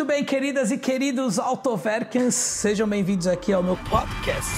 Muito 0.00 0.08
bem, 0.08 0.24
queridas 0.24 0.70
e 0.70 0.78
queridos 0.78 1.38
Autoverkens, 1.38 2.34
sejam 2.34 2.88
bem-vindos 2.88 3.26
aqui 3.26 3.52
ao 3.52 3.62
meu 3.62 3.76
podcast. 3.76 4.50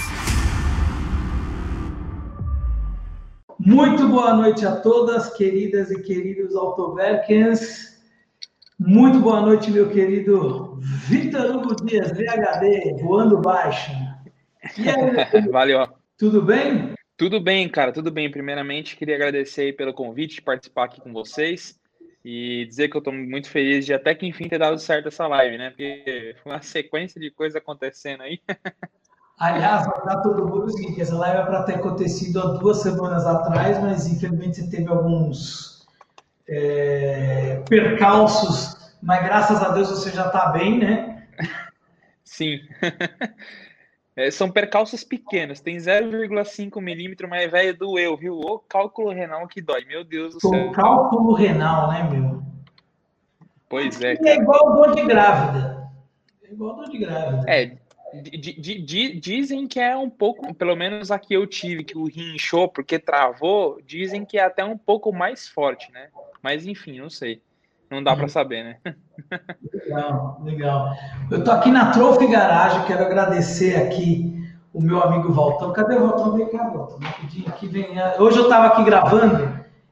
Muito 3.59 4.07
boa 4.07 4.35
noite 4.35 4.65
a 4.65 4.77
todas, 4.77 5.37
queridas 5.37 5.91
e 5.91 6.01
queridos 6.01 6.55
Autoverkens. 6.55 8.01
Muito 8.79 9.19
boa 9.19 9.41
noite, 9.41 9.69
meu 9.73 9.91
querido 9.91 10.79
Vitor 11.09 11.57
Hugo 11.57 11.75
Dias, 11.85 12.13
VHD, 12.13 13.03
voando 13.03 13.39
baixo. 13.39 13.91
Aí, 14.63 15.43
Valeu. 15.51 15.89
Tudo 16.17 16.41
bem? 16.41 16.93
Tudo 17.17 17.41
bem, 17.41 17.69
cara, 17.69 17.91
tudo 17.91 18.13
bem. 18.13 18.31
Primeiramente, 18.31 18.97
queria 18.97 19.17
agradecer 19.17 19.75
pelo 19.75 19.93
convite 19.93 20.37
de 20.37 20.43
participar 20.43 20.85
aqui 20.85 21.01
com 21.01 21.13
vocês 21.13 21.82
e 22.25 22.65
dizer 22.67 22.89
que 22.89 22.97
eu 22.97 23.01
estou 23.01 23.13
muito 23.13 23.49
feliz 23.49 23.85
de 23.85 23.93
até 23.93 24.15
que 24.15 24.27
enfim 24.27 24.49
ter 24.49 24.59
dado 24.59 24.79
certo 24.79 25.09
essa 25.09 25.27
live, 25.27 25.59
né? 25.59 25.71
Porque 25.71 26.37
foi 26.43 26.53
uma 26.53 26.63
sequência 26.63 27.21
de 27.21 27.31
coisas 27.31 27.57
acontecendo 27.57 28.23
aí. 28.23 28.41
Aliás, 29.39 29.89
para 29.89 30.21
todo 30.21 30.47
mundo 30.47 30.67
o 30.67 30.71
seguinte: 30.71 31.01
essa 31.01 31.17
live 31.17 31.39
é 31.39 31.45
para 31.45 31.65
ter 31.65 31.75
acontecido 31.77 32.41
há 32.41 32.47
duas 32.59 32.79
semanas 32.83 33.27
atrás, 33.27 33.81
mas 33.81 34.07
infelizmente 34.07 34.57
você 34.57 34.71
teve 34.71 34.89
alguns 34.89 35.85
é, 36.49 37.63
percalços, 37.69 38.95
mas 39.03 39.25
graças 39.25 39.63
a 39.63 39.71
Deus 39.71 39.89
você 39.89 40.11
já 40.11 40.27
está 40.27 40.51
bem, 40.51 40.79
né? 40.79 41.27
Sim. 42.23 42.61
É, 44.15 44.31
são 44.31 44.51
percalços 44.51 45.03
pequenos, 45.03 45.61
tem 45.61 45.77
0,5 45.77 46.81
milímetro, 46.83 47.27
mas 47.29 47.51
velho 47.51 47.77
doeu, 47.77 48.17
viu? 48.17 48.39
O 48.39 48.59
cálculo 48.59 49.11
renal 49.11 49.49
que 49.49 49.63
dói, 49.63 49.85
meu 49.87 50.05
Deus 50.05 50.35
do 50.35 50.41
céu. 50.41 50.69
O 50.69 50.73
cálculo 50.73 51.33
renal, 51.33 51.91
né, 51.91 52.03
meu? 52.11 52.43
Pois 53.71 54.03
é. 54.03 54.17
Cara. 54.17 54.29
É 54.29 54.35
igual 54.37 54.75
dor 54.75 54.95
de 54.95 55.03
grávida. 55.07 55.91
É 56.43 56.53
igual 56.53 56.77
dor 56.77 56.91
de 56.91 56.99
grávida. 56.99 57.51
É, 57.51 57.75
dizem 59.19 59.67
que 59.67 59.81
é 59.81 59.97
um 59.97 60.11
pouco, 60.11 60.53
pelo 60.53 60.77
menos 60.77 61.11
aqui 61.11 61.33
eu 61.33 61.47
tive, 61.47 61.83
que 61.83 61.97
o 61.97 62.05
rim 62.05 62.35
inchou 62.35 62.69
porque 62.69 62.99
travou, 62.99 63.81
dizem 63.87 64.27
que 64.27 64.37
é 64.37 64.45
até 64.45 64.63
um 64.63 64.77
pouco 64.77 65.11
mais 65.11 65.49
forte, 65.49 65.91
né? 65.91 66.09
Mas 66.43 66.67
enfim, 66.67 67.01
não 67.01 67.09
sei. 67.09 67.41
Não 67.93 68.03
dá 68.03 68.17
para 68.17 68.27
saber, 68.27 68.65
né? 68.65 68.95
Legal, 69.71 70.41
legal. 70.43 70.95
Eu 71.31 71.41
estou 71.41 71.53
aqui 71.53 71.71
na 71.71 71.91
Trophy 71.91 72.27
Garage, 72.27 72.87
quero 72.87 73.05
agradecer 73.05 73.77
aqui 73.77 74.49
o 74.73 74.81
meu 74.81 75.03
amigo 75.03 75.31
Valtão. 75.31 75.75
Cadê 75.75 75.97
o 75.97 76.09
Valtão? 76.09 76.33
Vem 76.33 76.49
cá, 76.49 76.71
Valtão. 76.71 76.99
Aqui 77.47 77.69
vem. 77.69 77.89
Hoje 78.19 78.39
eu 78.39 78.45
estava 78.45 78.69
aqui 78.69 78.83
gravando, 78.83 79.47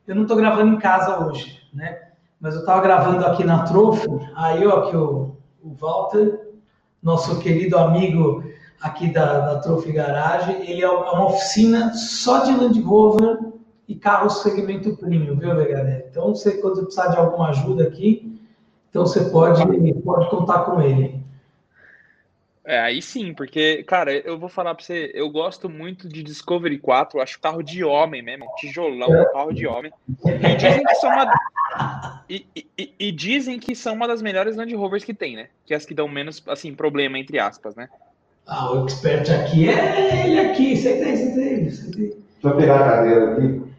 eu 0.09 0.15
não 0.15 0.23
estou 0.23 0.34
gravando 0.39 0.73
em 0.73 0.79
casa 0.79 1.27
hoje, 1.27 1.61
né? 1.75 1.98
Mas 2.41 2.55
eu 2.55 2.61
estava 2.61 2.81
gravando 2.81 3.27
aqui 3.27 3.45
na 3.45 3.65
Trophy, 3.65 4.09
aí 4.35 4.62
eu 4.62 4.75
aqui 4.79 4.97
o, 4.97 5.37
o 5.62 5.75
Walter, 5.75 6.41
nosso 7.03 7.39
querido 7.39 7.77
amigo 7.77 8.42
aqui 8.81 9.12
da, 9.12 9.41
da 9.41 9.61
Trophy 9.61 9.92
Garage, 9.92 10.53
ele 10.53 10.83
é 10.83 10.89
uma 10.89 11.27
oficina 11.27 11.92
só 11.92 12.45
de 12.45 12.53
Land 12.53 12.81
Rover 12.81 13.41
e 13.91 13.96
carros 13.96 14.41
segmento 14.41 14.96
premium, 14.96 15.36
viu, 15.36 15.48
galera? 15.48 16.06
Então, 16.08 16.33
você, 16.33 16.58
quando 16.58 16.83
precisar 16.83 17.08
de 17.08 17.16
alguma 17.16 17.48
ajuda 17.48 17.83
aqui, 17.83 18.41
então 18.88 19.05
você 19.05 19.28
pode, 19.30 19.60
pode 20.05 20.30
contar 20.30 20.60
com 20.60 20.80
ele. 20.80 21.20
É, 22.64 22.78
aí 22.78 23.02
sim, 23.02 23.34
porque, 23.34 23.83
cara, 23.83 24.12
eu 24.12 24.38
vou 24.38 24.48
falar 24.48 24.77
pra 24.77 24.84
você, 24.84 25.11
eu 25.12 25.28
gosto 25.28 25.68
muito 25.68 26.08
de 26.08 26.22
Discovery 26.22 26.78
4, 26.78 27.20
acho 27.20 27.41
carro 27.41 27.64
de 27.64 27.83
homem 27.83 28.22
mesmo, 28.22 28.46
tijolão, 28.58 29.12
é. 29.12 29.24
carro 29.33 29.52
de 29.52 29.66
homem. 29.66 29.92
E 30.24 30.55
dizem 30.55 30.84
que 30.84 30.94
são 30.94 31.11
uma. 31.11 32.24
E, 32.28 32.46
e, 32.55 32.94
e, 32.96 33.11
dizem 33.11 33.58
que 33.58 33.74
são 33.74 33.94
uma 33.94 34.06
das 34.06 34.22
melhores 34.22 34.55
Land 34.55 34.72
Rovers 34.72 35.02
que 35.02 35.14
tem, 35.14 35.34
né? 35.34 35.48
Que 35.66 35.74
é 35.74 35.77
as 35.77 35.84
que 35.84 35.94
dão 35.94 36.06
menos, 36.06 36.41
assim, 36.46 36.72
problema, 36.77 37.18
entre 37.18 37.41
aspas, 37.41 37.74
né? 37.74 37.88
Ah, 38.46 38.70
o 38.70 38.84
expert 38.84 39.28
aqui 39.33 39.68
é 39.68 40.28
ele 40.28 40.38
aqui, 40.38 40.77
você 40.77 40.96
tem, 40.96 41.16
você 41.16 41.91
tem. 41.91 41.98
Deixa 41.98 42.20
eu 42.44 42.56
pegar 42.56 42.77
a 42.77 42.84
cadeira 42.84 43.33
aqui. 43.33 43.70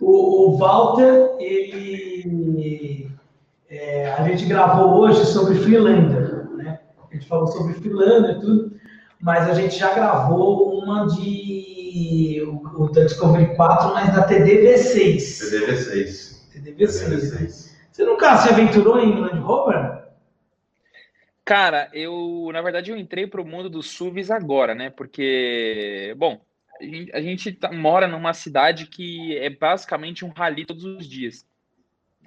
O, 0.00 0.50
o, 0.50 0.56
Walter, 0.56 1.36
ele. 1.38 3.10
É, 3.68 4.12
a 4.12 4.22
gente 4.28 4.46
gravou 4.46 5.00
hoje 5.00 5.24
sobre 5.26 5.56
Freelander, 5.56 6.48
né? 6.54 6.80
A 7.10 7.14
gente 7.14 7.26
falou 7.26 7.46
sobre 7.48 7.74
Freelander 7.74 8.36
e 8.36 8.40
tudo, 8.40 8.76
mas 9.20 9.48
a 9.48 9.54
gente 9.54 9.78
já 9.78 9.92
gravou 9.94 10.78
uma 10.80 11.06
de. 11.06 12.42
O, 12.46 12.84
o 12.84 12.92
da 12.92 13.04
Discovery 13.04 13.54
4, 13.56 13.94
mas 13.94 14.14
da 14.14 14.28
TDV6. 14.28 15.16
TDV6. 15.16 16.36
TDV6. 16.54 17.08
TDV6. 17.08 17.76
Você 17.90 18.04
nunca 18.04 18.36
se 18.38 18.50
aventurou 18.50 18.98
em 19.00 19.18
Land 19.18 19.38
Rover? 19.38 19.96
Cara, 21.46 21.88
eu, 21.92 22.50
na 22.52 22.60
verdade, 22.60 22.90
eu 22.90 22.96
entrei 22.96 23.26
para 23.26 23.40
o 23.40 23.46
mundo 23.46 23.70
dos 23.70 23.90
SUVs 23.92 24.32
agora, 24.32 24.74
né? 24.74 24.90
Porque, 24.90 26.12
bom, 26.18 26.40
a 27.12 27.20
gente 27.20 27.52
tá, 27.52 27.72
mora 27.72 28.06
numa 28.06 28.32
cidade 28.34 28.86
que 28.86 29.36
é 29.38 29.50
basicamente 29.50 30.24
um 30.24 30.30
rally 30.30 30.64
todos 30.64 30.84
os 30.84 31.08
dias. 31.08 31.46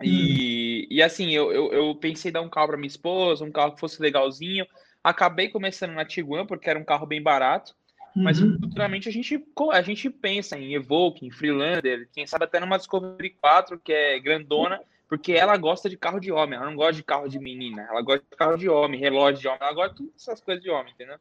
E, 0.02 0.88
hum. 0.90 0.94
e 0.94 1.04
assim, 1.04 1.32
eu, 1.32 1.52
eu, 1.52 1.74
eu, 1.74 1.96
pensei 1.96 2.30
em 2.30 2.34
dar 2.34 2.42
um 2.42 2.50
carro 2.50 2.68
para 2.68 2.78
minha 2.78 2.88
esposa, 2.88 3.44
um 3.44 3.52
carro 3.52 3.74
que 3.74 3.80
fosse 3.80 4.02
legalzinho. 4.02 4.66
Acabei 5.04 5.50
começando 5.50 5.94
na 5.94 6.06
Tiguan, 6.06 6.46
porque 6.46 6.70
era 6.70 6.80
um 6.80 6.86
carro 6.86 7.06
bem 7.06 7.22
barato. 7.22 7.76
Uhum. 8.16 8.24
Mas 8.24 8.40
futuramente 8.40 9.08
a 9.08 9.12
gente, 9.12 9.46
a 9.72 9.82
gente 9.82 10.10
pensa 10.10 10.58
em 10.58 10.74
Evoque, 10.74 11.26
em 11.26 11.32
Freelander, 11.32 12.10
quem 12.12 12.26
sabe 12.26 12.46
até 12.46 12.60
numa 12.60 12.78
Discovery 12.78 13.30
4, 13.32 13.80
que 13.80 13.94
é 13.94 14.20
grandona, 14.20 14.82
porque 15.08 15.34
ela 15.34 15.56
gosta 15.58 15.90
de 15.90 15.98
carro 15.98 16.20
de 16.20 16.32
homem, 16.32 16.58
ela 16.58 16.66
não 16.66 16.76
gosta 16.76 16.94
de 16.94 17.04
carro 17.04 17.28
de 17.28 17.40
menina, 17.40 17.88
ela 17.90 18.02
gosta 18.02 18.26
de 18.30 18.36
carro 18.36 18.58
de 18.58 18.70
homem, 18.70 19.00
relógio 19.00 19.42
de 19.42 19.48
homem, 19.48 19.60
ela 19.62 19.74
gosta 19.74 19.92
de 19.92 19.98
todas 19.98 20.22
essas 20.22 20.42
coisas 20.42 20.64
de 20.64 20.70
homem, 20.70 20.94
entendeu? 20.94 21.18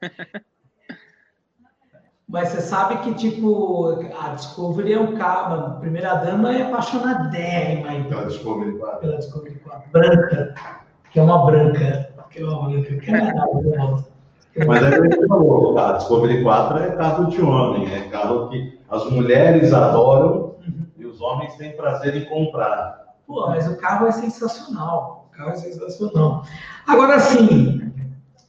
Mas 2.28 2.50
você 2.50 2.60
sabe 2.60 2.98
que, 2.98 3.14
tipo, 3.14 4.00
a 4.20 4.28
Discovery 4.34 4.92
é 4.92 5.00
um 5.00 5.16
carro, 5.16 5.54
a 5.54 5.70
primeira 5.80 6.14
dama 6.16 6.54
é 6.54 6.62
apaixonadérrima 6.62 7.94
então, 7.94 8.10
pela 8.10 8.26
Discovery 8.26 8.78
4. 8.78 9.00
Pela 9.00 9.16
Discovery 9.16 9.54
4. 9.60 9.90
Branca, 9.90 10.54
que 11.10 11.18
é 11.18 11.22
uma 11.22 11.46
branca. 11.46 12.08
Que 12.30 12.42
é 12.42 12.44
uma 12.44 12.68
branca, 12.68 12.96
que 12.96 13.10
é 13.10 13.12
nada, 13.12 14.04
Mas 14.66 14.82
é 14.82 15.08
que 15.08 15.26
falou, 15.26 15.78
a 15.78 15.92
Discovery 15.92 16.42
4 16.42 16.78
é 16.78 16.90
carro 16.96 17.24
de 17.26 17.40
homem, 17.40 17.94
é 17.94 18.00
carro 18.10 18.50
que 18.50 18.78
as 18.90 19.10
mulheres 19.10 19.72
adoram 19.72 20.54
uhum. 20.66 20.86
e 20.98 21.06
os 21.06 21.22
homens 21.22 21.54
têm 21.54 21.74
prazer 21.76 22.14
em 22.14 22.26
comprar. 22.26 23.14
Pô, 23.26 23.46
mas 23.46 23.66
o 23.66 23.76
carro 23.78 24.06
é 24.06 24.12
sensacional. 24.12 25.30
O 25.32 25.36
carro 25.36 25.52
é 25.52 25.56
sensacional. 25.56 26.44
Agora, 26.86 27.20
sim, 27.20 27.77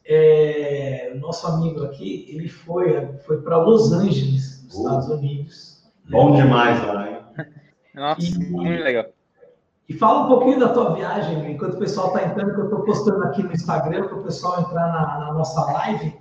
é, 0.09 1.12
o 1.14 1.20
nosso 1.20 1.46
amigo 1.46 1.84
aqui, 1.84 2.25
ele 2.30 2.50
foi, 2.50 3.06
foi 3.28 3.42
para 3.42 3.58
Los 3.58 3.94
Angeles, 3.94 4.64
nos 4.64 4.75
Estados 4.75 5.08
Unidos. 5.08 5.84
Bom 6.09 6.31
né? 6.31 6.42
demais 6.42 6.84
lá, 6.84 7.08
hein? 7.08 7.18
Nossa, 7.94 8.22
e, 8.22 8.40
muito 8.50 8.84
legal. 8.84 9.06
E 9.88 9.94
fala 9.94 10.25
um 10.25 10.28
pouquinho 10.28 10.59
da 10.59 10.69
tua 10.69 10.96
viagem, 10.96 11.52
enquanto 11.52 11.75
o 11.75 11.80
pessoal 11.80 12.08
está 12.08 12.25
entrando, 12.25 12.56
que 12.56 12.59
eu 12.59 12.66
estou 12.66 12.81
postando 12.81 13.24
aqui 13.24 13.44
no 13.44 13.52
Instagram 13.52 14.08
para 14.08 14.18
o 14.18 14.24
pessoal 14.24 14.62
entrar 14.62 14.88
na, 14.88 15.19
na, 15.19 15.34
nossa 15.34 15.64
live. 15.74 16.16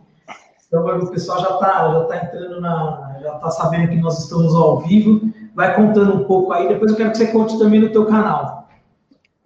Então 0.66 0.86
o 0.86 1.10
pessoal 1.10 1.40
já 1.40 1.54
está 1.54 1.92
já 1.92 2.04
tá 2.04 2.16
entrando 2.16 2.60
na. 2.60 3.18
já 3.22 3.36
está 3.36 3.50
sabendo 3.50 3.88
que 3.88 3.96
nós 3.96 4.22
estamos 4.22 4.54
ao 4.54 4.80
vivo. 4.80 5.32
Vai 5.54 5.74
contando 5.74 6.14
um 6.14 6.24
pouco 6.24 6.52
aí, 6.52 6.68
depois 6.68 6.90
eu 6.90 6.96
quero 6.96 7.10
que 7.10 7.16
você 7.16 7.32
conte 7.32 7.58
também 7.58 7.80
no 7.80 7.90
teu 7.90 8.04
canal. 8.04 8.68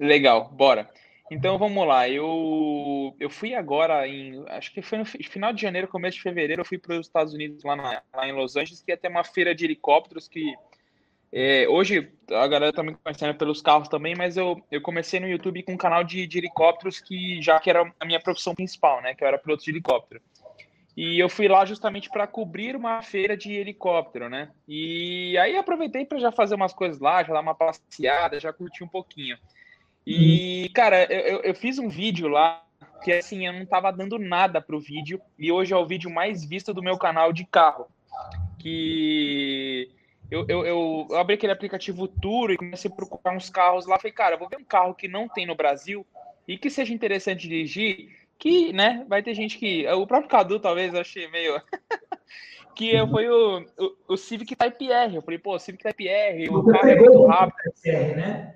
Legal, 0.01 0.51
bora. 0.53 0.89
Então 1.33 1.57
vamos 1.57 1.87
lá, 1.87 2.07
eu, 2.11 3.17
eu 3.19 3.31
fui 3.31 3.55
agora 3.55 4.07
em. 4.07 4.45
Acho 4.49 4.71
que 4.71 4.83
foi 4.83 4.99
no 4.99 5.07
final 5.07 5.51
de 5.51 5.63
janeiro, 5.63 5.89
começo 5.89 6.19
de 6.19 6.23
fevereiro, 6.23 6.61
eu 6.61 6.65
fui 6.65 6.77
para 6.77 7.01
os 7.01 7.07
Estados 7.07 7.33
Unidos, 7.33 7.65
lá, 7.65 7.75
na, 7.75 8.03
lá 8.15 8.29
em 8.29 8.33
Los 8.33 8.55
Angeles, 8.55 8.83
que 8.83 8.93
ia 8.93 8.99
ter 8.99 9.09
uma 9.09 9.25
feira 9.25 9.55
de 9.55 9.65
helicópteros 9.65 10.29
que. 10.29 10.55
É, 11.33 11.67
hoje 11.67 12.13
a 12.31 12.47
galera 12.47 12.71
tá 12.71 12.83
me 12.83 12.95
conhecendo 12.95 13.35
pelos 13.35 13.63
carros 13.63 13.89
também, 13.89 14.15
mas 14.15 14.37
eu, 14.37 14.63
eu 14.71 14.83
comecei 14.83 15.19
no 15.19 15.27
YouTube 15.27 15.63
com 15.63 15.73
um 15.73 15.79
canal 15.79 16.05
de, 16.05 16.27
de 16.27 16.37
helicópteros 16.37 17.01
que 17.01 17.41
já 17.41 17.59
que 17.59 17.71
era 17.71 17.91
a 17.99 18.05
minha 18.05 18.21
profissão 18.21 18.55
principal, 18.55 19.01
né? 19.01 19.15
Que 19.15 19.25
eu 19.25 19.29
era 19.29 19.39
piloto 19.39 19.65
de 19.65 19.71
helicóptero. 19.71 20.21
E 20.95 21.19
eu 21.19 21.31
fui 21.31 21.49
lá 21.49 21.65
justamente 21.65 22.11
para 22.11 22.27
cobrir 22.27 22.77
uma 22.77 23.01
feira 23.01 23.35
de 23.35 23.55
helicóptero, 23.55 24.29
né? 24.29 24.51
E 24.69 25.39
aí 25.39 25.57
aproveitei 25.57 26.05
para 26.05 26.19
já 26.19 26.31
fazer 26.31 26.57
umas 26.57 26.75
coisas 26.75 27.01
lá, 27.01 27.25
já 27.25 27.33
dar 27.33 27.41
uma 27.41 27.55
passeada, 27.55 28.39
já 28.39 28.53
curtir 28.53 28.85
um 28.85 28.89
pouquinho. 28.89 29.39
E, 30.07 30.69
cara, 30.75 31.05
eu, 31.13 31.41
eu 31.43 31.55
fiz 31.55 31.79
um 31.79 31.89
vídeo 31.89 32.29
lá 32.29 32.63
que, 33.03 33.13
assim, 33.13 33.47
eu 33.47 33.53
não 33.53 33.67
tava 33.67 33.93
dando 33.93 34.19
nada 34.19 34.61
pro 34.61 34.81
vídeo. 34.81 35.21
E 35.39 35.51
hoje 35.51 35.73
é 35.73 35.77
o 35.77 35.87
vídeo 35.87 36.11
mais 36.11 36.45
visto 36.45 36.73
do 36.73 36.83
meu 36.83 36.97
canal 36.99 37.33
de 37.33 37.45
carro. 37.45 37.87
Que 38.59 39.91
eu, 40.31 40.47
eu, 40.49 40.65
eu, 40.65 41.07
eu 41.11 41.17
abri 41.17 41.35
aquele 41.35 41.53
aplicativo 41.53 42.09
Turo 42.09 42.53
e 42.53 42.57
comecei 42.57 42.91
a 42.91 42.95
procurar 42.95 43.37
uns 43.37 43.51
carros 43.51 43.87
lá. 43.87 43.99
Falei, 43.99 44.13
cara, 44.13 44.37
vou 44.37 44.49
ver 44.49 44.57
um 44.57 44.65
carro 44.65 44.95
que 44.95 45.07
não 45.07 45.29
tem 45.29 45.47
no 45.47 45.55
Brasil 45.55 46.07
e 46.49 46.57
que 46.57 46.71
seja 46.71 46.95
interessante 46.95 47.49
dirigir. 47.49 48.09
Que, 48.39 48.73
né, 48.73 49.05
vai 49.09 49.23
ter 49.23 49.35
gente 49.35 49.59
que. 49.59 49.87
O 49.89 50.07
próprio 50.07 50.31
Cadu, 50.31 50.59
talvez, 50.59 50.95
eu 50.95 51.01
achei 51.01 51.29
meio. 51.29 51.61
que 52.75 52.93
foi 53.11 53.29
o, 53.29 53.61
o, 53.79 54.15
o, 54.15 54.17
Civic 54.17 54.57
Type 54.57 54.91
R. 54.91 55.17
Eu 55.17 55.23
falei, 55.23 55.39
pô, 55.39 55.59
Civic 55.59 55.85
Type 55.85 56.09
R, 56.09 56.49
o 56.49 56.65
carro 56.65 56.89
é 56.89 56.97
muito 56.97 57.27
rápido. 57.27 57.73
R, 57.85 58.15
né? 58.15 58.55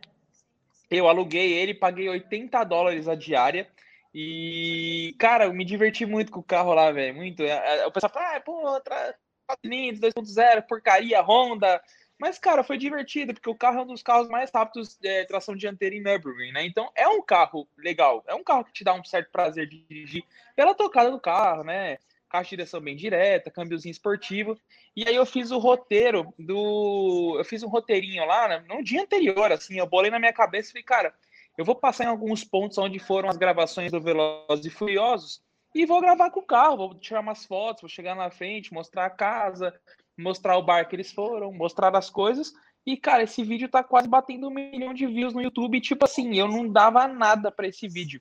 Eu 0.91 1.09
aluguei 1.09 1.53
ele, 1.53 1.75
paguei 1.75 2.09
80 2.09 2.63
dólares 2.65 3.09
a 3.09 3.15
diária. 3.15 3.69
E, 4.15 5.15
cara, 5.19 5.45
eu 5.45 5.53
me 5.53 5.65
diverti 5.65 6.07
muito 6.07 6.33
com 6.33 6.41
o 6.41 6.45
carro 6.45 6.73
lá, 6.73 6.91
velho. 6.91 7.15
Muito. 7.15 7.43
É, 7.43 7.81
é, 7.81 7.87
o 7.87 7.93
pessoal 7.93 8.13
fala, 8.13 8.37
ah, 8.37 8.41
pô, 8.41 8.63
4 8.83 9.15
cilindros, 9.63 10.15
2.0, 10.15 10.63
porcaria, 10.67 11.21
Honda. 11.21 11.83
Mas, 12.19 12.39
cara, 12.39 12.65
foi 12.65 12.79
divertido, 12.79 13.35
porque 13.35 13.51
o 13.51 13.55
carro 13.55 13.81
é 13.81 13.83
um 13.83 13.87
dos 13.87 14.03
carros 14.03 14.29
mais 14.29 14.51
rápidos 14.51 14.97
de 14.97 15.07
é, 15.07 15.25
tração 15.27 15.55
dianteira 15.55 15.95
em 15.95 16.03
Nürburgring, 16.03 16.53
né? 16.53 16.65
Então, 16.65 16.91
é 16.95 17.07
um 17.07 17.21
carro 17.21 17.69
legal. 17.77 18.25
É 18.27 18.35
um 18.35 18.43
carro 18.43 18.65
que 18.65 18.73
te 18.73 18.85
dá 18.85 18.95
um 18.95 19.05
certo 19.05 19.31
prazer 19.31 19.69
de 19.69 19.83
dirigir 19.83 20.25
pela 20.55 20.75
tocada 20.75 21.11
do 21.11 21.21
carro, 21.21 21.63
né? 21.63 21.99
Caixa 22.37 22.51
de 22.51 22.57
direção 22.57 22.81
bem 22.81 22.95
direta, 22.95 23.51
câmbiozinho 23.51 23.93
esportivo. 23.93 24.59
E 24.95 25.09
aí 25.09 25.15
eu 25.15 25.25
fiz 25.25 25.51
o 25.51 25.59
roteiro 25.59 26.35
do... 26.39 27.37
Eu 27.39 27.45
fiz 27.45 27.63
um 27.63 27.69
roteirinho 27.69 28.27
lá, 28.27 28.47
né? 28.47 28.65
no 28.69 28.83
dia 28.83 29.03
anterior, 29.03 29.51
assim. 29.51 29.79
Eu 29.79 29.87
bolei 29.87 30.11
na 30.11 30.19
minha 30.19 30.33
cabeça 30.33 30.69
e 30.69 30.73
falei, 30.73 30.85
cara, 30.85 31.15
eu 31.57 31.65
vou 31.65 31.75
passar 31.75 32.05
em 32.05 32.09
alguns 32.09 32.45
pontos 32.45 32.77
onde 32.77 32.99
foram 32.99 33.31
as 33.31 33.39
gravações 33.39 33.91
do 33.91 34.01
Velozes 34.01 34.67
e 34.67 34.71
Furiosos 34.71 35.41
e 35.75 35.87
vou 35.87 36.01
gravar 36.01 36.31
com 36.31 36.41
o 36.41 36.47
carro, 36.47 36.77
vou 36.77 36.95
tirar 36.95 37.21
umas 37.21 37.45
fotos, 37.47 37.83
vou 37.83 37.89
chegar 37.89 38.15
na 38.15 38.31
frente, 38.31 38.73
mostrar 38.73 39.07
a 39.07 39.11
casa, 39.11 39.75
mostrar 40.17 40.59
o 40.59 40.63
bar 40.63 40.87
que 40.87 40.95
eles 40.97 41.13
foram, 41.13 41.53
mostrar 41.53 41.95
as 41.97 42.11
coisas. 42.11 42.53
E, 42.85 42.97
cara, 42.97 43.23
esse 43.23 43.43
vídeo 43.43 43.69
tá 43.69 43.83
quase 43.83 44.09
batendo 44.09 44.49
um 44.49 44.51
milhão 44.51 44.95
de 44.95 45.07
views 45.07 45.35
no 45.35 45.43
YouTube. 45.43 45.77
E, 45.77 45.81
tipo 45.81 46.05
assim, 46.05 46.35
eu 46.37 46.47
não 46.47 46.71
dava 46.71 47.09
nada 47.09 47.51
para 47.51 47.67
esse 47.67 47.89
vídeo. 47.89 48.21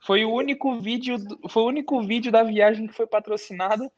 Foi 0.00 0.24
o 0.24 0.32
único 0.32 0.80
vídeo, 0.80 1.16
foi 1.48 1.62
o 1.62 1.68
único 1.68 2.00
vídeo 2.02 2.30
da 2.30 2.42
viagem 2.42 2.86
que 2.86 2.94
foi 2.94 3.06
patrocinado. 3.06 3.90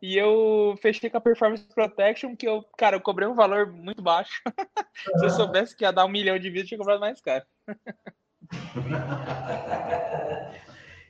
E 0.00 0.16
eu 0.16 0.76
fechei 0.82 1.08
com 1.08 1.18
a 1.18 1.20
Performance 1.20 1.64
Protection, 1.72 2.34
que 2.34 2.48
eu, 2.48 2.64
cara, 2.76 2.96
eu 2.96 3.00
cobrei 3.00 3.28
um 3.28 3.36
valor 3.36 3.72
muito 3.72 4.02
baixo. 4.02 4.42
Se 5.18 5.24
eu 5.24 5.30
soubesse 5.30 5.76
que 5.76 5.84
ia 5.84 5.92
dar 5.92 6.04
um 6.04 6.08
milhão 6.08 6.36
de 6.38 6.50
vídeos, 6.50 6.68
tinha 6.68 6.78
cobrado 6.78 7.00
mais 7.00 7.20
caro. 7.20 7.44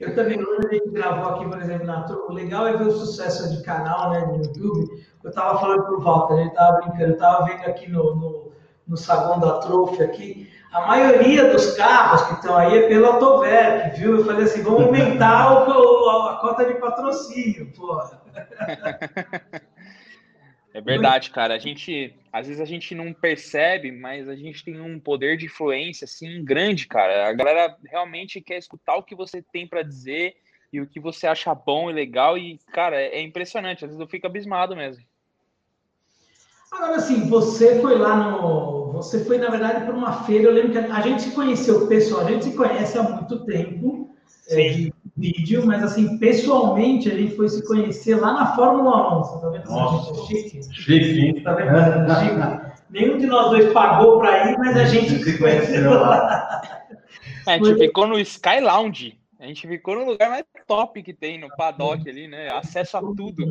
Eu 0.02 0.14
também, 0.16 0.36
quando 0.36 0.66
a 0.66 0.74
gente 0.74 0.90
gravou 0.90 1.32
aqui, 1.32 1.48
por 1.48 1.62
exemplo, 1.62 1.86
na 1.86 2.04
o 2.06 2.32
legal 2.32 2.66
é 2.66 2.76
ver 2.76 2.88
o 2.88 2.90
sucesso 2.90 3.56
de 3.56 3.62
canal, 3.62 4.10
né, 4.10 4.26
no 4.26 4.38
YouTube. 4.38 5.06
Eu 5.22 5.30
estava 5.30 5.60
falando 5.60 5.86
por 5.86 6.02
volta, 6.02 6.34
a 6.34 6.36
gente 6.38 6.50
estava 6.50 6.80
brincando, 6.80 7.02
eu 7.04 7.12
estava 7.12 7.44
vendo 7.46 7.60
aqui 7.60 7.88
no, 7.88 8.16
no, 8.16 8.52
no 8.88 8.96
saguão 8.96 9.38
da 9.38 9.60
Trophy 9.60 10.02
aqui, 10.02 10.52
a 10.72 10.86
maioria 10.86 11.50
dos 11.50 11.76
carros 11.76 12.22
que 12.22 12.34
estão 12.34 12.56
aí 12.56 12.78
é 12.78 12.88
pelo 12.88 13.06
Autoverk, 13.06 13.98
viu? 13.98 14.16
Eu 14.16 14.24
falei 14.24 14.44
assim, 14.44 14.62
vamos 14.62 14.84
aumentar 14.84 15.68
o, 15.68 16.08
a 16.28 16.38
cota 16.40 16.64
de 16.64 16.74
patrocínio, 16.74 17.70
porra. 17.72 18.22
É 20.74 20.80
verdade, 20.80 21.30
cara. 21.30 21.54
A 21.54 21.58
gente, 21.58 22.14
às 22.32 22.46
vezes 22.46 22.60
a 22.60 22.64
gente 22.64 22.94
não 22.94 23.12
percebe, 23.12 23.92
mas 23.92 24.26
a 24.26 24.34
gente 24.34 24.64
tem 24.64 24.80
um 24.80 24.98
poder 24.98 25.36
de 25.36 25.44
influência 25.44 26.06
assim 26.06 26.42
grande, 26.42 26.86
cara. 26.86 27.28
A 27.28 27.32
galera 27.34 27.76
realmente 27.84 28.40
quer 28.40 28.56
escutar 28.56 28.96
o 28.96 29.02
que 29.02 29.14
você 29.14 29.42
tem 29.42 29.66
para 29.66 29.82
dizer 29.82 30.34
e 30.72 30.80
o 30.80 30.86
que 30.86 30.98
você 30.98 31.26
acha 31.26 31.54
bom 31.54 31.90
e 31.90 31.92
legal 31.92 32.38
e, 32.38 32.58
cara, 32.72 32.98
é 32.98 33.20
impressionante. 33.20 33.84
Às 33.84 33.90
vezes 33.90 34.00
eu 34.00 34.08
fico 34.08 34.26
abismado 34.26 34.74
mesmo. 34.74 35.04
Agora, 36.72 36.96
assim, 36.96 37.28
você 37.28 37.82
foi 37.82 37.98
lá 37.98 38.16
no. 38.16 38.91
Você 39.02 39.24
foi, 39.24 39.38
na 39.38 39.50
verdade, 39.50 39.84
para 39.84 39.94
uma 39.94 40.24
feira. 40.24 40.44
Eu 40.44 40.52
lembro 40.52 40.72
que 40.72 40.78
a 40.78 41.00
gente 41.00 41.22
se 41.22 41.30
conheceu 41.32 41.86
pessoal, 41.86 42.26
a 42.26 42.30
gente 42.30 42.44
se 42.44 42.54
conhece 42.54 42.98
há 42.98 43.02
muito 43.02 43.44
tempo. 43.44 44.10
É, 44.48 44.70
de 44.70 44.92
vídeo, 45.16 45.64
mas 45.64 45.82
assim, 45.82 46.18
pessoalmente 46.18 47.10
a 47.10 47.14
gente 47.14 47.36
foi 47.36 47.48
se 47.48 47.64
conhecer 47.66 48.16
lá 48.16 48.32
na 48.32 48.56
Fórmula 48.56 49.20
1. 49.20 49.22
Você 49.22 49.40
tá 49.40 49.48
vendo? 49.50 49.70
Nossa, 49.70 50.14
gente 50.14 50.58
é 50.58 50.62
chique. 50.62 50.74
Chique. 50.74 51.40
Tá 51.42 51.54
vendo? 51.54 51.70
Chique. 52.14 52.72
Nenhum 52.90 53.18
de 53.18 53.26
nós 53.26 53.50
dois 53.50 53.72
pagou 53.72 54.18
para 54.18 54.50
ir, 54.50 54.58
mas 54.58 54.76
a 54.76 54.84
gente 54.84 55.22
se 55.22 55.38
conheceu 55.38 55.90
lá. 55.92 56.62
É, 57.46 57.54
a 57.54 57.58
gente 57.58 57.76
ficou 57.76 58.06
no 58.06 58.20
Sky 58.20 58.60
Lounge. 58.60 59.18
A 59.40 59.46
gente 59.46 59.66
ficou 59.66 59.96
no 59.96 60.04
lugar 60.04 60.30
mais 60.30 60.44
top 60.68 61.02
que 61.02 61.12
tem, 61.12 61.40
no 61.40 61.48
paddock 61.56 62.08
ali, 62.08 62.28
né? 62.28 62.48
Acesso 62.52 62.96
a 62.96 63.00
tudo. 63.00 63.50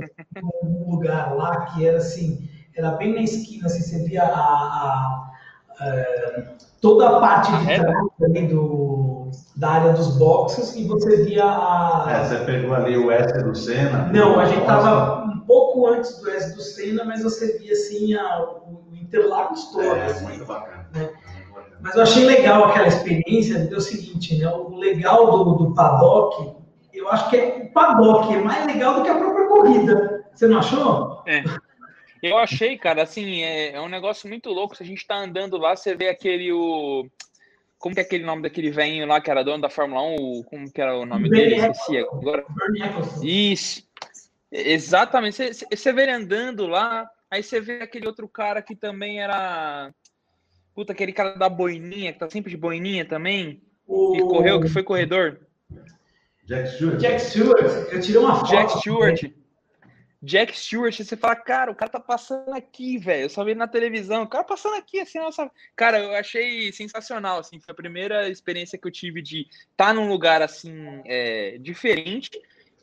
Um 0.63 0.91
lugar 0.91 1.35
lá 1.35 1.65
que 1.65 1.85
era 1.85 1.97
assim, 1.97 2.49
era 2.73 2.91
bem 2.91 3.13
na 3.13 3.21
esquina, 3.21 3.65
assim, 3.65 3.81
você 3.81 4.07
via 4.07 4.23
a, 4.23 4.39
a, 4.39 5.30
toda 6.81 7.09
a 7.09 7.19
parte 7.19 7.51
a 7.51 7.57
de 7.57 7.65
trás 7.65 8.07
ali 8.23 8.47
do 8.47 9.11
da 9.55 9.69
área 9.69 9.93
dos 9.93 10.17
boxes 10.17 10.75
e 10.75 10.87
você 10.87 11.23
via 11.23 11.45
a. 11.45 12.05
É, 12.09 12.23
você 12.25 12.37
pegou 12.45 12.73
ali 12.73 12.97
o 12.97 13.11
S 13.11 13.43
do 13.43 13.55
Senna? 13.55 14.09
Não, 14.11 14.39
a 14.39 14.45
gente 14.45 14.61
estava 14.61 15.23
um 15.25 15.39
pouco 15.41 15.87
antes 15.87 16.19
do 16.19 16.29
S 16.29 16.55
do 16.55 16.61
Senna, 16.61 17.05
mas 17.05 17.23
você 17.23 17.59
via 17.59 17.73
assim 17.73 18.13
a, 18.15 18.41
o 18.41 18.89
Interlagos 18.93 19.65
todo. 19.71 19.83
É, 19.83 20.05
assim, 20.05 20.25
muito 20.25 20.45
bacana. 20.45 20.87
Né? 20.93 21.09
Mas 21.79 21.95
eu 21.95 22.03
achei 22.03 22.25
legal 22.25 22.65
aquela 22.65 22.87
experiência, 22.87 23.69
é 23.71 23.75
o 23.75 23.81
seguinte, 23.81 24.37
né? 24.37 24.47
O 24.49 24.75
legal 24.75 25.31
do, 25.31 25.53
do 25.55 25.75
paddock, 25.75 26.55
eu 26.93 27.09
acho 27.09 27.29
que 27.29 27.37
é 27.37 27.69
o 27.69 27.73
paddock 27.73 28.33
é 28.33 28.37
mais 28.39 28.65
legal 28.65 28.95
do 28.95 29.03
que 29.03 29.09
a 29.09 29.15
própria 29.15 29.47
corrida. 29.47 30.25
Você 30.33 30.47
não 30.47 30.59
achou? 30.59 31.21
É. 31.25 31.43
Eu 32.21 32.37
achei, 32.37 32.77
cara, 32.77 33.03
assim, 33.03 33.41
é, 33.41 33.73
é 33.73 33.81
um 33.81 33.89
negócio 33.89 34.29
muito 34.29 34.49
louco. 34.49 34.75
Se 34.75 34.83
a 34.83 34.85
gente 34.85 35.05
tá 35.05 35.15
andando 35.15 35.57
lá, 35.57 35.75
você 35.75 35.95
vê 35.95 36.09
aquele 36.09 36.51
o 36.51 37.09
como 37.81 37.95
que 37.95 37.99
é 37.99 38.03
aquele 38.03 38.23
nome 38.23 38.43
daquele 38.43 38.69
velhinho 38.69 39.07
lá 39.07 39.19
que 39.19 39.29
era 39.31 39.43
dono 39.43 39.63
da 39.63 39.69
Fórmula 39.69 40.03
1? 40.03 40.43
Como 40.43 40.71
que 40.71 40.79
era 40.79 40.95
o 40.95 41.05
nome 41.05 41.29
dele? 41.29 41.55
Esqueci 41.55 41.97
agora. 41.97 42.45
Isso. 43.23 43.83
Exatamente. 44.51 45.35
Você, 45.35 45.65
você 45.65 45.91
vê 45.91 46.03
ele 46.03 46.11
andando 46.11 46.67
lá, 46.67 47.09
aí 47.29 47.41
você 47.41 47.59
vê 47.59 47.81
aquele 47.81 48.05
outro 48.05 48.27
cara 48.27 48.61
que 48.61 48.75
também 48.75 49.19
era. 49.19 49.91
Puta, 50.75 50.93
aquele 50.93 51.11
cara 51.11 51.33
da 51.33 51.49
boininha, 51.49 52.13
que 52.13 52.19
tá 52.19 52.29
sempre 52.29 52.51
de 52.51 52.57
boininha 52.57 53.03
também. 53.03 53.59
O... 53.87 54.11
Que 54.13 54.19
correu, 54.21 54.61
que 54.61 54.69
foi 54.69 54.83
corredor. 54.83 55.39
Jack 56.45 56.69
Stewart. 56.69 56.99
Jack 56.99 57.19
Stewart. 57.19 57.91
Eu 57.91 57.99
tirei 57.99 58.21
uma 58.21 58.35
foto. 58.35 58.49
Jack 58.51 58.77
Stewart. 58.77 59.23
Jack 60.23 60.55
Stewart, 60.55 60.95
você 60.95 61.17
fala, 61.17 61.35
cara, 61.35 61.71
o 61.71 61.75
cara 61.75 61.89
tá 61.91 61.99
passando 61.99 62.53
aqui, 62.53 62.97
velho. 62.99 63.23
Eu 63.23 63.29
só 63.29 63.43
vi 63.43 63.55
na 63.55 63.67
televisão, 63.67 64.23
o 64.23 64.27
cara 64.27 64.43
passando 64.43 64.75
aqui, 64.75 64.99
assim, 64.99 65.17
nossa. 65.17 65.49
Cara, 65.75 65.99
eu 65.99 66.13
achei 66.13 66.71
sensacional, 66.71 67.39
assim. 67.39 67.59
Foi 67.59 67.71
a 67.71 67.75
primeira 67.75 68.29
experiência 68.29 68.77
que 68.77 68.87
eu 68.87 68.91
tive 68.91 69.21
de 69.21 69.41
estar 69.41 69.87
tá 69.87 69.93
num 69.93 70.07
lugar, 70.07 70.43
assim, 70.43 71.01
é, 71.05 71.57
diferente. 71.57 72.29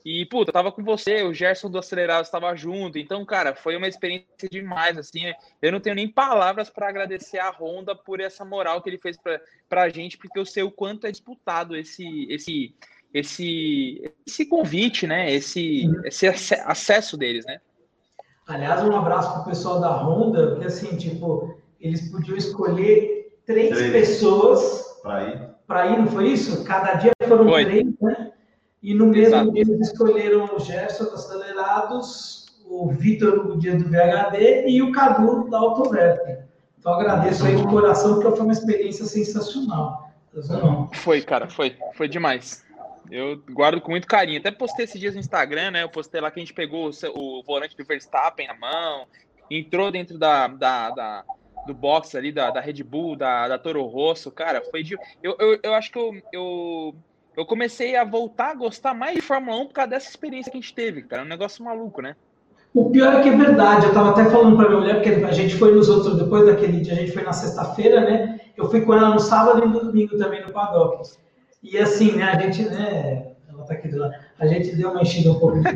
E, 0.04 0.24
puta, 0.26 0.48
eu 0.48 0.52
tava 0.54 0.72
com 0.72 0.82
você, 0.82 1.22
o 1.22 1.34
Gerson 1.34 1.70
do 1.70 1.78
Acelerado 1.78 2.24
estava 2.24 2.56
junto. 2.56 2.98
Então, 2.98 3.24
cara, 3.24 3.54
foi 3.54 3.76
uma 3.76 3.86
experiência 3.86 4.48
demais, 4.50 4.98
assim. 4.98 5.32
Eu 5.62 5.70
não 5.70 5.80
tenho 5.80 5.94
nem 5.94 6.08
palavras 6.08 6.70
para 6.70 6.88
agradecer 6.88 7.38
a 7.38 7.50
Honda 7.50 7.94
por 7.94 8.18
essa 8.18 8.44
moral 8.44 8.82
que 8.82 8.90
ele 8.90 8.98
fez 8.98 9.16
pra, 9.16 9.40
pra 9.68 9.88
gente, 9.88 10.18
porque 10.18 10.38
eu 10.38 10.46
sei 10.46 10.64
o 10.64 10.72
quanto 10.72 11.06
é 11.06 11.10
disputado 11.10 11.76
esse, 11.76 12.26
esse 12.30 12.74
esse, 13.12 14.12
esse 14.26 14.46
convite, 14.46 15.06
né? 15.06 15.32
Esse, 15.32 15.90
esse 16.04 16.26
acesso 16.26 17.16
deles, 17.16 17.44
né? 17.46 17.60
Aliás, 18.46 18.82
um 18.82 18.96
abraço 18.96 19.32
para 19.32 19.42
o 19.42 19.44
pessoal 19.44 19.80
da 19.80 19.90
Honda, 19.90 20.52
porque 20.52 20.66
assim, 20.66 20.96
tipo, 20.96 21.54
eles 21.80 22.10
podiam 22.10 22.36
escolher 22.36 23.38
três, 23.44 23.76
três. 23.76 23.92
pessoas 23.92 24.98
para 25.02 25.24
ir. 25.28 25.48
Para 25.66 25.86
ir, 25.88 25.98
não 25.98 26.06
foi 26.06 26.28
isso? 26.28 26.64
Cada 26.64 26.94
dia 26.94 27.12
foram 27.26 27.48
foi. 27.48 27.64
três, 27.64 27.86
né? 28.00 28.32
E 28.82 28.94
no 28.94 29.06
mesmo 29.06 29.34
Exato. 29.34 29.52
dia 29.52 29.62
eles 29.62 29.88
escolheram 29.88 30.56
o 30.56 30.60
Gerson 30.60 31.04
do 31.04 31.14
Acelerados, 31.14 32.46
o 32.64 32.88
Vitor 32.90 33.46
no 33.46 33.58
dia 33.58 33.76
do 33.76 33.84
VHD 33.84 34.68
e 34.68 34.80
o 34.80 34.92
Cadu 34.92 35.50
da 35.50 35.58
Autoverte. 35.58 36.38
Então 36.78 36.92
agradeço 36.94 37.44
aí 37.44 37.56
de 37.56 37.64
coração, 37.64 38.14
porque 38.14 38.36
foi 38.36 38.46
uma 38.46 38.52
experiência 38.52 39.04
sensacional. 39.04 40.10
Foi, 40.94 41.20
cara, 41.20 41.48
foi. 41.48 41.76
Foi 41.94 42.08
demais. 42.08 42.64
Eu 43.10 43.42
guardo 43.50 43.80
com 43.80 43.90
muito 43.90 44.06
carinho. 44.06 44.38
Até 44.38 44.50
postei 44.50 44.84
esses 44.84 45.00
dias 45.00 45.14
no 45.14 45.20
Instagram, 45.20 45.70
né? 45.72 45.82
Eu 45.82 45.88
postei 45.88 46.20
lá 46.20 46.30
que 46.30 46.38
a 46.38 46.42
gente 46.42 46.54
pegou 46.54 46.90
o, 46.90 47.38
o 47.38 47.42
volante 47.42 47.76
do 47.76 47.84
Verstappen 47.84 48.46
na 48.46 48.54
mão, 48.54 49.06
entrou 49.50 49.90
dentro 49.90 50.18
da, 50.18 50.46
da, 50.46 50.90
da 50.90 51.24
do 51.66 51.74
box 51.74 52.16
ali, 52.16 52.32
da, 52.32 52.50
da 52.50 52.60
Red 52.60 52.82
Bull, 52.82 53.16
da, 53.16 53.48
da 53.48 53.58
Toro 53.58 53.84
Rosso. 53.84 54.30
Cara, 54.30 54.62
foi 54.70 54.82
de. 54.82 54.96
Eu, 55.22 55.36
eu, 55.38 55.58
eu 55.62 55.74
acho 55.74 55.92
que 55.92 55.98
eu, 55.98 56.14
eu, 56.32 56.94
eu 57.36 57.46
comecei 57.46 57.96
a 57.96 58.04
voltar 58.04 58.50
a 58.50 58.54
gostar 58.54 58.94
mais 58.94 59.16
de 59.16 59.22
Fórmula 59.22 59.58
1 59.62 59.66
por 59.66 59.74
causa 59.74 59.90
dessa 59.90 60.08
experiência 60.08 60.50
que 60.50 60.58
a 60.58 60.60
gente 60.60 60.74
teve, 60.74 61.02
cara. 61.02 61.22
É 61.22 61.24
um 61.24 61.28
negócio 61.28 61.64
maluco, 61.64 62.00
né? 62.00 62.16
O 62.74 62.90
pior 62.90 63.14
é 63.14 63.22
que 63.22 63.28
é 63.28 63.36
verdade. 63.36 63.86
Eu 63.86 63.94
tava 63.94 64.10
até 64.10 64.24
falando 64.30 64.56
para 64.56 64.68
minha 64.68 64.80
mulher, 64.80 64.94
porque 65.02 65.24
a 65.24 65.32
gente 65.32 65.54
foi 65.56 65.74
nos 65.74 65.88
outros, 65.88 66.16
depois 66.18 66.46
daquele 66.46 66.80
dia, 66.80 66.92
a 66.92 66.96
gente 66.96 67.12
foi 67.12 67.22
na 67.22 67.32
sexta-feira, 67.32 68.00
né? 68.00 68.40
Eu 68.56 68.70
fui 68.70 68.80
com 68.82 68.94
ela 68.94 69.10
no 69.10 69.20
sábado 69.20 69.64
e 69.64 69.68
no 69.68 69.80
domingo 69.80 70.16
também 70.16 70.42
no 70.42 70.52
paddock. 70.52 71.02
E 71.62 71.76
assim, 71.78 72.16
né, 72.16 72.24
a 72.24 72.38
gente, 72.38 72.62
né, 72.68 73.32
ela 73.48 73.64
tá 73.64 73.74
aqui 73.74 73.88
do 73.88 73.98
lado, 73.98 74.14
a 74.38 74.46
gente 74.46 74.76
deu 74.76 74.90
uma 74.90 75.02
enchida 75.02 75.32
um 75.32 75.40
pouco 75.40 75.58
de. 75.60 75.74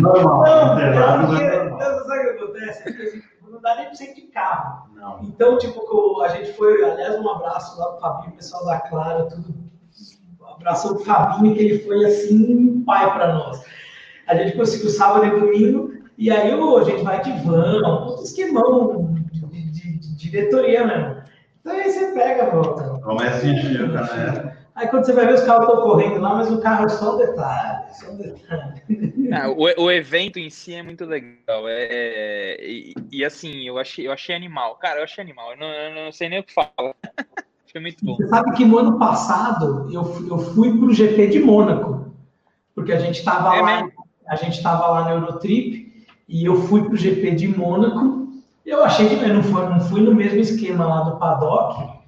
normal, 0.00 0.44
não, 0.44 1.38
é 1.38 1.64
normal. 1.64 1.80
Sabe 2.06 2.20
o 2.20 2.36
que 2.36 2.42
acontece? 2.42 2.88
É 2.88 2.92
que 2.92 3.02
a 3.02 3.04
gente 3.06 3.24
não 3.50 3.60
dá 3.60 3.76
nem 3.76 3.86
pra 3.86 3.94
sair 3.94 4.14
de 4.14 4.22
carro. 4.22 4.88
Não. 4.94 5.20
Então, 5.22 5.58
tipo, 5.58 6.20
a 6.22 6.28
gente 6.28 6.52
foi, 6.52 6.84
aliás, 6.84 7.18
um 7.18 7.28
abraço 7.28 7.78
lá 7.78 7.92
pro 7.92 8.00
Fabinho, 8.00 8.36
pessoal 8.36 8.64
da 8.66 8.80
Clara, 8.80 9.24
tudo. 9.24 9.54
Um 10.40 10.46
abraço 10.46 10.94
pro 10.94 11.04
Fabinho, 11.04 11.54
que 11.54 11.60
ele 11.62 11.78
foi 11.80 12.04
assim, 12.04 12.56
um 12.56 12.84
pai 12.84 13.12
para 13.12 13.34
nós. 13.34 13.64
A 14.26 14.34
gente 14.34 14.56
conseguiu 14.56 14.90
sábado 14.90 15.26
e 15.26 15.40
domingo, 15.40 15.92
e 16.16 16.30
aí 16.30 16.50
a 16.52 16.84
gente 16.84 17.02
vai 17.02 17.20
de 17.22 17.32
van, 17.42 18.16
um 18.16 18.22
esquemão 18.22 19.14
de, 19.32 19.70
de, 19.70 19.98
de 19.98 20.16
diretoria 20.16 20.86
mesmo. 20.86 21.22
Então 21.60 21.74
aí 21.74 21.90
você 21.90 22.12
pega, 22.12 22.50
volta. 22.50 22.81
Começa 23.02 23.46
a 23.46 23.48
encher 23.50 23.84
o 23.84 23.92
caneco. 23.92 24.52
Aí 24.74 24.88
quando 24.88 25.04
você 25.04 25.12
vai 25.12 25.26
ver, 25.26 25.34
os 25.34 25.42
carros 25.42 25.68
estão 25.68 25.82
correndo 25.82 26.20
lá, 26.20 26.34
mas 26.34 26.50
o 26.50 26.60
carro 26.60 26.86
é 26.86 26.88
só 26.88 27.14
um 27.14 27.18
detalhe, 27.18 27.84
só 27.94 28.10
um 28.10 28.16
detalhe. 28.16 28.82
Ah, 29.32 29.48
o, 29.50 29.84
o 29.84 29.90
evento 29.90 30.38
em 30.38 30.48
si 30.50 30.74
é 30.74 30.82
muito 30.82 31.04
legal. 31.04 31.68
É, 31.68 31.88
é- 31.90 32.58
e, 32.66 32.94
e, 33.10 33.24
assim, 33.24 33.62
eu 33.66 33.78
achei, 33.78 34.06
eu 34.06 34.12
achei 34.12 34.34
animal. 34.34 34.76
Cara, 34.76 35.00
eu 35.00 35.04
achei 35.04 35.22
animal. 35.22 35.52
Eu 35.52 35.58
não, 35.58 35.66
eu 35.68 36.04
não 36.04 36.12
sei 36.12 36.28
nem 36.28 36.40
o 36.40 36.44
que 36.44 36.52
falar. 36.54 36.70
Foi 37.72 37.80
muito 37.80 38.04
bom. 38.04 38.16
Você 38.16 38.26
sabe 38.28 38.52
que 38.52 38.64
no 38.64 38.78
ano 38.78 38.98
passado 38.98 39.88
eu, 39.92 40.04
fui- 40.04 40.30
eu 40.30 40.38
fui 40.38 40.76
para 40.78 40.86
o 40.86 40.92
GP 40.92 41.26
de 41.28 41.38
Mônaco, 41.40 42.14
porque 42.74 42.92
a 42.92 42.98
gente 42.98 43.18
estava 43.18 43.56
É 43.56 43.60
lá, 43.62 43.76
mesmo? 43.82 43.92
a 44.28 44.36
gente 44.36 44.56
estava 44.58 44.86
lá 44.88 45.04
na 45.04 45.12
Eurotrip 45.12 46.06
e 46.28 46.44
eu 46.44 46.54
fui 46.62 46.82
para 46.84 46.92
o 46.92 46.96
GP 46.96 47.30
de 47.32 47.48
Mônaco. 47.48 48.28
Eu 48.64 48.84
achei 48.84 49.08
que 49.08 49.14
eu 49.14 49.34
não 49.34 49.42
fui, 49.42 49.62
não 49.66 49.80
fui 49.80 50.00
no 50.02 50.14
mesmo 50.14 50.38
esquema 50.40 50.86
lá 50.86 51.00
do 51.02 51.16
paddock, 51.18 52.01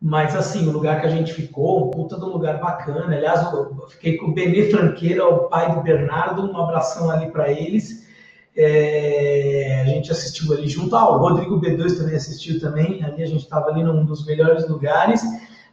mas 0.00 0.34
assim 0.34 0.66
o 0.66 0.72
lugar 0.72 1.00
que 1.00 1.06
a 1.06 1.10
gente 1.10 1.32
ficou, 1.32 1.86
um 1.86 1.90
puta 1.90 2.16
de 2.16 2.24
um 2.24 2.28
lugar 2.28 2.58
bacana. 2.58 3.14
Aliás, 3.14 3.52
eu 3.52 3.86
fiquei 3.88 4.16
com 4.16 4.28
o 4.28 4.34
Benê 4.34 4.70
Franqueira, 4.70 5.28
o 5.28 5.48
pai 5.48 5.74
do 5.74 5.82
Bernardo, 5.82 6.50
um 6.50 6.56
abração 6.56 7.10
ali 7.10 7.30
para 7.30 7.50
eles. 7.50 8.08
É, 8.56 9.82
a 9.82 9.84
gente 9.84 10.10
assistiu 10.10 10.52
ali 10.52 10.68
junto, 10.68 10.96
ah, 10.96 11.08
o 11.10 11.18
Rodrigo 11.18 11.60
B2 11.60 11.98
também 11.98 12.16
assistiu 12.16 12.58
também, 12.58 13.02
ali 13.04 13.22
a 13.22 13.26
gente 13.26 13.42
estava 13.42 13.68
ali 13.68 13.82
num 13.84 14.04
dos 14.04 14.26
melhores 14.26 14.68
lugares, 14.68 15.22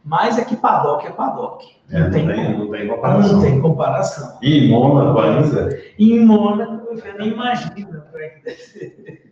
mas 0.04 0.38
é 0.38 0.44
que 0.44 0.56
paddock 0.56 1.06
é 1.06 1.10
paddock. 1.10 1.66
É, 1.90 1.98
não, 1.98 2.10
tem, 2.10 2.26
não 2.26 2.70
tem 2.70 2.86
comparação. 2.86 3.32
não 3.32 3.42
tem 3.42 3.60
comparação. 3.60 4.38
E 4.42 4.58
em 4.58 4.68
Mônaco 4.68 5.18
ainda, 5.18 5.82
em 5.98 6.20
Mônaco, 6.20 6.86
eu 6.86 7.18
nem 7.18 7.28
imagino 7.32 8.02
como 8.02 8.22
é 8.22 8.28
que 8.28 8.44
deve 8.44 8.62
ser. 8.62 9.27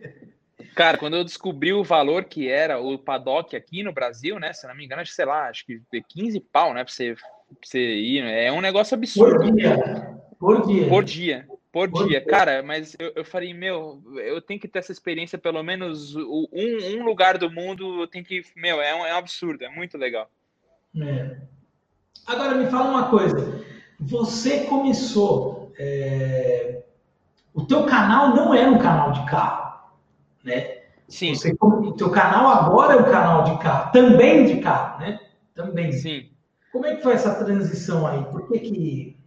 Cara, 0.77 0.97
quando 0.97 1.17
eu 1.17 1.23
descobri 1.23 1.73
o 1.73 1.83
valor 1.83 2.23
que 2.25 2.47
era 2.47 2.79
o 2.79 2.97
paddock 2.99 3.55
aqui 3.55 3.81
no 3.81 3.91
Brasil, 3.91 4.39
né? 4.39 4.53
Se 4.53 4.67
não 4.67 4.75
me 4.75 4.85
engano, 4.85 5.01
acho 5.01 5.09
que, 5.11 5.15
sei 5.15 5.25
lá, 5.25 5.49
acho 5.49 5.65
que 5.65 5.81
15 6.07 6.39
pau, 6.39 6.73
né? 6.73 6.83
Pra 6.83 6.93
você, 6.93 7.15
pra 7.15 7.23
você 7.63 7.79
ir. 7.79 8.23
né, 8.23 8.45
É 8.45 8.51
um 8.51 8.61
negócio 8.61 8.95
absurdo. 8.95 9.39
Por 9.39 9.51
dia. 9.55 9.77
Por 10.39 10.67
dia. 10.67 10.87
Por 10.87 11.03
dia. 11.03 11.47
Por 11.71 11.89
Por 11.89 12.07
dia. 12.07 12.19
dia. 12.21 12.29
Cara, 12.29 12.61
mas 12.63 12.95
eu, 12.99 13.11
eu 13.15 13.25
falei, 13.25 13.53
meu, 13.53 14.01
eu 14.17 14.39
tenho 14.41 14.59
que 14.59 14.67
ter 14.67 14.79
essa 14.79 14.91
experiência, 14.91 15.37
pelo 15.37 15.61
menos 15.63 16.15
um, 16.15 16.47
um 16.53 17.03
lugar 17.03 17.37
do 17.37 17.49
mundo, 17.51 18.01
eu 18.01 18.07
tenho 18.07 18.23
que. 18.23 18.43
Meu, 18.55 18.79
é 18.81 18.95
um, 18.95 19.05
é 19.05 19.13
um 19.13 19.17
absurdo, 19.17 19.63
é 19.65 19.69
muito 19.69 19.97
legal. 19.97 20.29
É. 20.95 21.37
Agora 22.25 22.55
me 22.55 22.67
fala 22.69 22.89
uma 22.89 23.09
coisa. 23.09 23.65
Você 23.99 24.65
começou. 24.65 25.71
é, 25.79 26.83
O 27.53 27.63
teu 27.65 27.83
canal 27.85 28.35
não 28.35 28.53
era 28.53 28.69
um 28.69 28.77
canal 28.77 29.11
de 29.11 29.25
carro, 29.25 29.66
né? 30.47 30.77
Sim, 31.07 31.35
Você, 31.35 31.55
o 31.59 31.91
teu 31.93 32.09
canal 32.09 32.47
agora 32.47 32.93
é 32.93 32.97
um 32.97 33.11
canal 33.11 33.43
de 33.43 33.57
carro, 33.63 33.91
também 33.91 34.45
de 34.45 34.61
carro, 34.61 34.99
né? 34.99 35.19
Também. 35.53 35.91
sim. 35.91 36.29
Como 36.71 36.85
é 36.85 36.95
que 36.95 37.01
foi 37.01 37.13
essa 37.13 37.33
transição 37.43 38.05
aí? 38.05 38.23
Por 38.25 38.47
que 38.47 38.59
que 38.59 39.17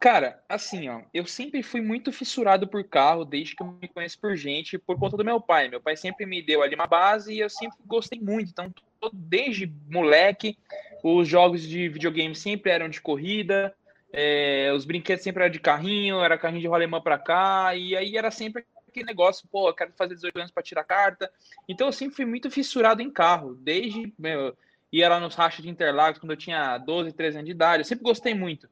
Cara, 0.00 0.42
assim, 0.48 0.88
ó, 0.88 1.00
eu 1.14 1.24
sempre 1.26 1.62
fui 1.62 1.80
muito 1.80 2.12
fissurado 2.12 2.68
por 2.68 2.84
carro, 2.84 3.24
desde 3.24 3.56
que 3.56 3.62
eu 3.62 3.78
me 3.80 3.88
conheço 3.88 4.18
por 4.20 4.36
gente, 4.36 4.76
por 4.76 4.98
conta 4.98 5.16
do 5.16 5.24
meu 5.24 5.40
pai. 5.40 5.68
Meu 5.68 5.80
pai 5.80 5.96
sempre 5.96 6.26
me 6.26 6.42
deu 6.42 6.62
ali 6.62 6.74
uma 6.74 6.86
base 6.86 7.32
e 7.32 7.40
eu 7.40 7.48
sempre 7.48 7.78
gostei 7.86 8.20
muito. 8.20 8.50
Então, 8.50 8.70
desde 9.12 9.72
moleque, 9.88 10.58
os 11.02 11.26
jogos 11.26 11.62
de 11.62 11.88
videogame 11.88 12.34
sempre 12.34 12.70
eram 12.70 12.88
de 12.88 13.00
corrida, 13.00 13.74
é, 14.12 14.70
os 14.74 14.84
brinquedos 14.84 15.24
sempre 15.24 15.44
eram 15.44 15.52
de 15.52 15.60
carrinho, 15.60 16.20
era 16.20 16.36
carrinho 16.36 16.60
de 16.60 16.68
rolemã 16.68 17.00
pra 17.00 17.16
cá, 17.16 17.74
e 17.74 17.96
aí 17.96 18.18
era 18.18 18.30
sempre 18.30 18.66
aquele 18.94 19.06
negócio, 19.06 19.48
pô, 19.50 19.72
quero 19.74 19.92
fazer 19.96 20.14
18 20.14 20.38
anos 20.38 20.50
pra 20.52 20.62
tirar 20.62 20.84
carta. 20.84 21.30
Então, 21.68 21.88
eu 21.88 21.92
sempre 21.92 22.14
fui 22.14 22.24
muito 22.24 22.50
fissurado 22.50 23.02
em 23.02 23.10
carro, 23.10 23.54
desde, 23.56 24.14
meu, 24.16 24.56
ia 24.92 25.08
lá 25.08 25.18
nos 25.18 25.34
rachas 25.34 25.64
de 25.64 25.68
Interlagos 25.68 26.20
quando 26.20 26.30
eu 26.30 26.36
tinha 26.36 26.78
12, 26.78 27.12
13 27.12 27.38
anos 27.38 27.46
de 27.46 27.52
idade, 27.52 27.80
eu 27.80 27.84
sempre 27.84 28.04
gostei 28.04 28.34
muito. 28.34 28.68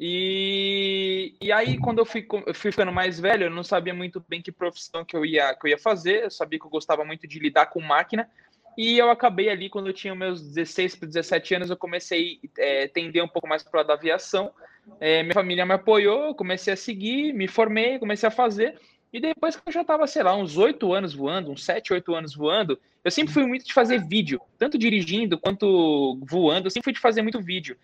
E, 0.00 1.34
e 1.40 1.50
aí, 1.50 1.76
quando 1.76 1.98
eu 1.98 2.06
fui, 2.06 2.24
eu 2.46 2.54
fui 2.54 2.70
ficando 2.70 2.92
mais 2.92 3.18
velho, 3.18 3.46
eu 3.46 3.50
não 3.50 3.64
sabia 3.64 3.92
muito 3.92 4.24
bem 4.28 4.40
que 4.40 4.52
profissão 4.52 5.04
que 5.04 5.16
eu, 5.16 5.26
ia, 5.26 5.52
que 5.54 5.66
eu 5.66 5.70
ia 5.70 5.78
fazer. 5.78 6.22
Eu 6.22 6.30
sabia 6.30 6.56
que 6.56 6.64
eu 6.64 6.70
gostava 6.70 7.04
muito 7.04 7.26
de 7.26 7.40
lidar 7.40 7.66
com 7.66 7.80
máquina. 7.80 8.30
E 8.76 8.96
eu 8.96 9.10
acabei 9.10 9.48
ali, 9.48 9.68
quando 9.68 9.88
eu 9.88 9.92
tinha 9.92 10.14
meus 10.14 10.40
16 10.40 10.94
para 10.94 11.08
17 11.08 11.54
anos, 11.56 11.70
eu 11.70 11.76
comecei 11.76 12.38
a 12.56 12.62
é, 12.62 12.86
tender 12.86 13.24
um 13.24 13.28
pouco 13.28 13.48
mais 13.48 13.64
para 13.64 13.82
da 13.82 13.94
aviação. 13.94 14.52
É, 15.00 15.24
minha 15.24 15.34
família 15.34 15.66
me 15.66 15.74
apoiou, 15.74 16.32
comecei 16.32 16.72
a 16.72 16.76
seguir, 16.76 17.32
me 17.32 17.48
formei, 17.48 17.98
comecei 17.98 18.28
a 18.28 18.30
fazer. 18.30 18.78
E 19.12 19.20
depois 19.20 19.56
que 19.56 19.62
eu 19.66 19.72
já 19.72 19.80
estava, 19.80 20.06
sei 20.06 20.22
lá, 20.22 20.36
uns 20.36 20.56
8 20.56 20.92
anos 20.92 21.14
voando, 21.14 21.50
uns 21.50 21.64
7, 21.64 21.92
8 21.92 22.14
anos 22.14 22.34
voando, 22.34 22.78
eu 23.02 23.10
sempre 23.10 23.32
fui 23.32 23.46
muito 23.46 23.64
de 23.64 23.72
fazer 23.72 24.06
vídeo, 24.06 24.40
tanto 24.58 24.76
dirigindo 24.76 25.38
quanto 25.38 26.18
voando, 26.22 26.66
eu 26.66 26.70
sempre 26.70 26.84
fui 26.84 26.92
de 26.92 27.00
fazer 27.00 27.22
muito 27.22 27.40
vídeo. 27.40 27.76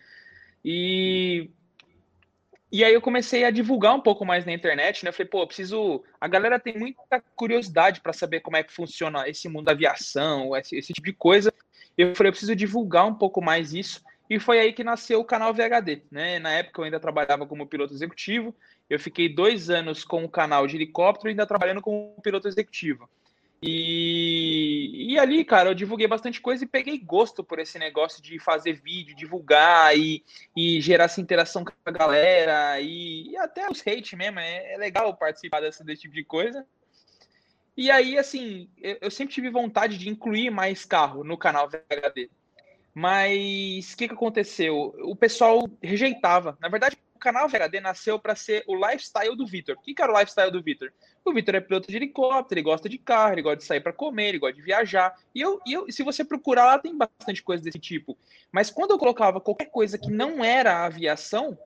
E 0.63 1.49
e 2.71 2.83
aí 2.83 2.93
eu 2.93 2.99
comecei 2.99 3.45
a 3.45 3.51
divulgar 3.51 3.95
um 3.95 4.01
pouco 4.01 4.25
mais 4.25 4.45
na 4.45 4.51
internet, 4.51 5.03
né? 5.05 5.09
Eu 5.09 5.13
falei, 5.13 5.29
pô, 5.29 5.47
preciso. 5.47 6.03
A 6.19 6.27
galera 6.27 6.59
tem 6.59 6.77
muita 6.77 7.21
curiosidade 7.33 8.01
para 8.01 8.11
saber 8.11 8.41
como 8.41 8.57
é 8.57 8.63
que 8.63 8.73
funciona 8.73 9.29
esse 9.29 9.47
mundo 9.47 9.65
da 9.65 9.71
aviação, 9.71 10.53
esse, 10.57 10.75
esse 10.75 10.91
tipo 10.91 11.05
de 11.05 11.13
coisa. 11.13 11.53
Eu 11.97 12.13
falei, 12.15 12.29
eu 12.29 12.33
preciso 12.33 12.53
divulgar 12.53 13.05
um 13.05 13.13
pouco 13.13 13.41
mais 13.41 13.73
isso. 13.73 14.03
E 14.29 14.39
foi 14.39 14.59
aí 14.59 14.73
que 14.73 14.83
nasceu 14.83 15.21
o 15.21 15.25
canal 15.25 15.53
VHD, 15.53 16.01
né? 16.11 16.37
Na 16.39 16.51
época 16.51 16.81
eu 16.81 16.85
ainda 16.85 16.99
trabalhava 16.99 17.45
como 17.45 17.65
piloto 17.65 17.93
executivo. 17.93 18.53
Eu 18.89 18.99
fiquei 18.99 19.27
dois 19.27 19.69
anos 19.69 20.03
com 20.03 20.23
o 20.23 20.29
canal 20.29 20.67
de 20.67 20.75
helicóptero, 20.75 21.29
ainda 21.29 21.45
trabalhando 21.45 21.81
como 21.81 22.15
piloto 22.21 22.47
executivo. 22.47 23.09
E, 23.61 25.13
e 25.13 25.19
ali, 25.19 25.43
cara, 25.43 25.69
eu 25.69 25.73
divulguei 25.73 26.07
bastante 26.07 26.39
coisa 26.39 26.63
e 26.63 26.67
peguei 26.67 26.99
gosto 26.99 27.43
por 27.43 27.57
esse 27.57 27.79
negócio 27.79 28.21
de 28.21 28.37
fazer 28.37 28.73
vídeo, 28.73 29.15
divulgar 29.15 29.97
e, 29.97 30.23
e 30.55 30.79
gerar 30.81 31.05
essa 31.05 31.21
interação 31.21 31.65
com 31.65 31.71
a 31.83 31.91
galera 31.91 32.79
e, 32.79 33.31
e 33.31 33.37
até 33.37 33.67
os 33.69 33.81
hate 33.81 34.15
mesmo. 34.15 34.39
É, 34.39 34.73
é 34.73 34.77
legal 34.77 35.15
participar 35.15 35.61
desse, 35.61 35.83
desse 35.83 36.03
tipo 36.03 36.13
de 36.13 36.23
coisa. 36.23 36.65
E 37.75 37.89
aí, 37.89 38.17
assim, 38.17 38.69
eu, 38.81 38.97
eu 39.01 39.11
sempre 39.11 39.33
tive 39.33 39.49
vontade 39.49 39.97
de 39.97 40.09
incluir 40.09 40.49
mais 40.49 40.85
carro 40.85 41.23
no 41.23 41.37
canal 41.37 41.67
VHD. 41.67 42.29
Mas 42.93 43.93
o 43.93 43.97
que, 43.97 44.07
que 44.07 44.13
aconteceu? 44.13 44.95
O 44.99 45.15
pessoal 45.15 45.67
rejeitava. 45.81 46.57
Na 46.61 46.69
verdade, 46.69 46.97
o 47.15 47.19
canal 47.19 47.47
VHD 47.47 47.79
nasceu 47.79 48.19
para 48.19 48.35
ser 48.35 48.63
o 48.67 48.75
lifestyle 48.75 49.35
do 49.35 49.47
Vitor. 49.47 49.75
O 49.77 49.81
que, 49.81 49.93
que 49.93 50.01
era 50.01 50.13
o 50.13 50.19
lifestyle 50.19 50.51
do 50.51 50.61
Vitor? 50.61 50.91
O 51.23 51.33
Vitor 51.33 51.55
é 51.55 51.61
piloto 51.61 51.87
de 51.87 51.95
helicóptero, 51.95 52.59
ele 52.59 52.65
gosta 52.65 52.89
de 52.89 52.97
carro, 52.97 53.33
ele 53.33 53.41
gosta 53.41 53.57
de 53.57 53.63
sair 53.63 53.79
para 53.79 53.93
comer, 53.93 54.29
ele 54.29 54.39
gosta 54.39 54.55
de 54.55 54.61
viajar. 54.61 55.15
E 55.33 55.41
eu, 55.41 55.59
e 55.65 55.73
eu, 55.73 55.89
se 55.89 56.03
você 56.03 56.25
procurar 56.25 56.65
lá, 56.65 56.77
tem 56.77 56.95
bastante 56.95 57.41
coisa 57.41 57.63
desse 57.63 57.79
tipo. 57.79 58.17
Mas 58.51 58.69
quando 58.69 58.91
eu 58.91 58.99
colocava 58.99 59.39
qualquer 59.39 59.71
coisa 59.71 59.97
que 59.97 60.11
não 60.11 60.43
era 60.43 60.85
aviação, 60.85 61.57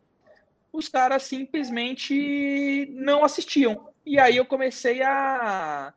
os 0.72 0.88
caras 0.88 1.24
simplesmente 1.24 2.88
não 2.92 3.26
assistiam. 3.26 3.90
E 4.06 4.20
aí 4.20 4.38
eu 4.38 4.46
comecei 4.46 5.02
a 5.02 5.94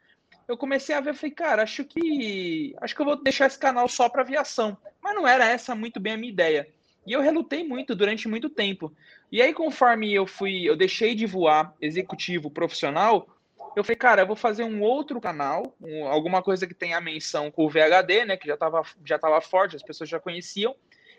eu 0.48 0.56
comecei 0.56 0.94
a 0.94 1.00
ver, 1.00 1.14
falei, 1.14 1.30
cara, 1.30 1.62
acho 1.62 1.84
que 1.84 2.74
acho 2.80 2.94
que 2.94 3.00
eu 3.00 3.06
vou 3.06 3.22
deixar 3.22 3.46
esse 3.46 3.58
canal 3.58 3.86
só 3.88 4.08
para 4.08 4.22
aviação. 4.22 4.76
Mas 5.00 5.14
não 5.14 5.28
era 5.28 5.46
essa 5.46 5.74
muito 5.74 6.00
bem 6.00 6.14
a 6.14 6.16
minha 6.16 6.32
ideia. 6.32 6.68
E 7.06 7.12
eu 7.12 7.20
relutei 7.20 7.64
muito 7.64 7.94
durante 7.94 8.28
muito 8.28 8.48
tempo. 8.48 8.92
E 9.30 9.42
aí 9.42 9.52
conforme 9.52 10.12
eu 10.12 10.26
fui, 10.26 10.68
eu 10.68 10.76
deixei 10.76 11.14
de 11.14 11.26
voar 11.26 11.74
executivo 11.80 12.50
profissional, 12.50 13.28
eu 13.74 13.82
falei, 13.82 13.96
cara, 13.96 14.22
eu 14.22 14.26
vou 14.26 14.36
fazer 14.36 14.64
um 14.64 14.82
outro 14.82 15.20
canal, 15.20 15.74
um, 15.80 16.06
alguma 16.06 16.42
coisa 16.42 16.66
que 16.66 16.74
tenha 16.74 17.00
menção 17.00 17.50
com 17.50 17.64
o 17.64 17.70
VHD, 17.70 18.26
né, 18.26 18.36
que 18.36 18.46
já 18.46 18.54
estava 18.54 18.82
já 19.04 19.18
tava 19.18 19.40
forte, 19.40 19.76
as 19.76 19.82
pessoas 19.82 20.10
já 20.10 20.20
conheciam. 20.20 20.74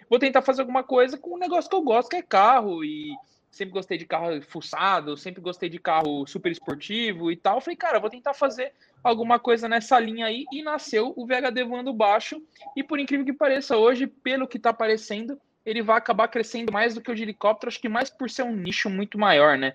Vou 0.10 0.20
tentar 0.20 0.42
fazer 0.42 0.62
alguma 0.62 0.84
coisa 0.84 1.18
com 1.18 1.36
um 1.36 1.40
negócio 1.40 1.70
que 1.70 1.76
eu 1.76 1.82
gosto, 1.82 2.10
que 2.10 2.18
é 2.18 2.22
carro 2.22 2.84
e 2.84 3.16
sempre 3.50 3.74
gostei 3.74 3.98
de 3.98 4.06
carro 4.06 4.42
fuçado, 4.42 5.16
sempre 5.16 5.42
gostei 5.42 5.70
de 5.70 5.80
carro 5.80 6.26
super 6.28 6.52
esportivo 6.52 7.32
e 7.32 7.36
tal. 7.36 7.58
Eu 7.58 7.62
falei, 7.62 7.78
cara, 7.78 7.98
eu 7.98 8.02
vou 8.02 8.10
tentar 8.10 8.34
fazer 8.34 8.74
alguma 9.04 9.40
coisa 9.40 9.68
nessa 9.68 10.00
linha 10.00 10.26
aí 10.26 10.46
e 10.52 10.62
nasceu 10.62 11.14
o 11.16 11.26
VHD 11.26 11.64
voando 11.64 11.94
baixo. 11.94 12.42
E 12.76 12.84
por 12.84 13.00
incrível 13.00 13.26
que 13.26 13.34
pareça, 13.34 13.78
hoje, 13.78 14.08
pelo 14.08 14.48
que 14.48 14.60
tá 14.60 14.72
aparecendo, 14.72 15.40
ele 15.66 15.82
vai 15.82 15.98
acabar 15.98 16.28
crescendo 16.28 16.72
mais 16.72 16.94
do 16.94 17.02
que 17.02 17.12
o 17.12 17.16
de 17.16 17.24
helicóptero, 17.24 17.70
acho 17.70 17.80
que 17.80 17.90
mais 17.90 18.10
por 18.10 18.30
ser 18.30 18.44
um 18.44 18.56
nicho 18.56 18.90
muito 18.90 19.18
maior, 19.18 19.58
né? 19.58 19.74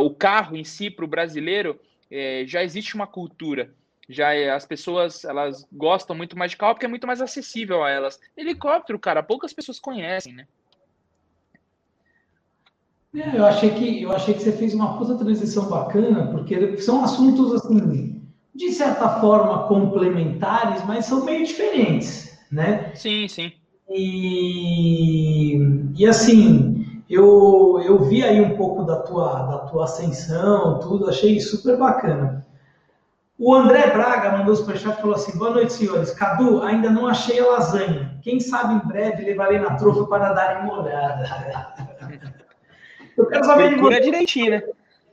O 0.00 0.10
carro 0.10 0.56
em 0.56 0.64
si, 0.64 0.90
para 0.90 1.04
o 1.04 1.08
brasileiro, 1.08 1.78
é, 2.10 2.44
já 2.46 2.62
existe 2.62 2.94
uma 2.94 3.06
cultura. 3.06 3.74
Já 4.08 4.32
é, 4.32 4.50
as 4.50 4.64
pessoas 4.64 5.24
elas 5.24 5.66
gostam 5.70 6.16
muito 6.16 6.38
mais 6.38 6.52
de 6.52 6.56
carro 6.56 6.74
porque 6.74 6.86
é 6.86 6.88
muito 6.88 7.06
mais 7.06 7.20
acessível 7.20 7.84
a 7.84 7.90
elas. 7.90 8.18
Helicóptero, 8.36 8.98
cara, 8.98 9.22
poucas 9.22 9.52
pessoas 9.52 9.78
conhecem, 9.78 10.32
né? 10.32 10.46
É, 13.14 13.36
eu 13.36 13.44
achei 13.44 13.70
que 13.70 14.02
eu 14.02 14.12
achei 14.12 14.32
que 14.32 14.40
você 14.40 14.52
fez 14.52 14.72
uma 14.72 14.96
puta 14.96 15.16
transição 15.16 15.68
bacana, 15.68 16.30
porque 16.30 16.78
são 16.78 17.04
assuntos 17.04 17.52
assim, 17.54 18.22
de 18.54 18.72
certa 18.72 19.20
forma 19.20 19.66
complementares, 19.66 20.84
mas 20.86 21.04
são 21.04 21.24
meio 21.24 21.44
diferentes, 21.44 22.38
né? 22.50 22.94
Sim, 22.94 23.28
sim. 23.28 23.52
E, 23.90 25.56
e 25.96 26.06
assim, 26.06 27.02
eu, 27.08 27.80
eu 27.84 28.04
vi 28.04 28.22
aí 28.22 28.40
um 28.40 28.56
pouco 28.56 28.84
da 28.84 28.96
tua, 28.96 29.42
da 29.44 29.58
tua 29.58 29.84
ascensão, 29.84 30.78
tudo, 30.80 31.08
achei 31.08 31.40
super 31.40 31.76
bacana. 31.78 32.46
O 33.38 33.54
André 33.54 33.90
Braga 33.90 34.36
mandou 34.36 34.56
superchat 34.56 34.98
e 34.98 35.00
falou 35.00 35.14
assim: 35.14 35.38
boa 35.38 35.50
noite, 35.50 35.72
senhores. 35.72 36.10
Cadu, 36.10 36.60
ainda 36.60 36.90
não 36.90 37.06
achei 37.06 37.38
a 37.38 37.46
lasanha. 37.46 38.18
Quem 38.20 38.40
sabe 38.40 38.74
em 38.74 38.88
breve 38.88 39.24
levarei 39.24 39.60
na 39.60 39.76
trofa 39.76 40.06
para 40.06 40.32
dar 40.32 40.64
uma 40.64 40.82
olhada. 40.82 41.24
Eu 43.16 43.26
quero 43.26 43.44
saber 43.44 43.74
de 43.74 43.80
vocês. 43.80 44.04
direitinho, 44.04 44.50
né? 44.52 44.62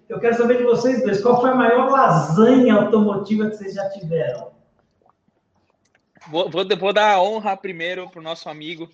Eu 0.08 0.20
quero 0.20 0.36
saber 0.36 0.58
de 0.58 0.64
vocês 0.64 1.02
dois. 1.04 1.22
Qual 1.22 1.42
foi 1.42 1.50
a 1.50 1.56
maior 1.56 1.90
lasanha 1.90 2.76
automotiva 2.76 3.50
que 3.50 3.58
vocês 3.58 3.74
já 3.74 3.90
tiveram? 3.90 4.55
Vou, 6.30 6.50
vou, 6.50 6.66
vou 6.78 6.94
dar 6.94 7.14
a 7.14 7.22
honra 7.22 7.56
primeiro 7.56 8.10
para 8.10 8.20
o 8.20 8.24
nosso 8.24 8.50
amigo, 8.50 8.90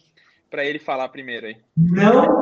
para 0.50 0.65
ele 0.65 0.79
falar 0.79 1.07
primeiro 1.09 1.47
aí. 1.47 1.57
Não, 1.77 2.39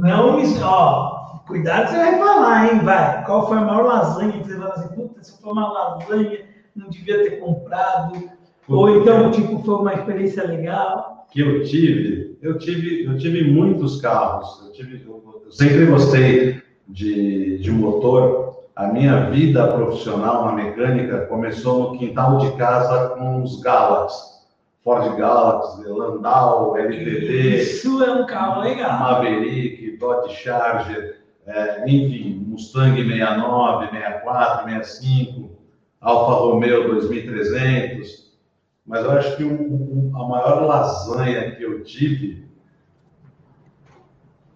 não, 0.00 0.42
ó, 0.62 1.38
cuidado 1.46 1.90
você 1.90 1.96
vai 1.96 2.18
falar, 2.18 2.72
hein, 2.72 2.80
vai. 2.80 3.24
Qual 3.24 3.46
foi 3.46 3.58
a 3.58 3.62
maior 3.62 3.84
lasanha 3.84 4.32
que 4.32 4.44
você 4.44 4.56
falou 4.56 4.72
assim, 4.72 4.94
puta, 4.94 5.20
isso 5.20 5.38
foi 5.40 5.52
uma 5.52 5.72
lasanha, 5.72 6.40
não 6.74 6.88
devia 6.88 7.22
ter 7.22 7.40
comprado. 7.40 8.12
Puta, 8.12 8.32
Ou 8.68 9.00
então, 9.00 9.30
tipo, 9.30 9.62
foi 9.62 9.74
uma 9.74 9.94
experiência 9.94 10.44
legal. 10.44 11.26
Que 11.30 11.40
eu 11.40 11.62
tive, 11.64 12.38
eu 12.42 12.58
tive, 12.58 13.04
eu 13.04 13.18
tive 13.18 13.50
muitos 13.50 14.00
carros. 14.00 14.62
Eu, 14.66 14.72
tive, 14.72 15.04
eu, 15.06 15.42
eu 15.44 15.52
sempre 15.52 15.86
gostei 15.86 16.62
de, 16.88 17.58
de 17.58 17.70
motor. 17.70 18.51
A 18.74 18.86
minha 18.86 19.30
vida 19.30 19.66
profissional 19.68 20.46
na 20.46 20.52
mecânica 20.52 21.26
começou 21.26 21.92
no 21.92 21.98
quintal 21.98 22.38
de 22.38 22.52
casa 22.52 23.10
com 23.10 23.42
os 23.42 23.60
Galaxy. 23.60 24.32
Ford 24.82 25.16
Galaxy, 25.16 25.86
Landau, 25.86 26.76
LTD. 26.76 27.62
Isso 27.62 28.02
é 28.02 28.12
um 28.12 28.26
carro 28.26 28.62
legal. 28.62 28.98
Maverick, 28.98 29.96
Dodge 29.98 30.34
Charger, 30.34 31.22
é, 31.46 31.82
enfim, 31.88 32.44
Mustang 32.48 32.96
69, 32.96 33.90
64, 33.90 34.64
65, 34.64 35.50
Alfa 36.00 36.32
Romeo 36.32 36.88
2300. 36.88 38.32
Mas 38.84 39.04
eu 39.04 39.10
acho 39.12 39.36
que 39.36 39.44
a 39.44 40.24
maior 40.24 40.62
lasanha 40.64 41.54
que 41.54 41.62
eu 41.62 41.84
tive 41.84 42.42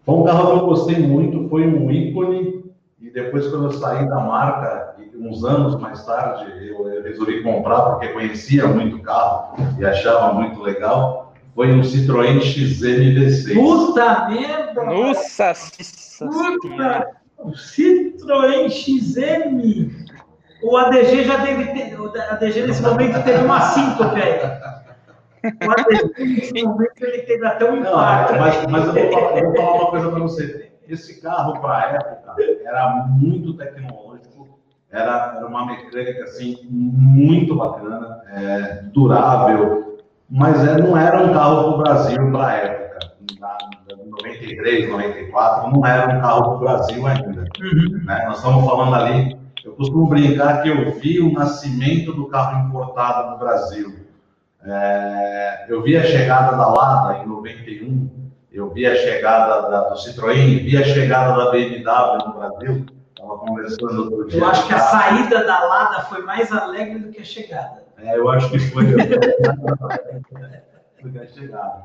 foi 0.05 0.15
um 0.15 0.25
carro 0.25 0.53
que 0.53 0.59
eu 0.59 0.67
gostei 0.67 0.99
muito, 0.99 1.49
foi 1.49 1.67
um 1.67 1.91
ícone. 1.91 2.66
E 2.99 3.11
depois, 3.11 3.47
quando 3.49 3.65
eu 3.65 3.73
saí 3.73 4.09
da 4.09 4.19
marca, 4.19 4.97
uns 5.15 5.45
anos 5.45 5.79
mais 5.79 6.05
tarde, 6.05 6.67
eu, 6.67 6.89
eu 6.89 7.03
resolvi 7.03 7.43
comprar 7.43 7.83
porque 7.83 8.09
conhecia 8.09 8.67
muito 8.67 8.97
o 8.97 9.03
carro 9.03 9.55
e 9.79 9.85
achava 9.85 10.33
muito 10.33 10.63
legal. 10.63 11.35
Foi 11.55 11.73
um 11.73 11.83
Citroën 11.83 12.41
XM 12.41 13.15
V6. 13.15 13.55
Puta 13.55 14.29
merda! 14.31 14.85
Nossa! 14.85 15.53
Puta! 16.21 17.11
O 17.39 17.51
Citroën 17.51 18.71
XM! 18.71 20.07
O 20.63 20.77
ADG 20.77 21.25
já 21.25 21.37
deve 21.37 21.67
ter. 21.67 22.01
O 22.01 22.09
ADG 22.09 22.67
nesse 22.67 22.83
momento 22.83 23.23
teve 23.25 23.45
uma 23.45 23.61
síncope 23.61 24.21
aí. 24.23 24.41
O 25.45 25.71
ADG 25.71 26.25
nesse 26.25 26.63
momento 26.65 27.03
ele 27.03 27.19
teve 27.23 27.47
até 27.47 27.71
um 27.71 27.77
impacto. 27.77 28.33
Não, 28.33 28.41
mas, 28.41 28.67
mas 28.67 28.87
eu, 28.87 29.11
vou 29.11 29.39
eu 29.39 29.45
vou 29.45 29.57
falar 29.57 29.75
uma 29.75 29.91
coisa 29.91 30.11
para 30.11 30.21
você. 30.21 30.66
Esse 30.89 31.21
carro, 31.21 31.61
para 31.61 31.77
a 31.77 31.91
época, 31.93 32.35
era 32.65 33.07
muito 33.09 33.55
tecnológico, 33.55 34.59
era, 34.91 35.35
era 35.37 35.47
uma 35.47 35.67
mecânica 35.67 36.25
assim, 36.25 36.59
muito 36.71 37.57
bacana, 37.57 38.23
é, 38.29 38.83
durável, 38.93 39.99
mas 40.29 40.67
é, 40.67 40.81
não 40.81 40.97
era 40.97 41.25
um 41.25 41.33
carro 41.33 41.65
para 41.65 41.75
o 41.75 41.79
Brasil 41.79 42.33
para 42.33 42.47
a 42.47 42.53
época. 42.55 42.87
Na, 43.41 43.59
93, 44.23 44.89
94, 44.89 45.71
não 45.71 45.87
era 45.87 46.17
um 46.17 46.21
carro 46.21 46.43
para 46.43 46.53
o 46.53 46.59
Brasil 46.59 47.07
ainda. 47.07 47.45
Uhum. 47.61 48.05
Né? 48.05 48.25
Nós 48.27 48.37
estamos 48.39 48.65
falando 48.65 48.95
ali, 48.95 49.37
eu 49.65 49.73
costumo 49.73 50.07
brincar 50.07 50.63
que 50.63 50.69
eu 50.69 50.93
vi 50.99 51.21
o 51.21 51.33
nascimento 51.33 52.13
do 52.13 52.27
carro 52.29 52.69
importado 52.69 53.31
no 53.31 53.39
Brasil. 53.39 54.07
É, 54.65 55.67
eu 55.69 55.83
vi 55.83 55.97
a 55.97 56.03
chegada 56.03 56.57
da 56.57 56.69
Lada 56.69 57.19
em 57.19 57.27
91, 57.27 58.09
eu 58.57 58.71
vi 58.71 58.87
a 58.87 58.97
chegada 58.97 59.69
da, 59.69 59.81
do 59.91 59.97
Citroën, 59.97 60.65
vi 60.65 60.79
a 60.79 60.85
chegada 60.85 61.37
da 61.37 61.51
BMW 61.51 62.19
no 62.27 62.33
Brasil. 62.33 62.87
Estava 63.11 63.37
conversando 63.39 64.05
outro 64.05 64.29
dia. 64.29 64.41
Eu 64.41 64.47
acho 64.47 64.67
que 64.67 64.73
a 64.73 64.79
saída 64.79 65.45
da 65.45 65.65
Lada 65.65 66.01
foi 66.05 66.23
mais 66.23 66.51
alegre 66.51 67.01
do 67.01 67.11
que 67.11 67.21
a 67.21 67.25
chegada. 67.25 67.85
É, 67.99 68.17
eu 68.17 68.29
acho 68.31 68.51
que 68.51 68.59
foi 68.59 68.85
do 68.89 68.97
que 71.13 71.19
a 71.19 71.27
chegada. 71.27 71.85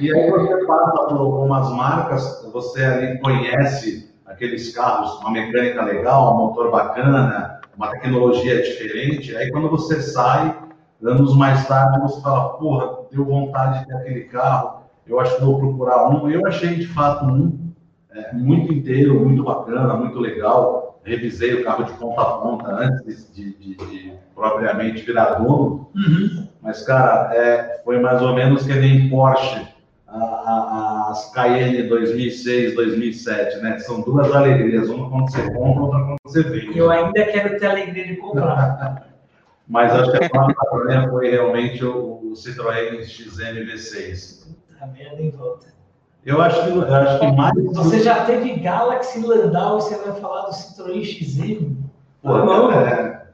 E 0.00 0.14
aí 0.14 0.30
você 0.30 0.64
passa 0.64 1.06
por 1.08 1.18
algumas 1.18 1.70
marcas, 1.72 2.48
você 2.52 2.84
ali 2.84 3.18
conhece 3.18 4.14
aqueles 4.24 4.72
carros, 4.74 5.18
uma 5.20 5.32
mecânica 5.32 5.82
legal, 5.82 6.34
um 6.34 6.38
motor 6.38 6.70
bacana, 6.70 7.60
uma 7.76 7.90
tecnologia 7.90 8.62
diferente. 8.62 9.36
Aí 9.36 9.50
quando 9.50 9.68
você 9.68 10.00
sai, 10.00 10.56
anos 11.02 11.36
mais 11.36 11.66
tarde, 11.66 12.00
você 12.00 12.20
fala, 12.22 12.50
porra, 12.58 13.06
deu 13.10 13.24
vontade 13.24 13.80
de 13.80 13.86
ter 13.86 13.94
aquele 13.96 14.24
carro, 14.24 14.85
eu 15.06 15.20
acho 15.20 15.36
que 15.36 15.44
vou 15.44 15.58
procurar 15.58 16.08
um. 16.08 16.30
Eu 16.30 16.46
achei 16.46 16.74
de 16.74 16.86
fato 16.88 17.24
um 17.26 17.72
é, 18.12 18.32
muito 18.32 18.72
inteiro, 18.72 19.20
muito 19.20 19.42
bacana, 19.44 19.94
muito 19.94 20.18
legal. 20.18 21.00
Revisei 21.04 21.54
o 21.54 21.64
carro 21.64 21.84
de 21.84 21.92
ponta 21.92 22.20
a 22.20 22.24
ponta 22.38 22.68
antes 22.68 23.32
de, 23.32 23.54
de, 23.56 23.76
de 23.76 24.12
propriamente 24.34 25.02
virar 25.04 25.34
dono. 25.34 25.88
Uhum. 25.94 26.48
Mas, 26.60 26.82
cara, 26.82 27.32
é, 27.34 27.80
foi 27.84 28.00
mais 28.00 28.20
ou 28.20 28.34
menos 28.34 28.66
que 28.66 28.74
nem 28.74 29.08
Porsche, 29.08 29.68
a, 30.08 30.16
a, 30.18 31.08
as 31.10 31.32
Cayenne 31.32 31.84
2006, 31.84 32.74
2007, 32.74 33.58
né? 33.58 33.78
São 33.78 34.00
duas 34.00 34.34
alegrias, 34.34 34.88
uma 34.88 35.08
quando 35.08 35.30
você 35.30 35.42
compra, 35.52 35.82
outra 35.82 36.00
quando 36.00 36.18
você 36.24 36.42
vende. 36.42 36.76
Eu 36.76 36.90
ainda 36.90 37.24
quero 37.24 37.58
ter 37.58 37.66
a 37.66 37.70
alegria 37.70 38.06
de 38.06 38.16
comprar. 38.16 39.06
Mas 39.68 39.92
acho 39.92 40.12
que 40.12 40.24
a 40.24 40.40
maior 40.40 41.10
foi 41.10 41.30
realmente 41.30 41.84
o, 41.84 42.20
o 42.22 42.32
Citroën 42.34 43.02
XM 43.02 43.64
V6. 43.66 44.55
Puta 44.78 44.92
merda 44.92 45.22
em 45.22 45.30
volta. 45.30 45.66
Eu 46.24 46.40
acho 46.42 46.62
que, 46.64 46.70
eu 46.70 46.94
acho 46.94 47.20
que 47.20 47.32
mais. 47.32 47.54
Você 47.72 48.00
já 48.02 48.24
teve 48.24 48.54
Galaxy 48.54 49.24
Landau 49.24 49.78
e 49.78 49.82
você 49.82 49.96
vai 49.96 50.20
falar 50.20 50.42
do 50.42 50.52
Citroën 50.52 51.04
XM? 51.04 51.76
Pô, 52.22 52.32
tá 52.32 52.44
bom. 52.44 52.72
É, 52.72 53.26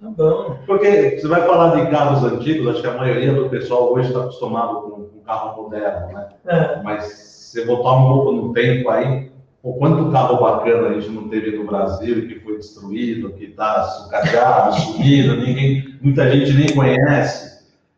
Tá 0.00 0.08
bom. 0.08 0.58
Porque 0.66 1.18
você 1.18 1.28
vai 1.28 1.42
falar 1.46 1.76
de 1.76 1.90
carros 1.90 2.24
antigos, 2.24 2.68
acho 2.68 2.80
que 2.80 2.88
a 2.88 2.96
maioria 2.96 3.34
do 3.34 3.50
pessoal 3.50 3.92
hoje 3.92 4.08
está 4.08 4.20
acostumado 4.20 4.80
com, 4.80 4.90
com 5.04 5.20
carro 5.20 5.62
moderno, 5.62 6.12
né? 6.14 6.28
É. 6.46 6.82
Mas 6.82 7.04
se 7.04 7.64
voltar 7.66 7.92
um 7.92 8.08
pouco 8.08 8.32
no 8.32 8.52
tempo 8.54 8.88
aí, 8.88 9.30
o 9.62 9.74
quanto 9.74 10.10
carro 10.10 10.40
bacana 10.40 10.88
a 10.88 10.92
gente 10.94 11.10
não 11.10 11.28
teve 11.28 11.54
no 11.56 11.66
Brasil, 11.66 12.26
que 12.26 12.40
foi 12.40 12.56
destruído, 12.56 13.34
que 13.34 13.44
está 13.44 13.84
sucateado, 13.84 14.74
sumido, 14.80 15.36
ninguém, 15.36 15.98
muita 16.00 16.30
gente 16.30 16.54
nem 16.54 16.74
conhece. 16.74 17.49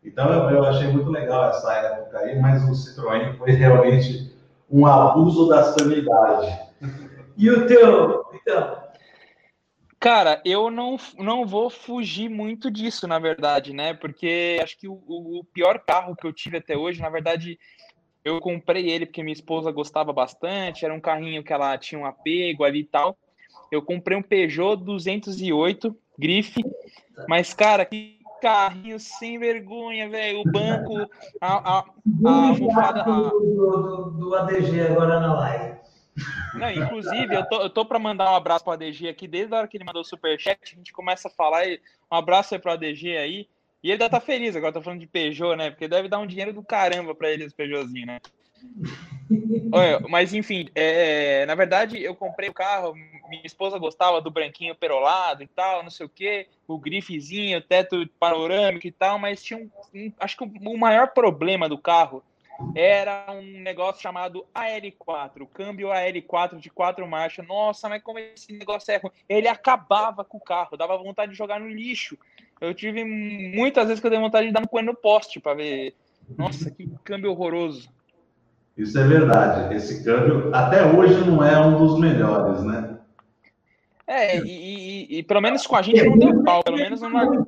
Então 0.05 0.33
eu, 0.33 0.57
eu, 0.57 0.65
achei 0.65 0.89
muito 0.89 1.11
legal 1.11 1.51
essa 1.51 1.73
época 1.75 2.19
aí, 2.19 2.41
mas 2.41 2.63
o 2.65 2.73
Citroën 2.73 3.37
foi 3.39 3.53
realmente 3.53 4.35
um 4.71 4.85
abuso 4.87 5.49
da 5.49 5.63
sanidade. 5.73 6.59
E 7.37 7.49
o 7.51 7.67
teu, 7.67 8.25
então, 8.35 8.83
Cara, 10.03 10.43
eu 10.45 10.69
não, 10.69 10.97
não 11.17 11.47
vou 11.47 11.71
fugir 11.71 12.29
muito 12.29 12.73
disso, 12.73 13.07
na 13.07 13.21
verdade, 13.21 13.73
né? 13.73 13.95
Porque 13.95 14.59
acho 14.61 14.77
que 14.77 14.89
o, 14.89 15.01
o, 15.07 15.45
pior 15.55 15.79
carro 15.79 16.17
que 16.17 16.27
eu 16.27 16.33
tive 16.33 16.57
até 16.57 16.77
hoje, 16.77 17.01
na 17.01 17.09
verdade, 17.09 17.57
eu 18.25 18.41
comprei 18.41 18.91
ele 18.91 19.07
porque 19.07 19.23
minha 19.23 19.33
esposa 19.33 19.71
gostava 19.71 20.13
bastante, 20.13 20.85
era 20.85 20.93
um 20.93 21.01
carrinho 21.01 21.45
que 21.45 21.53
ela 21.53 21.79
tinha 21.79 22.01
um 22.01 22.05
apego 22.05 22.65
ali 22.65 22.81
e 22.81 22.85
tal. 22.85 23.17
Eu 23.71 23.81
comprei 23.81 24.19
um 24.19 24.23
Peugeot 24.23 24.83
208 24.83 25.97
grife, 26.19 26.65
mas, 27.29 27.55
cara, 27.55 27.85
que 27.85 28.19
carrinho 28.43 28.99
sem 28.99 29.39
vergonha, 29.39 30.11
velho. 30.11 30.41
O 30.41 30.45
banco, 30.45 31.09
a, 31.41 31.47
a, 31.47 31.79
a, 31.79 31.85
a 32.27 32.49
almofada. 32.49 33.05
Do, 33.05 33.31
do, 33.31 34.11
do 34.11 34.35
ADG 34.35 34.81
agora 34.81 35.21
na 35.21 35.35
live. 35.35 35.73
Não, 36.55 36.71
inclusive, 36.71 37.35
eu 37.35 37.49
tô, 37.49 37.63
eu 37.63 37.71
tô 37.71 37.87
para 37.87 37.99
mandar 37.99 38.33
um 38.33 38.37
abraço 38.37 38.65
para 38.65 38.75
ADG 38.75 39.09
aqui, 39.09 39.27
desde 39.27 39.55
a 39.55 39.59
hora 39.59 39.69
que 39.69 39.77
ele 39.77 39.85
mandou 39.85 40.03
o 40.03 40.05
superchat, 40.05 40.59
a 40.63 40.77
gente 40.77 40.93
começa 40.93 41.29
a 41.29 41.31
falar, 41.31 41.67
e 41.67 41.81
um 42.11 42.17
abraço 42.17 42.55
aí 42.55 42.61
para 42.61 42.75
ADG 42.75 43.17
aí, 43.17 43.49
e 43.83 43.89
ele 43.89 43.99
deve 43.99 44.09
estar 44.09 44.21
tá 44.21 44.27
feliz 44.27 44.55
agora, 44.55 44.73
tô 44.73 44.83
falando 44.83 45.01
de 45.01 45.07
Peugeot, 45.07 45.57
né, 45.57 45.71
porque 45.71 45.89
deve 45.89 46.09
dar 46.09 46.19
um 46.19 46.27
dinheiro 46.27 46.53
do 46.53 46.63
caramba 46.63 47.15
para 47.15 47.31
ele 47.31 47.45
esse 47.45 47.55
Peugeotzinho, 47.55 48.07
né. 48.07 48.21
Olha, 49.73 50.01
mas 50.01 50.35
enfim, 50.35 50.69
é, 50.75 51.47
na 51.47 51.55
verdade 51.55 52.03
eu 52.03 52.15
comprei 52.15 52.51
o 52.51 52.55
carro, 52.55 52.95
minha 53.33 53.47
esposa 53.47 53.79
gostava 53.79 54.21
do 54.21 54.31
branquinho 54.31 54.75
perolado 54.75 55.43
e 55.43 55.47
tal, 55.47 55.83
não 55.83 55.91
sei 55.91 56.05
o 56.05 56.09
que, 56.09 56.47
o 56.69 56.77
grifezinho, 56.77 57.63
teto 57.63 58.07
panorâmico 58.21 58.87
e 58.87 58.93
tal, 58.93 59.19
mas 59.19 59.43
tinha 59.43 59.59
um, 59.59 59.71
um 59.95 60.13
acho 60.21 60.37
que 60.37 60.45
o 60.45 60.79
maior 60.79 61.09
problema 61.09 61.69
do 61.69 61.79
carro 61.79 62.23
era 62.75 63.27
um 63.31 63.63
negócio 63.63 64.03
chamado 64.03 64.45
AL4, 64.55 65.49
câmbio 65.53 65.89
AL4 65.89 66.59
de 66.59 66.71
quatro 66.71 67.09
marchas. 67.09 67.47
Nossa, 67.47 67.89
mas 67.89 68.03
como 68.03 68.19
esse 68.19 68.53
negócio 68.53 68.93
é 68.93 68.99
ruim. 68.99 69.11
Ele 69.29 69.49
acabava 69.49 70.23
com 70.25 70.37
o 70.37 70.41
carro, 70.41 70.77
dava 70.77 70.97
vontade 70.99 71.33
de 71.33 71.39
jogar 71.39 71.59
no 71.59 71.69
lixo. 71.69 72.17
Eu 72.61 72.75
tive 72.75 73.03
muitas 73.03 73.87
vezes 73.87 74.01
que 74.01 74.07
eu 74.07 74.11
dei 74.11 74.21
vontade 74.21 74.47
de 74.47 74.53
dar 74.53 74.63
um 74.63 74.67
coelho 74.67 74.89
no 74.89 74.95
poste 74.95 75.41
para 75.41 75.55
ver. 75.55 75.95
Nossa, 76.37 76.71
que 76.71 76.89
câmbio 77.03 77.33
horroroso. 77.33 77.89
Isso 78.77 78.99
é 78.99 79.05
verdade. 79.05 79.75
Esse 79.75 80.05
câmbio 80.05 80.55
até 80.55 80.85
hoje 80.85 81.25
não 81.25 81.45
é 81.45 81.59
um 81.59 81.79
dos 81.79 81.99
melhores, 81.99 82.63
né? 82.63 82.99
É, 84.07 84.39
e, 84.39 84.43
e, 84.43 85.19
e, 85.19 85.23
pelo 85.23 85.41
menos 85.41 85.67
com 85.67 85.77
a 85.77 85.83
gente 85.83 86.05
não 86.05 86.19
deu 86.19 86.43
pau, 86.43 86.63
pelo 86.63 86.77
menos 86.77 87.01
não. 87.01 87.47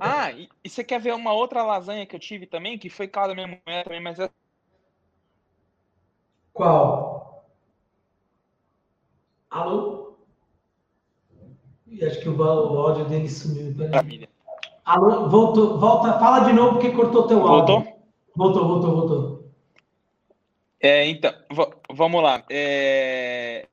Ah, 0.00 0.32
e, 0.32 0.48
e, 0.64 0.68
você 0.68 0.82
quer 0.82 1.00
ver 1.00 1.14
uma 1.14 1.32
outra 1.32 1.62
lasanha 1.62 2.04
que 2.04 2.16
eu 2.16 2.20
tive 2.20 2.46
também, 2.46 2.78
que 2.78 2.90
foi 2.90 3.06
cara 3.06 3.28
da 3.28 3.34
minha 3.34 3.46
mulher 3.46 3.84
também, 3.84 4.00
mas 4.00 4.18
é. 4.18 4.28
Qual? 6.52 7.46
Alô? 9.50 10.18
E 11.86 12.04
acho 12.04 12.20
que 12.20 12.28
o, 12.28 12.36
o 12.36 12.78
áudio 12.80 13.04
dele 13.04 13.28
sumiu. 13.28 13.74
Família. 13.90 14.28
Alô, 14.84 15.28
voltou, 15.28 15.78
volta, 15.78 16.18
fala 16.18 16.40
de 16.46 16.52
novo 16.52 16.74
porque 16.74 16.90
cortou 16.90 17.26
teu 17.26 17.46
áudio. 17.46 17.76
Voltou? 17.76 17.96
Voltou, 18.36 18.68
voltou, 18.68 18.96
voltou. 18.96 19.50
É, 20.80 21.08
então, 21.08 21.32
vamos 21.90 22.22
lá. 22.22 22.44
É, 22.50 23.66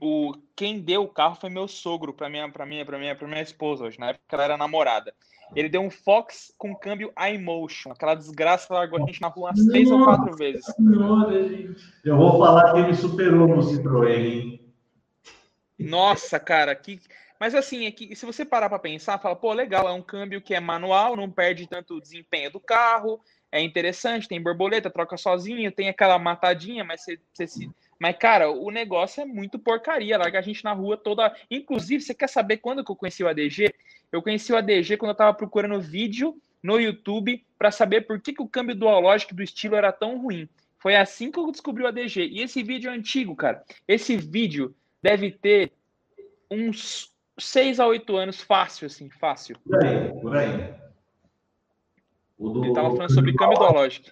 o, 0.00 0.30
o, 0.30 0.34
quem 0.54 0.80
deu 0.80 1.02
o 1.02 1.08
carro 1.08 1.36
foi 1.36 1.50
meu 1.50 1.68
sogro 1.68 2.12
para 2.14 2.28
minha, 2.28 2.50
para 2.50 2.64
minha, 2.64 2.84
para 2.84 2.98
minha, 2.98 3.14
para 3.14 3.28
minha 3.28 3.42
esposa 3.42 3.84
hoje. 3.84 3.98
Na 3.98 4.10
época 4.10 4.24
ela 4.30 4.44
era 4.44 4.56
namorada. 4.56 5.12
Ele 5.54 5.68
deu 5.68 5.80
um 5.80 5.90
Fox 5.90 6.52
com 6.58 6.74
câmbio 6.74 7.12
iMotion. 7.32 7.92
Aquela 7.92 8.14
desgraça 8.14 8.72
largou 8.72 9.00
a 9.02 9.06
gente 9.06 9.20
na 9.20 9.28
rua 9.28 9.50
umas 9.50 9.58
Nossa, 9.58 9.70
três 9.70 9.90
ou 9.90 10.04
quatro 10.04 10.36
vezes. 10.36 10.64
Eu 12.04 12.16
vou 12.16 12.38
falar 12.38 12.72
que 12.72 12.80
ele 12.80 12.94
superou 12.94 13.48
no 13.48 13.62
Citroën? 13.62 14.60
Nossa, 15.78 16.40
cara, 16.40 16.74
que. 16.74 17.00
Mas 17.38 17.54
assim, 17.54 17.84
é 17.84 17.90
que 17.90 18.16
se 18.16 18.24
você 18.24 18.46
parar 18.46 18.70
para 18.70 18.78
pensar, 18.78 19.18
fala, 19.18 19.36
pô, 19.36 19.52
legal, 19.52 19.86
é 19.86 19.92
um 19.92 20.02
câmbio 20.02 20.40
que 20.40 20.54
é 20.54 20.60
manual, 20.60 21.14
não 21.14 21.30
perde 21.30 21.66
tanto 21.66 21.94
o 21.94 22.00
desempenho 22.00 22.50
do 22.50 22.58
carro, 22.58 23.20
é 23.52 23.60
interessante, 23.60 24.26
tem 24.26 24.42
borboleta, 24.42 24.90
troca 24.90 25.18
sozinho, 25.18 25.70
tem 25.70 25.90
aquela 25.90 26.18
matadinha, 26.18 26.82
mas 26.82 27.02
você, 27.02 27.20
você 27.34 27.46
se 27.46 27.70
mas, 27.98 28.16
cara, 28.16 28.50
o 28.50 28.70
negócio 28.70 29.22
é 29.22 29.24
muito 29.24 29.58
porcaria. 29.58 30.18
Larga 30.18 30.38
a 30.38 30.42
gente 30.42 30.62
na 30.62 30.72
rua 30.72 30.96
toda. 30.96 31.34
Inclusive, 31.50 32.02
você 32.02 32.14
quer 32.14 32.28
saber 32.28 32.58
quando 32.58 32.84
que 32.84 32.90
eu 32.90 32.96
conheci 32.96 33.24
o 33.24 33.28
ADG? 33.28 33.74
Eu 34.12 34.22
conheci 34.22 34.52
o 34.52 34.56
ADG 34.56 34.96
quando 34.96 35.10
eu 35.10 35.16
tava 35.16 35.34
procurando 35.34 35.80
vídeo 35.80 36.40
no 36.62 36.78
YouTube 36.78 37.44
para 37.58 37.70
saber 37.70 38.02
por 38.02 38.20
que, 38.20 38.32
que 38.32 38.42
o 38.42 38.48
câmbio 38.48 38.74
dualógico 38.74 39.34
do 39.34 39.42
estilo 39.42 39.76
era 39.76 39.92
tão 39.92 40.20
ruim. 40.20 40.48
Foi 40.78 40.94
assim 40.94 41.30
que 41.30 41.38
eu 41.38 41.50
descobri 41.50 41.82
o 41.82 41.86
ADG. 41.86 42.26
E 42.26 42.42
esse 42.42 42.62
vídeo 42.62 42.90
é 42.90 42.94
antigo, 42.94 43.34
cara. 43.34 43.64
Esse 43.88 44.16
vídeo 44.16 44.74
deve 45.02 45.30
ter 45.30 45.72
uns 46.50 47.12
6 47.38 47.80
a 47.80 47.86
8 47.86 48.16
anos 48.16 48.40
fácil, 48.40 48.86
assim, 48.86 49.10
fácil. 49.10 49.56
Por 49.64 49.84
aí, 49.84 50.20
por 50.20 50.36
aí. 50.36 50.74
Do... 52.38 52.64
Ele 52.64 52.74
tava 52.74 52.90
falando 52.90 53.14
sobre 53.14 53.34
câmbio 53.34 53.58
dualógico. 53.58 54.10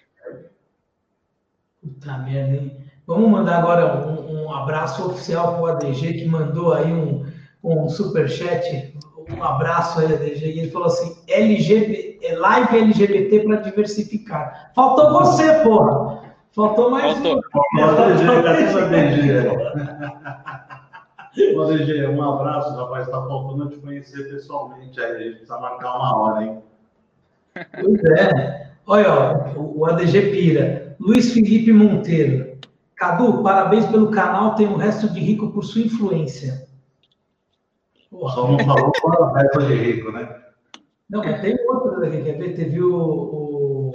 Puta 1.81 2.17
merda, 2.17 2.55
hein? 2.55 2.85
Vamos 3.07 3.29
mandar 3.29 3.59
agora 3.59 4.07
um, 4.07 4.45
um 4.45 4.53
abraço 4.53 5.07
oficial 5.07 5.53
para 5.53 5.61
o 5.61 5.67
ADG, 5.67 6.13
que 6.13 6.27
mandou 6.27 6.73
aí 6.73 6.91
um, 6.91 7.25
um 7.63 7.87
superchat. 7.87 8.93
Um 9.29 9.43
abraço 9.43 9.99
aí, 9.99 10.13
ADG. 10.13 10.45
E 10.45 10.59
ele 10.59 10.71
falou 10.71 10.87
assim: 10.87 11.15
LGB, 11.27 12.19
é 12.23 12.35
live 12.35 12.77
LGBT 12.77 13.41
para 13.41 13.57
diversificar. 13.57 14.71
Faltou 14.75 15.11
você, 15.11 15.53
porra. 15.59 16.23
Faltou 16.51 16.89
mais 16.89 17.13
Faltou. 17.13 17.37
um. 17.37 17.41
Faltou 17.79 18.05
o 18.05 18.09
ADG. 18.47 19.85
O 21.53 21.61
ADG, 21.61 22.07
um 22.07 22.23
abraço, 22.23 22.75
rapaz. 22.75 23.05
Está 23.05 23.21
faltando 23.21 23.69
te 23.69 23.77
conhecer 23.77 24.29
pessoalmente. 24.29 24.99
Aí 24.99 25.11
a 25.11 25.19
gente 25.19 25.31
precisa 25.31 25.59
marcar 25.59 25.95
uma 25.95 26.17
hora, 26.17 26.43
hein? 26.43 26.59
Pois 27.53 28.03
é. 28.19 28.71
Olha, 28.87 29.11
ó, 29.11 29.59
o 29.59 29.85
ADG 29.85 30.31
pira. 30.31 30.95
Luiz 30.99 31.33
Felipe 31.33 31.73
Monteiro. 31.73 32.54
Cadu, 32.95 33.43
parabéns 33.43 33.85
pelo 33.87 34.11
canal, 34.11 34.55
tem 34.55 34.67
o 34.67 34.77
resto 34.77 35.09
de 35.09 35.19
rico 35.19 35.51
por 35.51 35.63
sua 35.63 35.81
influência. 35.81 36.65
Só 38.09 38.47
não 38.47 38.59
falou 38.59 38.91
é 38.93 39.21
o 39.21 39.33
resto 39.33 39.67
de 39.67 39.73
rico, 39.73 40.11
né? 40.11 40.35
Não, 41.09 41.23
mas 41.23 41.41
tem 41.41 41.57
outro 41.67 42.03
aqui, 42.05 42.23
quer 42.23 42.37
ver? 42.37 42.55
Teve 42.55 42.81
o, 42.81 42.95
o, 42.95 43.91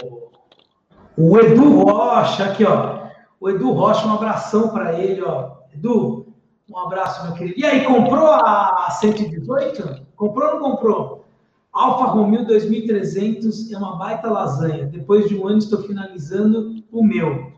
o 1.17 1.39
Edu 1.39 1.83
Rocha, 1.83 2.45
aqui, 2.45 2.63
ó. 2.63 3.07
O 3.39 3.49
Edu 3.49 3.71
Rocha, 3.71 4.07
um 4.07 4.13
abração 4.13 4.69
para 4.69 4.93
ele, 4.93 5.21
ó. 5.23 5.51
Edu, 5.73 6.27
um 6.69 6.77
abraço, 6.77 7.25
meu 7.25 7.33
querido. 7.33 7.59
E 7.59 7.65
aí, 7.65 7.83
comprou 7.83 8.27
a 8.27 8.89
118? 8.91 10.05
Comprou 10.15 10.53
ou 10.53 10.59
não 10.59 10.71
comprou? 10.71 11.25
Alfa 11.73 12.05
Romeo 12.05 12.45
2300 12.45 13.71
é 13.71 13.77
uma 13.77 13.97
baita 13.97 14.29
lasanha. 14.29 14.85
Depois 14.85 15.27
de 15.27 15.37
um 15.37 15.47
ano 15.47 15.57
estou 15.57 15.81
finalizando 15.83 16.83
o 16.91 17.03
meu. 17.03 17.51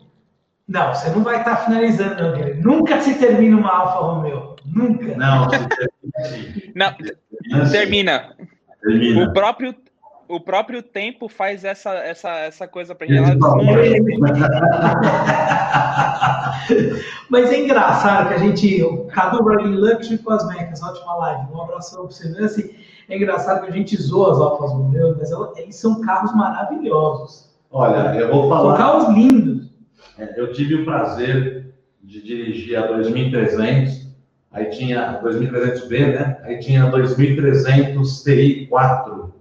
Não, 0.74 0.92
você 0.92 1.08
não 1.12 1.24
vai 1.24 1.38
estar 1.38 1.58
finalizando, 1.58 2.34
querido. 2.34 2.68
Nunca 2.68 3.00
se 3.00 3.14
termina 3.20 3.56
uma 3.56 3.70
Alfa 3.70 4.00
Romeo. 4.00 4.56
Nunca. 4.66 5.16
Não. 5.16 5.48
Não, 6.76 6.96
termina. 7.70 8.36
termina. 8.82 9.24
O 9.24 9.32
próprio, 9.32 9.76
o 10.28 10.40
próprio 10.40 10.82
tempo 10.82 11.30
faz 11.30 11.64
essa, 11.64 11.92
essa, 11.98 12.32
essa 12.40 12.68
coisa 12.68 12.96
para 12.96 13.06
gente. 13.06 13.38
Mas 17.30 17.52
é 17.52 17.60
engraçado 17.60 18.30
que 18.30 18.34
a 18.34 18.40
gente. 18.40 18.82
O 18.82 19.06
Cadu 19.06 19.48
Riding 19.48 19.76
Luxury 19.76 20.18
com 20.18 20.32
as 20.32 20.48
mecas, 20.48 20.82
ótima 20.82 21.16
live. 21.18 21.54
Um 21.54 21.62
abraço 21.62 21.94
para 21.94 22.02
você. 22.02 22.30
Mas, 22.30 22.46
assim, 22.46 22.72
é 23.10 23.16
engraçado 23.16 23.64
que 23.64 23.70
a 23.70 23.74
gente 23.74 23.96
zoa 24.02 24.32
as 24.32 24.40
Alfas 24.40 24.72
Romeo, 24.72 25.16
mas 25.20 25.30
eles 25.56 25.76
são 25.76 26.02
carros 26.02 26.34
maravilhosos. 26.34 27.54
Olha, 27.70 28.16
eu 28.16 28.32
vou 28.32 28.50
falar. 28.50 28.76
São 28.76 28.88
carros 28.88 29.16
lindos. 29.16 29.73
É, 30.18 30.40
eu 30.40 30.52
tive 30.52 30.76
o 30.76 30.86
prazer 30.86 31.74
de 32.02 32.22
dirigir 32.22 32.78
a 32.78 32.88
2300, 32.88 34.08
aí 34.52 34.70
tinha 34.70 35.22
2300B, 35.22 36.14
né? 36.14 36.38
Aí 36.44 36.60
tinha 36.60 36.86
2300 36.90 38.24
TI 38.24 38.68
4. 38.68 39.34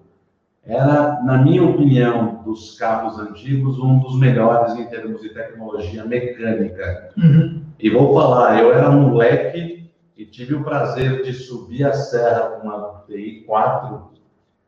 Era, 0.65 1.21
na 1.25 1.39
minha 1.39 1.65
opinião, 1.65 2.43
dos 2.45 2.79
carros 2.79 3.19
antigos, 3.19 3.79
um 3.79 3.99
dos 3.99 4.19
melhores 4.19 4.75
em 4.75 4.87
termos 4.87 5.21
de 5.21 5.31
tecnologia 5.31 6.05
mecânica. 6.05 7.11
Uhum. 7.17 7.63
E 7.79 7.91
vou 7.91 8.15
falar, 8.15 8.61
eu 8.61 8.73
era 8.73 8.91
moleque 8.91 9.91
e 10.17 10.25
tive 10.25 10.55
o 10.55 10.63
prazer 10.63 11.23
de 11.25 11.33
subir 11.33 11.85
a 11.85 11.93
serra 11.93 12.51
com 12.51 12.69
uma 12.69 13.05
TI 13.09 13.43
4 13.45 14.13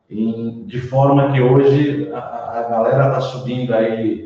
em, 0.09 0.65
de 0.65 0.81
forma 0.81 1.31
que 1.31 1.39
hoje 1.39 2.11
a, 2.13 2.59
a 2.59 2.63
galera 2.69 3.07
está 3.07 3.21
subindo 3.21 3.73
aí 3.73 4.24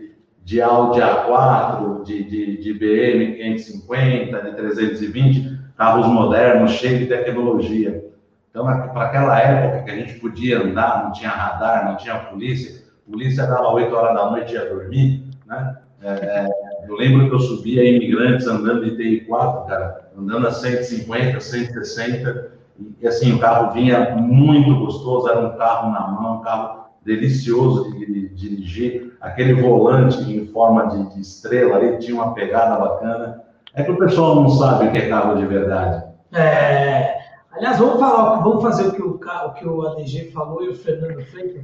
de 0.50 0.60
Audi 0.64 1.00
A4, 1.00 2.04
de, 2.04 2.24
de, 2.24 2.58
de 2.58 2.74
BM 2.74 3.36
550, 3.36 4.42
de 4.42 4.56
320, 4.56 5.60
carros 5.78 6.08
modernos, 6.08 6.72
cheios 6.72 7.02
de 7.02 7.06
tecnologia. 7.06 8.04
Então, 8.50 8.66
para 8.66 9.04
aquela 9.04 9.40
época 9.40 9.84
que 9.84 9.92
a 9.92 9.96
gente 9.96 10.20
podia 10.20 10.64
andar, 10.64 11.04
não 11.04 11.12
tinha 11.12 11.30
radar, 11.30 11.86
não 11.86 11.98
tinha 11.98 12.16
polícia, 12.16 12.84
polícia 13.08 13.46
dava 13.46 13.70
8 13.74 13.96
horas 13.96 14.16
da 14.16 14.32
noite 14.32 14.52
e 14.52 14.56
ia 14.56 14.66
dormir, 14.66 15.24
né? 15.46 15.78
É, 16.02 16.48
eu 16.88 16.96
lembro 16.96 17.30
que 17.30 17.36
eu 17.36 17.40
subia 17.40 17.84
imigrantes 17.84 18.48
andando 18.48 18.86
de 18.86 18.98
TI4, 19.28 19.68
cara, 19.68 20.10
andando 20.18 20.48
a 20.48 20.52
150, 20.52 21.40
160, 21.40 22.52
e 23.00 23.08
assim, 23.08 23.34
o 23.34 23.40
carro 23.40 23.72
vinha 23.74 24.16
muito 24.16 24.84
gostoso, 24.84 25.30
era 25.30 25.42
um 25.42 25.56
carro 25.60 25.92
na 25.92 26.08
mão, 26.08 26.38
um 26.38 26.42
carro 26.42 26.89
delicioso 27.10 27.92
de, 27.92 28.06
de, 28.06 28.30
de 28.30 28.50
dirigir, 28.50 29.18
aquele 29.20 29.60
volante 29.60 30.22
em 30.32 30.46
forma 30.48 30.88
de, 30.88 31.16
de, 31.16 31.22
estrela 31.22 31.78
ali 31.78 31.98
tinha 31.98 32.16
uma 32.16 32.34
pegada 32.36 32.78
bacana. 32.78 33.44
É 33.74 33.84
que 33.84 33.92
o 33.92 33.98
pessoal 33.98 34.36
não 34.36 34.50
sabe 34.50 34.88
o 34.88 34.92
que 34.92 34.98
é 35.00 35.10
carro 35.10 35.36
de 35.36 35.46
verdade. 35.46 36.04
É, 36.34 37.18
aliás, 37.52 37.80
vamos 37.80 38.00
falar, 38.00 38.42
vamos 38.42 38.62
fazer 38.62 38.88
o 38.88 38.92
que 38.92 39.02
o, 39.02 39.16
o 39.16 39.54
que 39.54 39.68
o 39.68 39.88
ADG 39.88 40.32
falou 40.32 40.64
e 40.64 40.70
o 40.70 40.76
Fernando 40.76 41.24
Freitas, 41.26 41.64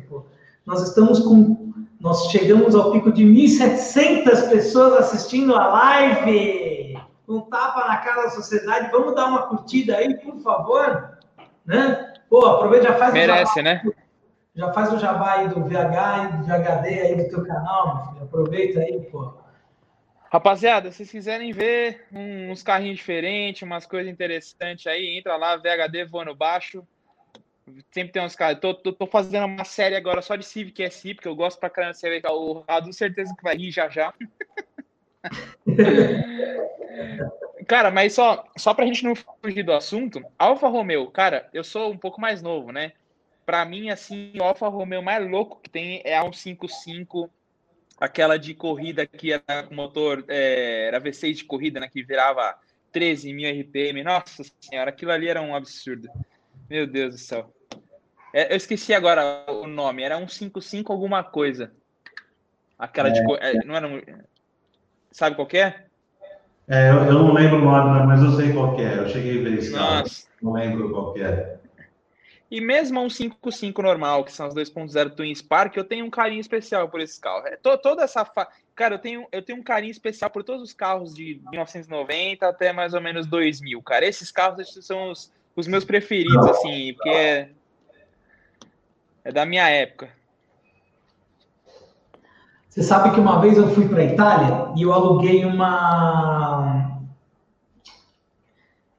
Nós 0.66 0.82
estamos 0.82 1.20
com, 1.20 1.74
nós 2.00 2.32
chegamos 2.32 2.74
ao 2.74 2.92
pico 2.92 3.12
de 3.12 3.24
1.700 3.24 4.50
pessoas 4.50 4.94
assistindo 4.94 5.56
a 5.56 5.68
live. 5.68 6.98
Um 7.28 7.42
tapa 7.42 7.88
na 7.88 7.98
cara 7.98 8.24
da 8.24 8.30
sociedade. 8.30 8.90
Vamos 8.92 9.16
dar 9.16 9.28
uma 9.28 9.44
curtida 9.44 9.98
aí, 9.98 10.16
por 10.16 10.40
favor, 10.40 11.18
né? 11.66 12.14
Pô, 12.30 12.46
aproveita 12.46 12.88
já 12.88 12.94
faz 12.96 13.14
Merece, 13.14 13.62
né? 13.62 13.82
Já 14.56 14.72
faz 14.72 14.94
o 14.94 14.98
jabá 14.98 15.40
aí 15.40 15.50
do 15.50 15.66
VH 15.66 16.24
e 16.24 16.38
do 16.38 16.46
VHD 16.46 17.02
aí 17.02 17.16
do 17.16 17.30
teu 17.30 17.46
canal, 17.46 18.08
filho. 18.08 18.24
Aproveita 18.24 18.80
aí, 18.80 19.02
pô. 19.12 19.34
Rapaziada, 20.32 20.92
se 20.92 20.98
vocês 20.98 21.12
quiserem 21.12 21.52
ver 21.52 22.08
uns 22.12 22.64
carrinhos 22.64 22.98
diferentes, 22.98 23.64
umas 23.64 23.86
coisas 23.86 24.12
interessantes 24.12 24.88
aí, 24.88 25.18
entra 25.18 25.36
lá, 25.36 25.58
VHD 25.58 26.06
voando 26.06 26.34
baixo. 26.34 26.88
Sempre 27.92 28.14
tem 28.14 28.24
uns 28.24 28.36
caras. 28.36 28.60
Tô, 28.60 28.74
tô, 28.74 28.94
tô, 28.94 29.08
fazendo 29.08 29.46
uma 29.46 29.66
série 29.66 29.96
agora 29.96 30.22
só 30.22 30.36
de 30.36 30.46
Civic 30.46 30.90
SI, 30.90 31.16
porque 31.16 31.28
eu 31.28 31.36
gosto 31.36 31.60
pra 31.60 31.70
caramba 31.70 31.94
de 31.94 32.00
ser 32.00 32.22
O 32.28 32.64
Radu, 32.68 32.94
certeza 32.94 33.34
que 33.36 33.44
vai 33.44 33.56
rir 33.56 33.72
já 33.72 33.90
já. 33.90 34.14
cara, 37.68 37.92
mas 37.92 38.14
só, 38.14 38.46
só 38.58 38.74
pra 38.74 38.86
gente 38.86 39.04
não 39.04 39.16
fugir 39.16 39.64
do 39.64 39.74
assunto, 39.74 40.24
Alfa 40.38 40.68
Romeo, 40.68 41.10
cara, 41.12 41.50
eu 41.54 41.64
sou 41.64 41.92
um 41.92 41.98
pouco 41.98 42.22
mais 42.22 42.42
novo, 42.42 42.72
né? 42.72 42.94
Para 43.46 43.64
mim, 43.66 43.90
assim, 43.90 44.34
o 44.40 44.44
Alfa 44.44 44.68
Romeo 44.68 45.02
mais 45.02 45.30
louco 45.30 45.60
que 45.62 45.70
tem 45.70 46.02
é 46.04 46.18
a 46.18 46.24
155, 46.24 47.30
aquela 48.00 48.38
de 48.38 48.54
corrida 48.54 49.06
que 49.06 49.32
era 49.32 49.64
com 49.64 49.76
motor, 49.76 50.24
é, 50.28 50.88
era 50.88 51.02
V6 51.02 51.34
de 51.34 51.44
corrida, 51.46 51.80
né? 51.80 51.88
Que 51.88 52.04
virava 52.04 52.56
13 52.92 53.34
mil 53.34 53.50
RPM. 53.50 54.04
Nossa 54.04 54.44
senhora, 54.60 54.90
aquilo 54.90 55.12
ali 55.12 55.28
era 55.28 55.42
um 55.42 55.56
absurdo. 55.56 56.10
Meu 56.70 56.88
Deus 56.88 57.16
do 57.16 57.20
céu. 57.20 57.54
É, 58.34 58.52
eu 58.52 58.58
esqueci 58.58 58.94
agora 58.94 59.46
o 59.48 59.68
nome, 59.68 60.04
era 60.04 60.18
155 60.18 60.92
alguma 60.92 61.24
coisa. 61.24 61.72
Aquela 62.78 63.10
é, 63.10 63.12
de. 63.12 63.20
É, 63.40 63.66
não 63.66 63.76
era 63.76 63.88
um, 63.88 64.02
Sabe 65.12 65.38
qual 65.38 65.48
é? 65.54 65.86
É, 66.68 66.90
eu, 66.90 67.06
eu, 67.06 67.14
não 67.14 67.34
lembro 67.34 67.60
o 67.60 67.62
nome, 67.62 68.06
mas 68.06 68.22
eu 68.22 68.32
sei 68.32 68.52
qual 68.52 68.78
é. 68.78 68.98
Eu 68.98 69.08
cheguei 69.08 69.40
a 69.40 69.50
ver 69.50 69.72
carro. 69.72 70.06
Não 70.42 70.52
lembro 70.52 70.90
qual 70.92 71.18
é. 71.18 71.55
E 72.50 72.62
mesmo 72.62 73.02
um 73.02 73.08
5.5 73.08 73.82
normal, 73.82 74.24
que 74.24 74.32
são 74.32 74.48
os 74.48 74.54
2.0 74.54 75.16
Twin 75.16 75.34
Spark, 75.34 75.76
eu 75.76 75.84
tenho 75.84 76.06
um 76.06 76.10
carinho 76.10 76.42
especial 76.42 76.88
por 76.88 77.02
esse 77.02 77.20
carro. 77.20 77.48
É, 77.48 77.56
to, 77.56 77.78
toda 77.78 78.04
essa 78.04 78.24
fa... 78.24 78.48
Cara, 78.76 78.96
eu 78.96 79.00
tenho, 79.00 79.28
eu 79.32 79.42
tenho 79.42 79.60
um 79.60 79.64
carinho 79.64 79.92
especial 79.92 80.30
por 80.30 80.44
todos 80.44 80.62
os 80.62 80.74
carros 80.74 81.14
de 81.14 81.42
1990 81.50 82.48
até 82.48 82.72
mais 82.72 82.94
ou 82.94 83.02
menos 83.02 83.26
2000, 83.26 83.82
cara. 83.82 84.06
Esses 84.06 84.32
carros 84.32 84.78
são 84.82 85.12
os, 85.12 85.32
os 85.56 85.68
meus 85.68 85.84
preferidos, 85.84 86.46
assim, 86.48 86.94
porque 86.94 87.10
é, 87.10 87.50
é 89.24 89.32
da 89.32 89.46
minha 89.46 89.68
época. 89.68 90.10
Você 92.70 92.84
sabe 92.84 93.14
que 93.14 93.20
uma 93.22 93.40
vez 93.40 93.58
eu 93.58 93.70
fui 93.70 93.88
para 93.88 94.04
Itália 94.04 94.74
e 94.76 94.82
eu 94.82 94.92
aluguei 94.92 95.46
uma 95.46 96.75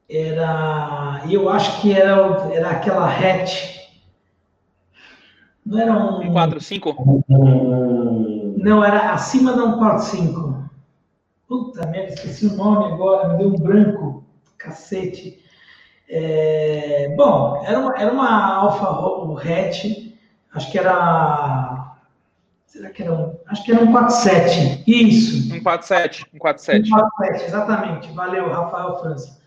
era, 0.09 1.21
eu 1.29 1.49
acho 1.49 1.81
que 1.81 1.91
era, 1.91 2.15
era 2.53 2.69
aquela 2.71 3.07
hatch. 3.07 3.77
Não 5.65 5.79
era 5.79 5.93
um. 5.93 6.21
145? 6.21 7.25
Não, 8.57 8.83
era 8.83 9.11
acima 9.11 9.53
da 9.53 9.63
145. 9.63 10.69
Puta 11.47 11.87
merda, 11.87 12.13
esqueci 12.13 12.47
o 12.47 12.55
nome 12.55 12.93
agora, 12.93 13.29
me 13.29 13.37
deu 13.37 13.49
um 13.49 13.55
branco. 13.55 14.23
Cacete. 14.57 15.43
É, 16.09 17.13
bom, 17.17 17.61
era 17.65 17.79
uma, 17.79 17.95
era 17.97 18.13
uma 18.13 18.55
Alfa 18.55 19.41
hatch, 19.41 20.13
acho 20.53 20.71
que 20.71 20.79
era. 20.79 21.95
Será 22.65 22.89
que 22.89 23.03
era 23.03 23.13
um. 23.13 23.37
Acho 23.47 23.63
que 23.63 23.71
era 23.73 23.83
um 23.83 23.91
47. 23.91 24.83
Isso. 24.87 25.53
Um 25.53 25.61
47. 25.61 26.25
Um 26.33 26.37
47. 26.37 26.87
Um 26.87 26.97
47, 26.97 27.45
exatamente. 27.45 28.11
Valeu, 28.13 28.49
Rafael 28.49 28.99
França. 28.99 29.37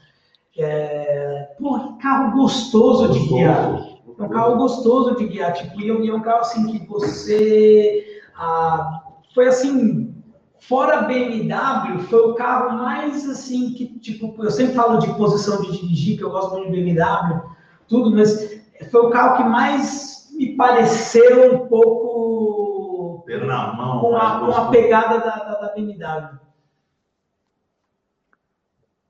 É, 0.58 1.54
porra, 1.58 1.92
que 1.92 2.02
carro 2.02 2.32
gostoso, 2.32 3.08
gostoso 3.08 3.12
de 3.12 3.28
guiar. 3.28 3.90
É 4.18 4.22
um 4.22 4.28
carro 4.28 4.56
gostoso 4.56 5.16
de 5.16 5.26
guiar. 5.26 5.52
Tipo, 5.52 5.80
e 5.80 6.08
é 6.08 6.14
um 6.14 6.20
carro 6.20 6.40
assim 6.40 6.66
que 6.66 6.86
você. 6.86 8.04
Ah, 8.36 9.02
foi 9.34 9.48
assim. 9.48 10.14
Fora 10.62 11.02
BMW, 11.02 12.00
foi 12.10 12.20
o 12.20 12.34
carro 12.34 12.76
mais 12.76 13.28
assim 13.28 13.72
que, 13.72 13.98
tipo, 13.98 14.34
eu 14.44 14.50
sempre 14.50 14.74
falo 14.74 14.98
de 14.98 15.12
posição 15.14 15.62
de 15.62 15.72
dirigir, 15.72 16.18
que 16.18 16.22
eu 16.22 16.30
gosto 16.30 16.52
muito 16.52 16.70
de 16.70 16.84
BMW, 16.84 17.40
tudo, 17.88 18.10
mas 18.10 18.62
foi 18.90 19.00
o 19.00 19.10
carro 19.10 19.38
que 19.38 19.42
mais 19.42 20.28
me 20.36 20.54
pareceu 20.56 21.54
um 21.54 21.66
pouco. 21.66 23.24
Ter 23.26 23.44
na 23.46 23.72
mão. 23.72 24.00
Com 24.00 24.16
a, 24.16 24.40
com 24.40 24.52
a 24.52 24.68
pegada 24.68 25.18
da, 25.18 25.36
da, 25.36 25.54
da 25.60 25.74
BMW. 25.74 26.38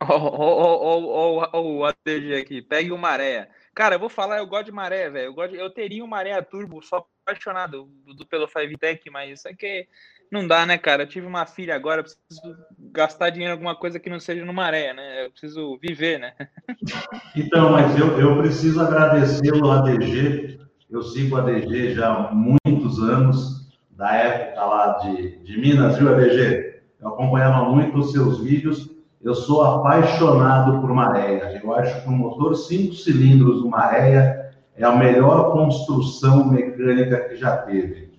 Ou 1.53 1.77
o 1.77 1.85
ATG 1.85 2.35
aqui, 2.37 2.63
pegue 2.63 2.91
o 2.91 2.99
maré. 2.99 3.49
Cara, 3.75 3.97
eu 3.97 4.01
vou 4.01 4.09
falar, 4.09 4.39
eu 4.39 4.47
gosto 4.47 4.67
de 4.67 4.73
maré, 4.73 5.11
velho. 5.11 5.35
Eu, 5.37 5.55
eu 5.55 5.71
teria 5.71 6.03
um 6.03 6.09
maré 6.09 6.33
a 6.33 6.43
turbo, 6.43 6.83
só 6.83 7.07
apaixonado 7.25 7.89
do, 8.07 8.15
do, 8.15 8.27
pelo 8.27 8.49
Five 8.49 8.77
Tech, 8.79 9.09
mas 9.11 9.39
isso 9.39 9.49
aqui 9.49 9.87
não 10.31 10.47
dá, 10.47 10.65
né, 10.65 10.79
cara? 10.79 11.03
Eu 11.03 11.09
tive 11.09 11.27
uma 11.27 11.45
filha 11.45 11.75
agora, 11.75 12.03
preciso 12.03 12.57
gastar 12.93 13.31
dinheiro 13.31 13.53
em 13.53 13.57
alguma 13.57 13.77
coisa 13.77 14.01
que 14.01 14.11
não 14.11 14.19
seja 14.19 14.45
no 14.45 14.55
maré, 14.55 14.95
né? 14.95 15.27
Eu 15.27 15.31
preciso 15.31 15.79
viver, 15.79 16.19
né? 16.19 16.35
Então, 17.37 17.71
mas 17.71 17.97
eu, 17.99 18.19
eu 18.19 18.37
preciso 18.39 18.81
agradecer 18.81 19.53
o 19.53 19.71
ADG. 19.71 20.59
Eu 20.91 21.03
sigo 21.03 21.37
o 21.37 21.39
ADG 21.39 21.95
já 21.95 22.13
há 22.13 22.35
muitos 22.35 22.99
anos, 23.01 23.71
da 23.91 24.13
época 24.15 24.65
lá 24.65 24.99
de, 24.99 25.39
de 25.45 25.61
Minas, 25.61 25.97
viu, 25.97 26.09
ADG? 26.09 26.81
Eu 27.01 27.09
acompanhava 27.09 27.69
muito 27.69 27.99
os 27.99 28.13
seus 28.13 28.43
vídeos 28.43 29.00
eu 29.23 29.35
sou 29.35 29.63
apaixonado 29.63 30.81
por 30.81 30.91
Maréia. 30.93 31.61
Eu 31.63 31.75
acho 31.75 32.03
que 32.03 32.09
o 32.09 32.13
motor 32.13 32.57
5 32.57 32.95
cilindros 32.95 33.63
do 33.63 33.69
Maréia 33.69 34.51
é 34.77 34.85
a 34.85 34.97
melhor 34.97 35.53
construção 35.53 36.45
mecânica 36.47 37.29
que 37.29 37.37
já 37.37 37.57
teve. 37.59 38.11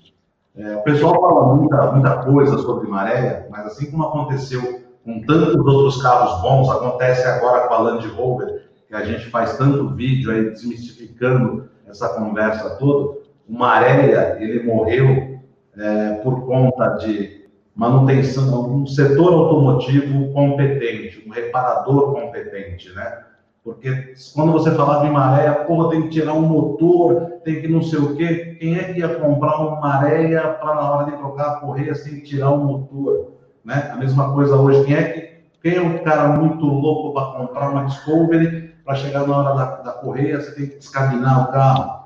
É, 0.56 0.76
o 0.76 0.84
pessoal 0.84 1.20
fala 1.20 1.56
muita, 1.56 1.92
muita 1.92 2.18
coisa 2.24 2.58
sobre 2.60 2.88
Maréia, 2.88 3.48
mas 3.50 3.66
assim 3.66 3.90
como 3.90 4.04
aconteceu 4.04 4.82
com 5.04 5.22
tantos 5.22 5.56
outros 5.56 6.02
carros 6.02 6.42
bons, 6.42 6.70
acontece 6.70 7.28
agora 7.28 7.68
com 7.68 7.74
a 7.74 7.80
Land 7.80 8.08
Rover, 8.10 8.70
que 8.88 8.94
a 8.94 9.04
gente 9.04 9.26
faz 9.30 9.58
tanto 9.58 9.96
vídeo 9.96 10.32
aí 10.32 10.52
desmistificando 10.52 11.70
essa 11.88 12.10
conversa 12.10 12.78
toda. 12.78 13.22
O 13.50 13.58
Maréia, 13.58 14.38
ele 14.40 14.64
morreu 14.64 15.40
é, 15.76 16.14
por 16.24 16.46
conta 16.46 16.90
de 16.98 17.41
manutenção, 17.82 18.76
um 18.76 18.86
setor 18.86 19.34
automotivo 19.34 20.32
competente, 20.34 21.24
um 21.28 21.32
reparador 21.32 22.14
competente, 22.14 22.94
né? 22.94 23.24
Porque 23.64 24.14
quando 24.36 24.52
você 24.52 24.70
falava 24.76 25.08
em 25.08 25.12
maré, 25.12 25.52
porra, 25.52 25.90
tem 25.90 26.04
que 26.04 26.10
tirar 26.10 26.34
um 26.34 26.42
motor, 26.42 27.40
tem 27.44 27.60
que 27.60 27.68
não 27.68 27.82
sei 27.82 27.98
o 27.98 28.16
quê. 28.16 28.56
Quem 28.60 28.78
é 28.78 28.84
que 28.94 29.00
ia 29.00 29.16
comprar 29.16 29.58
uma 29.58 29.80
maréia 29.80 30.42
para 30.42 30.76
na 30.76 30.92
hora 30.92 31.12
de 31.12 31.18
trocar 31.18 31.48
a 31.48 31.56
correia 31.56 31.96
sem 31.96 32.22
tirar 32.22 32.52
o 32.52 32.64
motor? 32.64 33.32
Né? 33.66 33.90
A 33.92 33.96
mesma 33.96 34.32
coisa 34.32 34.56
hoje. 34.56 34.84
Quem 34.84 34.96
é 34.96 35.04
que 35.04 35.32
quem 35.64 35.76
é 35.76 35.82
um 35.82 36.04
cara 36.04 36.28
muito 36.28 36.64
louco 36.64 37.14
para 37.14 37.40
comprar 37.40 37.70
uma 37.72 37.86
Discovery 37.86 38.76
para 38.86 38.96
chegar 38.96 39.28
na 39.28 39.38
hora 39.38 39.56
da, 39.56 39.66
da 39.82 39.92
correia, 39.94 40.40
você 40.40 40.52
tem 40.52 40.68
que 40.68 40.78
descabinar 40.78 41.50
o 41.50 41.52
carro? 41.52 42.01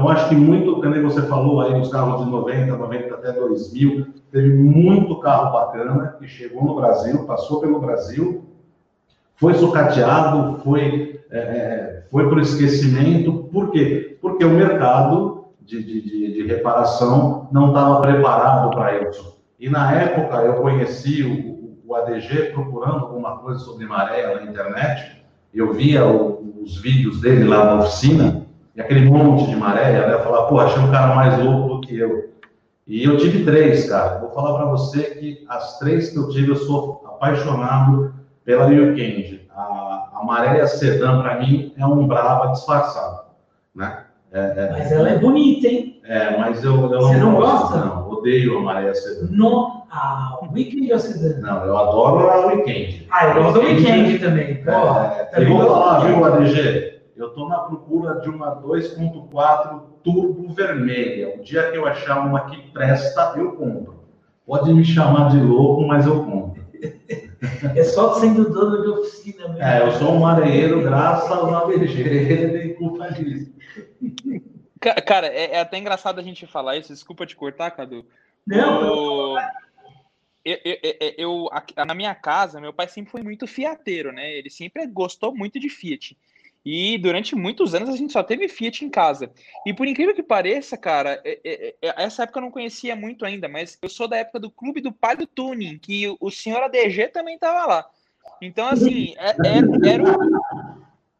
Então, 0.00 0.12
acho 0.12 0.30
que 0.30 0.34
muito, 0.34 0.80
como 0.80 1.02
você 1.02 1.20
falou 1.26 1.60
aí, 1.60 1.78
nos 1.78 1.90
carros 1.90 2.24
de 2.24 2.30
90, 2.30 2.74
90 2.74 3.14
até 3.14 3.32
2000, 3.32 4.06
teve 4.32 4.48
muito 4.54 5.20
carro 5.20 5.52
bacana 5.52 6.16
que 6.18 6.26
chegou 6.26 6.64
no 6.64 6.74
Brasil, 6.74 7.26
passou 7.26 7.60
pelo 7.60 7.78
Brasil, 7.78 8.46
foi 9.36 9.52
sucateado, 9.52 10.58
foi, 10.64 11.20
é, 11.30 11.38
é 11.38 12.02
foi 12.10 12.26
para 12.30 12.38
o 12.38 12.40
esquecimento. 12.40 13.44
Por 13.52 13.70
quê? 13.72 14.16
Porque 14.22 14.42
o 14.42 14.48
mercado 14.48 15.44
de, 15.60 15.82
de, 15.82 16.32
de 16.32 16.46
reparação 16.46 17.48
não 17.52 17.68
estava 17.68 18.00
preparado 18.00 18.70
para 18.70 19.06
isso. 19.06 19.38
E 19.58 19.68
na 19.68 19.92
época 19.92 20.36
eu 20.38 20.54
conheci 20.62 21.22
o, 21.22 21.76
o 21.86 21.94
ADG 21.94 22.52
procurando 22.54 23.00
alguma 23.00 23.36
coisa 23.36 23.60
sobre 23.60 23.84
maré 23.84 24.34
na 24.34 24.44
internet, 24.44 25.22
eu 25.52 25.74
via 25.74 26.06
o, 26.06 26.62
os 26.62 26.80
vídeos 26.80 27.20
dele 27.20 27.44
lá 27.44 27.66
na 27.66 27.74
oficina, 27.80 28.46
e 28.80 28.82
aquele 28.82 29.10
monte 29.10 29.46
de 29.46 29.56
maré, 29.56 29.92
né? 29.92 30.14
Eu 30.14 30.22
falava, 30.22 30.46
pô, 30.46 30.58
achei 30.58 30.82
um 30.82 30.90
cara 30.90 31.14
mais 31.14 31.38
louco 31.38 31.74
do 31.74 31.80
que 31.82 31.98
eu. 31.98 32.30
E 32.86 33.04
eu 33.04 33.18
tive 33.18 33.44
três, 33.44 33.88
cara. 33.88 34.18
Vou 34.18 34.30
falar 34.30 34.56
para 34.56 34.66
você 34.66 35.02
que 35.02 35.44
as 35.48 35.78
três 35.78 36.08
que 36.10 36.16
eu 36.16 36.28
tive, 36.30 36.50
eu 36.50 36.56
sou 36.56 37.04
apaixonado 37.06 38.14
pela 38.44 38.66
Liu 38.66 38.86
Kang. 38.96 39.48
A, 39.54 40.08
a 40.14 40.24
maré 40.24 40.66
sedã, 40.66 41.20
para 41.20 41.38
mim, 41.38 41.74
é 41.76 41.86
um 41.86 42.06
brava 42.06 42.52
disfarçado, 42.52 43.24
né? 43.74 44.04
É, 44.32 44.38
é, 44.38 44.70
mas 44.70 44.92
ela 44.92 45.10
é 45.10 45.18
bonita, 45.18 45.66
hein? 45.66 46.00
É, 46.04 46.38
mas 46.38 46.64
eu, 46.64 46.90
eu 46.90 47.02
Você 47.02 47.16
não, 47.16 47.34
gosta? 47.34 47.78
Não, 47.78 48.08
odeio 48.08 48.58
a 48.58 48.62
maré 48.62 48.94
sedã. 48.94 49.28
Não, 49.30 49.84
a 49.90 50.38
Weekend 50.52 50.92
ou 50.92 50.98
sedã? 50.98 51.38
Não, 51.40 51.64
eu 51.64 51.76
adoro 51.76 52.30
a 52.30 52.46
Weekend. 52.46 53.06
Ah, 53.10 53.26
eu 53.26 53.42
gosto 53.42 53.60
da 53.60 53.66
Weekend 53.66 54.18
também. 54.20 54.62
Pô, 54.62 54.70
é, 54.70 55.24
também 55.24 55.50
eu 55.50 55.58
vou 55.58 55.68
falar, 55.68 56.06
viu, 56.06 56.24
ADG? 56.24 56.99
Eu 57.20 57.28
estou 57.28 57.46
na 57.50 57.58
procura 57.58 58.18
de 58.20 58.30
uma 58.30 58.56
2.4 58.62 59.82
turbo 60.02 60.54
vermelha. 60.54 61.36
O 61.36 61.42
dia 61.44 61.70
que 61.70 61.76
eu 61.76 61.86
achar 61.86 62.26
uma 62.26 62.48
que 62.48 62.70
presta, 62.70 63.34
eu 63.36 63.52
compro. 63.56 64.06
Pode 64.46 64.72
me 64.72 64.82
chamar 64.82 65.28
de 65.28 65.38
louco, 65.38 65.86
mas 65.86 66.06
eu 66.06 66.24
compro. 66.24 66.64
É 67.76 67.84
só 67.84 68.14
sendo 68.14 68.48
dono 68.50 68.82
de 68.82 68.88
oficina 68.88 69.48
mesmo. 69.48 69.62
É, 69.62 69.82
eu 69.86 69.92
sou 69.92 70.14
um 70.14 70.26
areeiro, 70.26 70.80
graças 70.80 71.30
ao 71.30 71.50
Navejeira 71.50 72.56
e 72.64 72.72
culpa 72.72 73.12
disso. 73.12 73.52
Cara, 75.04 75.26
é, 75.26 75.56
é, 75.56 75.60
até 75.60 75.76
engraçado 75.76 76.18
a 76.20 76.22
gente 76.22 76.46
falar 76.46 76.78
isso. 76.78 76.90
Desculpa 76.90 77.26
te 77.26 77.36
cortar, 77.36 77.70
Cadu. 77.72 78.06
Não, 78.46 79.36
eu, 80.42 80.58
eu, 80.64 80.78
eu, 80.82 81.14
eu, 81.18 81.84
na 81.84 81.94
minha 81.94 82.14
casa, 82.14 82.62
meu 82.62 82.72
pai 82.72 82.88
sempre 82.88 83.10
foi 83.10 83.22
muito 83.22 83.46
fiateiro, 83.46 84.10
né? 84.10 84.32
Ele 84.32 84.48
sempre 84.48 84.86
gostou 84.86 85.36
muito 85.36 85.60
de 85.60 85.68
Fiat. 85.68 86.16
E 86.64 86.98
durante 86.98 87.34
muitos 87.34 87.74
anos 87.74 87.88
a 87.88 87.96
gente 87.96 88.12
só 88.12 88.22
teve 88.22 88.48
Fiat 88.48 88.84
em 88.84 88.90
casa. 88.90 89.30
E 89.64 89.72
por 89.72 89.86
incrível 89.86 90.14
que 90.14 90.22
pareça, 90.22 90.76
cara, 90.76 91.20
é, 91.24 91.40
é, 91.42 91.74
é, 91.80 92.04
essa 92.04 92.24
época 92.24 92.38
eu 92.38 92.42
não 92.42 92.50
conhecia 92.50 92.94
muito 92.94 93.24
ainda, 93.24 93.48
mas 93.48 93.78
eu 93.80 93.88
sou 93.88 94.06
da 94.06 94.18
época 94.18 94.40
do 94.40 94.50
Clube 94.50 94.80
do 94.80 94.92
Palio 94.92 95.26
Tuning, 95.26 95.78
que 95.78 96.14
o 96.20 96.30
senhor 96.30 96.62
ADG 96.62 97.08
também 97.08 97.36
estava 97.36 97.66
lá. 97.66 97.90
Então, 98.42 98.68
assim, 98.68 99.14
era, 99.16 99.36
era, 99.86 100.02
o, 100.02 100.40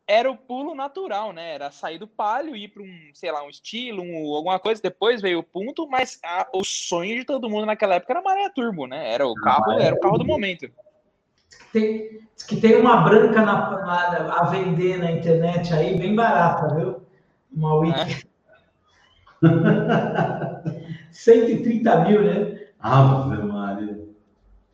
era 0.07 0.31
o 0.31 0.37
pulo 0.37 0.75
natural, 0.75 1.33
né? 1.33 1.55
Era 1.55 1.71
sair 1.71 1.99
do 1.99 2.07
Palio, 2.07 2.55
ir 2.55 2.69
para 2.69 2.83
um, 2.83 3.11
sei 3.15 3.33
lá, 3.33 3.43
um 3.43 3.49
estilo, 3.49 4.03
um, 4.03 4.35
alguma 4.35 4.59
coisa, 4.59 4.83
depois 4.83 5.23
veio 5.23 5.39
o 5.39 5.45
ponto, 5.45 5.89
mas 5.89 6.19
a, 6.23 6.49
o 6.53 6.63
sonho 6.63 7.17
de 7.17 7.25
todo 7.25 7.49
mundo 7.49 7.67
naquela 7.67 7.95
época 7.95 8.13
era 8.13 8.21
a 8.21 8.23
Maré 8.23 8.49
Turbo, 8.51 8.87
né? 8.87 9.11
Era 9.11 9.27
o 9.27 9.35
carro, 9.35 9.73
era 9.73 9.95
o 9.95 10.01
carro 10.01 10.19
do 10.19 10.25
momento. 10.25 10.71
Tem, 11.73 12.21
que 12.47 12.57
tem 12.61 12.77
uma 12.81 13.03
branca 13.03 13.43
na, 13.43 13.71
na, 13.71 14.35
a 14.41 14.45
vender 14.45 14.99
na 14.99 15.13
internet 15.13 15.73
aí, 15.73 15.99
bem 15.99 16.15
barata, 16.15 16.75
viu? 16.75 17.03
Uma 17.55 17.75
Wiki. 17.77 18.29
Ah. 19.43 20.61
130 21.11 22.05
mil, 22.05 22.23
né? 22.23 22.59
Ave 22.79 23.43
Maria. 23.43 23.99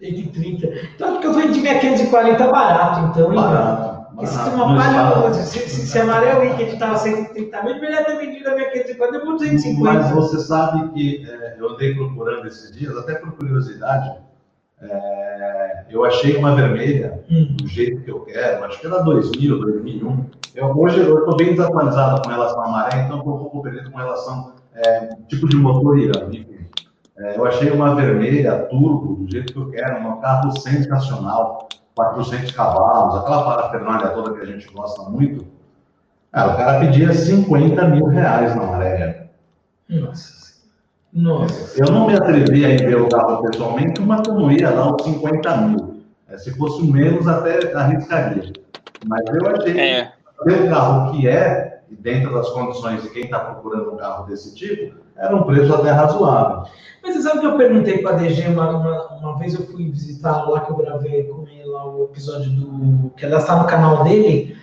130. 0.01 0.67
Então, 0.95 1.13
porque 1.13 1.27
eu 1.27 1.35
vendi 1.35 1.61
minha 1.61 1.79
540 1.79 2.47
barato, 2.49 3.01
então, 3.01 3.31
hein? 3.31 3.37
Barato. 3.37 3.97
Se, 4.27 4.37
barato. 4.37 4.57
uma 4.57 4.67
Mas 4.69 4.95
palha, 4.95 5.35
se, 5.35 5.59
se, 5.69 5.87
se 5.87 5.99
a 5.99 6.05
Maré 6.05 6.39
Wicked 6.39 6.73
estava 6.73 6.97
130 6.97 7.63
mil, 7.63 7.81
melhor 7.81 8.05
ter 8.05 8.17
vendido 8.17 8.49
a 8.49 8.55
minha 8.55 8.71
540 8.71 9.21
por 9.21 9.33
250. 9.35 9.83
Mas 9.83 10.11
você 10.11 10.39
sabe 10.41 10.89
que 10.93 11.27
é, 11.29 11.57
eu 11.59 11.69
andei 11.71 11.95
procurando 11.95 12.47
esses 12.47 12.73
dias, 12.73 12.97
até 12.97 13.17
por 13.17 13.33
curiosidade, 13.33 14.19
é, 14.83 15.85
eu 15.91 16.05
achei 16.05 16.37
uma 16.37 16.55
vermelha 16.55 17.25
Hum. 17.31 17.57
do 17.57 17.67
jeito 17.67 18.03
que 18.03 18.11
eu 18.11 18.21
quero, 18.21 18.65
acho 18.65 18.81
que 18.81 18.87
era 18.87 19.03
2000, 19.03 19.59
2001. 19.61 20.27
Eu, 20.55 20.67
hoje 20.79 21.01
eu 21.01 21.19
estou 21.19 21.37
bem 21.37 21.55
desatualizado 21.55 22.23
com 22.23 22.31
relação 22.31 22.63
à 22.63 22.69
maré, 22.69 23.03
então 23.03 23.17
eu 23.17 23.21
estou 23.21 23.39
pouco 23.39 23.63
perdido 23.63 23.91
com 23.91 23.99
relação 23.99 24.55
é, 24.75 25.09
tipo 25.29 25.49
de 25.49 25.57
motor. 25.57 25.99
Enfim, 25.99 26.47
É, 27.19 27.39
eu 27.39 27.47
achei 27.47 27.71
uma 27.71 27.95
vermelha 27.95 28.67
turbo 28.69 29.15
do 29.15 29.31
jeito 29.31 29.51
que 29.53 29.59
eu 29.59 29.71
quero, 29.71 30.07
um 30.07 30.21
carro 30.21 30.53
sensacional, 30.61 31.67
400 31.95 32.53
cavalos, 32.53 33.17
aquela 33.17 33.43
parafernália 33.43 34.11
toda 34.11 34.35
que 34.35 34.43
a 34.43 34.45
gente 34.45 34.67
gosta 34.71 35.03
muito. 35.09 35.47
Cara, 36.31 36.53
o 36.53 36.57
cara 36.59 36.81
pedia 36.81 37.15
50 37.15 37.89
mil 37.89 38.05
reais 38.07 38.55
na 38.55 38.67
maré. 38.67 39.31
Nossa. 39.89 40.46
Nossa. 41.17 41.83
Eu 41.83 41.91
não 41.91 42.07
me 42.07 42.15
atrevi 42.15 42.63
a 42.67 42.69
ir 42.69 42.87
ver 42.87 43.01
o 43.01 43.09
carro 43.09 43.43
pessoalmente, 43.43 44.03
mas 44.03 44.29
eu 44.29 44.35
não 44.35 44.53
ia 44.53 44.71
dar 44.71 44.95
os 44.95 45.03
50 45.03 45.57
mil. 45.63 46.03
É, 46.29 46.37
se 46.37 46.55
fosse 46.59 46.83
menos, 46.85 47.27
até 47.27 47.73
arriscaria. 47.75 48.53
Mas 49.07 49.25
eu 49.27 49.49
achei 49.49 49.81
É, 49.81 50.13
que 50.43 50.51
o 50.51 50.69
carro 50.69 51.13
que 51.13 51.27
é, 51.27 51.81
e 51.89 51.97
dentro 51.97 52.35
das 52.35 52.51
condições 52.51 53.03
de 53.03 53.09
quem 53.09 53.25
está 53.25 53.39
procurando 53.39 53.95
um 53.95 53.97
carro 53.97 54.27
desse 54.27 54.55
tipo, 54.55 54.95
era 55.17 55.35
um 55.35 55.45
preço 55.45 55.75
até 55.75 55.91
razoável. 55.91 56.71
Mas 57.03 57.15
você 57.15 57.23
sabe 57.23 57.41
que 57.41 57.47
eu 57.47 57.57
perguntei 57.57 58.03
para 58.03 58.17
a 58.17 58.19
DG 58.19 58.49
uma, 58.49 58.69
uma, 58.69 59.07
uma 59.17 59.39
vez, 59.39 59.55
eu 59.55 59.65
fui 59.69 59.89
visitar 59.89 60.47
lá 60.47 60.61
que 60.61 60.71
eu 60.71 60.77
gravei 60.77 61.25
com 61.25 61.49
ele 61.49 61.65
lá 61.65 61.87
o 61.87 62.05
episódio 62.05 62.51
do. 62.51 63.11
que 63.17 63.25
ela 63.25 63.39
está 63.39 63.57
no 63.57 63.67
canal 63.67 64.05
dele, 64.05 64.55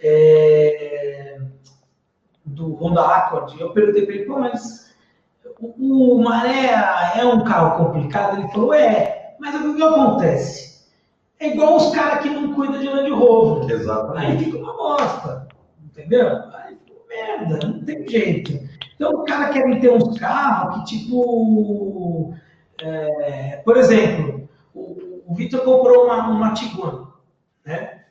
é, 0.00 1.40
do 2.44 2.74
Honda 2.74 3.04
Accord. 3.04 3.60
Eu 3.60 3.70
perguntei 3.70 4.06
para 4.06 4.14
ele, 4.14 4.24
pô, 4.26 4.38
mas 4.38 4.87
o, 5.60 6.16
o 6.16 6.22
Maré 6.22 6.72
é 7.16 7.24
um 7.24 7.44
carro 7.44 7.84
complicado? 7.84 8.38
Ele 8.38 8.48
falou, 8.48 8.74
é, 8.74 9.34
mas 9.38 9.54
o 9.54 9.74
que 9.74 9.82
acontece? 9.82 10.68
É 11.40 11.48
igual 11.48 11.76
os 11.76 11.90
caras 11.94 12.22
que 12.22 12.30
não 12.30 12.54
cuidam 12.54 12.80
de 12.80 12.88
Land 12.88 13.10
Rover. 13.10 13.64
Aí 13.64 13.72
Exatamente. 13.72 14.44
fica 14.44 14.58
uma 14.58 14.76
bosta, 14.76 15.48
entendeu? 15.84 16.28
Aí 16.54 16.76
fica 16.84 16.98
merda, 17.08 17.66
não 17.66 17.80
tem 17.84 18.08
jeito. 18.08 18.68
Então 18.94 19.12
o 19.12 19.24
cara 19.24 19.50
quer 19.50 19.80
ter 19.80 19.92
uns 19.92 20.18
carros 20.18 20.80
que, 20.80 20.98
tipo, 20.98 22.34
é, 22.82 23.62
por 23.64 23.76
exemplo, 23.76 24.48
o, 24.74 25.22
o 25.26 25.34
Vitor 25.34 25.60
comprou 25.60 26.06
uma, 26.06 26.28
uma 26.28 26.52
Tiguan, 26.54 27.06
né? 27.64 28.02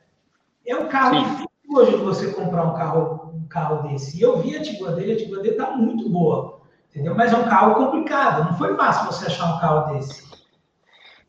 É 0.66 0.76
um 0.76 0.88
carro 0.88 1.38
Sim. 1.38 1.46
hoje 1.70 1.90
de 1.92 2.02
você 2.02 2.32
comprar 2.32 2.64
um 2.64 2.74
carro, 2.74 3.32
um 3.34 3.48
carro 3.48 3.88
desse. 3.88 4.18
E 4.18 4.22
eu 4.22 4.38
vi 4.38 4.56
a 4.56 4.62
Tiguan 4.62 4.94
dele, 4.94 5.12
a 5.12 5.16
Tiguan 5.16 5.42
dele 5.42 5.56
tá 5.56 5.76
muito 5.76 6.08
boa, 6.08 6.57
entendeu? 6.98 7.14
Mas 7.14 7.32
é 7.32 7.36
um 7.36 7.48
carro 7.48 7.74
complicado, 7.74 8.44
não 8.50 8.58
foi 8.58 8.76
fácil 8.76 9.06
você 9.06 9.26
achar 9.26 9.54
um 9.56 9.60
carro 9.60 9.94
desse. 9.94 10.28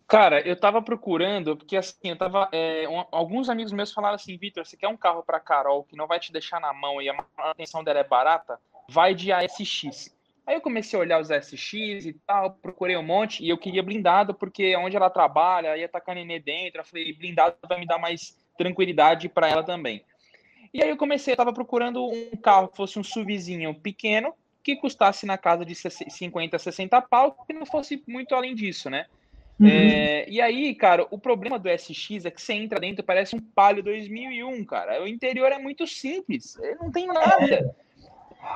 Cara, 0.07 0.41
eu 0.41 0.59
tava 0.59 0.81
procurando, 0.81 1.55
porque 1.55 1.77
assim, 1.77 1.95
eu 2.09 2.17
tava. 2.17 2.49
é, 2.51 2.89
um- 2.89 3.05
alguns 3.11 3.47
amigos 3.47 3.71
meus 3.71 3.93
falaram 3.93 4.15
assim, 4.15 4.37
Vitor, 4.37 4.65
você 4.65 4.75
quer 4.75 4.87
um 4.87 4.97
carro 4.97 5.21
pra 5.23 5.39
Carol 5.39 5.83
que 5.83 5.95
não 5.95 6.07
vai 6.07 6.19
te 6.19 6.31
deixar 6.33 6.59
na 6.59 6.73
mão 6.73 6.99
e 6.99 7.07
a 7.09 7.25
manutenção 7.37 7.83
dela 7.83 7.99
é 7.99 8.03
barata? 8.03 8.59
Vai 8.89 9.13
de 9.13 9.31
ASX. 9.31 10.17
Aí 10.47 10.55
eu 10.55 10.61
comecei 10.61 10.97
a 10.97 11.01
olhar 11.01 11.21
os 11.21 11.29
ASX 11.29 11.73
e 12.07 12.13
tal, 12.25 12.49
procurei 12.53 12.97
um 12.97 13.03
monte, 13.03 13.43
e 13.43 13.49
eu 13.49 13.57
queria 13.57 13.83
blindado, 13.83 14.33
porque 14.33 14.75
onde 14.77 14.97
ela 14.97 15.11
trabalha, 15.11 15.77
ia 15.77 15.87
com 15.87 16.09
a 16.09 16.15
nenê 16.15 16.39
dentro, 16.39 16.81
eu 16.81 16.85
falei, 16.85 17.13
blindado 17.13 17.55
vai 17.67 17.79
me 17.79 17.85
dar 17.85 17.99
mais 17.99 18.35
tranquilidade 18.57 19.29
pra 19.29 19.47
ela 19.47 19.63
também. 19.63 20.03
E 20.73 20.81
aí 20.81 20.89
eu 20.89 20.97
comecei, 20.97 21.33
eu 21.33 21.37
tava 21.37 21.53
procurando 21.53 22.03
um 22.03 22.31
carro 22.41 22.69
que 22.69 22.77
fosse 22.77 22.97
um 22.97 23.03
SUVzinho 23.03 23.75
pequeno, 23.75 24.33
que 24.75 24.81
custasse 24.81 25.25
na 25.25 25.37
casa 25.37 25.65
de 25.65 25.73
50, 25.75 26.57
60 26.59 27.01
pau, 27.01 27.35
que 27.45 27.53
não 27.53 27.65
fosse 27.65 28.03
muito 28.07 28.35
além 28.35 28.53
disso, 28.53 28.89
né? 28.89 29.05
Uhum. 29.59 29.67
É, 29.67 30.29
e 30.29 30.39
aí, 30.39 30.73
cara, 30.73 31.05
o 31.11 31.19
problema 31.19 31.59
do 31.59 31.67
SX 31.67 32.25
é 32.25 32.31
que 32.31 32.41
você 32.41 32.53
entra 32.53 32.79
dentro, 32.79 33.03
parece 33.03 33.35
um 33.35 33.39
Palio 33.39 33.83
2001, 33.83 34.63
cara. 34.63 35.03
O 35.03 35.07
interior 35.07 35.51
é 35.51 35.59
muito 35.59 35.85
simples, 35.85 36.57
não 36.79 36.91
tem 36.91 37.07
nada. 37.07 37.75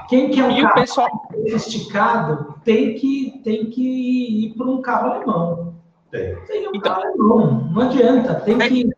Quem 0.07 0.31
quer 0.31 0.45
um 0.45 0.51
E 0.51 0.59
o 0.61 0.63
carro 0.63 0.75
pessoal, 0.75 1.29
sofisticado 1.49 2.61
tem 2.63 2.95
que, 2.95 3.41
tem 3.43 3.69
que 3.69 4.45
ir 4.45 4.53
para 4.53 4.67
um 4.67 4.81
carro 4.81 5.11
alemão. 5.11 5.75
Tem. 6.09 6.35
Tem 6.45 6.67
um 6.67 6.75
Então. 6.75 6.81
carro 6.81 7.03
alemão, 7.03 7.71
não 7.71 7.81
adianta, 7.81 8.35
tem 8.39 8.61
É- 8.61 8.69
que. 8.69 8.89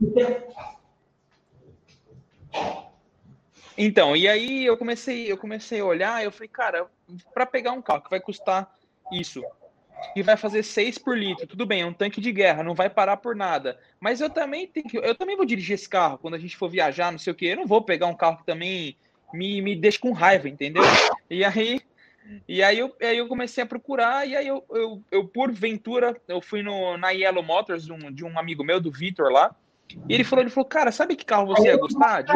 então, 3.76 4.16
e 4.16 4.28
aí 4.28 4.64
eu 4.66 4.78
comecei, 4.78 5.32
eu 5.32 5.38
comecei 5.38 5.80
a 5.80 5.86
olhar, 5.86 6.24
eu 6.24 6.32
falei, 6.32 6.50
cara, 6.50 6.88
para 7.34 7.46
pegar 7.46 7.72
um 7.72 7.82
carro 7.82 8.02
que 8.02 8.10
vai 8.10 8.20
custar 8.20 8.74
isso 9.12 9.44
e 10.16 10.22
vai 10.22 10.36
fazer 10.36 10.64
6 10.64 10.98
por 10.98 11.18
litro, 11.18 11.48
tudo 11.48 11.66
bem, 11.66 11.82
é 11.82 11.86
um 11.86 11.94
tanque 11.94 12.20
de 12.20 12.32
guerra, 12.32 12.64
não 12.64 12.76
vai 12.76 12.90
parar 12.90 13.18
por 13.18 13.36
nada. 13.36 13.80
Mas 14.00 14.22
eu 14.22 14.30
também 14.30 14.68
tenho 14.68 14.88
que, 14.88 14.98
eu 14.98 15.16
também 15.16 15.38
vou 15.38 15.46
dirigir 15.46 15.74
esse 15.74 15.88
carro 15.88 16.18
quando 16.18 16.36
a 16.36 16.40
gente 16.40 16.58
for 16.58 16.70
viajar, 16.70 17.12
não 17.12 17.20
sei 17.20 17.32
o 17.32 17.36
quê. 17.36 17.48
Eu 17.48 17.58
não 17.58 17.66
vou 17.66 17.82
pegar 17.82 18.08
um 18.08 18.16
carro 18.16 18.38
que 18.38 18.46
também 18.46 18.98
me, 19.34 19.62
me 19.62 19.76
deixe 19.76 19.98
com 19.98 20.12
raiva, 20.12 20.50
entendeu? 20.50 20.84
E 21.30 21.44
aí 21.44 21.82
E 22.48 22.64
aí 22.64 22.80
eu, 22.80 22.96
aí 23.02 23.18
eu 23.18 23.28
comecei 23.28 23.64
a 23.64 23.68
procurar, 23.68 24.28
e 24.28 24.36
aí 24.36 24.48
eu, 24.48 24.64
eu, 24.72 25.02
eu 25.12 25.28
por 25.28 25.52
ventura, 25.52 26.20
eu 26.28 26.42
fui 26.42 26.64
no, 26.64 26.98
na 26.98 27.12
Yellow 27.12 27.44
Motors 27.44 27.86
de 27.86 27.94
um, 27.94 28.12
de 28.12 28.26
um 28.26 28.38
amigo 28.40 28.64
meu, 28.64 28.82
do 28.82 28.92
Vitor 28.92 29.32
lá, 29.32 29.56
e 30.10 30.14
ele 30.14 30.24
falou, 30.24 30.42
ele 30.44 30.50
falou, 30.50 30.68
cara, 30.68 30.92
sabe 30.92 31.16
que 31.16 31.24
carro 31.24 31.46
você 31.46 31.68
ia 31.68 31.78
gostar? 31.78 32.24
De 32.24 32.34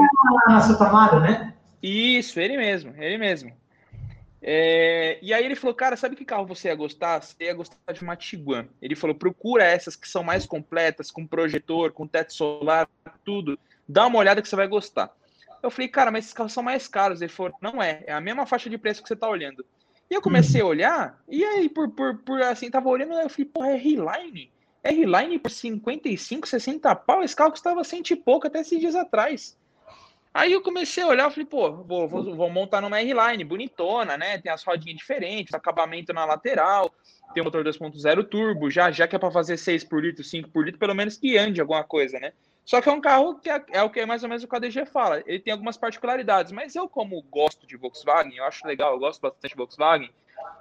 na 0.48 0.62
Santa 0.62 0.92
Mário, 0.92 1.20
né? 1.20 1.54
isso, 1.82 2.40
ele 2.40 2.58
mesmo, 2.58 2.94
ele 2.98 3.18
mesmo. 3.18 3.52
É, 4.42 5.20
e 5.22 5.34
aí 5.34 5.44
ele 5.44 5.56
falou, 5.56 5.76
cara, 5.76 5.98
sabe 5.98 6.16
que 6.16 6.24
carro 6.24 6.46
você 6.46 6.70
ia 6.70 6.76
gostar? 6.76 7.22
Você 7.22 7.36
ia 7.44 7.54
gostar 7.54 7.78
de 7.92 8.02
uma 8.02 8.16
Tiguan. 8.16 8.68
Ele 8.82 8.96
falou, 8.96 9.16
procura 9.16 9.64
essas 9.64 9.96
que 9.96 10.08
são 10.08 10.24
mais 10.24 10.46
completas, 10.46 11.12
com 11.12 11.28
projetor, 11.28 11.92
com 11.92 12.08
teto 12.08 12.34
solar, 12.34 12.88
tudo. 13.24 13.60
Dá 13.88 14.08
uma 14.08 14.20
olhada 14.20 14.42
que 14.42 14.48
você 14.48 14.56
vai 14.56 14.68
gostar. 14.68 15.12
Eu 15.62 15.70
falei, 15.70 15.90
cara, 15.90 16.10
mas 16.10 16.26
esses 16.26 16.34
carros 16.34 16.54
são 16.54 16.64
mais 16.64 16.88
caros. 16.88 17.22
Ele 17.22 17.32
falou, 17.32 17.54
não 17.62 17.84
é, 17.84 18.04
é 18.08 18.14
a 18.14 18.22
mesma 18.22 18.46
faixa 18.46 18.70
de 18.70 18.78
preço 18.78 19.02
que 19.02 19.08
você 19.08 19.16
tá 19.16 19.28
olhando. 19.28 19.66
E 20.10 20.14
eu 20.14 20.22
comecei 20.22 20.62
a 20.62 20.66
olhar, 20.66 21.22
e 21.28 21.44
aí, 21.44 21.70
por, 21.70 21.92
por, 21.92 22.18
por 22.20 22.42
assim, 22.42 22.72
tava 22.72 22.90
olhando, 22.90 23.14
eu 23.14 23.30
falei, 23.30 23.46
pô, 23.46 23.64
é 23.64 23.76
R-Line? 23.76 24.52
R-Line 24.84 25.38
por 25.38 25.52
55, 25.52 26.48
60 26.48 26.96
pau? 26.96 27.22
Esse 27.22 27.36
carro 27.36 27.52
custava 27.52 27.84
cento 27.84 28.10
e 28.12 28.16
pouco 28.16 28.48
até 28.48 28.62
esses 28.62 28.80
dias 28.80 28.96
atrás. 28.96 29.56
Aí 30.34 30.54
eu 30.54 30.62
comecei 30.62 31.04
a 31.04 31.08
olhar, 31.08 31.30
falei, 31.32 31.46
pô, 31.46 31.72
vou, 31.84 32.08
vou, 32.08 32.36
vou 32.36 32.50
montar 32.50 32.82
numa 32.82 33.02
R-Line, 33.02 33.44
bonitona, 33.44 34.16
né? 34.16 34.38
Tem 34.38 34.52
as 34.52 34.64
rodinhas 34.64 34.98
diferentes, 34.98 35.54
acabamento 35.54 36.14
na 36.14 36.24
lateral, 36.24 36.94
tem 37.34 37.42
o 37.42 37.46
motor 37.46 37.64
2.0 37.64 38.30
turbo, 38.30 38.70
já, 38.70 38.92
já 38.92 39.08
que 39.08 39.16
é 39.16 39.20
para 39.20 39.32
fazer 39.32 39.58
6 39.58 39.84
por 39.86 40.04
litro, 40.04 40.24
5 40.24 40.50
por 40.50 40.66
litro, 40.66 40.80
pelo 40.80 40.94
menos 40.94 41.18
que 41.18 41.38
ande 41.38 41.60
alguma 41.60 41.84
coisa, 41.84 42.20
né? 42.20 42.34
Só 42.64 42.80
que 42.80 42.88
é 42.88 42.92
um 42.92 43.02
carro 43.02 43.40
que 43.40 43.50
é, 43.50 43.66
é 43.72 43.82
o 43.82 43.90
que 43.90 44.00
é 44.00 44.06
mais 44.06 44.22
ou 44.22 44.30
menos 44.30 44.44
o 44.44 44.48
que 44.48 44.56
a 44.56 44.60
DG 44.60 44.86
fala. 44.86 45.24
Ele 45.26 45.40
tem 45.40 45.52
algumas 45.52 45.76
particularidades, 45.76 46.52
mas 46.52 46.76
eu, 46.76 46.88
como 46.88 47.20
gosto 47.24 47.66
de 47.66 47.76
Volkswagen, 47.76 48.36
eu 48.36 48.44
acho 48.44 48.68
legal, 48.68 48.94
eu 48.94 49.00
gosto 49.00 49.20
bastante 49.20 49.50
de 49.50 49.58
Volkswagen, 49.58 50.12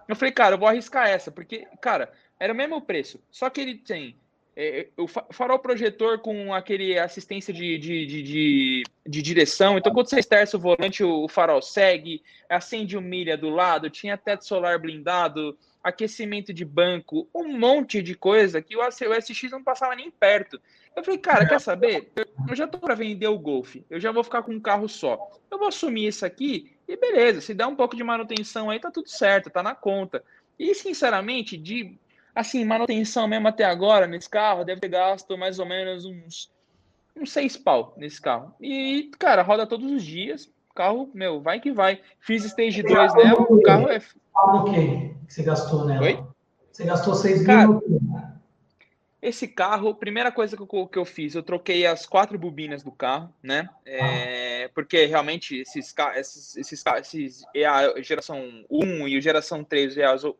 eu 0.09 0.17
falei, 0.17 0.33
cara, 0.33 0.55
eu 0.55 0.59
vou 0.59 0.67
arriscar 0.67 1.07
essa, 1.07 1.31
porque, 1.31 1.67
cara, 1.83 2.11
era 2.41 2.53
o 2.53 2.57
mesmo 2.57 2.81
preço, 2.81 3.23
só 3.31 3.51
que 3.51 3.61
ele 3.61 3.75
tem 3.77 4.17
é, 4.61 4.89
o 4.97 5.07
farol 5.07 5.61
projetor 5.61 6.19
com 6.19 6.53
aquele 6.53 6.99
assistência 6.99 7.55
de, 7.55 7.79
de, 7.79 8.07
de, 8.07 8.23
de, 8.25 8.83
de 9.07 9.23
direção. 9.23 9.79
Então, 9.79 9.93
quando 9.93 10.09
você 10.09 10.19
esterça 10.19 10.57
o 10.57 10.61
volante, 10.61 11.05
o 11.05 11.29
farol 11.29 11.63
segue, 11.63 12.25
acende 12.49 12.97
o 12.97 13.01
milha 13.01 13.37
do 13.37 13.51
lado, 13.51 13.89
tinha 13.89 14.19
teto 14.19 14.45
solar 14.45 14.77
blindado, 14.81 15.57
aquecimento 15.81 16.53
de 16.53 16.65
banco, 16.65 17.29
um 17.33 17.57
monte 17.57 18.03
de 18.03 18.17
coisa 18.17 18.61
que 18.61 18.77
o, 18.77 18.83
SX 18.83 19.49
não 19.53 19.63
passava 19.63 19.95
nem 19.95 20.11
perto. 20.11 20.61
Eu 20.97 21.05
falei, 21.05 21.21
cara, 21.21 21.47
quer 21.47 21.61
saber? 21.61 22.11
Eu 22.49 22.57
já 22.57 22.67
tô 22.67 22.79
para 22.79 22.97
vender 22.97 23.29
o 23.29 23.39
Golf, 23.39 23.77
eu 23.89 24.01
já 24.01 24.11
vou 24.11 24.25
ficar 24.25 24.43
com 24.43 24.51
um 24.51 24.61
carro 24.61 24.89
só. 24.89 25.31
Eu 25.49 25.57
vou 25.57 25.69
assumir 25.69 26.09
isso 26.09 26.27
aqui 26.27 26.73
e 26.89 26.97
beleza, 26.97 27.41
se 27.41 27.55
der 27.55 27.67
um 27.67 27.77
pouco 27.77 27.95
de 27.95 28.03
manutenção 28.03 28.71
aí, 28.71 28.81
tá 28.81 28.91
tudo 28.91 29.09
certo, 29.09 29.51
tá 29.51 29.63
na 29.63 29.77
conta. 29.77 30.25
E, 30.59 30.75
sinceramente, 30.75 31.57
de 31.57 31.97
assim, 32.39 32.65
manutenção 32.65 33.27
mesmo 33.27 33.49
até 33.49 33.65
agora 33.65 34.07
nesse 34.07 34.31
carro, 34.31 34.65
deve 34.65 34.81
ter 34.81 34.89
gasto 34.89 35.37
mais 35.37 35.59
ou 35.59 35.67
menos 35.67 36.05
uns, 36.05 36.49
uns 37.17 37.33
seis 37.33 37.57
pau 37.57 37.93
nesse 37.97 38.21
carro. 38.21 38.55
E, 38.61 39.11
cara, 39.19 39.43
roda 39.43 39.67
todos 39.67 39.91
os 39.91 40.05
dias. 40.05 40.49
Carro, 40.73 41.11
meu, 41.13 41.41
vai 41.41 41.59
que 41.59 41.73
vai. 41.73 42.01
Fiz 42.21 42.45
stage 42.45 42.85
2 42.85 43.15
nela, 43.15 43.43
o 43.43 43.61
carro 43.63 43.89
é. 43.89 43.99
Fala 43.99 44.63
o 44.63 44.65
quê 44.73 45.13
que 45.27 45.35
você 45.35 45.43
gastou 45.43 45.85
nela? 45.85 46.05
Oi? 46.05 46.25
Você 46.71 46.85
gastou 46.85 47.15
6 47.17 47.45
Cara, 47.45 47.67
mil. 47.67 47.83
Esse 49.21 49.49
carro, 49.49 49.93
primeira 49.93 50.31
coisa 50.31 50.57
que 50.57 50.63
eu, 50.63 50.87
que 50.87 50.97
eu 50.97 51.05
fiz, 51.05 51.35
eu 51.35 51.43
troquei 51.43 51.85
as 51.85 52.07
quatro 52.07 52.39
bobinas 52.39 52.85
do 52.85 52.93
carro, 52.93 53.35
né? 53.43 53.69
É, 53.85 54.69
porque 54.69 55.07
realmente 55.07 55.61
esses 55.61 55.93
esses, 56.15 56.57
esses, 56.57 56.85
esses 56.87 57.45
EA 57.53 58.01
geração 58.01 58.39
1 58.71 59.09
e 59.09 59.19
o 59.19 59.21
geração 59.21 59.65
3, 59.65 59.97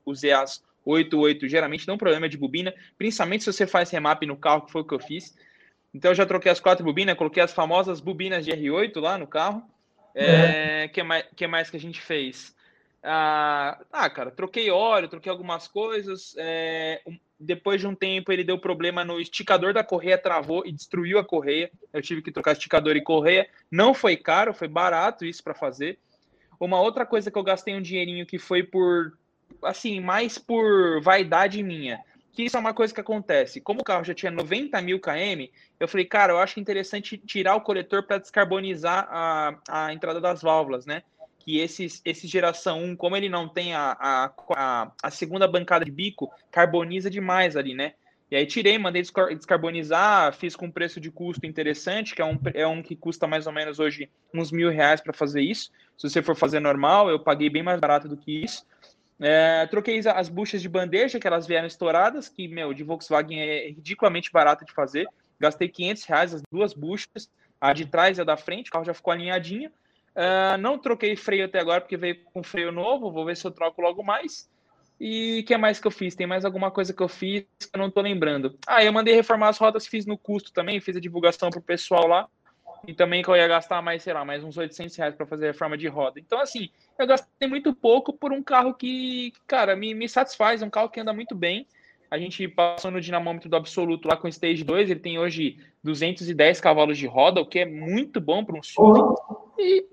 os 0.07 0.23
EAs 0.23 0.63
88, 0.93 1.49
geralmente 1.49 1.87
dão 1.87 1.99
problema 1.99 2.29
de 2.29 2.37
bobina, 2.37 2.75
principalmente 2.97 3.45
se 3.45 3.53
você 3.53 3.67
faz 3.67 3.91
remap 3.91 4.23
no 4.25 4.37
carro, 4.37 4.63
que 4.63 4.73
foi 4.73 4.83
o 4.83 4.85
que 4.85 4.95
eu 4.95 5.01
fiz. 5.01 5.37
Então 5.93 6.11
eu 6.11 6.15
já 6.15 6.27
troquei 6.27 6.51
as 6.51 6.61
quatro 6.61 6.85
bobinas, 6.85 7.17
coloquei 7.17 7.43
as 7.43 7.53
famosas 7.53 8.01
bobinas 8.01 8.45
de 8.45 8.51
R8 8.53 9.01
lá 9.01 9.19
no 9.19 9.27
carro. 9.27 9.63
É, 10.15 10.85
é. 10.85 10.89
que, 10.89 11.03
mais, 11.03 11.25
que 11.35 11.47
mais 11.47 11.71
que 11.71 11.77
a 11.77 11.81
gente 11.81 12.01
fez? 12.01 12.55
Ah, 13.03 13.79
ah, 13.93 14.11
cara, 14.11 14.31
troquei 14.31 14.71
óleo, 14.71 15.09
troquei 15.09 15.31
algumas 15.31 15.69
coisas. 15.69 16.35
É, 16.37 17.01
depois 17.39 17.81
de 17.81 17.87
um 17.87 17.95
tempo, 17.95 18.33
ele 18.33 18.43
deu 18.43 18.59
problema 18.59 19.05
no 19.05 19.21
esticador 19.21 19.73
da 19.73 19.85
correia, 19.85 20.19
travou 20.19 20.67
e 20.67 20.73
destruiu 20.73 21.19
a 21.19 21.25
correia. 21.25 21.71
Eu 21.93 22.03
tive 22.03 22.23
que 22.23 22.33
trocar 22.33 22.53
esticador 22.53 22.97
e 22.97 23.03
correia. 23.03 23.49
Não 23.71 23.95
foi 23.95 24.17
caro, 24.17 24.53
foi 24.53 24.69
barato 24.69 25.25
isso 25.25 25.43
para 25.43 25.55
fazer. 25.55 25.99
Uma 26.59 26.81
outra 26.81 27.07
coisa 27.07 27.31
que 27.31 27.39
eu 27.39 27.45
gastei 27.45 27.75
um 27.75 27.83
dinheirinho 27.83 28.27
que 28.27 28.39
foi 28.39 28.65
por, 28.65 29.17
assim, 29.63 30.01
mais 30.01 30.39
por 30.39 31.01
vaidade 31.01 31.63
minha. 31.63 32.01
Que 32.33 32.45
isso 32.45 32.57
é 32.57 32.61
uma 32.61 32.75
coisa 32.75 32.95
que 32.95 33.01
acontece. 33.01 33.61
Como 33.61 33.81
o 33.81 33.85
carro 33.85 34.05
já 34.05 34.15
tinha 34.15 34.31
90 34.31 34.81
mil 34.81 35.01
km, 35.01 35.51
eu 35.81 35.89
falei, 35.89 36.07
cara, 36.07 36.33
eu 36.33 36.39
acho 36.39 36.61
interessante 36.61 37.19
tirar 37.19 37.57
o 37.57 37.61
coletor 37.61 38.05
para 38.05 38.19
descarbonizar 38.19 39.09
a, 39.11 39.59
a 39.69 39.93
entrada 39.93 40.21
das 40.21 40.41
válvulas, 40.41 40.87
né? 40.87 41.03
que 41.49 41.61
esse, 41.61 41.87
esse 42.05 42.27
geração 42.27 42.85
1, 42.85 42.97
como 42.97 43.17
ele 43.17 43.31
não 43.31 43.49
tem 43.49 43.73
a, 43.75 43.97
a, 43.99 44.93
a, 45.03 45.11
segunda 45.11 45.49
bancada 45.49 45.83
de 45.83 45.91
bico, 45.91 46.31
carboniza 46.51 47.09
demais 47.09 47.57
ali, 47.57 47.73
né? 47.73 47.95
E 48.31 48.37
aí 48.37 48.45
tirei, 48.45 48.77
mandei 48.77 49.01
descarbonizar, 49.01 50.35
fiz 50.35 50.55
com 50.55 50.71
preço 50.71 51.01
de 51.01 51.11
custo 51.11 51.47
interessante, 51.47 52.15
que 52.15 52.21
é 52.21 52.25
um, 52.27 52.39
é 52.53 52.67
um 52.67 52.83
que 52.83 52.95
custa 52.95 53.27
mais 53.27 53.47
ou 53.47 53.53
menos 53.55 53.79
hoje 53.79 54.11
uns 54.35 54.53
mil 54.53 54.69
reais 54.69 55.01
para 55.01 55.15
fazer 55.15 55.41
isso. 55.41 55.71
Se 55.97 56.11
você 56.11 56.21
for 56.21 56.37
fazer 56.37 56.61
normal, 56.61 57.09
eu 57.09 57.19
paguei 57.19 57.49
bem 57.49 57.63
mais 57.63 57.81
barato 57.81 58.07
do 58.07 58.17
que 58.19 58.45
isso. 58.45 58.67
É, 59.21 59.67
troquei 59.67 60.01
as 60.15 60.29
buchas 60.29 60.63
de 60.63 60.69
bandeja, 60.69 61.19
que 61.19 61.27
elas 61.27 61.47
vieram 61.47 61.67
estouradas, 61.67 62.29
que, 62.29 62.47
meu, 62.47 62.73
de 62.73 62.85
Volkswagen 62.85 63.41
é 63.41 63.69
ridiculamente 63.69 64.31
barato 64.31 64.65
de 64.65 64.73
fazer. 64.73 65.07
Gastei 65.41 65.69
500 65.69 66.05
reais 66.05 66.35
as 66.35 66.43
duas 66.51 66.73
buchas, 66.73 67.31
a 67.61 67.73
de 67.73 67.87
trás 67.87 68.19
e 68.19 68.21
a 68.21 68.25
da 68.25 68.37
frente, 68.37 68.69
o 68.69 68.73
carro 68.73 68.85
já 68.85 68.95
ficou 68.95 69.13
alinhadinho. 69.13 69.71
Uh, 70.15 70.59
não 70.59 70.79
troquei 70.79 71.15
freio 71.15 71.45
até 71.45 71.61
agora 71.61 71.81
porque 71.81 71.97
veio 71.97 72.25
com 72.25 72.43
freio 72.43 72.73
novo. 72.73 73.11
Vou 73.11 73.25
ver 73.25 73.37
se 73.37 73.47
eu 73.47 73.51
troco 73.51 73.81
logo 73.81 74.03
mais. 74.03 74.49
E 75.01 75.41
o 75.41 75.47
que 75.47 75.57
mais 75.57 75.79
que 75.79 75.87
eu 75.87 75.93
fiz? 75.93 76.17
Tem 76.17 76.27
mais 76.27 76.45
alguma 76.45 76.73
coisa 76.73 76.93
que 76.93 77.01
eu 77.01 77.09
fiz 77.09 77.45
que 77.61 77.69
eu 77.73 77.79
não 77.79 77.91
tô 77.91 78.01
lembrando. 78.01 78.59
Ah, 78.67 78.85
eu 78.85 78.93
mandei 78.93 79.15
reformar 79.15 79.49
as 79.49 79.59
rodas, 79.59 79.87
fiz 79.87 80.07
no 80.07 80.19
custo 80.19 80.53
também, 80.53 80.81
fiz 80.81 80.97
a 80.97 81.01
divulgação 81.01 81.51
pro 81.51 81.61
pessoal 81.61 82.09
lá. 82.09 82.29
E 82.87 82.95
também 82.95 83.23
que 83.23 83.29
eu 83.29 83.37
ia 83.37 83.49
gastar 83.49 83.83
mais, 83.83 84.03
sei 84.03 84.13
lá, 84.13 84.25
mais 84.25 84.45
uns 84.45 84.57
800 84.57 84.97
reais 84.97 85.15
para 85.15 85.27
fazer 85.27 85.47
a 85.47 85.53
reforma 85.53 85.77
de 85.77 85.89
roda. 85.89 86.21
Então, 86.21 86.41
assim, 86.41 86.71
eu 86.99 87.07
gastei 87.07 87.49
muito 87.49 87.75
pouco 87.75 88.13
por 88.13 88.33
um 88.33 88.43
carro 88.43 88.75
que, 88.75 89.33
cara, 89.47 89.75
me, 89.75 89.95
me 89.95 90.09
satisfaz. 90.09 90.63
É 90.63 90.67
um 90.67 90.71
carro 90.71 90.89
que 90.89 91.01
anda 91.01 91.13
muito 91.13 91.35
bem. 91.35 91.67
A 92.11 92.19
gente 92.19 92.49
passou 92.49 92.91
no 92.91 93.01
dinamômetro 93.01 93.49
do 93.49 93.57
absoluto 93.57 94.09
lá 94.09 94.17
com 94.17 94.27
o 94.27 94.31
Stage 94.31 94.65
2. 94.65 94.91
Ele 94.91 95.01
tem 95.01 95.19
hoje 95.19 95.59
210 95.83 96.61
cavalos 96.61 96.97
de 96.97 97.07
roda, 97.07 97.41
o 97.41 97.47
que 97.47 97.59
é 97.59 97.67
muito 97.67 98.21
bom 98.21 98.45
para 98.45 98.57
um 98.57 98.63
SUV. 98.63 99.01
E 99.59 99.85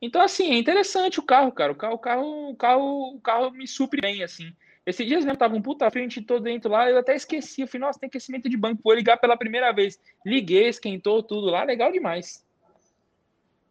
então, 0.00 0.22
assim, 0.22 0.52
é 0.52 0.58
interessante 0.58 1.18
o 1.18 1.24
carro, 1.24 1.50
cara. 1.50 1.72
O 1.72 1.76
carro, 1.76 1.94
o 1.94 1.98
carro, 1.98 2.50
o 2.50 2.56
carro, 2.56 3.16
o 3.16 3.20
carro 3.20 3.50
me 3.50 3.66
supre 3.66 4.00
bem, 4.00 4.22
assim. 4.22 4.52
Esses 4.88 5.06
dias 5.06 5.22
mesmo 5.22 5.38
tava 5.38 5.54
um 5.54 5.60
puta 5.60 5.90
frente 5.90 6.22
todo 6.22 6.44
dentro 6.44 6.70
lá, 6.70 6.90
eu 6.90 6.96
até 6.96 7.14
esqueci. 7.14 7.60
Eu 7.60 7.68
falei, 7.68 7.86
nossa, 7.86 8.00
tem 8.00 8.06
aquecimento 8.06 8.48
de 8.48 8.56
banco. 8.56 8.80
Vou 8.82 8.94
ligar 8.94 9.18
pela 9.18 9.36
primeira 9.36 9.70
vez. 9.70 9.98
Liguei, 10.24 10.66
esquentou 10.66 11.22
tudo 11.22 11.48
lá, 11.48 11.62
legal 11.62 11.92
demais. 11.92 12.42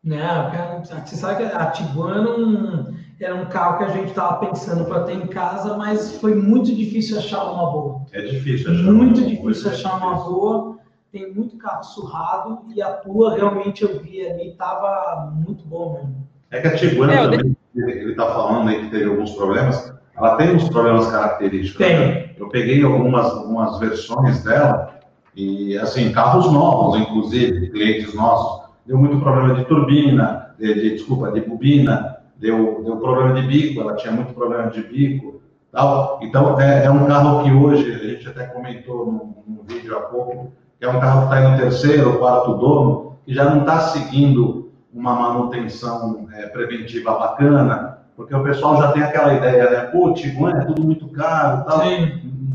Não, 0.03 0.51
cara, 0.51 0.80
você 0.80 1.15
sabe 1.15 1.38
que 1.38 1.55
a 1.55 1.72
Tiguan 1.72 2.93
era 3.20 3.36
um 3.36 3.47
carro 3.47 3.80
que 3.80 3.84
a 3.86 3.89
gente 3.89 4.09
estava 4.09 4.45
pensando 4.45 4.86
para 4.86 5.05
ter 5.05 5.13
em 5.13 5.26
casa, 5.26 5.76
mas 5.76 6.20
foi 6.22 6.36
muito 6.36 6.74
difícil 6.74 7.18
achar 7.18 7.43
uma 7.45 7.72
boa. 7.72 8.05
É 8.11 8.22
difícil 8.22 8.72
achar 8.72 8.84
Muito 8.84 9.20
uma 9.20 9.28
difícil 9.28 9.72
achar 9.72 9.97
uma 9.97 10.24
boa 10.24 10.78
tem 11.11 11.34
muito 11.34 11.57
carro 11.57 11.84
surrado 11.84 12.65
e 12.76 12.82
a 12.82 12.91
tua 12.91 13.36
realmente 13.36 13.82
eu 13.84 13.99
vi 13.99 14.22
ali, 14.22 14.49
estava 14.49 15.32
muito 15.34 15.65
bom 15.65 15.93
mesmo. 15.93 16.28
É 16.51 16.61
que 16.61 16.68
a 16.68 16.76
Tiguan 16.76 17.11
é, 17.11 17.24
também, 17.24 17.57
de... 17.74 17.82
ele 17.82 18.11
está 18.11 18.26
falando 18.28 18.70
aí 18.70 18.84
que 18.84 18.91
teve 18.91 19.05
alguns 19.05 19.32
problemas, 19.32 19.97
ela 20.18 20.36
tem 20.36 20.55
uns 20.55 20.68
problemas 20.70 21.07
característicos. 21.07 21.86
Tem. 21.86 21.97
Né? 21.97 22.30
Eu 22.38 22.49
peguei 22.49 22.84
algumas, 22.84 23.26
algumas 23.28 23.80
versões 23.80 24.43
dela 24.43 24.99
e, 25.36 25.78
assim, 25.78 26.11
carros 26.11 26.51
novos, 26.51 26.99
inclusive, 26.99 27.70
clientes 27.70 28.13
nossos, 28.15 28.68
deu 28.86 28.97
muito 28.97 29.20
problema 29.20 29.53
de 29.53 29.65
turbina, 29.65 30.55
de, 30.57 30.74
de 30.74 30.89
desculpa, 30.95 31.32
de 31.32 31.41
bobina, 31.41 32.18
deu, 32.38 32.84
deu 32.84 32.97
problema 32.97 33.39
de 33.39 33.47
bico, 33.47 33.82
ela 33.82 33.95
tinha 33.95 34.11
muito 34.11 34.34
problema 34.34 34.70
de 34.70 34.82
bico. 34.82 35.41
Tal. 35.72 36.20
Então, 36.24 36.59
é, 36.59 36.86
é 36.86 36.91
um 36.91 37.05
carro 37.05 37.43
que 37.43 37.51
hoje, 37.51 37.91
a 37.93 37.97
gente 37.97 38.28
até 38.28 38.45
comentou 38.45 39.05
no, 39.05 39.63
vídeo 39.68 39.97
há 39.97 40.01
pouco, 40.01 40.53
que 40.80 40.86
é 40.86 40.89
um 40.89 40.99
carro 40.99 41.28
que 41.28 41.36
está 41.36 41.49
no 41.49 41.57
terceiro, 41.57 42.18
quarto 42.18 42.53
dono, 42.55 43.18
que 43.26 43.34
já 43.34 43.45
não 43.45 43.59
está 43.59 43.80
seguindo 43.82 44.72
uma 44.93 45.13
manutenção 45.13 46.28
é, 46.34 46.47
preventiva 46.47 47.11
bacana, 47.13 47.86
porque 48.18 48.36
o 48.36 48.43
pessoal 48.43 48.82
já 48.82 48.91
tem 48.91 49.03
aquela 49.03 49.36
ideia, 49.36 49.70
né? 49.70 49.82
Pô, 49.91 50.11
Tiguan 50.11 50.59
é 50.59 50.65
tudo 50.65 50.84
muito 50.84 51.07
caro, 51.09 51.63
tal, 51.65 51.84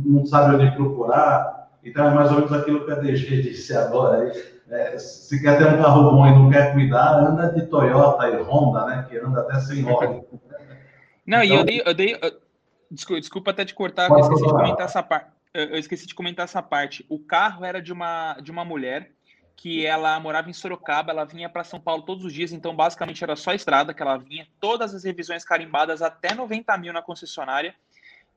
não 0.04 0.26
sabe 0.26 0.56
onde 0.56 0.74
procurar. 0.74 1.70
Então 1.84 2.04
é 2.04 2.10
mais 2.12 2.30
ou 2.32 2.38
menos 2.38 2.52
aquilo 2.52 2.84
que 2.84 2.90
a 2.90 2.96
DG 2.96 3.42
disse 3.42 3.74
agora. 3.74 4.32
É, 4.68 4.98
se 4.98 5.40
quer 5.40 5.58
ter 5.58 5.68
um 5.68 5.80
carro 5.80 6.10
bom 6.10 6.26
e 6.26 6.30
não 6.30 6.50
quer 6.50 6.72
cuidar, 6.72 7.18
anda 7.20 7.46
de 7.52 7.62
Toyota 7.66 8.26
e 8.28 8.42
Honda, 8.42 8.86
né? 8.86 9.06
Que 9.08 9.18
anda 9.18 9.42
até 9.42 9.60
sem 9.60 9.84
óleo. 9.88 10.24
Não, 11.24 11.44
então, 11.44 11.44
e 11.44 11.52
eu 11.52 11.64
dei, 11.64 11.82
eu 11.86 11.94
dei 11.94 12.18
eu, 12.20 12.32
desculpa, 12.90 13.20
desculpa 13.20 13.50
até 13.52 13.64
te 13.64 13.74
cortar, 13.74 14.10
eu 14.10 14.18
esqueci 14.18 14.42
de 14.42 14.50
comentar 14.50 14.86
essa 14.86 15.02
parte 15.02 15.30
eu 15.54 15.78
esqueci 15.78 16.06
de 16.06 16.14
comentar 16.14 16.44
essa 16.44 16.62
parte. 16.62 17.04
O 17.08 17.18
carro 17.18 17.64
era 17.64 17.80
de 17.80 17.92
uma, 17.92 18.38
de 18.42 18.50
uma 18.50 18.64
mulher 18.64 19.12
que 19.62 19.86
ela 19.86 20.18
morava 20.18 20.50
em 20.50 20.52
Sorocaba, 20.52 21.12
ela 21.12 21.24
vinha 21.24 21.48
para 21.48 21.62
São 21.62 21.78
Paulo 21.78 22.02
todos 22.02 22.24
os 22.24 22.32
dias, 22.32 22.50
então 22.50 22.74
basicamente 22.74 23.22
era 23.22 23.36
só 23.36 23.54
estrada 23.54 23.94
que 23.94 24.02
ela 24.02 24.16
vinha, 24.16 24.44
todas 24.58 24.92
as 24.92 25.04
revisões 25.04 25.44
carimbadas 25.44 26.02
até 26.02 26.34
90 26.34 26.76
mil 26.78 26.92
na 26.92 27.00
concessionária. 27.00 27.72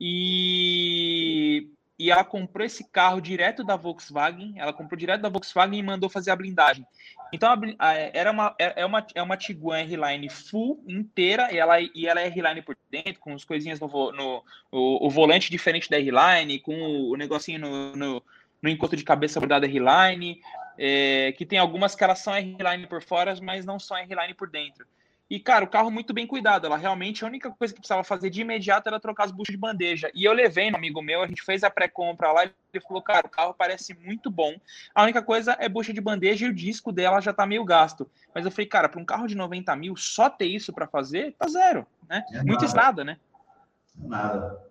E 0.00 1.68
e 1.98 2.10
ela 2.10 2.22
comprou 2.22 2.64
esse 2.64 2.84
carro 2.84 3.20
direto 3.20 3.64
da 3.64 3.74
Volkswagen, 3.74 4.52
ela 4.56 4.72
comprou 4.72 4.96
direto 4.96 5.22
da 5.22 5.28
Volkswagen 5.28 5.80
e 5.80 5.82
mandou 5.82 6.08
fazer 6.08 6.30
a 6.30 6.36
blindagem. 6.36 6.86
Então 7.32 7.50
a, 7.50 7.88
a, 7.88 7.94
era 7.94 8.30
uma 8.30 8.54
é, 8.56 8.82
é 8.82 8.86
uma 8.86 9.06
é 9.12 9.22
uma 9.22 9.36
Tiguan 9.36 9.78
R-Line 9.78 10.28
full 10.28 10.84
inteira 10.86 11.50
e 11.50 11.58
ela 11.58 11.80
e 11.80 12.06
ela 12.06 12.20
é 12.20 12.26
R-Line 12.26 12.62
por 12.62 12.76
dentro 12.88 13.18
com 13.18 13.34
as 13.34 13.44
coisinhas 13.44 13.80
no, 13.80 13.88
no 14.12 14.44
o, 14.70 15.06
o, 15.06 15.10
volante 15.10 15.50
diferente 15.50 15.90
da 15.90 15.96
R-Line, 15.96 16.60
com 16.60 16.80
o, 16.80 17.14
o 17.14 17.16
negocinho 17.16 17.58
no, 17.58 17.96
no, 17.96 18.22
no 18.62 18.68
encosto 18.68 18.94
de 18.94 19.02
cabeça 19.02 19.40
bordado 19.40 19.66
R-Line, 19.66 20.40
é, 20.78 21.32
que 21.32 21.46
tem 21.46 21.58
algumas 21.58 21.94
que 21.94 22.04
elas 22.04 22.18
são 22.18 22.34
R-Line 22.34 22.86
por 22.86 23.02
fora, 23.02 23.34
mas 23.42 23.64
não 23.64 23.78
são 23.78 23.96
R-Line 23.96 24.34
por 24.34 24.48
dentro. 24.48 24.86
E, 25.28 25.40
cara, 25.40 25.64
o 25.64 25.68
carro 25.68 25.90
muito 25.90 26.14
bem 26.14 26.24
cuidado. 26.26 26.66
Ela 26.66 26.76
realmente, 26.76 27.24
a 27.24 27.26
única 27.26 27.50
coisa 27.50 27.74
que 27.74 27.80
precisava 27.80 28.04
fazer 28.04 28.30
de 28.30 28.42
imediato 28.42 28.88
era 28.88 29.00
trocar 29.00 29.24
as 29.24 29.32
buchas 29.32 29.52
de 29.52 29.58
bandeja. 29.58 30.08
E 30.14 30.24
eu 30.24 30.32
levei 30.32 30.70
no 30.70 30.76
amigo 30.76 31.02
meu, 31.02 31.20
a 31.20 31.26
gente 31.26 31.42
fez 31.42 31.64
a 31.64 31.70
pré-compra 31.70 32.30
lá 32.30 32.44
e 32.44 32.50
ele 32.72 32.84
falou, 32.84 33.02
cara, 33.02 33.26
o 33.26 33.30
carro 33.30 33.52
parece 33.52 33.92
muito 33.94 34.30
bom. 34.30 34.54
A 34.94 35.02
única 35.02 35.20
coisa 35.20 35.56
é 35.58 35.68
bucha 35.68 35.92
de 35.92 36.00
bandeja 36.00 36.46
e 36.46 36.48
o 36.48 36.54
disco 36.54 36.92
dela 36.92 37.20
já 37.20 37.32
tá 37.32 37.44
meio 37.44 37.64
gasto. 37.64 38.08
Mas 38.32 38.44
eu 38.44 38.52
falei, 38.52 38.66
cara, 38.66 38.88
para 38.88 39.00
um 39.00 39.04
carro 39.04 39.26
de 39.26 39.34
90 39.34 39.74
mil, 39.74 39.96
só 39.96 40.30
ter 40.30 40.46
isso 40.46 40.72
para 40.72 40.86
fazer, 40.86 41.34
tá 41.36 41.48
zero, 41.48 41.84
né? 42.08 42.24
É 42.32 42.44
Muita 42.44 42.64
estrada, 42.64 43.02
né? 43.02 43.18
Nada. 43.96 44.64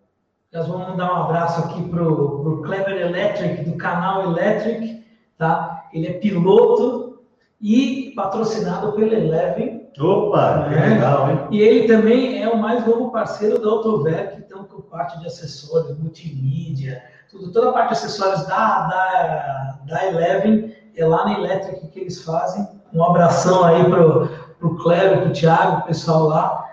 Nós 0.54 0.68
vamos 0.68 0.88
mandar 0.88 1.12
um 1.12 1.24
abraço 1.24 1.66
aqui 1.66 1.90
pro, 1.90 2.42
pro 2.42 2.62
Clever 2.62 2.96
Electric, 2.96 3.66
do 3.66 3.78
canal 3.78 4.24
Electric, 4.24 5.04
tá? 5.38 5.75
Ele 5.94 6.08
é 6.08 6.14
piloto 6.14 7.20
e 7.62 8.14
patrocinado 8.16 8.94
pelo 8.94 9.14
Eleven 9.14 9.86
Opa, 10.00 10.68
que 10.68 10.76
é. 10.76 10.90
legal, 10.90 11.30
hein? 11.30 11.40
E 11.52 11.62
ele 11.62 11.88
também 11.88 12.42
é 12.42 12.50
o 12.50 12.58
mais 12.58 12.86
novo 12.86 13.12
parceiro 13.12 13.60
da 13.60 13.70
Autover, 13.70 14.34
que 14.36 14.42
estão 14.42 14.66
com 14.66 14.82
parte 14.82 15.18
de 15.20 15.28
acessórios, 15.28 15.98
multimídia, 15.98 17.02
tudo, 17.30 17.52
toda 17.52 17.70
a 17.70 17.74
parte 17.74 17.90
de 17.90 17.94
acessórios 17.94 18.46
da, 18.46 18.88
da, 18.88 19.80
da 19.88 20.06
Eleven 20.06 20.76
é 20.96 21.06
lá 21.06 21.26
na 21.26 21.40
Electric 21.40 21.88
que 21.88 22.00
eles 22.00 22.22
fazem. 22.22 22.68
Um 22.94 23.04
abração 23.04 23.64
aí 23.64 23.86
pro, 23.86 24.28
pro 24.60 24.76
Cleber, 24.78 25.22
pro 25.22 25.34
Thiago, 25.34 25.80
o 25.80 25.84
pessoal 25.84 26.28
lá. 26.28 26.66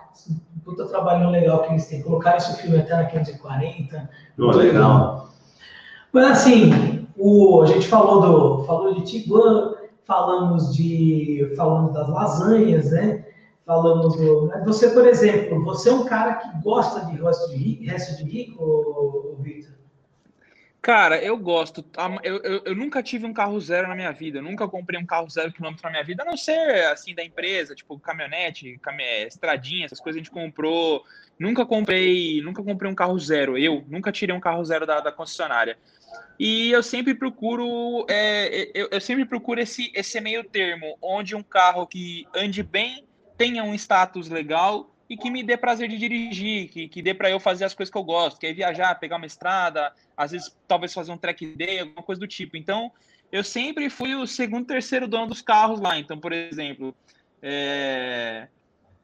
Puta 0.64 0.86
trabalho 0.86 1.30
legal 1.30 1.62
que 1.62 1.72
eles 1.72 1.86
têm. 1.86 2.02
Colocaram 2.02 2.36
esse 2.36 2.56
filme 2.60 2.78
até 2.78 2.94
na 2.94 3.04
540. 3.04 4.10
Oh, 4.38 4.50
legal. 4.52 5.28
Mas 6.12 6.30
assim, 6.30 7.01
o, 7.16 7.62
a 7.62 7.66
gente 7.66 7.86
falou 7.88 8.20
do 8.20 8.64
falou 8.64 8.94
de 8.94 9.02
Tiguan, 9.02 9.74
falamos 10.04 10.74
de 10.74 11.52
falamos 11.56 11.92
das 11.92 12.08
lasanhas, 12.08 12.90
né? 12.90 13.24
Falamos 13.64 14.16
do. 14.16 14.48
Mas 14.48 14.64
você, 14.64 14.90
por 14.90 15.06
exemplo, 15.06 15.62
você 15.64 15.88
é 15.88 15.92
um 15.92 16.04
cara 16.04 16.34
que 16.34 16.62
gosta 16.62 17.06
de 17.06 17.22
resto 17.22 17.50
de 17.50 17.86
resto 17.86 18.16
de 18.16 18.30
rico 18.30 19.36
Victor? 19.40 19.72
Cara, 20.82 21.22
eu 21.22 21.38
gosto. 21.38 21.84
Eu, 22.24 22.38
eu, 22.38 22.62
eu, 22.64 22.74
nunca 22.74 23.00
tive 23.04 23.24
um 23.24 23.32
carro 23.32 23.60
zero 23.60 23.86
na 23.86 23.94
minha 23.94 24.10
vida. 24.10 24.38
Eu 24.38 24.42
nunca 24.42 24.66
comprei 24.66 24.98
um 24.98 25.06
carro 25.06 25.30
zero 25.30 25.52
quilômetro 25.52 25.84
na 25.84 25.90
minha 25.90 26.02
vida, 26.02 26.24
a 26.24 26.26
não 26.26 26.36
ser 26.36 26.86
assim 26.86 27.14
da 27.14 27.24
empresa, 27.24 27.72
tipo 27.72 27.96
caminhonete, 28.00 28.80
cam... 28.82 28.96
estradinha, 29.28 29.86
essas 29.86 30.00
coisas 30.00 30.18
a 30.18 30.24
gente 30.24 30.32
comprou. 30.32 31.04
Nunca 31.38 31.64
comprei, 31.64 32.42
nunca 32.42 32.64
comprei 32.64 32.90
um 32.90 32.96
carro 32.96 33.16
zero. 33.16 33.56
Eu 33.56 33.84
nunca 33.86 34.10
tirei 34.10 34.34
um 34.34 34.40
carro 34.40 34.64
zero 34.64 34.84
da, 34.84 34.98
da 34.98 35.12
concessionária. 35.12 35.78
E 36.38 36.70
eu 36.70 36.82
sempre 36.82 37.14
procuro, 37.14 38.06
é, 38.08 38.70
eu, 38.74 38.88
eu 38.90 39.00
sempre 39.00 39.24
procuro 39.24 39.60
esse, 39.60 39.92
esse 39.94 40.20
meio 40.20 40.42
termo, 40.42 40.96
onde 41.00 41.36
um 41.36 41.42
carro 41.42 41.86
que 41.86 42.26
ande 42.34 42.62
bem, 42.62 43.04
tenha 43.36 43.62
um 43.62 43.74
status 43.74 44.28
legal 44.28 44.90
e 45.08 45.16
que 45.16 45.30
me 45.30 45.42
dê 45.42 45.56
prazer 45.56 45.88
de 45.88 45.98
dirigir, 45.98 46.68
que, 46.68 46.88
que 46.88 47.02
dê 47.02 47.12
para 47.12 47.30
eu 47.30 47.38
fazer 47.38 47.64
as 47.64 47.74
coisas 47.74 47.92
que 47.92 47.98
eu 47.98 48.02
gosto, 48.02 48.40
que 48.40 48.46
é 48.46 48.52
viajar, 48.52 48.94
pegar 48.94 49.16
uma 49.16 49.26
estrada, 49.26 49.92
às 50.16 50.30
vezes 50.30 50.56
talvez 50.66 50.94
fazer 50.94 51.12
um 51.12 51.18
track 51.18 51.46
day, 51.54 51.80
alguma 51.80 52.02
coisa 52.02 52.18
do 52.18 52.26
tipo. 52.26 52.56
Então, 52.56 52.90
eu 53.30 53.42
sempre 53.42 53.88
fui 53.88 54.14
o 54.14 54.26
segundo, 54.26 54.66
terceiro 54.66 55.08
dono 55.08 55.26
dos 55.28 55.40
carros 55.40 55.80
lá. 55.80 55.98
Então, 55.98 56.18
por 56.18 56.32
exemplo, 56.32 56.94
é... 57.42 58.46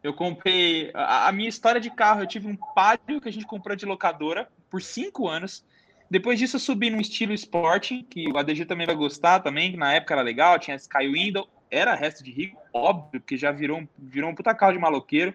eu 0.03 0.13
comprei 0.13 0.91
a, 0.95 1.29
a, 1.29 1.33
minha 1.33 1.49
história 1.49 1.81
de 1.81 1.91
carro. 1.91 2.23
Eu 2.23 2.27
tive 2.27 2.47
um 2.47 2.57
Palio 2.57 3.21
que 3.21 3.29
a 3.29 3.33
gente 3.33 3.47
comprou 3.47 3.75
de 3.75 3.87
locadora 3.87 4.49
por 4.71 4.83
cinco 4.83 5.27
anos. 5.29 5.65
Depois 6.11 6.39
disso, 6.39 6.59
subi 6.59 6.91
num 6.91 7.01
estilo 7.01 7.35
Sport, 7.35 7.93
que 8.09 8.31
o 8.31 8.39
ADG 8.39 8.65
também 8.65 8.87
vai 8.87 8.97
gostar 8.97 9.41
também, 9.41 9.73
que 9.73 9.77
na 9.77 9.93
época 9.93 10.15
era 10.15 10.23
legal, 10.23 10.59
tinha 10.59 10.77
Sky 10.77 11.07
Window, 11.07 11.47
era 11.71 11.95
resto 11.95 12.25
de 12.25 12.31
rico, 12.31 12.59
óbvio, 12.73 13.21
porque 13.21 13.37
já 13.37 13.53
virou, 13.53 13.87
virou 13.99 14.31
um 14.31 14.35
puta 14.35 14.55
carro 14.55 14.73
de 14.73 14.79
maloqueiro. 14.79 15.35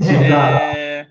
É, 0.00 1.06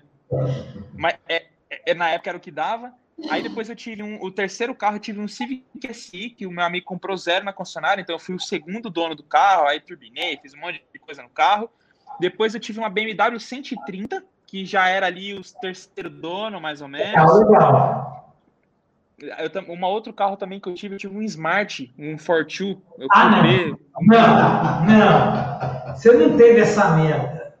mas 0.96 1.16
é, 1.28 1.46
é, 1.86 1.94
na 1.94 2.10
época 2.10 2.30
era 2.30 2.38
o 2.38 2.40
que 2.40 2.50
dava. 2.50 2.92
Aí 3.30 3.40
depois 3.40 3.68
eu 3.68 3.76
tive 3.76 4.02
um, 4.02 4.20
o 4.20 4.30
terceiro 4.30 4.74
carro, 4.74 4.96
eu 4.96 5.00
tive 5.00 5.20
um 5.20 5.28
Civic 5.28 5.64
SI, 5.92 6.30
que 6.30 6.46
o 6.46 6.50
meu 6.50 6.64
amigo 6.64 6.84
comprou 6.84 7.16
zero 7.16 7.44
na 7.44 7.52
concessionária, 7.52 8.02
então 8.02 8.16
eu 8.16 8.18
fui 8.18 8.34
o 8.34 8.40
segundo 8.40 8.90
dono 8.90 9.14
do 9.14 9.22
carro, 9.22 9.68
aí 9.68 9.78
turbinei, 9.78 10.36
fiz 10.42 10.52
um 10.54 10.58
monte 10.58 10.84
de 10.92 10.98
coisa 10.98 11.22
no 11.22 11.28
carro. 11.28 11.70
Depois 12.18 12.54
eu 12.54 12.60
tive 12.60 12.80
uma 12.80 12.90
BMW 12.90 13.38
130, 13.38 14.24
que 14.46 14.64
já 14.64 14.88
era 14.88 15.06
ali 15.06 15.34
o 15.34 15.42
terceiro 15.60 16.10
dono, 16.10 16.60
mais 16.60 16.82
ou 16.82 16.88
menos. 16.88 17.30
Eu, 19.18 19.72
uma 19.72 19.88
outro 19.88 20.12
carro 20.12 20.36
também 20.36 20.58
que 20.58 20.68
eu 20.68 20.74
tive, 20.74 20.96
eu 20.96 20.98
tive 20.98 21.16
um 21.16 21.22
Smart, 21.22 21.92
um 21.98 22.18
Fortwo. 22.18 22.82
Eu 22.98 23.06
ah, 23.12 23.30
não. 23.30 23.78
não, 24.02 24.86
não. 24.86 25.94
Você 25.94 26.12
não 26.12 26.36
teve 26.36 26.60
essa 26.60 26.96
merda. 26.96 27.54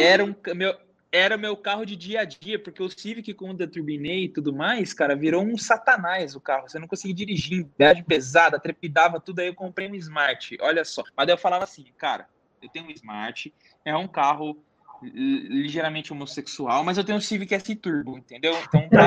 Era 0.00 0.24
um 0.24 0.34
meu, 0.54 0.76
era 1.12 1.36
meu 1.36 1.56
carro 1.56 1.84
de 1.84 1.94
dia 1.94 2.22
a 2.22 2.24
dia, 2.24 2.58
porque 2.58 2.82
o 2.82 2.88
Civic, 2.88 3.34
quando 3.34 3.60
eu 3.60 3.70
turbinei 3.70 4.24
e 4.24 4.28
tudo 4.28 4.52
mais, 4.52 4.94
cara, 4.94 5.14
virou 5.14 5.42
um 5.42 5.58
satanás 5.58 6.34
o 6.34 6.40
carro. 6.40 6.68
Você 6.68 6.78
não 6.78 6.88
conseguia 6.88 7.14
dirigir, 7.14 7.68
viagem 7.78 8.02
pesada, 8.02 8.58
trepidava 8.58 9.20
tudo. 9.20 9.40
Aí 9.40 9.48
eu 9.48 9.54
comprei 9.54 9.88
um 9.88 9.94
Smart, 9.94 10.56
olha 10.60 10.84
só. 10.84 11.04
Mas 11.16 11.26
daí 11.26 11.34
eu 11.34 11.38
falava 11.38 11.64
assim, 11.64 11.84
cara, 11.96 12.26
eu 12.62 12.68
tenho 12.70 12.86
um 12.86 12.90
Smart, 12.90 13.52
é 13.84 13.94
um 13.94 14.08
carro 14.08 14.64
ligeiramente 15.02 16.12
homossexual, 16.12 16.84
mas 16.84 16.98
eu 16.98 17.04
tenho 17.04 17.18
um 17.18 17.20
Civic 17.20 17.54
S 17.54 17.74
Turbo, 17.76 18.18
entendeu? 18.18 18.54
Então, 18.68 18.88
pra... 18.88 19.04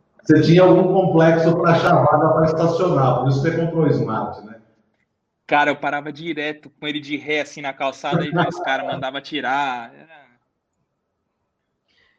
Você 0.22 0.42
tinha 0.42 0.62
algum 0.62 0.92
complexo 0.92 1.56
para 1.56 1.72
achar 1.72 1.94
vaga 2.04 2.28
para 2.28 2.44
estacionar, 2.44 3.18
por 3.18 3.28
isso 3.28 3.42
você 3.42 3.56
comprou 3.56 3.84
o 3.84 3.90
Smart, 3.90 4.40
né? 4.46 4.60
Cara, 5.44 5.72
eu 5.72 5.76
parava 5.76 6.12
direto 6.12 6.70
com 6.70 6.86
ele 6.86 7.00
de 7.00 7.16
ré 7.16 7.40
assim 7.40 7.60
na 7.60 7.72
calçada 7.72 8.24
e 8.24 8.30
os 8.30 8.60
caras 8.60 8.86
mandavam 8.86 9.20
tirar. 9.20 9.92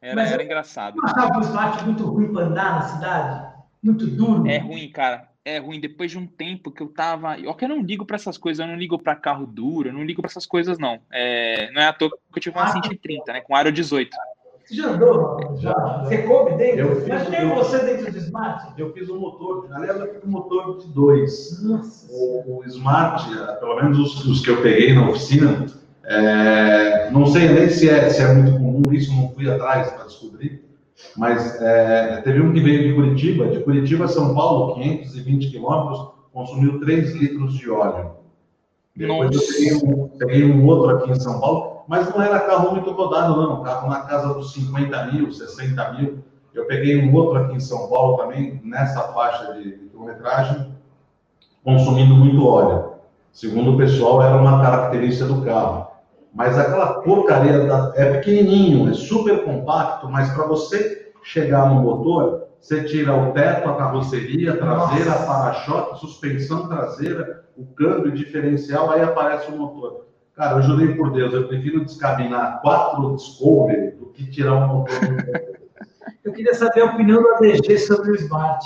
Era, 0.02 0.22
era, 0.24 0.30
era 0.30 0.44
engraçado. 0.44 0.96
Você 0.96 1.20
achava 1.20 1.40
o 1.40 1.42
Smart 1.42 1.86
muito 1.86 2.06
ruim 2.06 2.34
para 2.34 2.48
andar 2.48 2.76
na 2.76 2.82
cidade? 2.82 3.54
Muito 3.82 4.08
duro? 4.08 4.46
É 4.46 4.58
ruim, 4.58 4.92
cara. 4.92 5.31
É 5.44 5.58
ruim. 5.58 5.80
Depois 5.80 6.12
de 6.12 6.18
um 6.18 6.28
tempo 6.28 6.72
que 6.72 6.82
eu 6.82 6.88
tava. 6.88 7.40
Eu 7.40 7.54
que 7.54 7.66
eu 7.66 7.70
não 7.70 7.82
ligo 7.82 8.06
para 8.06 8.16
essas 8.16 8.38
coisas, 8.38 8.60
eu 8.60 8.72
não 8.72 8.78
ligo 8.78 9.00
para 9.00 9.16
carro 9.16 9.46
duro, 9.46 9.90
eu 9.90 9.94
não 9.94 10.04
ligo 10.04 10.22
para 10.22 10.30
essas 10.30 10.46
coisas, 10.46 10.78
não. 10.78 11.00
É... 11.12 11.72
Não 11.72 11.82
é 11.82 11.88
à 11.88 11.94
toa 11.94 12.10
que 12.10 12.38
eu 12.38 12.42
tive 12.42 12.58
uma 12.58 12.68
130, 12.68 13.34
né? 13.34 13.42
Com 13.42 13.56
aro 13.56 13.72
18. 13.72 14.16
Você 14.72 14.76
já 14.76 14.88
andou? 14.88 15.58
Já. 15.60 15.74
Você 16.04 16.20
coube 16.20 16.56
dentro? 16.56 16.80
Eu 16.80 17.08
Mas 17.08 17.28
tem 17.28 17.50
você 17.50 17.80
dentro 17.80 18.12
do 18.12 18.18
Smart? 18.18 18.74
Eu 18.78 18.94
fiz 18.94 19.10
o 19.10 19.16
um 19.16 19.20
motor, 19.20 19.68
aliás, 19.72 20.00
eu 20.00 20.14
fiz 20.14 20.24
um 20.24 20.32
motor 20.32 20.78
de 20.80 20.88
dois. 20.88 21.62
O, 22.10 22.60
o, 22.60 22.64
Smart, 22.66 23.30
pelo 23.60 23.76
menos 23.76 24.00
os, 24.00 24.26
os, 24.26 24.42
que 24.42 24.50
eu 24.50 24.62
peguei 24.62 24.94
na 24.94 25.10
oficina, 25.10 25.66
é, 26.06 27.10
não 27.12 27.26
sei 27.26 27.50
nem 27.50 27.70
se 27.70 27.90
é, 27.90 28.10
se 28.10 28.22
é 28.22 28.34
muito 28.34 28.54
comum, 28.54 28.82
isso 28.94 29.14
não 29.14 29.30
fui 29.32 29.52
atrás 29.52 29.92
para 29.92 30.06
descobrir, 30.06 30.61
mas 31.16 31.62
é, 31.62 32.22
teve 32.22 32.42
um 32.42 32.54
que 32.54 32.60
veio 32.60 32.90
de 32.90 32.94
Curitiba, 32.94 33.48
de 33.48 33.60
Curitiba 33.64 34.06
a 34.06 34.08
São 34.08 34.34
Paulo, 34.34 34.76
520 34.76 35.52
quilômetros, 35.52 36.12
consumiu 36.34 36.80
3 36.80 37.16
litros 37.16 37.54
de 37.54 37.70
óleo. 37.70 38.12
Depois 38.96 39.32
Nossa. 39.32 39.44
eu 39.44 39.54
peguei 39.54 39.76
um, 39.76 40.08
peguei 40.18 40.44
um 40.46 40.66
outro 40.66 40.98
aqui 40.98 41.12
em 41.12 41.20
São 41.20 41.40
Paulo, 41.40 41.84
mas 41.88 42.10
não 42.10 42.22
era 42.22 42.40
carro 42.42 42.72
muito 42.72 42.92
rodado, 42.92 43.36
não. 43.42 43.64
Carro 43.64 43.90
na 43.90 44.02
casa 44.02 44.34
dos 44.34 44.54
50 44.54 45.06
mil, 45.12 45.32
60 45.32 45.94
mil. 45.94 46.20
Eu 46.54 46.66
peguei 46.66 47.02
um 47.02 47.14
outro 47.14 47.38
aqui 47.38 47.56
em 47.56 47.60
São 47.60 47.90
Paulo 47.90 48.18
também, 48.18 48.62
nessa 48.64 49.02
faixa 49.14 49.54
de, 49.54 49.78
de 49.78 49.86
quilometragem, 49.90 50.74
consumindo 51.64 52.14
muito 52.14 52.46
óleo. 52.46 52.92
Segundo 53.32 53.74
o 53.74 53.78
pessoal, 53.78 54.22
era 54.22 54.36
uma 54.36 54.62
característica 54.62 55.26
do 55.26 55.42
carro. 55.44 55.88
Mas 56.34 56.58
aquela 56.58 57.02
porcaria 57.02 57.66
da... 57.66 57.92
é 57.96 58.14
pequenininho, 58.14 58.90
é 58.90 58.94
super 58.94 59.44
compacto, 59.44 60.10
mas 60.10 60.32
para 60.34 60.48
você 60.48 61.12
chegar 61.24 61.70
no 61.70 61.82
motor, 61.82 62.48
você 62.60 62.84
tira 62.84 63.16
o 63.16 63.32
teto, 63.34 63.68
a 63.68 63.76
carroceria 63.76 64.56
traseira, 64.56 65.12
para-choque, 65.12 66.00
suspensão 66.00 66.68
traseira, 66.68 67.46
o 67.58 67.66
câmbio 67.66 68.12
diferencial, 68.12 68.92
aí 68.92 69.02
aparece 69.02 69.52
o 69.52 69.58
motor. 69.58 70.06
Cara, 70.36 70.58
eu 70.58 70.62
jurei 70.62 70.96
por 70.96 71.12
Deus, 71.12 71.34
eu 71.34 71.48
prefiro 71.48 71.84
descabinar 71.84 72.62
quatro 72.62 73.16
Discovery 73.16 73.92
do 73.92 74.08
que 74.08 74.30
tirar 74.30 74.56
um 74.56 74.68
motor. 74.68 74.96
eu 76.24 76.32
queria 76.32 76.54
saber 76.54 76.82
a 76.82 76.86
opinião 76.86 77.22
do 77.22 77.30
ADG 77.36 77.78
sobre 77.80 78.12
o 78.12 78.16
Smart. 78.16 78.66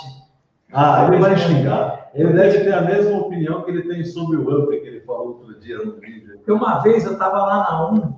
Ah, 0.71 1.07
ele 1.07 1.17
vai 1.17 1.35
xingar. 1.37 2.11
Ele 2.13 2.33
deve 2.33 2.63
ter 2.63 2.73
a 2.73 2.81
mesma 2.81 3.17
opinião 3.17 3.63
que 3.63 3.71
ele 3.71 3.83
tem 3.83 4.03
sobre 4.03 4.37
o 4.37 4.63
Up, 4.63 4.79
que 4.79 4.87
ele 4.87 5.01
falou 5.01 5.27
outro 5.27 5.59
dia 5.59 5.77
no 5.77 5.93
vídeo. 5.93 6.34
Uma 6.47 6.79
vez 6.79 7.05
eu 7.05 7.13
estava 7.13 7.37
lá 7.45 7.57
na 7.57 7.91
1 7.91 8.15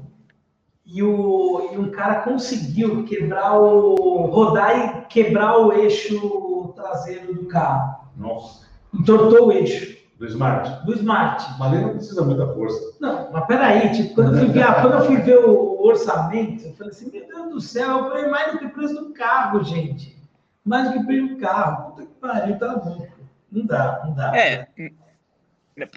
e, 0.85 1.03
o, 1.03 1.69
e 1.73 1.77
um 1.77 1.91
cara 1.91 2.21
conseguiu 2.21 3.03
quebrar 3.03 3.59
o. 3.59 4.25
rodar 4.27 4.77
e 4.77 5.05
quebrar 5.05 5.57
o 5.57 5.73
eixo 5.73 6.73
traseiro 6.75 7.33
do 7.33 7.45
carro. 7.47 8.07
Nossa. 8.15 8.65
Entortou 8.93 9.47
o 9.47 9.51
eixo. 9.51 9.97
Do 10.17 10.25
Smart? 10.25 10.85
Do 10.85 10.93
Smart. 10.95 11.45
Mas 11.59 11.73
ele 11.73 11.85
não 11.85 11.93
precisa 11.95 12.23
muita 12.23 12.47
força. 12.53 12.97
Não, 12.99 13.31
mas 13.31 13.45
peraí, 13.45 13.91
tipo, 13.91 14.15
quando 14.15 14.35
eu 14.35 14.39
fui 14.39 14.47
ver, 14.47 14.81
quando 14.81 14.93
eu 14.93 15.05
fui 15.05 15.17
ver 15.17 15.37
o 15.37 15.85
orçamento, 15.85 16.65
eu 16.65 16.73
falei 16.73 16.91
assim, 16.91 17.11
meu 17.11 17.27
Deus 17.27 17.49
do 17.49 17.61
céu, 17.61 17.89
eu 17.89 18.09
falei 18.09 18.27
mais 18.27 18.51
do 18.51 18.59
que 18.59 18.65
o 18.65 18.69
preço 18.71 18.95
do 18.95 19.13
carro, 19.13 19.63
gente. 19.63 20.17
Mais 20.65 20.87
do 20.87 20.93
que 20.93 20.99
o 20.99 21.05
preço 21.05 21.35
do 21.35 21.37
carro. 21.37 21.91
Puta 21.91 22.01
que 22.01 22.13
pariu, 22.15 22.57
tá 22.57 22.73
louco. 22.73 23.07
Não 23.51 23.65
dá, 23.65 24.01
não 24.05 24.13
dá. 24.13 24.35
É, 24.35 24.67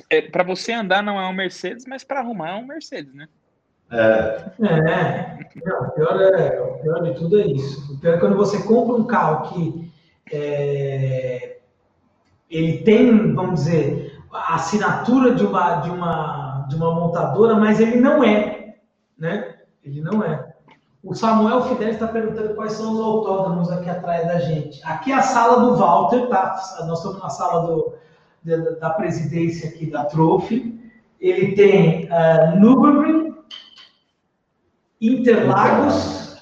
é 0.08 0.22
para 0.22 0.44
você 0.44 0.72
andar 0.72 1.02
não 1.02 1.20
é 1.20 1.26
um 1.26 1.32
Mercedes, 1.32 1.86
mas 1.86 2.04
para 2.04 2.20
arrumar 2.20 2.50
é 2.50 2.54
um 2.54 2.66
Mercedes, 2.66 3.14
né? 3.14 3.28
É. 3.90 4.44
É. 4.60 5.38
Não, 5.64 5.82
o, 5.82 5.90
pior 5.90 6.20
é, 6.20 6.60
o 6.60 6.78
pior 6.78 7.02
de 7.02 7.14
tudo 7.14 7.40
é 7.40 7.46
isso. 7.46 7.94
O 7.94 7.98
pior 7.98 8.14
é 8.14 8.18
quando 8.18 8.36
você 8.36 8.62
compra 8.62 8.94
um 8.94 9.04
carro 9.04 9.48
que 9.48 9.92
é, 10.32 11.58
ele 12.48 12.78
tem, 12.78 13.34
vamos 13.34 13.64
dizer, 13.64 14.20
a 14.32 14.54
assinatura 14.56 15.34
de 15.34 15.44
uma, 15.44 15.76
de 15.76 15.90
uma, 15.90 16.66
de 16.68 16.76
uma 16.76 16.94
montadora, 16.94 17.56
mas 17.56 17.80
ele 17.80 17.96
não 18.00 18.22
é, 18.22 18.76
né? 19.18 19.56
Ele 19.84 20.00
não 20.00 20.22
é. 20.22 20.50
O 21.02 21.14
Samuel 21.14 21.62
Fidel 21.62 21.88
está 21.88 22.06
perguntando 22.06 22.54
quais 22.54 22.74
são 22.74 22.92
os 22.92 23.00
autódromos 23.00 23.72
aqui 23.72 23.88
atrás 23.88 24.26
da 24.26 24.38
gente. 24.38 24.80
Aqui 24.84 25.10
é 25.10 25.14
a 25.14 25.22
sala 25.22 25.64
do 25.64 25.74
Walter, 25.74 26.28
tá? 26.28 26.60
Nós 26.86 26.98
estamos 26.98 27.20
na 27.20 27.30
sala 27.30 27.66
do, 27.66 27.94
da, 28.42 28.56
da 28.56 28.90
presidência 28.90 29.68
aqui 29.68 29.86
da 29.86 30.04
Trophy. 30.04 30.78
Ele 31.20 31.54
tem 31.54 32.06
uh, 32.06 32.58
Nürburgring, 32.58 33.34
Interlagos. 35.00 36.36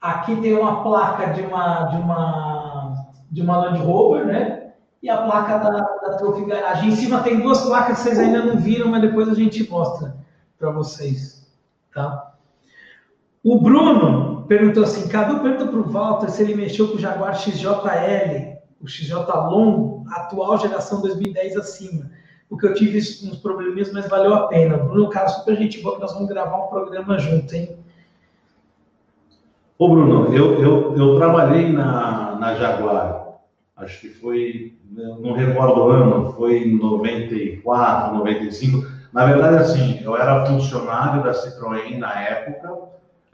Aqui 0.00 0.36
tem 0.36 0.54
uma 0.54 0.82
placa 0.82 1.32
de 1.32 1.42
uma 1.42 1.84
de 1.84 1.96
uma 1.96 3.04
de 3.30 3.42
uma 3.42 3.56
Land 3.58 3.78
Rover, 3.80 4.26
né? 4.26 4.68
e 5.02 5.08
a 5.08 5.22
placa 5.22 5.58
da, 5.58 5.80
da 5.80 6.16
Trophy 6.16 6.44
Garage. 6.44 6.88
Em 6.88 6.96
cima 6.96 7.22
tem 7.22 7.40
duas 7.40 7.60
placas 7.62 7.98
que 7.98 8.02
vocês 8.04 8.18
ainda 8.18 8.42
não 8.42 8.56
viram, 8.58 8.88
mas 8.88 9.02
depois 9.02 9.28
a 9.28 9.34
gente 9.34 9.68
mostra 9.68 10.16
para 10.58 10.70
vocês. 10.70 11.46
Tá? 11.94 12.34
O 13.44 13.60
Bruno 13.60 14.44
perguntou 14.46 14.84
assim: 14.84 15.08
Cadu 15.08 15.40
pergunta 15.40 15.66
para 15.66 15.80
o 15.80 15.90
Walter 15.90 16.30
se 16.30 16.42
ele 16.42 16.54
mexeu 16.54 16.88
com 16.88 16.96
o 16.96 17.00
Jaguar 17.00 17.36
XJL, 17.36 18.57
o 18.80 18.86
XJ 18.86 19.14
longo, 19.50 20.04
atual 20.10 20.58
geração 20.58 21.00
2010 21.00 21.56
acima. 21.56 22.10
Porque 22.48 22.66
eu 22.66 22.74
tive 22.74 22.98
uns 22.98 23.36
probleminhas, 23.36 23.92
mas 23.92 24.08
valeu 24.08 24.32
a 24.34 24.46
pena. 24.46 24.78
Bruno, 24.78 25.10
cara, 25.10 25.28
super 25.28 25.56
gente 25.56 25.82
boa, 25.82 25.96
que 25.96 26.00
nós 26.00 26.14
vamos 26.14 26.28
gravar 26.28 26.64
um 26.64 26.68
programa 26.68 27.18
junto, 27.18 27.54
hein? 27.54 27.76
Ô, 29.78 29.88
Bruno, 29.88 30.34
eu, 30.34 30.60
eu, 30.60 30.96
eu 30.96 31.16
trabalhei 31.16 31.70
na, 31.70 32.36
na 32.36 32.54
Jaguar, 32.54 33.38
acho 33.76 34.00
que 34.00 34.08
foi, 34.08 34.76
não 34.90 35.32
recordo 35.34 35.80
o 35.80 35.90
ano, 35.90 36.32
foi 36.32 36.64
em 36.64 36.76
94, 36.76 38.16
95. 38.16 38.86
Na 39.12 39.26
verdade, 39.26 39.56
assim, 39.58 40.00
eu 40.02 40.16
era 40.16 40.46
funcionário 40.46 41.22
da 41.22 41.32
Citroën 41.32 41.96
na 41.96 42.12
época, 42.20 42.76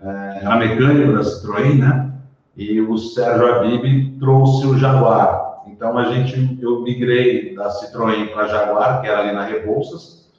é, 0.03 0.41
era 0.43 0.57
mecânico 0.57 1.13
da 1.15 1.21
Citroën, 1.21 1.79
né? 1.79 2.14
E 2.57 2.81
o 2.81 2.97
Sérgio 2.97 3.55
Abib 3.55 4.19
trouxe 4.19 4.67
o 4.67 4.79
Jaguar. 4.79 5.63
Então, 5.67 5.99
a 5.99 6.05
gente, 6.13 6.59
eu 6.63 6.83
migrei 6.83 7.55
da 7.55 7.69
Citroën 7.69 8.33
para 8.33 8.47
Jaguar, 8.47 9.01
que 9.01 9.09
era 9.09 9.21
ali 9.21 9.33
na 9.33 9.45
Rebouças. 9.45 10.31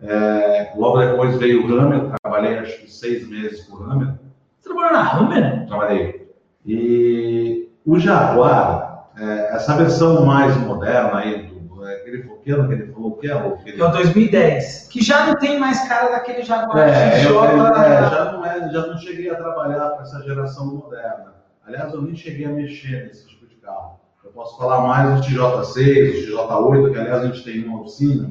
É, 0.00 0.72
logo 0.76 0.98
depois 0.98 1.36
veio 1.36 1.66
o 1.66 1.78
Hammer, 1.78 2.12
trabalhei 2.22 2.58
acho 2.58 2.80
que 2.80 2.90
seis 2.90 3.28
meses 3.28 3.64
com 3.66 3.76
o 3.76 3.90
Hammer. 3.90 4.14
Você 4.60 4.68
trabalhou 4.68 4.92
na 4.92 5.12
Hammer? 5.12 5.66
Trabalhei. 5.66 6.34
E 6.66 7.70
o 7.86 7.98
Jaguar, 7.98 9.08
é, 9.18 9.54
essa 9.54 9.76
versão 9.76 10.24
mais 10.24 10.56
moderna 10.56 11.18
aí, 11.18 11.46
do, 11.46 11.86
é, 11.86 11.96
aquele 11.96 12.22
que 12.22 12.50
ano 12.50 12.68
que 12.68 12.74
ele 12.74 12.92
falou 12.92 13.16
que 13.16 13.30
é? 13.30 13.34
O, 13.34 13.54
aquele... 13.54 13.80
é 13.80 13.84
o 13.84 13.88
2010, 13.92 14.88
que 14.88 15.02
já 15.02 15.26
não 15.26 15.36
tem 15.36 15.58
mais 15.58 15.88
cara 15.88 16.10
daquele 16.10 16.42
Jaguar 16.42 16.88
é, 16.88 17.26
eu, 17.26 17.42
é, 17.42 18.10
já, 18.10 18.32
não 18.32 18.44
é, 18.44 18.70
já 18.70 18.86
não 18.86 18.98
cheguei 18.98 19.30
a 19.30 19.36
trabalhar 19.36 19.90
com 19.90 20.02
essa 20.02 20.22
geração 20.22 20.66
moderna. 20.66 21.34
Aliás, 21.66 21.92
eu 21.94 22.02
nem 22.02 22.14
cheguei 22.14 22.44
a 22.46 22.50
mexer 22.50 23.06
nesse 23.06 23.26
tipo 23.26 23.46
de 23.46 23.54
carro. 23.56 23.98
Eu 24.22 24.30
posso 24.30 24.56
falar 24.58 24.86
mais 24.86 25.20
do 25.20 25.26
TJ6, 25.26 26.26
do 26.26 26.36
TJ8, 26.36 26.92
que 26.92 26.98
aliás 26.98 27.22
a 27.22 27.26
gente 27.26 27.44
tem 27.44 27.64
uma 27.64 27.80
oficina. 27.80 28.30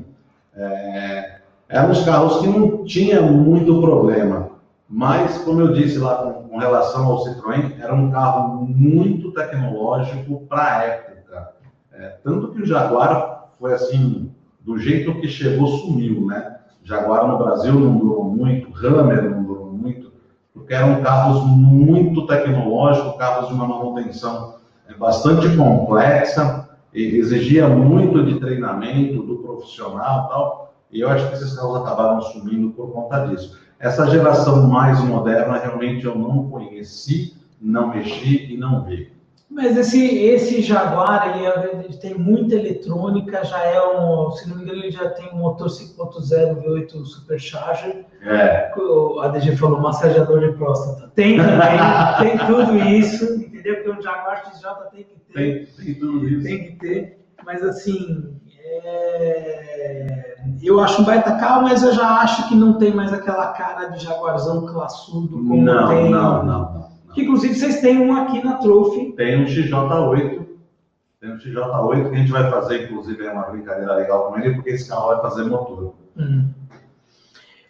É, 0.55 1.39
eram 1.67 1.91
os 1.91 2.03
carros 2.05 2.41
que 2.41 2.47
não 2.47 2.85
tinha 2.85 3.21
muito 3.21 3.81
problema. 3.81 4.51
Mas, 4.87 5.39
como 5.39 5.61
eu 5.61 5.73
disse 5.73 5.97
lá 5.97 6.17
com, 6.17 6.47
com 6.47 6.57
relação 6.57 7.07
ao 7.07 7.23
Citroën, 7.23 7.79
era 7.79 7.95
um 7.95 8.11
carro 8.11 8.63
muito 8.63 9.31
tecnológico 9.31 10.45
para 10.47 10.77
a 10.77 10.83
época. 10.83 11.53
É, 11.91 12.09
tanto 12.23 12.49
que 12.49 12.61
o 12.61 12.65
Jaguar 12.65 13.53
foi 13.59 13.73
assim, 13.73 14.31
do 14.61 14.77
jeito 14.77 15.19
que 15.19 15.27
chegou, 15.27 15.67
sumiu, 15.67 16.27
né? 16.27 16.59
Jaguar 16.83 17.27
no 17.27 17.37
Brasil 17.37 17.73
não 17.73 17.97
durou 17.97 18.25
muito, 18.25 18.71
Hammer 18.85 19.23
não 19.29 19.43
durou 19.43 19.71
muito, 19.71 20.11
porque 20.53 20.62
eram 20.73 21.01
carros 21.01 21.43
muito 21.45 22.25
tecnológicos, 22.27 23.17
carros 23.17 23.47
de 23.47 23.53
uma 23.53 23.67
manutenção 23.67 24.55
é, 24.87 24.93
bastante 24.93 25.55
complexa, 25.55 26.69
exigia 26.93 27.67
muito 27.67 28.23
de 28.23 28.39
treinamento 28.39 29.23
do 29.23 29.37
profissional 29.37 30.27
tal, 30.27 30.73
e 30.91 31.01
eu 31.01 31.09
acho 31.09 31.27
que 31.27 31.35
esses 31.35 31.53
carros 31.55 31.75
acabaram 31.77 32.21
sumindo 32.21 32.71
por 32.71 32.91
conta 32.91 33.27
disso. 33.27 33.57
Essa 33.79 34.09
geração 34.09 34.67
mais 34.67 34.99
moderna 35.03 35.57
realmente 35.57 36.05
eu 36.05 36.15
não 36.15 36.49
conheci, 36.49 37.35
não 37.61 37.89
mexi 37.89 38.53
e 38.53 38.57
não 38.57 38.83
vi. 38.83 39.12
Mas 39.53 39.77
esse, 39.77 40.03
esse 40.03 40.63
Jaguar, 40.63 41.29
ele, 41.29 41.45
é, 41.45 41.85
ele, 41.85 41.97
tem 41.97 42.15
muita 42.15 42.55
eletrônica, 42.55 43.45
já 43.45 43.59
é 43.59 43.79
um, 43.81 44.31
se 44.31 44.49
não 44.49 44.57
me 44.57 44.63
engano, 44.63 44.79
ele 44.79 44.91
já 44.91 45.09
tem 45.11 45.31
um 45.31 45.37
motor 45.37 45.67
5.0 45.67 46.63
V8 46.63 47.05
Supercharger. 47.05 48.03
É. 48.23 48.71
O 48.75 49.19
ADG 49.19 49.55
falou 49.55 49.79
massageador 49.79 50.39
de 50.39 50.57
próstata. 50.57 51.11
Tem 51.13 51.37
também, 51.37 51.77
tem 52.19 52.47
tudo 52.47 52.77
isso, 52.79 53.25
entendeu? 53.35 53.75
Porque 53.75 53.89
o 53.91 54.01
Jaguar 54.01 54.43
XJ 54.43 54.69
tem 54.91 55.03
que 55.03 55.19
ter. 55.19 55.33
Tem, 55.33 55.85
tem 55.85 55.93
tudo 55.99 56.27
isso. 56.27 56.43
Tem 56.43 56.63
que 56.63 56.71
ter. 56.77 57.23
Mas 57.45 57.61
assim, 57.61 58.35
é... 58.57 60.35
eu 60.63 60.79
acho 60.79 61.01
um 61.01 61.05
baita 61.05 61.35
carro, 61.35 61.63
mas 61.63 61.83
eu 61.83 61.93
já 61.93 62.21
acho 62.21 62.49
que 62.49 62.55
não 62.55 62.79
tem 62.79 62.91
mais 62.91 63.13
aquela 63.13 63.47
cara 63.53 63.89
de 63.89 64.03
Jaguarzão 64.03 64.65
classudo 64.65 65.37
como 65.37 65.61
não, 65.61 65.87
tem. 65.89 66.09
Não, 66.09 66.43
não, 66.43 66.72
não. 66.72 66.72
Que 67.13 67.21
inclusive 67.21 67.55
vocês 67.55 67.81
têm 67.81 67.99
um 67.99 68.15
aqui 68.15 68.43
na 68.43 68.57
Trophy. 68.57 69.13
Tem 69.13 69.41
um 69.41 69.45
XJ8. 69.45 70.45
Tem 71.21 71.31
um 71.31 71.37
XJ8 71.37 72.09
que 72.09 72.15
a 72.15 72.19
gente 72.19 72.31
vai 72.31 72.49
fazer, 72.49 72.83
inclusive, 72.83 73.25
é 73.25 73.31
uma 73.31 73.43
brincadeira 73.43 73.95
legal 73.95 74.31
com 74.31 74.39
ele, 74.39 74.55
porque 74.55 74.71
esse 74.71 74.89
carro 74.89 75.07
vai 75.07 75.21
fazer 75.21 75.43
motor. 75.45 75.93
Hum. 76.17 76.49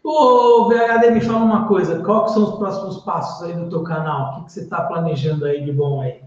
Ô, 0.03 0.67
VHD, 0.67 1.11
me 1.11 1.21
fala 1.21 1.45
uma 1.45 1.67
coisa. 1.67 2.03
Quais 2.03 2.31
são 2.31 2.43
os 2.43 2.57
próximos 2.57 3.03
passos 3.03 3.47
aí 3.47 3.53
do 3.53 3.69
teu 3.69 3.83
canal? 3.83 4.31
O 4.31 4.35
que, 4.35 4.45
que 4.45 4.51
você 4.53 4.61
está 4.61 4.81
planejando 4.81 5.45
aí 5.45 5.63
de 5.63 5.71
bom 5.71 6.01
aí? 6.01 6.21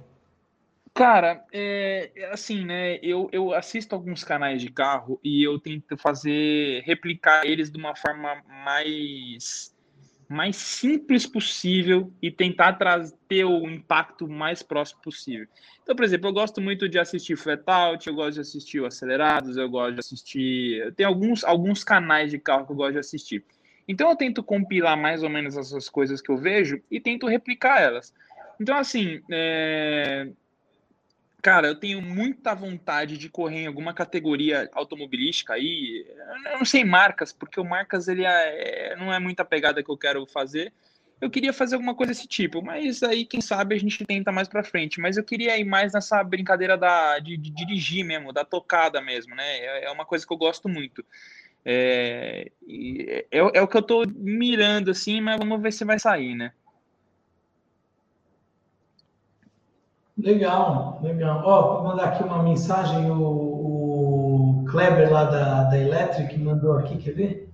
Cara, 0.94 1.44
é, 1.52 2.10
é, 2.16 2.32
assim, 2.32 2.64
né? 2.64 2.96
Eu, 3.02 3.28
eu 3.30 3.52
assisto 3.52 3.94
alguns 3.94 4.24
canais 4.24 4.62
de 4.62 4.70
carro 4.70 5.20
e 5.22 5.46
eu 5.46 5.58
tento 5.58 5.94
fazer, 5.98 6.82
replicar 6.86 7.44
eles 7.44 7.70
de 7.70 7.76
uma 7.76 7.94
forma 7.94 8.42
mais 8.64 9.75
mais 10.28 10.56
simples 10.56 11.26
possível 11.26 12.12
e 12.20 12.30
tentar 12.30 12.74
trazer 12.74 13.14
ter 13.28 13.44
o 13.44 13.68
impacto 13.68 14.28
mais 14.28 14.62
próximo 14.62 15.00
possível. 15.02 15.46
Então, 15.82 15.94
por 15.94 16.04
exemplo, 16.04 16.28
eu 16.28 16.32
gosto 16.32 16.60
muito 16.60 16.88
de 16.88 16.98
assistir 16.98 17.36
Flatout, 17.36 18.06
eu 18.06 18.14
gosto 18.14 18.34
de 18.34 18.40
assistir 18.40 18.80
o 18.80 18.86
Acelerados, 18.86 19.56
eu 19.56 19.68
gosto 19.68 19.94
de 19.94 20.00
assistir. 20.00 20.92
Tem 20.94 21.06
alguns, 21.06 21.44
alguns 21.44 21.84
canais 21.84 22.30
de 22.30 22.38
carro 22.38 22.66
que 22.66 22.72
eu 22.72 22.76
gosto 22.76 22.92
de 22.92 22.98
assistir. 22.98 23.44
Então, 23.88 24.10
eu 24.10 24.16
tento 24.16 24.42
compilar 24.42 24.96
mais 24.96 25.22
ou 25.22 25.28
menos 25.28 25.56
essas 25.56 25.88
coisas 25.88 26.20
que 26.20 26.30
eu 26.30 26.36
vejo 26.36 26.82
e 26.90 27.00
tento 27.00 27.26
replicar 27.26 27.80
elas. 27.80 28.12
Então, 28.60 28.76
assim, 28.76 29.20
é... 29.30 30.28
Cara, 31.46 31.68
eu 31.68 31.76
tenho 31.76 32.02
muita 32.02 32.56
vontade 32.56 33.16
de 33.16 33.28
correr 33.28 33.60
em 33.60 33.66
alguma 33.68 33.94
categoria 33.94 34.68
automobilística 34.72 35.52
aí. 35.54 36.04
Eu 36.50 36.58
não 36.58 36.64
sei 36.64 36.82
marcas, 36.82 37.32
porque 37.32 37.60
o 37.60 37.64
marcas 37.64 38.08
ele 38.08 38.24
é, 38.24 38.96
não 38.96 39.14
é 39.14 39.20
muita 39.20 39.44
pegada 39.44 39.80
que 39.80 39.88
eu 39.88 39.96
quero 39.96 40.26
fazer. 40.26 40.72
Eu 41.20 41.30
queria 41.30 41.52
fazer 41.52 41.76
alguma 41.76 41.94
coisa 41.94 42.12
desse 42.12 42.26
tipo, 42.26 42.60
mas 42.60 43.00
aí 43.04 43.24
quem 43.24 43.40
sabe 43.40 43.76
a 43.76 43.78
gente 43.78 44.04
tenta 44.04 44.32
mais 44.32 44.48
para 44.48 44.64
frente. 44.64 45.00
Mas 45.00 45.16
eu 45.16 45.22
queria 45.22 45.56
ir 45.56 45.64
mais 45.64 45.92
nessa 45.92 46.20
brincadeira 46.24 46.76
da, 46.76 47.20
de, 47.20 47.36
de 47.36 47.50
dirigir 47.50 48.04
mesmo, 48.04 48.32
da 48.32 48.44
tocada 48.44 49.00
mesmo, 49.00 49.36
né? 49.36 49.58
É, 49.58 49.84
é 49.84 49.90
uma 49.92 50.04
coisa 50.04 50.26
que 50.26 50.32
eu 50.32 50.36
gosto 50.36 50.68
muito. 50.68 51.04
É, 51.64 52.50
é, 52.68 53.26
é, 53.30 53.62
o 53.62 53.68
que 53.68 53.76
eu 53.76 53.82
tô 53.82 54.04
mirando 54.16 54.90
assim, 54.90 55.20
mas 55.20 55.38
vamos 55.38 55.62
ver 55.62 55.72
se 55.72 55.84
vai 55.84 56.00
sair, 56.00 56.34
né? 56.34 56.52
Legal, 60.18 60.98
legal. 61.02 61.42
Ó, 61.44 61.74
vou 61.74 61.84
mandar 61.84 62.04
aqui 62.04 62.22
uma 62.22 62.42
mensagem, 62.42 63.10
o, 63.10 64.62
o 64.62 64.64
Kleber 64.70 65.12
lá 65.12 65.24
da, 65.24 65.64
da 65.64 65.78
Electric 65.78 66.38
mandou 66.38 66.72
aqui, 66.72 66.96
quer 66.96 67.12
ver? 67.12 67.52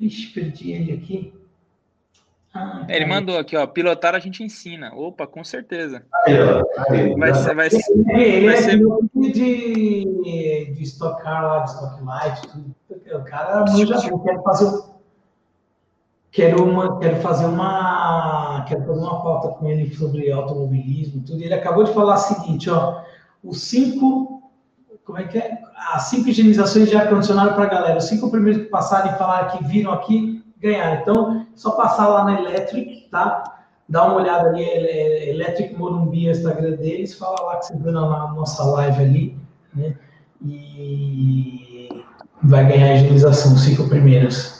Ixi, 0.00 0.32
perdi 0.32 0.72
ele 0.72 0.92
aqui. 0.92 1.32
Ah, 2.52 2.86
ele 2.88 3.04
tá 3.04 3.08
mandou 3.08 3.38
aqui, 3.38 3.56
ó, 3.56 3.66
pilotar 3.66 4.14
a 4.14 4.18
gente 4.18 4.42
ensina. 4.42 4.92
Opa, 4.94 5.26
com 5.26 5.44
certeza. 5.44 6.04
Aí, 6.24 6.34
ó, 6.40 6.64
aí, 6.90 7.14
vai 7.14 7.34
ser, 7.34 7.54
vai 7.54 7.70
ser, 7.70 7.82
ele 8.08 8.46
vai 8.46 8.54
é 8.54 8.62
ser... 8.62 8.78
de, 9.32 10.72
de 10.74 10.82
Stock 10.82 11.22
Car 11.22 11.44
lá, 11.44 11.58
de 11.60 11.70
Stock 11.70 12.02
Light, 12.02 12.48
tudo. 12.48 12.74
O 13.14 13.24
cara 13.24 13.64
manja, 13.70 14.08
eu 14.08 14.18
quero 14.18 14.42
fazer 14.42 14.95
quero, 16.36 16.62
uma, 16.62 16.98
quero 16.98 17.16
fazer 17.22 17.46
uma 17.46 18.62
quero 18.68 18.84
fazer 18.84 19.00
uma 19.00 19.22
pauta 19.22 19.48
com 19.48 19.70
ele 19.70 19.92
sobre 19.94 20.30
automobilismo 20.30 21.22
tudo. 21.22 21.42
Ele 21.42 21.54
acabou 21.54 21.82
de 21.82 21.94
falar 21.94 22.16
o 22.16 22.18
seguinte, 22.18 22.68
ó, 22.68 23.00
os 23.42 23.62
cinco 23.62 24.42
como 25.06 25.18
é 25.18 25.24
que 25.24 25.38
é? 25.38 25.58
As 25.94 26.02
cinco 26.04 26.28
higienizações 26.28 26.90
de 26.90 26.96
ar-condicionado 26.96 27.54
para 27.54 27.64
a 27.64 27.68
galera. 27.68 27.98
Os 27.98 28.04
cinco 28.04 28.28
primeiros 28.28 28.64
que 28.64 28.68
passarem 28.68 29.12
e 29.12 29.16
falaram 29.16 29.56
que 29.56 29.64
viram 29.64 29.92
aqui, 29.92 30.44
ganharam. 30.60 31.00
Então, 31.00 31.46
só 31.54 31.70
passar 31.70 32.08
lá 32.08 32.24
na 32.24 32.40
Electric, 32.40 33.08
tá? 33.08 33.62
Dá 33.88 34.04
uma 34.04 34.16
olhada 34.16 34.48
ali, 34.48 34.64
é, 34.64 35.28
é 35.28 35.30
Electric 35.30 35.78
Morumbi, 35.78 36.26
o 36.26 36.32
Instagram 36.32 36.72
deles, 36.72 37.14
fala 37.14 37.40
lá 37.40 37.56
que 37.56 37.66
você 37.66 37.76
viu 37.76 37.92
na 37.92 38.32
nossa 38.32 38.64
live 38.64 39.00
ali, 39.00 39.38
né? 39.72 39.94
E 40.44 41.88
vai 42.42 42.66
ganhar 42.66 42.88
a 42.88 42.94
higienização, 42.96 43.54
os 43.54 43.60
cinco 43.62 43.88
primeiros. 43.88 44.55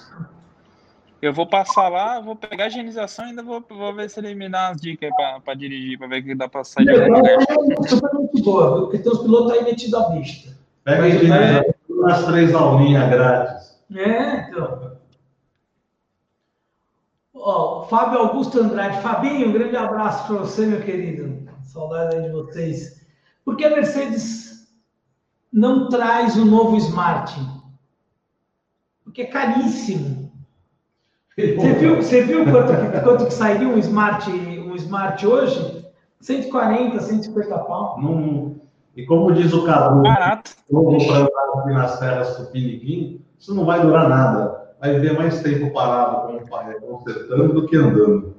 Eu 1.26 1.32
vou 1.32 1.46
passar 1.46 1.88
lá, 1.88 2.20
vou 2.20 2.36
pegar 2.36 2.64
a 2.64 2.68
higienização 2.68 3.26
e 3.26 3.30
ainda 3.30 3.42
vou, 3.42 3.60
vou 3.68 3.92
ver 3.92 4.08
se 4.08 4.20
ele 4.20 4.32
me 4.34 4.48
dá 4.48 4.68
umas 4.68 4.80
dicas 4.80 5.10
para 5.44 5.54
dirigir, 5.54 5.98
para 5.98 6.06
ver 6.06 6.20
o 6.20 6.24
que 6.24 6.34
dá 6.36 6.48
para 6.48 6.62
sair 6.62 6.84
de 6.84 6.92
lugar. 6.92 7.24
É 7.24 7.88
super 7.88 8.10
boa, 8.44 8.80
porque 8.82 8.98
tem 8.98 9.12
os 9.12 9.18
pilotos 9.18 9.50
aí 9.50 9.64
metidos 9.64 9.94
à 9.94 10.08
vista. 10.10 10.56
Pega 10.84 11.02
a 11.02 11.08
higienização 11.08 11.74
nas 12.02 12.26
três 12.26 12.54
aulinhas 12.54 13.10
grátis. 13.10 13.82
É, 13.92 14.48
então. 14.48 14.96
Ó, 17.34 17.82
Fábio 17.84 18.20
Augusto 18.20 18.60
Andrade. 18.60 19.00
Fabinho, 19.02 19.48
um 19.48 19.52
grande 19.52 19.76
abraço 19.76 20.28
para 20.28 20.36
você, 20.38 20.64
meu 20.64 20.80
querido. 20.82 21.48
Saudade 21.64 22.22
de 22.22 22.30
vocês. 22.30 23.04
Por 23.44 23.56
que 23.56 23.64
a 23.64 23.70
Mercedes 23.70 24.68
não 25.52 25.88
traz 25.88 26.36
o 26.36 26.44
novo 26.44 26.76
Smart? 26.76 27.34
Porque 29.02 29.22
é 29.22 29.26
caríssimo. 29.26 30.25
Você 31.36 31.74
viu, 31.74 31.96
você 31.96 32.22
viu 32.22 32.44
quanto, 32.44 33.02
quanto 33.04 33.26
que 33.26 33.34
sairia 33.34 33.68
um 33.68 33.78
Smart, 33.78 34.30
um 34.30 34.74
Smart 34.74 35.26
hoje? 35.26 35.84
140, 36.20 36.98
150 36.98 37.58
pau. 37.58 38.00
Não, 38.00 38.56
e 38.96 39.04
como 39.04 39.32
diz 39.34 39.52
o 39.52 39.66
Cadu, 39.66 40.02
Barato. 40.02 40.52
eu 40.70 40.82
vou 40.82 40.96
plantar 40.96 41.42
aqui 41.58 41.70
nas 41.70 41.98
terras 41.98 42.38
do 42.38 42.46
Piniquim, 42.46 43.20
isso 43.38 43.54
não 43.54 43.66
vai 43.66 43.80
durar 43.82 44.08
nada. 44.08 44.74
Vai 44.80 44.98
ver 44.98 45.12
mais 45.12 45.42
tempo 45.42 45.70
parado 45.72 46.26
com 46.26 46.36
o 46.36 46.48
pai 46.48 46.74
consertando 46.80 47.52
do 47.52 47.66
que 47.66 47.76
andando. 47.76 48.34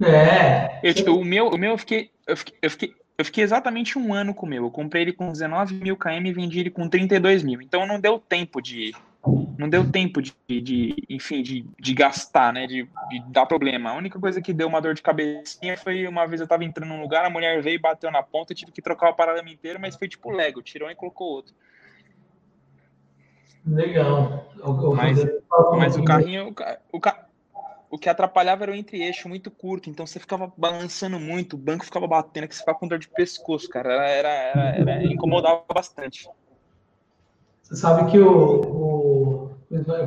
É. 0.00 0.78
Eu, 0.82 0.94
tipo, 0.94 1.10
o 1.12 1.24
meu, 1.24 1.48
o 1.48 1.58
meu 1.58 1.72
eu 1.72 1.78
fiquei, 1.78 2.10
eu 2.26 2.36
fiquei, 2.36 2.54
eu 2.62 2.70
fiquei, 2.70 2.94
eu 3.18 3.24
fiquei 3.24 3.42
exatamente 3.42 3.98
um 3.98 4.14
ano 4.14 4.32
com 4.32 4.46
o 4.46 4.48
meu. 4.48 4.64
Eu 4.64 4.70
comprei 4.70 5.02
ele 5.02 5.12
com 5.12 5.32
19 5.32 5.74
mil 5.74 5.96
km 5.96 6.26
e 6.26 6.32
vendi 6.32 6.60
ele 6.60 6.70
com 6.70 6.88
32 6.88 7.42
mil. 7.42 7.60
Então 7.60 7.86
não 7.86 7.98
deu 7.98 8.18
tempo 8.20 8.60
de. 8.60 8.94
Não 9.58 9.68
deu 9.68 9.90
tempo 9.90 10.20
de, 10.20 10.34
de 10.48 10.94
enfim, 11.08 11.42
de, 11.42 11.66
de 11.78 11.94
gastar, 11.94 12.52
né? 12.52 12.66
De, 12.66 12.88
de, 13.08 13.20
dar 13.28 13.46
problema. 13.46 13.90
A 13.90 13.96
única 13.96 14.18
coisa 14.18 14.40
que 14.42 14.52
deu 14.52 14.68
uma 14.68 14.80
dor 14.80 14.94
de 14.94 15.02
cabecinha 15.02 15.76
foi 15.76 16.06
uma 16.06 16.26
vez 16.26 16.40
eu 16.40 16.46
tava 16.46 16.64
entrando 16.64 16.88
num 16.88 17.00
lugar, 17.00 17.24
a 17.24 17.30
mulher 17.30 17.62
veio 17.62 17.76
e 17.76 17.78
bateu 17.78 18.10
na 18.10 18.22
ponta, 18.22 18.52
eu 18.52 18.56
tive 18.56 18.72
que 18.72 18.82
trocar 18.82 19.10
o 19.10 19.14
paralama 19.14 19.48
inteiro, 19.48 19.80
mas 19.80 19.96
foi 19.96 20.08
tipo 20.08 20.30
Lego, 20.30 20.62
tirou 20.62 20.90
e 20.90 20.94
colocou 20.94 21.28
outro. 21.28 21.54
Legal. 23.66 24.52
Mas, 24.94 25.18
mas 25.76 25.96
o 25.96 26.04
carrinho. 26.04 26.54
O, 26.92 26.96
o, 26.96 27.00
o 27.90 27.98
que 27.98 28.08
atrapalhava 28.08 28.64
era 28.64 28.72
o 28.72 28.74
entre-eixo 28.74 29.28
muito 29.28 29.50
curto, 29.50 29.88
então 29.88 30.06
você 30.06 30.18
ficava 30.18 30.52
balançando 30.56 31.18
muito, 31.18 31.54
o 31.54 31.58
banco 31.58 31.84
ficava 31.84 32.06
batendo, 32.06 32.48
que 32.48 32.54
você 32.54 32.60
ficava 32.60 32.78
com 32.78 32.88
dor 32.88 32.98
de 32.98 33.08
pescoço, 33.08 33.68
cara. 33.68 33.92
Era, 33.92 34.08
era, 34.08 34.28
era, 34.28 34.92
era 34.92 35.04
incomodava 35.04 35.64
bastante. 35.72 36.28
Você 37.62 37.76
sabe 37.76 38.10
que 38.10 38.18
o, 38.18 38.60
o, 38.60 38.95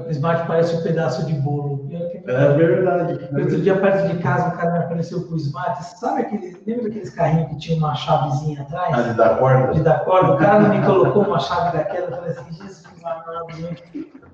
o 0.07 0.11
Smart 0.11 0.47
parece 0.47 0.76
um 0.76 0.82
pedaço 0.82 1.26
de 1.26 1.34
bolo. 1.34 1.88
É 1.91 2.53
verdade. 2.53 3.30
Outro 3.34 3.61
dia, 3.61 3.78
perto 3.78 4.07
de 4.07 4.22
casa, 4.22 4.49
o 4.49 4.57
cara 4.57 4.72
me 4.72 4.78
apareceu 4.80 5.24
com 5.24 5.34
o 5.34 5.38
Smart. 5.38 5.84
Sabe 5.99 6.22
aquele, 6.22 6.57
lembra 6.65 6.84
daqueles 6.86 7.09
carrinhos 7.09 7.49
que 7.49 7.57
tinha 7.57 7.78
uma 7.78 7.95
chavezinha 7.95 8.61
atrás? 8.61 8.97
Ah, 8.97 9.01
de 9.01 9.13
dar 9.17 9.38
corda? 9.38 9.74
De 9.74 9.82
dar 9.82 10.05
corda. 10.05 10.34
O 10.34 10.38
cara 10.38 10.70
me 10.70 10.86
colocou 10.86 11.24
uma 11.24 11.39
chave 11.39 11.78
daquela. 11.78 12.07
Eu 12.07 12.11
falei 12.11 12.32
assim, 12.32 12.51
Jesus, 12.53 12.84
amado, 13.01 13.24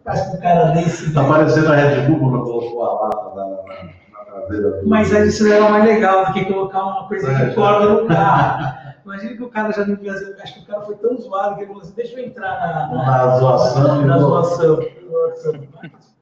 faz 0.03 0.21
com 0.21 0.38
um 0.38 0.39
cara 0.39 0.65
desse. 0.71 1.13
Tá 1.13 1.23
parecendo 1.23 1.71
a 1.71 1.75
Red 1.75 2.07
Bull 2.07 2.19
quando 2.19 2.43
colocou 2.43 2.83
a 2.83 3.03
lata 3.03 3.36
na, 3.36 3.45
na, 3.45 3.83
na 4.11 4.31
traseira. 4.31 4.81
Mas 4.86 5.11
isso 5.11 5.51
era 5.51 5.69
mais 5.69 5.86
legal 5.86 6.25
do 6.25 6.33
que 6.33 6.45
colocar 6.45 6.83
uma 6.83 7.07
coisa 7.07 7.33
de 7.33 7.55
corda 7.55 7.89
no 7.89 8.07
carro. 8.07 8.84
Imagina 9.05 9.37
que 9.37 9.43
o 9.43 9.49
cara 9.49 9.71
já 9.71 9.85
no 9.85 9.95
Brasil, 9.97 10.35
acho 10.41 10.55
que 10.55 10.59
o 10.61 10.65
cara 10.65 10.81
foi 10.81 10.95
tão 10.97 11.15
zoado 11.15 11.55
que 11.55 11.61
ele 11.61 11.67
falou 11.67 11.83
assim, 11.83 11.93
deixa 11.93 12.19
eu 12.19 12.25
entrar 12.25 12.59
na, 12.59 12.87
na, 12.87 13.05
na 13.05 13.37
zoação. 13.37 14.01
Na, 14.01 14.05
na 14.05 14.17
zoação. 14.17 14.77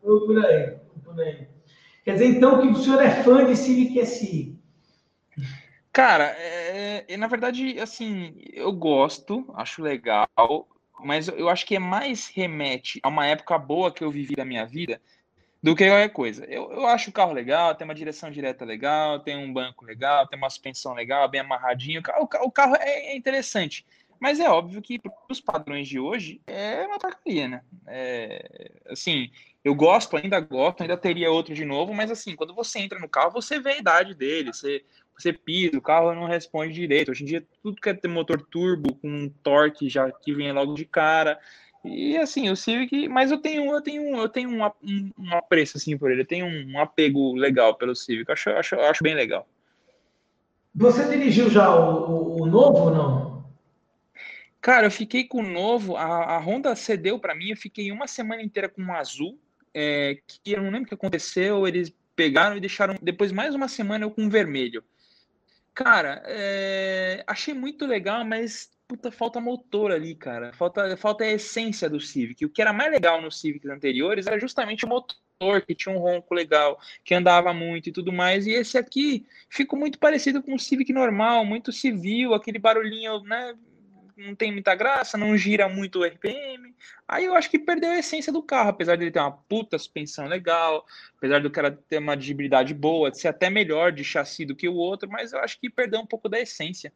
Por 0.02 0.46
aí, 0.46 0.76
por 1.02 1.18
aí. 1.18 1.48
Quer 2.04 2.14
dizer, 2.14 2.26
então, 2.26 2.60
que 2.60 2.68
o 2.68 2.76
senhor 2.76 3.02
é 3.02 3.24
fã 3.24 3.46
de 3.46 3.56
Civic 3.56 4.06
SI? 4.06 4.60
Cara, 5.94 6.36
é, 6.38 7.06
é, 7.08 7.16
na 7.16 7.28
verdade, 7.28 7.80
assim, 7.80 8.36
eu 8.52 8.74
gosto, 8.74 9.46
acho 9.56 9.82
legal, 9.82 10.28
mas 11.00 11.30
eu 11.30 11.48
acho 11.48 11.66
que 11.66 11.78
é 11.78 11.80
mais 11.80 12.28
remete 12.28 13.00
a 13.02 13.08
uma 13.08 13.26
época 13.26 13.58
boa 13.58 13.94
que 13.94 14.04
eu 14.04 14.12
vivi 14.12 14.36
da 14.36 14.44
minha 14.44 14.66
vida 14.66 15.00
do 15.64 15.74
que 15.74 15.88
qualquer 15.88 16.10
coisa. 16.10 16.44
Eu, 16.46 16.70
eu 16.74 16.86
acho 16.86 17.10
o 17.10 17.14
carro 17.14 17.32
legal, 17.32 17.74
tem 17.74 17.86
uma 17.86 17.96
direção 17.96 18.30
direta 18.30 18.66
legal, 18.66 19.22
tem 19.22 19.38
um 19.38 19.52
banco 19.52 19.86
legal, 19.86 20.28
tem 20.28 20.38
uma 20.38 20.50
suspensão 20.50 20.94
legal, 20.94 21.30
bem 21.30 21.40
amarradinho. 21.40 22.02
O, 22.20 22.46
o 22.46 22.52
carro 22.52 22.76
é, 22.76 23.14
é 23.14 23.16
interessante. 23.16 23.86
Mas 24.20 24.40
é 24.40 24.50
óbvio 24.50 24.82
que 24.82 25.02
os 25.30 25.40
padrões 25.40 25.88
de 25.88 26.00
hoje 26.00 26.42
é 26.46 26.86
uma 26.86 27.00
porcaria, 27.00 27.48
né? 27.48 27.62
É, 27.88 28.72
assim, 28.90 29.32
eu 29.64 29.74
gosto, 29.74 30.18
ainda 30.18 30.40
gosto, 30.40 30.82
ainda 30.82 30.98
teria 30.98 31.32
outro 31.32 31.54
de 31.54 31.64
novo, 31.64 31.94
mas 31.94 32.12
assim, 32.12 32.36
quando 32.36 32.54
você 32.54 32.80
entra 32.80 33.00
no 33.00 33.08
carro, 33.08 33.32
você 33.32 33.60
vê 33.60 33.72
a 33.72 33.78
idade 33.78 34.14
dele, 34.14 34.54
você, 34.54 34.84
você 35.18 35.32
pisa, 35.32 35.78
o 35.78 35.82
carro 35.82 36.14
não 36.14 36.26
responde 36.26 36.74
direito. 36.74 37.12
Hoje 37.12 37.24
em 37.24 37.28
dia, 37.28 37.48
tudo 37.62 37.82
quer 37.82 38.00
ter 38.00 38.08
motor 38.08 38.42
turbo 38.42 38.96
com 38.96 39.10
um 39.10 39.30
torque 39.30 39.90
já 39.90 40.12
que 40.12 40.34
vem 40.34 40.52
logo 40.52 40.74
de 40.74 40.86
cara. 40.86 41.40
E 41.84 42.18
assim, 42.18 42.50
o 42.50 42.56
Civic, 42.56 43.10
mas 43.10 43.30
eu 43.30 43.38
tenho, 43.38 43.72
eu 43.72 43.82
tenho, 43.82 44.16
eu 44.16 44.30
tenho 44.30 44.50
um, 44.50 44.64
um, 44.64 45.12
um 45.20 45.36
apreço 45.36 45.78
assim 45.78 45.98
por 45.98 46.12
ele, 46.12 46.22
eu 46.22 46.28
tenho 46.28 46.46
um, 46.46 46.72
um 46.72 46.80
apego 46.80 47.34
legal 47.36 47.76
pelo 47.76 47.96
Civic, 47.96 48.30
eu 48.30 48.34
acho, 48.34 48.50
acho, 48.52 48.76
acho 48.76 49.04
bem 49.04 49.14
legal. 49.14 49.48
Você 50.74 51.08
dirigiu 51.10 51.50
já 51.50 51.74
o, 51.76 52.10
o, 52.10 52.42
o 52.44 52.46
novo 52.46 52.86
ou 52.86 52.92
não? 52.92 53.34
Cara, 54.62 54.88
eu 54.88 54.92
fiquei 54.92 55.26
com 55.26 55.40
o 55.40 55.48
novo, 55.48 55.98
a, 55.98 56.36
a 56.36 56.40
Honda 56.40 56.74
cedeu 56.74 57.20
para 57.20 57.36
mim, 57.36 57.50
eu 57.50 57.58
fiquei 57.58 57.92
uma 57.92 58.08
semana 58.08 58.42
inteira 58.42 58.70
com 58.70 58.82
o 58.82 58.94
azul, 58.94 59.38
é, 59.74 60.20
que 60.26 60.54
eu 60.54 60.64
não 60.64 60.72
lembro 60.72 60.86
o 60.86 60.88
que 60.88 60.94
aconteceu, 60.94 61.68
eles 61.68 61.94
pegaram 62.16 62.56
e 62.56 62.62
deixaram 62.62 62.96
depois 63.02 63.34
mais 63.34 63.54
uma 63.54 63.68
semana 63.68 64.06
eu 64.06 64.12
com 64.12 64.30
vermelho. 64.30 64.82
Cara, 65.74 66.24
é, 66.26 67.24
achei 67.28 67.54
muito 67.54 67.86
legal, 67.86 68.24
mas 68.24 68.72
puta, 68.94 69.12
falta 69.12 69.42
motor 69.42 69.92
ali, 69.92 70.14
cara. 70.14 70.54
Falta, 70.54 70.96
falta 70.96 71.24
a 71.24 71.32
essência 71.32 71.90
do 71.90 72.00
Civic. 72.00 72.46
O 72.46 72.50
que 72.50 72.62
era 72.62 72.72
mais 72.72 72.92
legal 72.92 73.20
nos 73.20 73.40
Civics 73.40 73.70
anteriores 73.70 74.28
era 74.28 74.40
justamente 74.40 74.86
o 74.86 74.88
motor, 74.88 75.62
que 75.66 75.74
tinha 75.74 75.94
um 75.94 75.98
ronco 75.98 76.34
legal, 76.34 76.80
que 77.04 77.16
andava 77.16 77.52
muito 77.54 77.90
e 77.90 77.92
tudo 77.92 78.14
mais. 78.14 78.46
E 78.46 78.52
esse 78.52 78.78
aqui 78.78 79.26
ficou 79.50 79.80
muito 79.80 79.98
parecido 79.98 80.44
com 80.44 80.54
o 80.54 80.60
Civic 80.60 80.94
normal, 80.94 81.44
muito 81.44 81.72
civil, 81.72 82.36
aquele 82.36 82.60
barulhinho, 82.60 83.24
né? 83.24 83.56
Não 84.16 84.36
tem 84.36 84.52
muita 84.52 84.76
graça, 84.76 85.18
não 85.18 85.36
gira 85.36 85.68
muito 85.68 86.00
o 86.00 86.06
RPM. 86.06 86.76
Aí 87.08 87.26
eu 87.26 87.34
acho 87.34 87.50
que 87.50 87.58
perdeu 87.58 87.90
a 87.90 87.98
essência 87.98 88.32
do 88.32 88.44
carro, 88.44 88.70
apesar 88.70 88.96
de 88.96 89.06
ele 89.06 89.12
ter 89.12 89.20
uma 89.20 89.32
puta 89.32 89.80
suspensão 89.80 90.28
legal, 90.28 90.86
apesar 91.18 91.42
do 91.42 91.50
cara 91.50 91.72
ter 91.90 91.98
uma 91.98 92.16
dirigibilidade 92.16 92.76
boa, 92.76 93.10
de 93.10 93.18
ser 93.20 93.30
até 93.30 93.50
melhor 93.50 93.92
de 93.92 94.04
chassi 94.04 94.46
do 94.46 94.56
que 94.56 94.70
o 94.70 94.76
outro, 94.76 95.10
mas 95.10 95.34
eu 95.34 95.40
acho 95.40 95.60
que 95.60 95.68
perdeu 95.68 96.00
um 96.00 96.06
pouco 96.06 96.30
da 96.30 96.40
essência. 96.40 96.94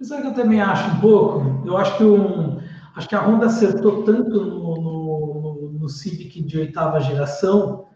Sabe 0.00 0.22
que 0.22 0.28
eu 0.28 0.34
também 0.34 0.60
acho 0.60 0.90
um 0.90 1.00
pouco? 1.00 1.66
Eu 1.66 1.76
acho 1.76 1.96
que, 1.96 2.04
um, 2.04 2.60
acho 2.94 3.08
que 3.08 3.14
a 3.14 3.26
Honda 3.26 3.46
acertou 3.46 4.04
tanto 4.04 4.44
no, 4.44 4.80
no, 4.80 5.70
no 5.72 5.88
Civic 5.88 6.40
de 6.42 6.58
oitava 6.58 7.00
geração 7.00 7.86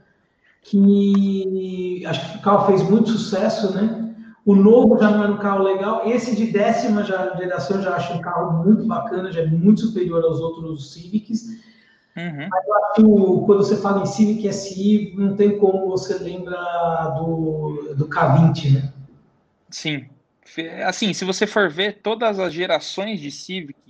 que 0.63 2.05
acho 2.07 2.33
que 2.33 2.39
o 2.39 2.43
carro 2.43 2.67
fez 2.67 2.89
muito 2.89 3.11
sucesso, 3.11 3.75
né? 3.75 4.15
O 4.45 4.55
novo 4.55 4.99
já 4.99 5.11
não 5.11 5.23
era 5.23 5.33
um 5.33 5.39
carro 5.39 5.63
legal. 5.63 6.03
Esse 6.05 6.35
de 6.35 6.47
décima 6.47 7.05
geração 7.05 7.77
eu 7.77 7.83
já 7.83 7.97
acho 7.97 8.15
um 8.15 8.21
carro 8.21 8.65
muito 8.65 8.85
bacana, 8.87 9.31
já 9.31 9.43
é 9.43 9.47
muito 9.47 9.83
superior 9.83 10.25
aos 10.25 10.41
outros 10.41 10.93
Civics. 10.93 11.47
Uhum. 12.17 12.49
Mas 12.51 12.67
eu 12.67 12.75
acho 12.75 12.95
que 12.95 13.03
quando 13.47 13.59
você 13.59 13.77
fala 13.77 14.03
em 14.03 14.07
Civic 14.07 14.53
SI, 14.53 15.15
não 15.17 15.37
tem 15.37 15.59
como 15.59 15.89
você 15.89 16.19
lembrar 16.19 17.11
do, 17.11 17.95
do 17.97 18.09
K20, 18.09 18.75
né? 18.75 18.93
Sim, 19.71 20.07
assim, 20.84 21.12
se 21.12 21.24
você 21.24 21.47
for 21.47 21.70
ver 21.70 22.01
todas 22.03 22.38
as 22.38 22.53
gerações 22.53 23.20
de 23.20 23.30
Civic, 23.30 23.82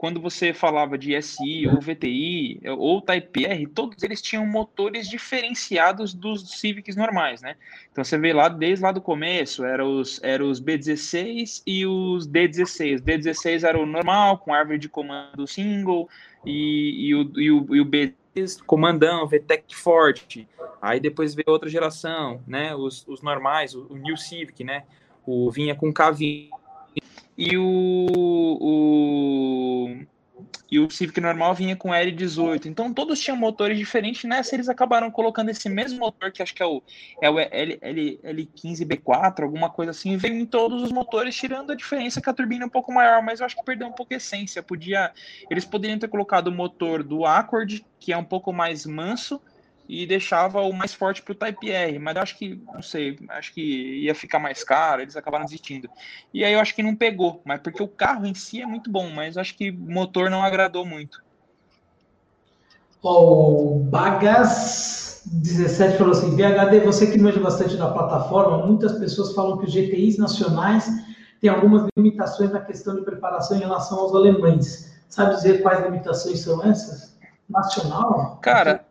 quando 0.00 0.18
você 0.18 0.54
falava 0.54 0.96
de 0.96 1.20
SI 1.20 1.68
ou 1.68 1.78
VTI 1.78 2.62
ou 2.78 3.02
Type 3.02 3.44
R, 3.44 3.66
todos 3.66 4.02
eles 4.02 4.22
tinham 4.22 4.46
motores 4.46 5.06
diferenciados 5.06 6.14
dos 6.14 6.52
Civics 6.58 6.96
normais, 6.96 7.42
né? 7.42 7.54
Então 7.92 8.02
você 8.02 8.16
vê 8.16 8.32
lá 8.32 8.48
desde 8.48 8.82
lá 8.82 8.92
do 8.92 9.02
começo, 9.02 9.62
eram 9.62 10.00
os, 10.00 10.18
era 10.22 10.42
os 10.42 10.58
B16 10.58 11.62
e 11.66 11.84
os 11.84 12.26
D16. 12.26 13.02
D16 13.02 13.62
era 13.62 13.78
o 13.78 13.84
normal, 13.84 14.38
com 14.38 14.54
árvore 14.54 14.78
de 14.78 14.88
comando 14.88 15.46
single, 15.46 16.08
e, 16.46 17.08
e, 17.08 17.14
o, 17.14 17.32
e, 17.38 17.50
o, 17.50 17.76
e 17.76 17.80
o 17.82 17.84
B 17.84 18.14
comandão, 18.66 19.28
VTEC 19.28 19.76
forte. 19.76 20.48
Aí 20.80 20.98
depois 20.98 21.34
veio 21.34 21.50
outra 21.50 21.68
geração, 21.68 22.42
né? 22.46 22.74
Os, 22.74 23.06
os 23.06 23.20
normais, 23.20 23.74
o, 23.74 23.86
o 23.90 23.96
New 23.98 24.16
Civic, 24.16 24.64
né? 24.64 24.84
O 25.32 25.50
vinha 25.50 25.74
com 25.74 25.92
K20 25.92 26.50
e 27.38 27.56
o, 27.56 28.58
o 28.60 29.96
e 30.70 30.78
o 30.78 30.88
Civic 30.88 31.20
normal 31.20 31.54
vinha 31.54 31.74
com 31.74 31.90
L18. 31.90 32.66
Então 32.66 32.92
todos 32.94 33.20
tinham 33.20 33.36
motores 33.36 33.76
diferentes. 33.76 34.24
Nessa 34.24 34.54
eles 34.54 34.68
acabaram 34.68 35.10
colocando 35.10 35.48
esse 35.48 35.68
mesmo 35.68 35.98
motor, 35.98 36.30
que 36.30 36.42
acho 36.42 36.54
que 36.54 36.62
é 36.62 36.66
o, 36.66 36.82
é 37.20 37.28
o 37.28 37.38
L, 37.38 37.78
L, 37.80 38.20
L15B4, 38.22 39.42
alguma 39.42 39.68
coisa 39.68 39.90
assim. 39.90 40.16
Veio 40.16 40.34
em 40.34 40.46
todos 40.46 40.82
os 40.82 40.92
motores, 40.92 41.34
tirando 41.34 41.72
a 41.72 41.74
diferença 41.74 42.20
que 42.20 42.30
a 42.30 42.34
turbina 42.34 42.64
é 42.64 42.66
um 42.66 42.70
pouco 42.70 42.92
maior, 42.92 43.22
mas 43.22 43.40
eu 43.40 43.46
acho 43.46 43.56
que 43.56 43.64
perdeu 43.64 43.88
um 43.88 43.92
pouco 43.92 44.14
a 44.14 44.16
essência. 44.16 44.62
Podia, 44.62 45.12
eles 45.50 45.64
poderiam 45.64 45.98
ter 45.98 46.08
colocado 46.08 46.48
o 46.48 46.52
motor 46.52 47.02
do 47.02 47.24
Accord, 47.24 47.84
que 47.98 48.12
é 48.12 48.16
um 48.16 48.24
pouco 48.24 48.52
mais 48.52 48.86
manso, 48.86 49.40
e 49.92 50.06
deixava 50.06 50.60
o 50.60 50.72
mais 50.72 50.94
forte 50.94 51.20
para 51.20 51.32
o 51.32 51.34
Type 51.34 51.68
R, 51.68 51.98
mas 51.98 52.14
eu 52.14 52.22
acho 52.22 52.38
que, 52.38 52.62
não 52.72 52.80
sei, 52.80 53.18
acho 53.30 53.52
que 53.52 54.04
ia 54.04 54.14
ficar 54.14 54.38
mais 54.38 54.62
caro, 54.62 55.02
eles 55.02 55.16
acabaram 55.16 55.44
desistindo. 55.44 55.90
E 56.32 56.44
aí 56.44 56.52
eu 56.52 56.60
acho 56.60 56.76
que 56.76 56.82
não 56.82 56.94
pegou, 56.94 57.42
mas 57.44 57.60
porque 57.60 57.82
o 57.82 57.88
carro 57.88 58.24
em 58.24 58.32
si 58.32 58.62
é 58.62 58.66
muito 58.66 58.88
bom, 58.88 59.10
mas 59.10 59.36
acho 59.36 59.56
que 59.56 59.70
o 59.70 59.74
motor 59.74 60.30
não 60.30 60.44
agradou 60.44 60.86
muito. 60.86 61.20
O 63.02 63.80
Bagas 63.90 65.22
17 65.26 65.98
falou 65.98 66.12
assim: 66.12 66.36
VHD, 66.36 66.80
você 66.80 67.10
que 67.10 67.18
manja 67.18 67.40
bastante 67.40 67.76
da 67.76 67.90
plataforma, 67.90 68.64
muitas 68.64 68.96
pessoas 68.96 69.34
falam 69.34 69.58
que 69.58 69.66
os 69.66 69.72
GTIs 69.72 70.18
nacionais 70.18 70.88
têm 71.40 71.50
algumas 71.50 71.88
limitações 71.96 72.52
na 72.52 72.60
questão 72.60 72.94
de 72.94 73.02
preparação 73.02 73.56
em 73.56 73.60
relação 73.60 73.98
aos 73.98 74.14
alemães. 74.14 75.00
Sabe 75.08 75.34
dizer 75.34 75.62
quais 75.62 75.82
limitações 75.82 76.38
são 76.38 76.62
essas? 76.64 77.18
Nacional? 77.48 78.38
Cara, 78.40 78.84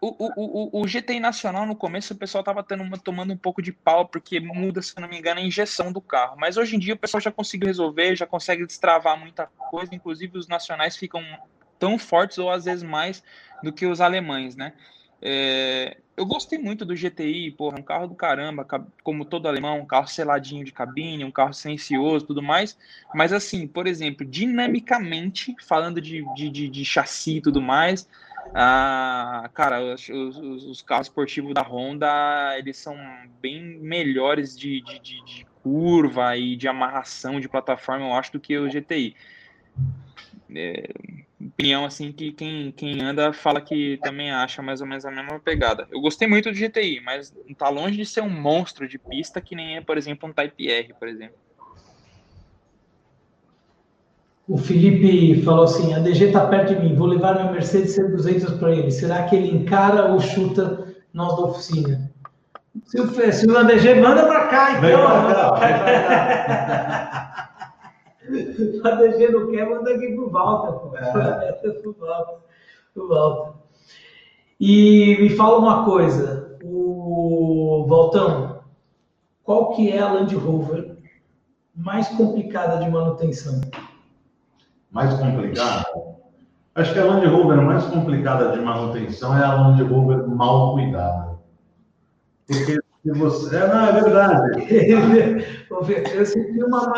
o, 0.00 0.08
o, 0.08 0.78
o, 0.78 0.82
o 0.82 0.86
GTI 0.86 1.20
Nacional, 1.20 1.66
no 1.66 1.74
começo, 1.74 2.12
o 2.12 2.16
pessoal 2.16 2.44
tava 2.44 2.62
tendo 2.62 2.82
uma, 2.82 2.98
tomando 2.98 3.32
um 3.32 3.36
pouco 3.36 3.62
de 3.62 3.72
pau, 3.72 4.06
porque 4.06 4.38
muda, 4.40 4.82
se 4.82 4.98
não 5.00 5.08
me 5.08 5.18
engano, 5.18 5.40
a 5.40 5.42
injeção 5.42 5.92
do 5.92 6.00
carro. 6.00 6.36
Mas 6.38 6.56
hoje 6.56 6.76
em 6.76 6.78
dia 6.78 6.94
o 6.94 6.98
pessoal 6.98 7.20
já 7.20 7.32
conseguiu 7.32 7.66
resolver, 7.66 8.16
já 8.16 8.26
consegue 8.26 8.66
destravar 8.66 9.18
muita 9.18 9.46
coisa, 9.46 9.94
inclusive 9.94 10.36
os 10.36 10.48
nacionais 10.48 10.96
ficam 10.96 11.22
tão 11.78 11.98
fortes 11.98 12.38
ou 12.38 12.50
às 12.50 12.64
vezes 12.64 12.82
mais 12.82 13.22
do 13.62 13.72
que 13.72 13.86
os 13.86 14.00
alemães, 14.00 14.56
né? 14.56 14.72
É, 15.20 15.96
eu 16.16 16.24
gostei 16.24 16.58
muito 16.58 16.84
do 16.84 16.94
GTI, 16.94 17.50
porra, 17.50 17.78
um 17.78 17.82
carro 17.82 18.06
do 18.06 18.14
caramba, 18.14 18.66
como 19.02 19.24
todo 19.24 19.48
alemão, 19.48 19.80
um 19.80 19.86
carro 19.86 20.06
seladinho 20.06 20.64
de 20.64 20.72
cabine, 20.72 21.24
um 21.24 21.30
carro 21.30 21.52
silencioso, 21.52 22.26
tudo 22.26 22.42
mais. 22.42 22.76
Mas 23.14 23.32
assim, 23.32 23.66
por 23.66 23.86
exemplo, 23.86 24.26
dinamicamente, 24.26 25.54
falando 25.66 26.00
de, 26.00 26.24
de, 26.34 26.50
de, 26.50 26.68
de 26.68 26.84
chassi 26.84 27.38
e 27.38 27.40
tudo 27.40 27.60
mais, 27.60 28.08
ah, 28.54 29.50
cara, 29.54 29.82
os, 29.82 30.08
os, 30.08 30.64
os, 30.64 30.82
carros 30.82 31.08
esportivos 31.08 31.54
da 31.54 31.62
Honda, 31.62 32.56
eles 32.58 32.76
são 32.76 32.96
bem 33.40 33.62
melhores 33.78 34.56
de, 34.56 34.80
de, 34.80 34.98
de, 34.98 35.24
de 35.24 35.46
curva 35.62 36.36
e 36.36 36.56
de 36.56 36.68
amarração 36.68 37.40
de 37.40 37.48
plataforma, 37.48 38.06
eu 38.06 38.14
acho, 38.14 38.32
do 38.32 38.40
que 38.40 38.56
o 38.56 38.68
GTI. 38.68 39.14
É, 40.54 40.88
opinião 41.40 41.84
assim 41.84 42.12
que 42.12 42.32
quem, 42.32 42.72
quem 42.72 43.02
anda 43.02 43.32
fala 43.32 43.60
que 43.60 43.98
também 44.02 44.30
acha 44.30 44.62
mais 44.62 44.80
ou 44.80 44.86
menos 44.86 45.04
a 45.04 45.10
mesma 45.10 45.40
pegada. 45.40 45.88
Eu 45.90 46.00
gostei 46.00 46.28
muito 46.28 46.50
do 46.50 46.56
GTI, 46.56 47.00
mas 47.00 47.34
tá 47.56 47.68
longe 47.68 47.96
de 47.96 48.06
ser 48.06 48.20
um 48.20 48.30
monstro 48.30 48.88
de 48.88 48.98
pista 48.98 49.40
que 49.40 49.54
nem 49.54 49.76
é, 49.76 49.80
por 49.80 49.98
exemplo, 49.98 50.28
um 50.28 50.32
Type 50.32 50.70
R, 50.70 50.94
por 50.94 51.08
exemplo. 51.08 51.36
O 54.48 54.56
Felipe 54.56 55.42
falou 55.42 55.64
assim: 55.64 55.92
a 55.94 55.98
DG 55.98 56.30
tá 56.30 56.46
perto 56.46 56.74
de 56.74 56.80
mim, 56.80 56.94
vou 56.94 57.08
levar 57.08 57.34
meu 57.34 57.52
Mercedes 57.52 57.98
C200 57.98 58.58
para 58.58 58.72
ele. 58.72 58.90
Será 58.90 59.24
que 59.24 59.34
ele 59.34 59.50
encara 59.50 60.12
ou 60.12 60.20
chuta 60.20 60.94
nós 61.12 61.36
da 61.36 61.42
oficina? 61.42 62.10
Se 62.84 63.00
o, 63.00 63.32
se 63.32 63.46
o 63.50 63.58
ADG 63.58 63.94
manda 64.00 64.26
para 64.26 64.46
cá, 64.48 64.72
então. 64.72 64.82
Vem 64.82 64.96
pra 64.96 65.34
cá, 65.34 65.54
vem 65.54 65.78
pra 65.78 66.06
cá. 66.06 67.32
a 68.84 68.90
DG 68.90 69.28
não 69.28 69.50
quer, 69.50 69.68
manda 69.68 69.90
aqui 69.90 70.12
pro 70.14 70.30
Walter, 70.30 70.72
pô. 70.78 70.96
É. 70.96 71.52
pro 71.82 71.96
Walter. 71.98 72.38
Pro 72.94 73.08
Walter. 73.08 73.52
E 74.60 75.16
me 75.20 75.30
fala 75.30 75.58
uma 75.58 75.84
coisa, 75.84 76.56
o 76.62 77.86
Valtão, 77.88 78.60
qual 79.42 79.74
que 79.74 79.90
é 79.90 79.98
a 79.98 80.12
Land 80.12 80.34
Rover 80.34 80.96
mais 81.74 82.08
complicada 82.08 82.82
de 82.82 82.90
manutenção? 82.90 83.60
Mais 84.96 85.12
complicada? 85.12 85.84
Acho 86.74 86.94
que 86.94 86.98
a 86.98 87.04
Land 87.04 87.26
Rover 87.26 87.60
mais 87.60 87.84
complicada 87.84 88.52
de 88.52 88.60
manutenção 88.60 89.36
é 89.36 89.44
a 89.44 89.52
Land 89.52 89.82
Rover 89.82 90.26
mal 90.26 90.72
cuidada. 90.72 91.36
Porque 92.46 92.78
se 93.02 93.12
você. 93.12 93.56
É, 93.56 93.68
não, 93.68 93.84
é 93.88 93.92
verdade. 93.92 94.66
eu 96.16 96.24
senti 96.24 96.64
uma. 96.64 96.90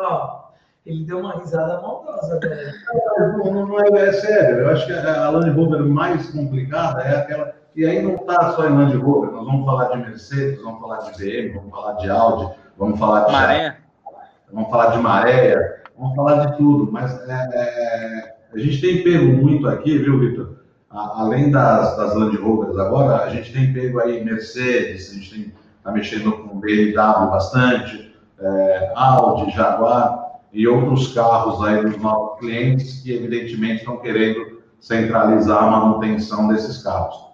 Ó, 0.00 0.50
ele 0.84 1.04
deu 1.04 1.20
uma 1.20 1.36
risada 1.38 1.80
maldosa. 1.80 2.40
Não, 3.38 3.68
não 3.68 3.80
é, 3.80 4.08
é, 4.08 4.12
sério. 4.14 4.58
Eu 4.58 4.70
acho 4.70 4.86
que 4.86 4.92
a 4.92 5.30
Land 5.30 5.50
Rover 5.50 5.84
mais 5.84 6.28
complicada 6.30 7.02
é 7.02 7.18
aquela. 7.18 7.54
E 7.76 7.86
aí 7.86 8.02
não 8.02 8.16
está 8.16 8.50
só 8.54 8.66
em 8.66 8.76
Land 8.76 8.96
Rover, 8.96 9.30
nós 9.30 9.46
vamos 9.46 9.64
falar 9.64 9.90
de 9.90 9.98
Mercedes, 9.98 10.60
vamos 10.60 10.80
falar 10.80 10.98
de 10.98 11.18
BM, 11.18 11.54
vamos 11.54 11.70
falar 11.70 11.92
de 11.98 12.10
Audi, 12.10 12.52
vamos 12.76 12.98
falar 12.98 13.26
de. 13.26 13.32
Maré. 13.32 13.76
Vamos 14.52 14.70
falar 14.70 14.86
de 14.90 14.98
maré, 14.98 15.83
vamos 15.98 16.14
falar 16.14 16.46
de 16.46 16.56
tudo. 16.56 16.90
Mas 16.90 17.12
é, 17.28 17.48
é, 17.52 18.34
a 18.52 18.58
gente 18.58 18.80
tem 18.80 19.02
pego 19.02 19.42
muito 19.42 19.66
aqui, 19.68 19.98
viu, 19.98 20.18
Vitor? 20.18 20.54
Além 20.90 21.50
das, 21.50 21.96
das 21.96 22.14
Land 22.14 22.36
Rovers 22.36 22.78
agora, 22.78 23.24
a 23.24 23.30
gente 23.30 23.52
tem 23.52 23.72
pego 23.72 23.98
aí 23.98 24.24
Mercedes, 24.24 25.10
a 25.10 25.14
gente 25.14 25.54
está 25.78 25.90
mexendo 25.90 26.32
com 26.32 26.60
BMW 26.60 26.94
bastante, 26.94 28.14
é, 28.38 28.92
Audi, 28.94 29.50
Jaguar 29.50 30.24
e 30.52 30.68
outros 30.68 31.12
carros 31.12 31.64
aí 31.64 31.82
dos 31.84 32.00
nossos 32.00 32.38
clientes 32.38 33.00
que, 33.00 33.12
evidentemente, 33.12 33.80
estão 33.80 33.96
querendo 33.96 34.62
centralizar 34.78 35.64
a 35.64 35.70
manutenção 35.70 36.46
desses 36.46 36.82
carros. 36.82 37.32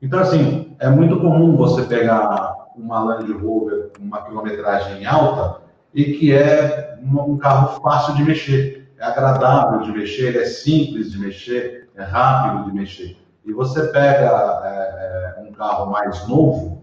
Então, 0.00 0.20
assim, 0.20 0.76
é 0.78 0.88
muito 0.88 1.18
comum 1.18 1.56
você 1.56 1.82
pegar 1.82 2.54
uma 2.76 3.02
Land 3.02 3.32
Rover 3.32 3.90
com 3.96 4.04
uma 4.04 4.22
quilometragem 4.22 5.04
alta 5.04 5.62
e 5.94 6.04
que 6.12 6.32
é 6.32 6.98
um 7.02 7.36
carro 7.38 7.80
fácil 7.80 8.14
de 8.14 8.24
mexer, 8.24 8.92
é 8.98 9.04
agradável 9.04 9.80
de 9.80 9.92
mexer, 9.92 10.36
é 10.36 10.44
simples 10.44 11.12
de 11.12 11.18
mexer, 11.18 11.88
é 11.96 12.02
rápido 12.02 12.70
de 12.70 12.76
mexer. 12.76 13.16
E 13.44 13.52
você 13.52 13.88
pega 13.88 14.60
é, 14.64 15.38
é, 15.38 15.42
um 15.42 15.52
carro 15.52 15.90
mais 15.90 16.26
novo 16.28 16.82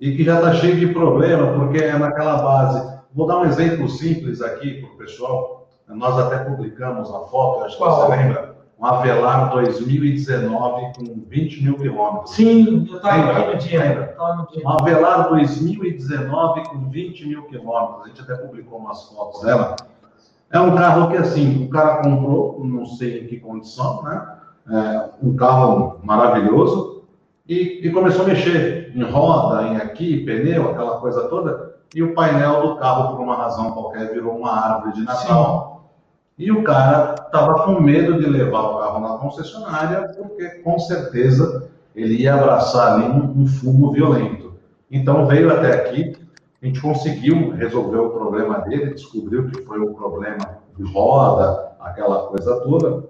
e 0.00 0.16
que 0.16 0.24
já 0.24 0.36
está 0.36 0.54
cheio 0.54 0.76
de 0.76 0.86
problema, 0.88 1.52
porque 1.52 1.78
é 1.78 1.98
naquela 1.98 2.40
base 2.40 2.98
Vou 3.18 3.26
dar 3.26 3.38
um 3.38 3.44
exemplo 3.46 3.88
simples 3.88 4.42
aqui 4.42 4.80
para 4.80 4.90
o 4.90 4.96
pessoal. 4.96 5.66
Nós 5.88 6.18
até 6.18 6.44
publicamos 6.44 7.12
a 7.12 7.20
foto, 7.20 7.64
acho 7.64 7.76
que 7.76 7.82
Qual? 7.82 8.02
você 8.02 8.16
lembra. 8.16 8.47
Um 8.78 8.86
Avelar 8.86 9.50
2019 9.50 10.92
com 10.96 11.24
20 11.26 11.64
mil 11.64 11.76
quilômetros. 11.76 12.30
Sim, 12.30 12.86
eu 12.88 12.96
estava 12.96 13.32
aqui 13.32 13.52
no 13.52 13.58
dia. 13.58 14.16
Um 14.64 14.68
Avelar 14.68 15.28
2019 15.30 16.68
com 16.68 16.88
20 16.88 17.26
mil 17.26 17.42
quilômetros. 17.44 18.04
A 18.04 18.08
gente 18.08 18.20
até 18.22 18.36
publicou 18.36 18.78
umas 18.78 19.04
fotos 19.04 19.42
dela. 19.42 19.74
É 20.50 20.60
um 20.60 20.74
carro 20.76 21.10
que, 21.10 21.16
assim, 21.16 21.64
o 21.64 21.68
cara 21.68 22.02
comprou, 22.02 22.64
não 22.64 22.86
sei 22.86 23.24
em 23.24 23.26
que 23.26 23.40
condição, 23.40 24.02
né? 24.02 24.34
É 24.70 25.10
um 25.22 25.34
carro 25.34 25.98
maravilhoso 26.02 27.04
e, 27.48 27.80
e 27.82 27.90
começou 27.90 28.24
a 28.24 28.28
mexer 28.28 28.92
em 28.94 29.02
roda, 29.02 29.62
em 29.64 29.76
aqui, 29.76 30.24
pneu, 30.24 30.70
aquela 30.70 31.00
coisa 31.00 31.28
toda 31.28 31.78
e 31.94 32.02
o 32.02 32.14
painel 32.14 32.60
do 32.60 32.76
carro, 32.76 33.16
por 33.16 33.22
uma 33.22 33.34
razão 33.34 33.72
qualquer, 33.72 34.12
virou 34.12 34.36
uma 34.36 34.50
árvore 34.50 34.92
de 34.92 35.02
Natal. 35.02 35.74
Sim. 35.74 35.77
E 36.38 36.52
o 36.52 36.62
cara 36.62 37.16
estava 37.16 37.64
com 37.64 37.80
medo 37.80 38.20
de 38.20 38.26
levar 38.26 38.60
o 38.60 38.78
carro 38.78 39.00
na 39.00 39.18
concessionária, 39.18 40.14
porque 40.16 40.48
com 40.62 40.78
certeza 40.78 41.68
ele 41.96 42.14
ia 42.14 42.34
abraçar 42.34 42.94
ali 42.94 43.08
um, 43.08 43.42
um 43.42 43.46
fumo 43.46 43.90
violento. 43.90 44.54
Então 44.90 45.26
veio 45.26 45.52
até 45.52 45.74
aqui, 45.74 46.16
a 46.62 46.66
gente 46.66 46.80
conseguiu 46.80 47.50
resolver 47.50 47.98
o 47.98 48.10
problema 48.10 48.60
dele, 48.60 48.94
descobriu 48.94 49.50
que 49.50 49.62
foi 49.64 49.80
um 49.80 49.92
problema 49.94 50.60
de 50.76 50.84
roda, 50.84 51.72
aquela 51.80 52.28
coisa 52.28 52.60
toda, 52.60 53.04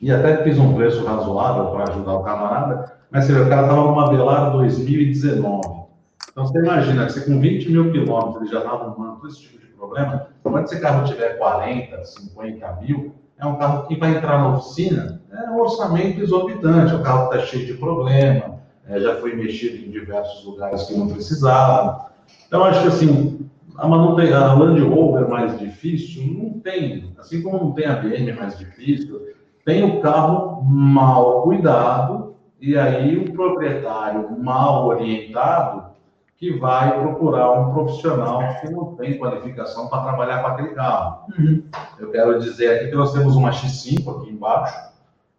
e 0.00 0.10
até 0.10 0.42
fiz 0.42 0.58
um 0.58 0.74
preço 0.74 1.04
razoável 1.04 1.66
para 1.72 1.92
ajudar 1.92 2.14
o 2.14 2.22
camarada, 2.22 2.96
mas 3.10 3.24
você 3.24 3.34
vê, 3.34 3.40
o 3.40 3.48
cara 3.48 3.62
estava 3.62 3.82
numa 3.82 4.10
Velar 4.10 4.52
2019. 4.52 5.86
Então, 6.30 6.46
você 6.46 6.58
imagina 6.58 7.06
que 7.06 7.12
você 7.12 7.20
com 7.20 7.40
20 7.40 7.70
mil 7.70 7.92
quilômetros 7.92 8.42
ele 8.42 8.50
já 8.50 8.58
estava 8.58 8.84
arrumando 8.84 9.26
esse 9.26 9.40
tipo 9.40 9.58
de 9.58 9.65
problema. 9.86 10.28
Quando 10.42 10.64
esse 10.64 10.80
carro 10.80 11.04
tiver 11.04 11.38
40, 11.38 12.04
50 12.04 12.72
mil, 12.82 13.14
é 13.38 13.46
um 13.46 13.56
carro 13.56 13.86
que 13.86 13.96
vai 13.96 14.16
entrar 14.16 14.38
na 14.38 14.56
oficina, 14.56 15.20
é 15.30 15.50
um 15.50 15.60
orçamento 15.60 16.20
exorbitante. 16.20 16.94
O 16.94 17.02
carro 17.02 17.32
está 17.32 17.46
cheio 17.46 17.66
de 17.66 17.74
problema, 17.74 18.60
é, 18.88 18.98
já 19.00 19.16
foi 19.16 19.34
mexido 19.34 19.76
em 19.76 19.90
diversos 19.90 20.44
lugares 20.44 20.84
que 20.84 20.96
não 20.96 21.08
precisava. 21.08 22.10
Então, 22.46 22.64
acho 22.64 22.82
que 22.82 22.88
assim, 22.88 23.48
a, 23.76 23.86
manutenção, 23.86 24.44
a 24.44 24.54
Land 24.54 24.80
Rover 24.82 25.28
mais 25.28 25.58
difícil 25.58 26.24
não 26.26 26.60
tem, 26.60 27.12
assim 27.18 27.42
como 27.42 27.58
não 27.58 27.72
tem 27.72 27.86
a 27.86 27.96
BM 27.96 28.32
mais 28.32 28.58
difícil, 28.58 29.20
tem 29.64 29.84
o 29.84 30.00
carro 30.00 30.62
mal 30.62 31.42
cuidado 31.42 32.36
e 32.60 32.78
aí 32.78 33.18
o 33.18 33.32
proprietário 33.32 34.30
mal 34.38 34.86
orientado 34.86 35.95
que 36.38 36.58
vai 36.58 37.00
procurar 37.00 37.52
um 37.52 37.72
profissional 37.72 38.42
que 38.60 38.70
não 38.70 38.94
tem 38.94 39.18
qualificação 39.18 39.88
para 39.88 40.02
trabalhar 40.02 40.42
com 40.42 40.48
aquele 40.48 40.68
carro. 40.74 41.24
Uhum. 41.38 41.62
Eu 41.98 42.10
quero 42.10 42.38
dizer 42.40 42.76
aqui 42.76 42.90
que 42.90 42.94
nós 42.94 43.12
temos 43.12 43.36
uma 43.36 43.50
X5 43.50 44.20
aqui 44.20 44.30
embaixo, 44.30 44.92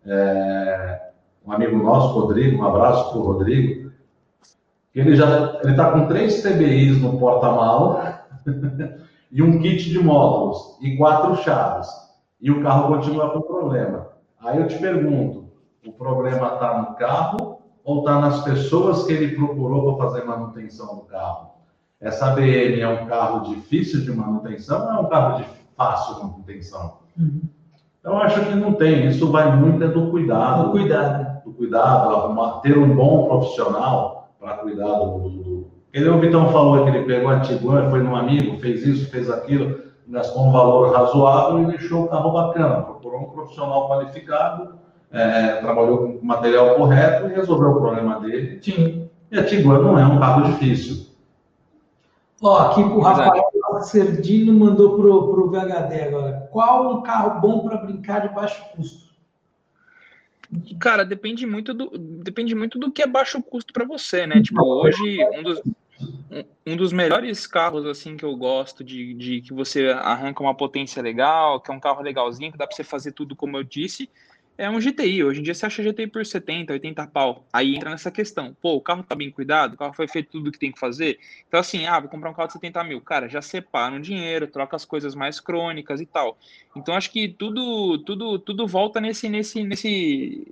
é, 0.06 1.12
um 1.46 1.52
amigo 1.52 1.78
nosso, 1.78 2.20
Rodrigo, 2.20 2.62
um 2.62 2.68
abraço 2.68 3.12
para 3.12 3.20
o 3.20 3.24
Rodrigo, 3.24 3.92
que 4.92 5.00
ele 5.00 5.16
já 5.16 5.60
ele 5.62 5.72
está 5.72 5.92
com 5.92 6.08
três 6.08 6.42
TBIs 6.42 7.00
no 7.00 7.20
porta-mala 7.20 8.26
e 9.32 9.44
um 9.44 9.60
kit 9.60 9.90
de 9.90 10.00
módulos 10.00 10.78
e 10.82 10.98
quatro 10.98 11.36
chaves. 11.44 11.88
E 12.42 12.50
o 12.50 12.62
carro 12.64 12.96
continua 12.96 13.32
com 13.32 13.42
problema. 13.42 14.10
Aí 14.40 14.60
eu 14.60 14.68
te 14.68 14.78
pergunto, 14.78 15.52
o 15.86 15.92
problema 15.92 16.54
está 16.54 16.82
no 16.82 16.96
carro 16.96 17.57
ou 17.88 18.00
está 18.00 18.20
nas 18.20 18.44
pessoas 18.44 19.06
que 19.06 19.14
ele 19.14 19.34
procurou 19.34 19.96
para 19.96 20.10
fazer 20.10 20.26
manutenção 20.26 20.94
do 20.94 21.02
carro? 21.04 21.52
Essa 22.02 22.32
BM 22.32 22.82
é 22.82 22.88
um 22.90 23.06
carro 23.06 23.46
difícil 23.46 24.02
de 24.02 24.12
manutenção 24.12 24.86
ou 24.86 24.92
é 24.92 25.00
um 25.00 25.06
carro 25.06 25.38
de 25.38 25.46
fácil 25.78 26.22
manutenção? 26.22 26.98
Uhum. 27.18 27.44
Então, 27.98 28.18
acho 28.18 28.46
que 28.46 28.56
não 28.56 28.74
tem. 28.74 29.08
Isso 29.08 29.32
vai 29.32 29.56
muito 29.56 29.82
é 29.86 29.88
do 29.88 30.12
cuidado. 30.12 30.66
Do 30.66 30.72
cuidado. 30.72 31.44
Do 31.46 31.54
cuidado, 31.54 32.14
arrumar, 32.14 32.60
ter 32.60 32.78
um 32.78 32.94
bom 32.94 33.26
profissional 33.26 34.34
para 34.38 34.58
cuidar 34.58 34.94
do, 34.94 35.30
do... 35.30 35.68
Ele, 35.94 36.10
o 36.10 36.20
Vitão 36.20 36.50
falou 36.50 36.84
que 36.84 36.90
ele 36.90 37.06
pegou 37.06 37.30
a 37.30 37.40
Tiguan, 37.40 37.90
foi 37.90 38.04
num 38.04 38.18
amigo, 38.18 38.60
fez 38.60 38.86
isso, 38.86 39.10
fez 39.10 39.30
aquilo, 39.30 39.80
gastou 40.10 40.46
um 40.46 40.52
valor 40.52 40.94
razoável 40.94 41.64
e 41.64 41.66
deixou 41.68 42.04
o 42.04 42.08
carro 42.10 42.32
bacana. 42.34 42.82
Procurou 42.82 43.22
um 43.22 43.30
profissional 43.30 43.88
qualificado 43.88 44.78
é, 45.12 45.56
trabalhou 45.62 45.98
com 45.98 46.06
o 46.18 46.26
material 46.26 46.76
correto 46.76 47.28
e 47.28 47.34
resolveu 47.34 47.70
o 47.70 47.82
problema 47.82 48.20
dele. 48.20 48.60
Sim. 48.62 49.10
E 49.32 49.38
a 49.38 49.46
Tiguan 49.46 49.80
não 49.80 50.00
é 50.00 50.06
um 50.06 50.20
carro 50.20 50.52
difícil. 50.52 51.08
Ó, 52.42 52.58
aqui 52.60 52.82
o 52.82 53.00
Rafael 53.00 53.52
Serdino 53.82 54.54
mandou 54.54 54.96
pro, 54.96 55.46
o 55.46 55.50
VHD 55.50 56.02
agora. 56.02 56.48
Qual 56.52 56.98
um 56.98 57.02
carro 57.02 57.42
bom 57.42 57.68
para 57.68 57.78
brincar 57.78 58.28
de 58.28 58.34
baixo 58.34 58.64
custo? 58.76 59.08
Cara, 60.80 61.04
depende 61.04 61.46
muito 61.46 61.74
do, 61.74 61.98
depende 61.98 62.56
muito 62.56 62.80
do 62.80 62.92
que 62.92 63.02
é 63.02 63.08
baixo 63.08 63.42
custo 63.42 63.74
para 63.74 63.86
você, 63.86 64.26
né? 64.26 64.42
Tipo, 64.42 64.64
hoje, 64.64 65.20
um 65.34 65.44
dos, 65.44 65.62
um 66.66 66.78
dos 66.78 66.94
melhores 66.94 67.46
carros, 67.46 67.86
assim, 67.86 68.16
que 68.16 68.24
eu 68.24 68.36
gosto 68.38 68.84
de, 68.84 69.14
de 69.14 69.42
que 69.42 69.54
você 69.54 69.90
arranca 69.90 70.42
uma 70.42 70.56
potência 70.56 71.02
legal, 71.02 71.60
que 71.60 71.70
é 71.70 71.74
um 71.74 71.80
carro 71.80 72.02
legalzinho, 72.02 72.52
que 72.52 72.58
dá 72.58 72.66
para 72.66 72.76
você 72.76 72.84
fazer 72.84 73.12
tudo 73.12 73.36
como 73.36 73.58
eu 73.58 73.64
disse, 73.64 74.10
é 74.58 74.70
um 74.70 74.80
GTI. 74.80 75.24
Hoje 75.24 75.40
em 75.40 75.44
dia 75.44 75.54
você 75.54 75.66
acha 75.66 75.84
GTI 75.84 76.08
por 76.08 76.26
70, 76.26 76.74
80 76.74 77.08
pau. 77.08 77.46
Aí 77.54 77.76
entra 77.76 77.92
nessa 77.92 78.10
questão. 78.10 78.56
Pô, 78.60 78.74
o 78.74 78.82
carro 78.82 79.04
tá 79.04 79.16
bem 79.16 79.30
cuidado, 79.30 79.74
o 79.74 79.78
carro 79.78 79.94
foi 79.94 80.08
feito 80.08 80.32
tudo 80.32 80.52
que 80.52 80.58
tem 80.58 80.72
que 80.72 80.80
fazer. 80.80 81.20
Então, 81.48 81.60
assim, 81.60 81.86
ah, 81.86 82.00
vou 82.00 82.10
comprar 82.10 82.32
um 82.32 82.34
carro 82.34 82.48
de 82.48 82.54
70 82.54 82.84
mil. 82.84 83.00
Cara, 83.00 83.30
já 83.30 83.42
separa 83.42 83.94
um 83.94 84.02
dinheiro, 84.02 84.48
troca 84.48 84.76
as 84.76 84.84
coisas 84.84 85.14
mais 85.14 85.40
crônicas 85.40 86.02
e 86.02 86.06
tal. 86.06 86.38
Então, 86.76 86.96
acho 86.96 87.12
que 87.12 87.28
tudo, 87.28 88.00
tudo, 88.00 88.40
tudo 88.40 88.68
volta 88.68 89.00
nesse, 89.00 89.30
nesse, 89.30 89.64
nesse, 89.64 90.48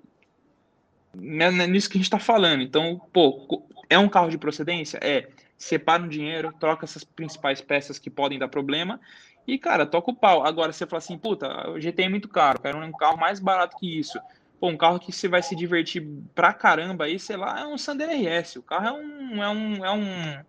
né, 1.13 1.49
né, 1.49 1.65
nisso 1.65 1.89
que 1.89 1.97
a 1.97 2.01
gente 2.01 2.11
tá 2.11 2.19
falando. 2.19 2.61
Então, 2.61 3.01
pô, 3.11 3.63
é 3.89 3.97
um 3.97 4.07
carro 4.07 4.29
de 4.29 4.37
procedência? 4.37 4.99
É. 5.01 5.27
Separa 5.57 6.03
um 6.03 6.09
dinheiro, 6.09 6.53
troca 6.59 6.85
essas 6.85 7.03
principais 7.03 7.61
peças 7.61 7.97
que 7.97 8.09
podem 8.09 8.37
dar 8.37 8.49
problema 8.49 8.99
e, 9.47 9.57
cara, 9.57 9.85
toca 9.85 10.11
o 10.11 10.15
pau. 10.15 10.45
Agora, 10.45 10.71
você 10.71 10.85
fala 10.85 10.97
assim, 10.97 11.17
puta, 11.17 11.69
o 11.69 11.79
GT 11.79 12.03
é 12.03 12.09
muito 12.09 12.27
caro, 12.27 12.59
quero 12.59 12.77
um 12.79 12.91
carro 12.91 13.17
mais 13.17 13.39
barato 13.39 13.77
que 13.77 13.99
isso. 13.99 14.19
Pô, 14.59 14.69
um 14.69 14.77
carro 14.77 14.99
que 14.99 15.11
você 15.11 15.27
vai 15.27 15.43
se 15.43 15.55
divertir 15.55 16.07
pra 16.33 16.53
caramba 16.53 17.05
aí, 17.05 17.19
sei 17.19 17.37
lá, 17.37 17.59
é 17.59 17.67
um 17.67 17.77
Sander 17.77 18.09
RS. 18.09 18.55
O 18.55 18.63
carro 18.63 18.87
é 18.87 18.91
um, 18.91 19.43
é 19.43 19.49
um, 19.49 19.85
é 19.85 19.91
um, 19.91 20.39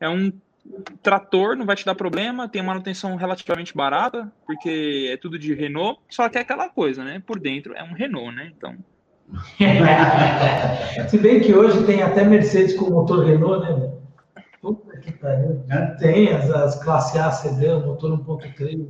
é 0.00 0.08
um 0.08 0.32
trator, 1.02 1.56
não 1.56 1.66
vai 1.66 1.76
te 1.76 1.84
dar 1.84 1.94
problema, 1.94 2.48
tem 2.48 2.62
manutenção 2.62 3.16
relativamente 3.16 3.76
barata, 3.76 4.32
porque 4.46 5.08
é 5.12 5.16
tudo 5.16 5.38
de 5.38 5.52
Renault, 5.54 6.00
só 6.08 6.28
que 6.28 6.38
é 6.38 6.40
aquela 6.40 6.68
coisa, 6.68 7.02
né? 7.04 7.22
Por 7.26 7.38
dentro 7.38 7.74
é 7.74 7.82
um 7.82 7.92
Renault, 7.92 8.34
né? 8.34 8.52
Então. 8.56 8.76
se 11.08 11.18
bem 11.18 11.40
que 11.40 11.54
hoje 11.54 11.84
tem 11.86 12.02
até 12.02 12.24
Mercedes 12.24 12.74
com 12.74 12.90
motor 12.90 13.24
Renault, 13.24 13.64
né? 13.64 13.99
Puta 14.60 14.98
que 14.98 15.12
pariu. 15.12 15.64
É. 15.70 15.86
Tem 15.96 16.32
as, 16.32 16.50
as 16.50 16.82
classe 16.82 17.18
A 17.18 17.30
sedã, 17.30 17.80
motor 17.80 18.18
1.3. 18.18 18.86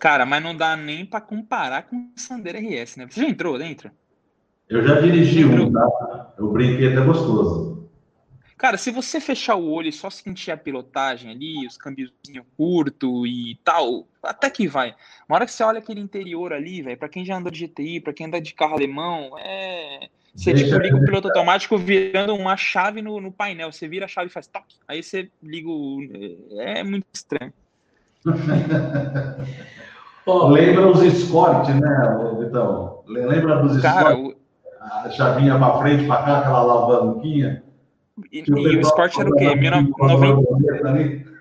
Cara, 0.00 0.24
mas 0.24 0.42
não 0.42 0.56
dá 0.56 0.76
nem 0.76 1.04
para 1.04 1.20
comparar 1.20 1.82
com 1.82 1.96
o 1.96 2.12
Sandero 2.16 2.58
RS, 2.58 2.96
né? 2.96 3.06
Você 3.08 3.20
já 3.20 3.28
entrou 3.28 3.58
dentro? 3.58 3.90
Eu 4.68 4.86
já 4.86 5.00
dirigi 5.00 5.44
um, 5.44 5.70
tá? 5.70 6.34
Eu 6.38 6.50
brinquei 6.50 6.92
até 6.92 7.04
gostoso. 7.04 7.74
Cara, 8.56 8.78
se 8.78 8.90
você 8.90 9.20
fechar 9.20 9.56
o 9.56 9.70
olho 9.70 9.88
e 9.88 9.92
só 9.92 10.08
sentir 10.08 10.50
a 10.50 10.56
pilotagem 10.56 11.30
ali, 11.30 11.66
os 11.66 11.76
câmbiozinho 11.76 12.46
curto 12.56 13.26
e 13.26 13.60
tal, 13.62 14.08
até 14.22 14.48
que 14.48 14.66
vai. 14.66 14.94
Uma 15.28 15.36
hora 15.36 15.44
que 15.44 15.52
você 15.52 15.62
olha 15.62 15.80
aquele 15.80 16.00
interior 16.00 16.52
ali, 16.52 16.80
velho, 16.80 16.96
para 16.96 17.08
quem 17.08 17.26
já 17.26 17.36
andou 17.36 17.50
de 17.50 17.66
GTI, 17.66 18.00
para 18.00 18.14
quem 18.14 18.26
anda 18.26 18.40
de 18.40 18.54
carro 18.54 18.74
alemão, 18.74 19.36
é 19.38 20.08
você 20.34 20.52
tipo, 20.52 20.76
liga 20.78 20.96
o 20.96 21.04
piloto 21.04 21.28
automático 21.28 21.78
virando 21.78 22.34
uma 22.34 22.56
chave 22.56 23.00
no, 23.00 23.20
no 23.20 23.30
painel. 23.30 23.70
Você 23.70 23.86
vira 23.86 24.06
a 24.06 24.08
chave 24.08 24.26
e 24.26 24.32
faz 24.32 24.48
toque. 24.48 24.76
Aí 24.88 25.02
você 25.02 25.30
liga 25.42 25.68
o. 25.68 26.00
É 26.58 26.82
muito 26.82 27.06
estranho. 27.12 27.52
oh, 30.26 30.48
lembra 30.48 30.88
os 30.88 31.02
Escort, 31.02 31.68
né, 31.68 32.18
Vitão? 32.40 33.04
Lembra 33.06 33.62
dos 33.62 33.80
Cara, 33.80 34.14
Escort? 34.14 34.34
O... 34.34 34.44
A 34.80 35.08
chavinha 35.10 35.58
para 35.58 35.78
frente, 35.78 36.06
para 36.06 36.22
cá, 36.24 36.38
aquela 36.40 36.58
alavanquinha. 36.58 37.62
E, 38.30 38.44
e 38.46 38.52
o 38.52 38.80
Escort 38.80 39.18
era 39.18 39.30
o 39.30 39.34
quê? 39.34 39.54
1990... 39.54 41.32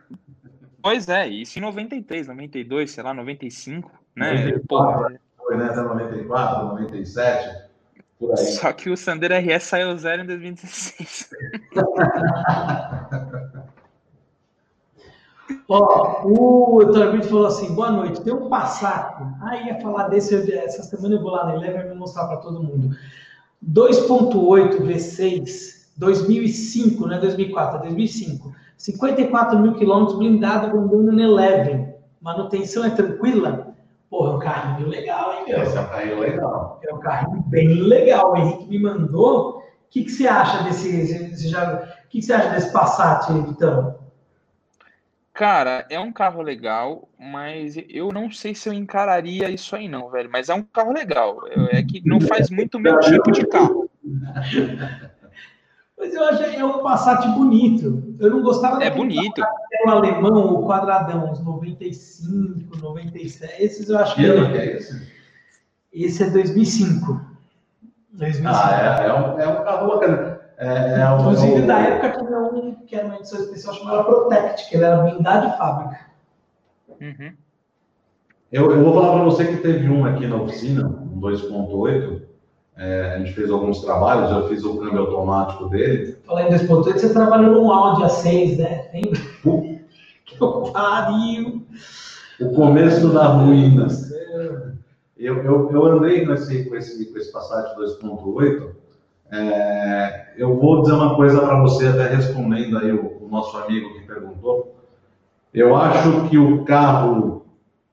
Pois 0.82 1.08
é, 1.08 1.28
isso 1.28 1.58
em 1.58 1.62
93, 1.62 2.28
92, 2.28 2.92
sei 2.92 3.04
lá, 3.04 3.14
95, 3.14 3.92
né? 4.16 4.34
94, 4.34 5.20
foi, 5.38 5.58
né? 5.58 5.74
94, 5.74 6.68
97. 6.68 7.63
Só 8.60 8.74
que 8.74 8.90
o 8.90 8.98
Sander 8.98 9.32
RS 9.32 9.64
saiu 9.64 9.98
zero 9.98 10.24
em 10.24 10.26
2016. 10.26 11.30
Ó, 15.68 16.24
o 16.26 16.86
Torbito 16.92 17.28
falou 17.28 17.48
assim: 17.48 17.74
boa 17.74 17.92
noite, 17.92 18.22
tem 18.22 18.34
um 18.34 18.50
Passat. 18.50 19.16
Ah, 19.42 19.58
ia 19.58 19.80
falar 19.82 20.08
desse, 20.08 20.36
essa 20.54 20.84
semana 20.84 21.16
eu 21.16 21.22
vou 21.22 21.32
lá 21.32 21.46
na 21.46 21.56
Eleven 21.56 21.92
e 21.92 21.96
mostrar 21.96 22.28
para 22.28 22.38
todo 22.38 22.64
mundo. 22.64 22.96
2.8 23.72 24.82
V6, 24.82 25.88
2005, 25.98 27.08
não 27.08 27.16
é 27.16 27.20
2004, 27.20 27.78
é 27.78 27.82
2005. 27.84 28.54
54 28.78 29.60
mil 29.60 29.76
quilômetros 29.76 30.18
blindado 30.18 30.78
andando 30.78 31.12
na 31.12 31.24
Eleven. 31.24 31.94
Manutenção 32.22 32.84
é 32.84 32.90
tranquila? 32.90 33.73
Porra, 34.14 34.34
é 34.34 34.36
um 34.36 34.40
carrinho 34.40 34.90
legal, 34.90 35.34
hein, 35.34 35.46
meu? 35.48 35.64
Esse 35.64 35.76
é 35.76 35.82
um 35.82 35.88
carrinho 35.88 36.20
legal. 36.20 36.80
É 36.84 36.94
um 36.94 37.00
carrinho 37.00 37.42
bem 37.48 37.68
legal. 37.82 38.32
O 38.32 38.38
Henrique 38.38 38.70
me 38.70 38.78
mandou. 38.78 39.58
O 39.58 39.64
que, 39.90 40.04
que 40.04 40.12
você 40.12 40.28
acha 40.28 40.62
desse. 40.62 41.36
Você 41.36 41.48
já, 41.48 41.74
o 41.74 42.10
que, 42.10 42.20
que 42.20 42.22
você 42.22 42.32
acha 42.32 42.50
desse 42.52 42.72
Passat, 42.72 43.34
Vitão? 43.34 43.98
Cara, 45.34 45.88
é 45.90 46.00
um 46.00 46.14
carro 46.14 46.44
legal, 46.44 47.10
mas 47.20 47.76
eu 47.90 48.12
não 48.12 48.30
sei 48.30 48.54
se 48.54 48.70
eu 48.70 48.74
encararia 48.74 49.50
isso 49.50 49.76
aí, 49.76 49.88
não, 49.88 50.12
velho. 50.12 50.30
Mas 50.32 50.48
é 50.48 50.54
um 50.54 50.62
carro 50.62 50.94
legal. 50.94 51.40
É 51.72 51.82
que 51.82 52.08
não 52.08 52.22
faz 52.22 52.52
muito 52.52 52.76
o 52.76 52.80
meu 52.80 53.00
tipo 53.00 53.32
de 53.32 53.48
carro. 53.48 53.90
Mas 55.98 56.14
eu 56.14 56.24
achei 56.26 56.56
é 56.56 56.66
um 56.66 56.84
Passat 56.84 57.26
bonito. 57.30 58.16
Eu 58.20 58.30
não 58.30 58.42
gostava 58.42 58.84
É 58.84 58.90
bonito. 58.90 59.42
O 59.86 59.90
alemão, 59.90 60.54
o 60.56 60.66
quadradão, 60.66 61.32
uns 61.32 61.40
95, 61.44 62.78
97. 62.78 63.62
Esses 63.62 63.90
eu 63.90 64.00
acho 64.00 64.16
que. 64.16 64.24
Que 64.24 64.58
é 64.58 64.78
esse? 64.78 65.14
Esse 65.92 66.24
é 66.24 66.30
2005. 66.30 67.22
2005. 68.14 68.48
Ah, 68.48 69.00
é, 69.02 69.08
é, 69.08 69.14
um, 69.14 69.40
é 69.40 69.48
um 69.48 69.64
carro 69.64 69.88
bacana. 69.88 70.40
É, 70.58 71.02
é 71.02 71.10
um, 71.10 71.20
Inclusive, 71.20 71.62
da 71.64 71.80
época 71.80 72.24
tinha 72.24 72.40
um 72.40 72.76
que 72.86 72.96
era 72.96 73.06
uma 73.06 73.18
edição 73.18 73.40
especial 73.40 73.74
chamada 73.76 74.04
Protect, 74.04 74.70
que 74.70 74.76
ele 74.76 74.84
era 74.86 74.98
blindado 74.98 75.52
de 75.52 75.58
fábrica. 75.58 76.00
Uhum. 77.02 77.34
Eu, 78.52 78.72
eu 78.72 78.84
vou 78.84 78.94
falar 78.94 79.14
para 79.14 79.24
você 79.24 79.46
que 79.46 79.58
teve 79.58 79.90
um 79.90 80.06
aqui 80.06 80.28
na 80.28 80.36
oficina, 80.36 80.88
um 80.88 81.20
2.8, 81.20 82.22
é, 82.78 83.16
a 83.16 83.20
gente 83.20 83.34
fez 83.34 83.50
alguns 83.50 83.82
trabalhos, 83.82 84.32
eu 84.32 84.48
fiz 84.48 84.64
o 84.64 84.78
câmbio 84.78 85.02
automático 85.02 85.70
dele. 85.70 86.18
Falei 86.26 86.50
desse 86.50 86.68
ponto, 86.68 86.84
você 86.84 87.12
trabalhou 87.12 87.54
num 87.54 87.72
Audi 87.72 88.04
A6, 88.04 88.58
né? 88.58 88.90
Lembra? 88.94 89.33
Pariu! 90.72 91.66
O 92.40 92.50
começo 92.54 93.10
da 93.10 93.28
ruína. 93.28 93.88
Eu, 95.18 95.38
eu, 95.44 95.72
eu 95.72 95.86
andei 95.86 96.26
com 96.26 96.34
esse, 96.34 96.66
com 96.66 96.76
esse, 96.76 97.06
com 97.12 97.18
esse 97.18 97.32
Passat 97.32 97.76
2.8. 97.78 98.72
É, 99.32 100.34
eu 100.38 100.60
vou 100.60 100.82
dizer 100.82 100.94
uma 100.94 101.16
coisa 101.16 101.40
para 101.40 101.62
você, 101.62 101.88
até 101.88 102.08
respondendo 102.08 102.78
aí 102.78 102.92
o, 102.92 103.24
o 103.24 103.28
nosso 103.30 103.56
amigo 103.58 103.94
que 103.94 104.06
perguntou. 104.06 104.76
Eu 105.54 105.76
acho 105.76 106.28
que 106.30 106.38
o 106.38 106.66
carro 106.66 107.46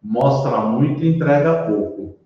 mostra 0.03 0.61
muito 0.63 1.05
e 1.05 1.15
entrega 1.15 1.67
pouco. 1.67 2.17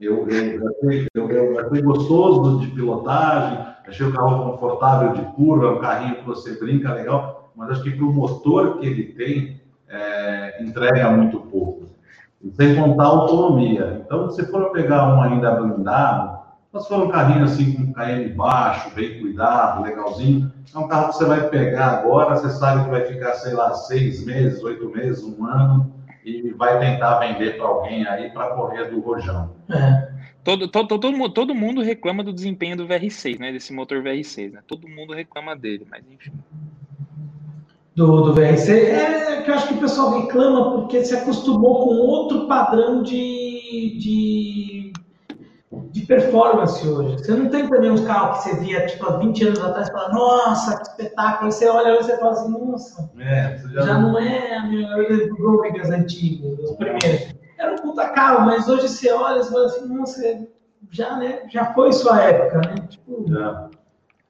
Eu, 0.00 0.28
eu, 0.28 0.68
achei, 0.68 1.06
eu, 1.14 1.30
eu 1.30 1.60
achei 1.60 1.80
gostoso 1.80 2.58
de 2.58 2.66
pilotagem, 2.72 3.58
achei 3.86 4.04
o 4.04 4.12
carro 4.12 4.50
confortável 4.50 5.12
de 5.12 5.22
curva, 5.36 5.76
um 5.76 5.80
carrinho 5.80 6.16
que 6.16 6.26
você 6.26 6.58
brinca 6.58 6.92
legal, 6.92 7.52
mas 7.54 7.70
acho 7.70 7.84
que 7.84 7.92
para 7.92 8.04
o 8.04 8.12
motor 8.12 8.78
que 8.78 8.86
ele 8.86 9.12
tem, 9.12 9.61
é, 9.92 10.62
entrega 10.62 11.10
muito 11.10 11.38
pouco. 11.38 11.90
Sem 12.54 12.74
contar 12.74 13.04
a 13.04 13.08
autonomia. 13.08 14.02
Então, 14.04 14.30
se 14.30 14.44
for 14.46 14.72
pegar 14.72 15.14
um 15.14 15.22
ainda 15.22 15.52
blindado, 15.52 16.40
se 16.80 16.88
for 16.88 17.04
um 17.04 17.10
carrinho 17.10 17.44
assim 17.44 17.72
com 17.74 17.92
KM 17.92 18.34
baixo, 18.34 18.90
bem 18.94 19.20
cuidado, 19.20 19.82
legalzinho, 19.82 20.50
é 20.74 20.78
um 20.78 20.88
carro 20.88 21.10
que 21.10 21.16
você 21.16 21.24
vai 21.26 21.48
pegar 21.50 21.98
agora, 21.98 22.34
você 22.34 22.50
sabe 22.50 22.84
que 22.84 22.90
vai 22.90 23.04
ficar, 23.04 23.34
sei 23.34 23.52
lá, 23.52 23.74
seis 23.74 24.24
meses, 24.24 24.62
oito 24.64 24.88
meses, 24.88 25.22
um 25.22 25.44
ano, 25.44 25.92
e 26.24 26.50
vai 26.52 26.78
tentar 26.78 27.18
vender 27.18 27.58
para 27.58 27.66
alguém 27.66 28.06
aí 28.06 28.30
para 28.30 28.54
correr 28.54 28.90
do 28.90 29.00
rojão. 29.00 29.54
É. 29.68 30.10
Todo, 30.42 30.66
todo, 30.66 30.98
todo, 30.98 31.30
todo 31.30 31.54
mundo 31.54 31.82
reclama 31.82 32.24
do 32.24 32.32
desempenho 32.32 32.76
do 32.76 32.88
VR6, 32.88 33.38
né? 33.38 33.52
Desse 33.52 33.72
motor 33.72 34.02
VR6, 34.02 34.52
né? 34.52 34.60
Todo 34.66 34.88
mundo 34.88 35.12
reclama 35.12 35.54
dele, 35.54 35.86
mas 35.88 36.02
enfim. 36.10 36.32
Do, 37.94 38.22
do 38.22 38.34
VR6 38.34 38.68
é 38.70 39.42
que 39.42 39.50
eu 39.50 39.54
acho 39.54 39.68
que 39.68 39.74
o 39.74 39.80
pessoal 39.80 40.20
reclama 40.20 40.72
porque 40.72 41.04
se 41.04 41.14
acostumou 41.14 41.84
com 41.84 41.94
outro 41.94 42.46
padrão 42.46 43.02
de, 43.02 43.98
de 43.98 44.92
de 45.92 46.02
performance 46.02 46.86
hoje. 46.86 47.18
Você 47.18 47.34
não 47.34 47.48
tem 47.48 47.68
também 47.68 47.90
uns 47.90 48.00
carros 48.00 48.38
que 48.38 48.50
você 48.50 48.60
via, 48.60 48.86
tipo, 48.86 49.06
há 49.06 49.18
20 49.18 49.44
anos 49.44 49.60
atrás, 49.60 49.88
e 49.88 49.92
fala, 49.92 50.08
nossa, 50.08 50.76
que 50.76 50.82
espetáculo. 50.82 51.46
Aí 51.46 51.52
você 51.52 51.68
olha 51.68 51.92
e 51.92 51.96
você 51.96 52.18
fala 52.18 52.32
assim, 52.32 52.50
nossa, 52.50 53.10
é, 53.18 53.58
já, 53.72 53.82
já 53.82 53.98
não... 53.98 54.12
não 54.12 54.18
é 54.18 54.56
a 54.56 54.66
minha 54.66 54.88
Rodrigues 55.38 55.90
antigas, 55.90 56.58
os 56.58 56.76
primeiros. 56.76 57.34
Era 57.58 57.74
um 57.74 57.76
puta 57.76 58.08
carro, 58.08 58.46
mas 58.46 58.68
hoje 58.68 58.88
você 58.88 59.12
olha 59.12 59.40
e 59.40 59.44
fala 59.44 59.66
assim, 59.66 59.86
nossa, 59.94 60.46
já, 60.90 61.16
né, 61.16 61.42
já 61.48 61.72
foi 61.74 61.92
sua 61.92 62.20
época, 62.20 62.60
né? 62.68 62.74
Tipo... 62.88 63.24
Já. 63.28 63.68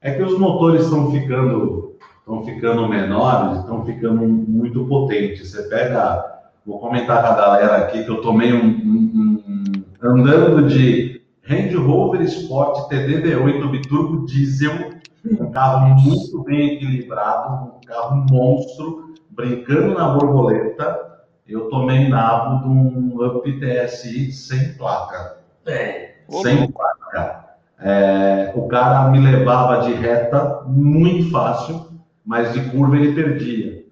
É 0.00 0.14
que 0.14 0.22
os 0.22 0.36
motores 0.38 0.82
estão 0.82 1.12
ficando, 1.12 1.91
estão 2.22 2.44
ficando 2.44 2.88
menores, 2.88 3.58
estão 3.58 3.84
ficando 3.84 4.22
muito 4.22 4.86
potentes. 4.86 5.50
Você 5.50 5.64
pega, 5.64 6.40
vou 6.64 6.78
comentar 6.78 7.20
com 7.20 7.28
a 7.28 7.34
galera 7.34 7.76
aqui 7.78 8.04
que 8.04 8.10
eu 8.10 8.22
tomei 8.22 8.52
um, 8.52 8.64
um, 8.64 9.42
um 9.48 10.08
andando 10.08 10.68
de 10.68 11.20
Range 11.44 11.74
Rover 11.76 12.22
Sport 12.22 12.88
TDB8 12.88 13.70
biturbo 13.70 14.24
diesel, 14.26 14.92
um 15.24 15.50
carro 15.50 16.00
muito 16.00 16.42
bem 16.44 16.74
equilibrado, 16.74 17.76
um 17.76 17.80
carro 17.86 18.26
monstro, 18.30 19.14
brincando 19.30 19.94
na 19.94 20.14
borboleta. 20.14 21.10
Eu 21.46 21.68
tomei 21.68 22.08
nabo 22.08 22.62
de 22.62 22.68
um 22.68 23.26
Up 23.26 23.60
TSI 23.60 24.32
sem 24.32 24.74
placa. 24.74 25.38
É. 25.66 26.14
Sem 26.30 26.70
placa. 26.70 27.56
É, 27.80 28.52
o 28.54 28.68
cara 28.68 29.10
me 29.10 29.18
levava 29.18 29.82
de 29.82 29.92
reta 29.92 30.62
muito 30.66 31.30
fácil, 31.32 31.91
mas 32.24 32.52
de 32.52 32.60
curva 32.70 32.96
ele 32.96 33.14
perdia. 33.14 33.84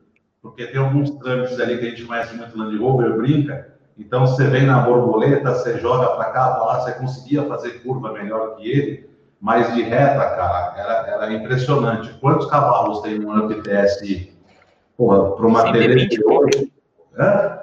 Porque 0.42 0.66
tem 0.66 0.80
alguns 0.80 1.10
trâmites 1.18 1.58
ali 1.60 1.78
que 1.78 1.86
a 1.86 1.90
gente 1.90 2.04
conhece 2.04 2.34
muito 2.34 2.56
Land 2.56 2.76
Rover, 2.76 3.16
brinca, 3.16 3.70
então 3.98 4.26
você 4.26 4.46
vem 4.46 4.64
na 4.64 4.80
borboleta, 4.80 5.54
você 5.54 5.78
joga 5.78 6.08
para 6.16 6.30
cá, 6.30 6.50
para 6.52 6.64
lá, 6.64 6.80
você 6.80 6.92
conseguia 6.92 7.44
fazer 7.44 7.82
curva 7.82 8.12
melhor 8.12 8.56
que 8.56 8.70
ele, 8.70 9.10
mas 9.40 9.74
de 9.74 9.82
reta, 9.82 10.18
cara, 10.18 10.74
era, 10.76 11.06
era 11.08 11.32
impressionante. 11.32 12.10
Quantos 12.20 12.46
cavalos 12.46 13.00
tem 13.02 13.24
um 13.24 13.38
Up 13.38 13.54
TSI? 13.62 14.32
Porra, 14.96 15.32
para 15.36 15.46
uma 15.46 15.72
TV 15.72 16.06
de 16.06 16.24
hoje. 16.24 16.72
Hã? 17.18 17.58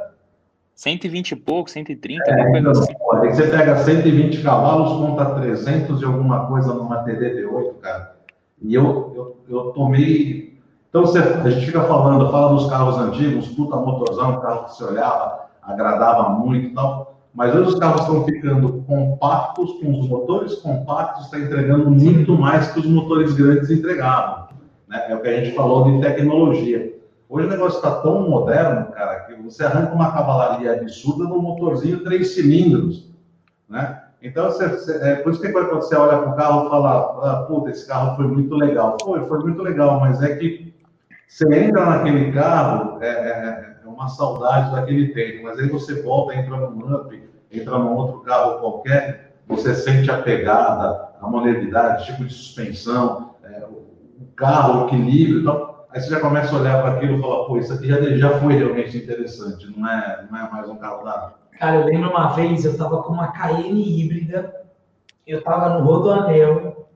120 0.75 1.31
e 1.31 1.35
pouco, 1.35 1.71
130, 1.71 2.23
é, 2.23 2.29
alguma 2.29 2.51
coisa 2.51 2.59
então, 2.59 2.83
assim. 2.83 2.93
Pô, 2.93 3.17
você 3.17 3.47
pega 3.47 3.77
120 3.77 4.43
cavalos, 4.43 4.91
monta 4.99 5.25
300 5.25 6.01
e 6.01 6.05
alguma 6.05 6.45
coisa 6.47 6.71
numa 6.71 7.03
TD 7.03 7.41
V8, 7.41 7.79
cara. 7.81 8.15
E 8.61 8.75
eu, 8.75 8.83
eu, 9.15 9.37
eu 9.49 9.71
tomei. 9.71 10.46
Então 10.97 11.05
você, 11.05 11.19
a 11.19 11.49
gente 11.51 11.67
fica 11.67 11.83
falando, 11.83 12.31
fala 12.31 12.55
dos 12.55 12.67
carros 12.71 12.97
antigos, 12.97 13.49
puta 13.49 13.75
motorzão, 13.75 14.41
carro 14.41 14.65
que 14.65 14.75
se 14.77 14.83
olhava, 14.83 15.41
agradava 15.61 16.29
muito 16.29 16.71
e 16.71 16.73
tal. 16.73 17.19
Mas 17.35 17.53
hoje 17.53 17.69
os 17.69 17.75
carros 17.75 18.01
estão 18.01 18.23
ficando 18.25 18.83
compactos, 18.87 19.73
com 19.73 19.99
os 19.99 20.09
motores 20.09 20.55
compactos, 20.55 21.25
está 21.25 21.37
entregando 21.37 21.91
muito 21.91 22.35
mais 22.35 22.71
que 22.71 22.79
os 22.79 22.87
motores 22.87 23.31
grandes 23.35 23.69
entregavam. 23.69 24.47
Né? 24.87 25.05
É 25.07 25.15
o 25.15 25.21
que 25.21 25.27
a 25.27 25.43
gente 25.43 25.55
falou 25.55 25.83
de 25.83 26.01
tecnologia. 26.01 26.95
Hoje 27.29 27.45
o 27.45 27.49
negócio 27.51 27.77
está 27.77 27.91
tão 28.01 28.27
moderno, 28.27 28.87
cara, 28.87 29.19
que 29.19 29.35
você 29.35 29.65
arranca 29.65 29.93
uma 29.93 30.11
cavalaria 30.11 30.73
absurda 30.73 31.25
num 31.25 31.43
motorzinho 31.43 32.03
três 32.03 32.33
cilindros, 32.33 33.07
né? 33.69 34.01
Então, 34.19 34.45
você, 34.45 34.67
você, 34.67 34.93
é 34.93 35.15
por 35.17 35.31
isso 35.31 35.41
que 35.41 35.51
quando 35.51 35.69
você 35.75 35.95
olha 35.95 36.17
para 36.17 36.31
o 36.31 36.35
carro 36.35 36.65
e 36.65 36.69
fala, 36.71 37.19
ah, 37.21 37.43
puta, 37.43 37.69
esse 37.69 37.85
carro 37.85 38.15
foi 38.15 38.25
muito 38.25 38.55
legal. 38.55 38.97
Foi, 39.03 39.23
foi 39.25 39.39
muito 39.41 39.61
legal, 39.61 39.99
mas 39.99 40.23
é 40.23 40.35
que 40.35 40.66
você 41.27 41.45
entra 41.53 41.85
naquele 41.85 42.31
carro, 42.31 43.03
é, 43.03 43.07
é, 43.07 43.75
uma 43.85 44.07
saudade 44.07 44.71
daquele 44.71 45.09
tempo, 45.09 45.43
mas 45.43 45.59
aí 45.59 45.67
você 45.67 46.01
volta, 46.01 46.35
entra 46.35 46.55
num 46.55 46.95
up, 46.95 47.29
entra 47.51 47.77
num 47.77 47.95
outro 47.95 48.21
carro 48.21 48.59
qualquer, 48.59 49.33
você 49.45 49.75
sente 49.75 50.09
a 50.09 50.21
pegada, 50.21 51.09
a 51.19 51.27
manualidade, 51.27 52.05
tipo 52.05 52.23
de 52.25 52.33
suspensão, 52.33 53.35
é, 53.43 53.65
o 53.65 54.25
carro, 54.35 54.83
o 54.83 54.87
equilíbrio, 54.87 55.41
então, 55.41 55.75
aí 55.91 55.99
você 55.99 56.09
já 56.09 56.19
começa 56.19 56.55
a 56.55 56.59
olhar 56.59 56.81
para 56.81 56.93
aquilo 56.93 57.17
e 57.17 57.21
fala, 57.21 57.45
pô, 57.45 57.57
isso 57.57 57.73
aqui 57.73 57.87
já, 57.87 58.01
já 58.17 58.39
foi 58.39 58.57
realmente 58.57 58.97
interessante, 58.97 59.67
não 59.77 59.89
é, 59.89 60.27
não 60.31 60.39
é 60.39 60.49
mais 60.49 60.69
um 60.69 60.77
carro 60.77 61.03
da... 61.03 61.33
Cara, 61.59 61.75
eu 61.77 61.85
lembro 61.85 62.09
uma 62.09 62.29
vez, 62.29 62.63
eu 62.63 62.71
estava 62.71 63.03
com 63.03 63.13
uma 63.13 63.31
Cayenne 63.31 64.01
híbrida, 64.01 64.65
eu 65.25 65.39
estava 65.39 65.77
no 65.77 65.85
Rodoanel, 65.85 66.87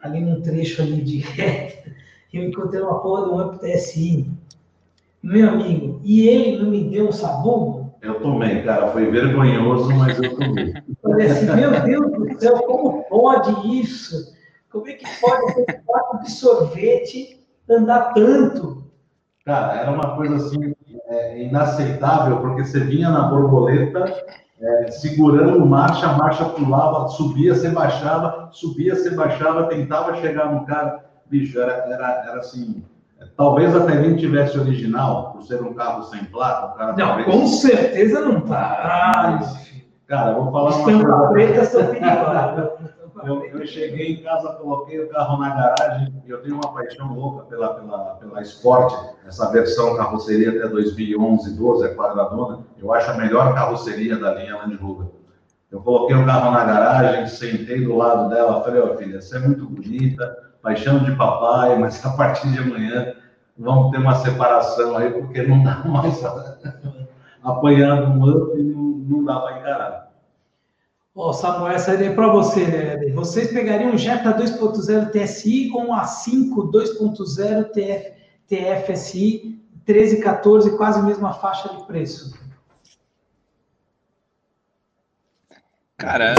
ali 0.00 0.20
num 0.20 0.40
trecho 0.40 0.82
ali 0.82 1.02
de 1.02 1.18
reta, 1.18 1.92
e 2.32 2.38
eu 2.38 2.44
encontrei 2.44 2.80
uma 2.80 3.00
porra 3.00 3.24
de 3.24 3.30
um 3.30 3.46
Up 3.46 3.58
TSI, 3.58 4.30
meu 5.22 5.48
amigo, 5.50 6.00
e 6.02 6.26
ele 6.28 6.62
não 6.62 6.70
me 6.70 6.84
deu 6.84 7.08
um 7.08 7.12
sabugo? 7.12 7.94
Eu 8.00 8.20
tomei, 8.20 8.62
cara, 8.62 8.88
foi 8.88 9.10
vergonhoso, 9.10 9.94
mas 9.94 10.18
eu 10.20 10.36
tomei. 10.36 10.74
falei 11.00 11.30
assim, 11.30 11.46
meu 11.54 11.70
Deus 11.82 12.12
do 12.12 12.40
céu, 12.40 12.58
como 12.64 13.04
pode 13.04 13.80
isso? 13.80 14.34
Como 14.70 14.88
é 14.88 14.94
que 14.94 15.04
pode 15.20 15.64
ter 15.64 15.82
quatro 15.84 16.20
de 16.20 16.30
sorvete 16.30 17.46
andar 17.70 18.12
tanto? 18.14 18.82
Cara, 19.44 19.80
era 19.80 19.92
uma 19.92 20.16
coisa 20.16 20.36
assim, 20.36 20.74
é, 21.08 21.42
inaceitável, 21.42 22.40
porque 22.40 22.64
você 22.64 22.80
vinha 22.80 23.10
na 23.10 23.22
borboleta, 23.24 24.04
é, 24.60 24.90
segurando 24.90 25.64
marcha, 25.66 26.06
a 26.06 26.16
marcha 26.16 26.44
pulava, 26.46 27.08
subia, 27.08 27.54
você 27.54 27.68
baixava, 27.68 28.48
subia, 28.52 28.94
você 28.94 29.10
baixava, 29.10 29.68
tentava 29.68 30.16
chegar 30.16 30.52
no 30.52 30.64
cara. 30.64 31.11
Bicho, 31.32 31.58
era, 31.58 31.72
era, 31.90 32.24
era 32.28 32.38
assim, 32.40 32.84
Talvez 33.38 33.74
até 33.74 33.94
nem 33.94 34.16
tivesse 34.16 34.58
original, 34.58 35.32
por 35.32 35.42
ser 35.44 35.62
um 35.62 35.72
carro 35.72 36.02
sem 36.02 36.24
placa. 36.24 36.76
Cara, 36.76 36.92
não, 36.92 36.96
talvez... 36.96 37.26
com 37.26 37.46
certeza 37.46 38.20
não 38.20 38.42
tá. 38.42 38.58
Ah, 38.84 39.40
cara, 40.06 40.34
vou 40.34 40.52
falar 40.52 40.76
uma 40.76 40.84
coisa. 40.84 41.28
preta 41.30 41.64
são 41.64 41.86
perigosas. 41.86 42.92
Eu, 43.24 43.44
eu, 43.44 43.64
cheguei 43.66 44.14
em 44.14 44.22
casa, 44.22 44.54
coloquei 44.54 44.98
o 44.98 45.08
carro 45.08 45.38
na 45.38 45.50
garagem 45.50 46.12
e 46.26 46.30
eu 46.30 46.42
tenho 46.42 46.56
uma 46.56 46.72
paixão 46.72 47.14
louca 47.14 47.44
pela, 47.44 47.74
pela, 47.74 48.14
pela 48.16 48.42
Sport, 48.42 48.92
essa 49.24 49.48
versão 49.52 49.96
carroceria 49.96 50.48
até 50.48 50.66
2011, 50.66 51.56
12, 51.56 51.86
a 51.86 51.94
quadradona. 51.94 52.64
Eu 52.78 52.92
acho 52.92 53.10
a 53.12 53.16
melhor 53.18 53.54
carroceria 53.54 54.16
da 54.16 54.34
linha 54.34 54.56
Land 54.56 54.74
Rover. 54.74 55.06
Eu 55.70 55.82
coloquei 55.82 56.16
o 56.16 56.26
carro 56.26 56.50
na 56.50 56.64
garagem, 56.64 57.28
sentei 57.28 57.84
do 57.84 57.96
lado 57.96 58.28
dela, 58.28 58.64
falei, 58.64 58.80
ó 58.80 58.92
oh, 58.92 58.96
filha, 58.96 59.20
você 59.20 59.36
é 59.36 59.40
muito 59.40 59.66
bonita, 59.66 60.51
paixão 60.62 61.00
de 61.04 61.14
papai, 61.16 61.78
mas 61.78 62.04
a 62.04 62.10
partir 62.10 62.48
de 62.52 62.58
amanhã 62.58 63.14
vamos 63.58 63.90
ter 63.90 63.98
uma 63.98 64.14
separação 64.14 64.96
aí, 64.96 65.10
porque 65.10 65.42
não 65.42 65.62
dá 65.62 65.82
mais 65.84 66.22
apanhando 67.42 68.10
um 68.12 68.30
up 68.30 68.58
e 68.58 68.62
não, 68.62 68.82
não 68.82 69.24
dá 69.24 69.40
para 69.40 69.58
encarar. 69.58 70.12
Ó, 71.14 71.28
oh, 71.28 71.32
Samuel, 71.32 71.72
essa 71.72 71.92
é 71.92 72.14
para 72.14 72.28
você, 72.28 72.66
né? 72.66 73.12
Vocês 73.12 73.52
pegariam 73.52 73.92
um 73.92 73.98
Jetta 73.98 74.32
2.0 74.32 75.10
TSI 75.10 75.68
com 75.68 75.88
um 75.88 75.94
A5 75.94 76.70
2.0 76.70 77.70
TF, 77.70 78.12
TFSI 78.48 79.60
13, 79.84 80.20
14, 80.22 80.76
quase 80.76 81.00
a 81.00 81.02
mesma 81.02 81.32
faixa 81.34 81.68
de 81.68 81.84
preço. 81.84 82.38
Cara, 85.98 86.34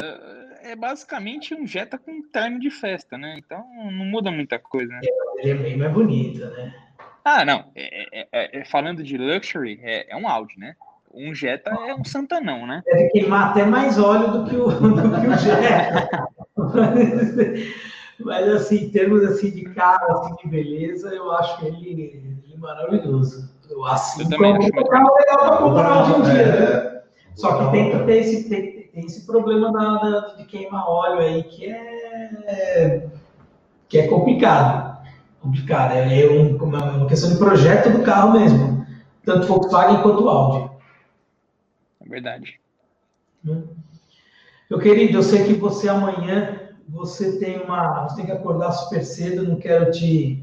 é 0.64 0.76
basicamente 0.76 1.54
um 1.54 1.68
Jetta 1.68 1.98
com 1.98 2.22
time 2.22 2.60
de 2.60 2.72
festa, 2.72 3.18
né? 3.18 3.36
Então 3.38 3.64
não 3.92 4.06
muda 4.06 4.32
muita 4.32 4.58
coisa. 4.58 4.92
Né? 4.92 5.02
É, 5.04 5.42
ele 5.42 5.52
é 5.52 5.56
bem 5.56 5.78
mais 5.78 5.92
bonito, 5.92 6.40
né? 6.40 6.74
Ah, 7.24 7.46
não. 7.46 7.66
É, 7.76 8.28
é, 8.32 8.60
é, 8.60 8.66
falando 8.66 9.04
de 9.04 9.18
luxury, 9.18 9.80
é, 9.84 10.12
é, 10.12 10.16
um 10.16 10.28
Audi, 10.28 10.60
né? 10.60 10.76
Um 11.14 11.34
Jetta 11.34 11.70
é 11.70 11.94
um 11.94 12.04
Santanão, 12.04 12.66
né? 12.66 12.82
Deve 12.86 13.10
queimar 13.10 13.52
até 13.52 13.64
mais 13.64 14.00
óleo 14.00 14.32
do 14.32 14.50
que 14.50 14.56
o, 14.56 14.68
do 14.72 15.22
que 15.22 15.28
o 15.28 15.38
Jetta. 15.38 16.28
Mas, 18.20 18.48
assim, 18.48 18.86
em 18.86 18.90
termos 18.90 19.24
assim, 19.24 19.52
de 19.52 19.64
carro, 19.74 20.20
assim, 20.20 20.36
de 20.44 20.48
beleza, 20.48 21.10
eu 21.10 21.32
acho 21.32 21.66
ele, 21.66 21.90
ele 21.90 22.58
maravilhoso. 22.58 23.52
Assim, 23.86 24.24
eu 24.24 24.30
também 24.30 24.56
acho 24.56 24.68
um 24.68 24.84
carro 24.86 25.16
legal 25.16 25.38
para 25.38 25.58
comprar 25.58 26.04
hoje 26.04 26.20
em 26.20 26.24
dia, 26.24 26.46
né? 26.46 27.02
Só 27.36 27.58
que 27.58 27.72
tem 27.72 27.92
que 27.92 28.06
ter 28.06 28.18
esse, 28.18 28.50
tem, 28.50 28.73
tem 28.94 29.06
esse 29.06 29.26
problema 29.26 29.72
da, 29.72 29.98
da, 29.98 30.20
de 30.36 30.46
queimar 30.46 30.88
óleo 30.88 31.20
aí 31.20 31.44
que 31.44 31.66
é, 31.66 33.08
que 33.90 33.98
é 33.98 34.08
complicado 34.08 34.94
complicado. 35.44 35.92
É, 35.92 36.24
é 36.24 36.32
um, 36.32 36.56
uma 36.56 37.06
questão 37.06 37.30
de 37.30 37.38
projeto 37.38 37.92
do 37.92 38.02
carro 38.04 38.40
mesmo, 38.40 38.88
tanto 39.26 39.46
Volkswagen 39.46 40.02
quanto 40.02 40.30
Audi. 40.30 40.72
É 42.00 42.10
verdade. 42.10 42.60
Hum. 43.46 43.68
Meu 44.70 44.80
querido, 44.80 45.18
eu 45.18 45.24
sei 45.24 45.44
que 45.44 45.54
você 45.54 45.90
amanhã 45.90 46.60
você 46.88 47.38
tem 47.38 47.62
uma, 47.62 48.08
você 48.08 48.16
tem 48.16 48.26
que 48.26 48.32
acordar 48.32 48.72
super 48.72 49.04
cedo. 49.04 49.48
Não 49.48 49.58
quero 49.58 49.92
te 49.92 50.42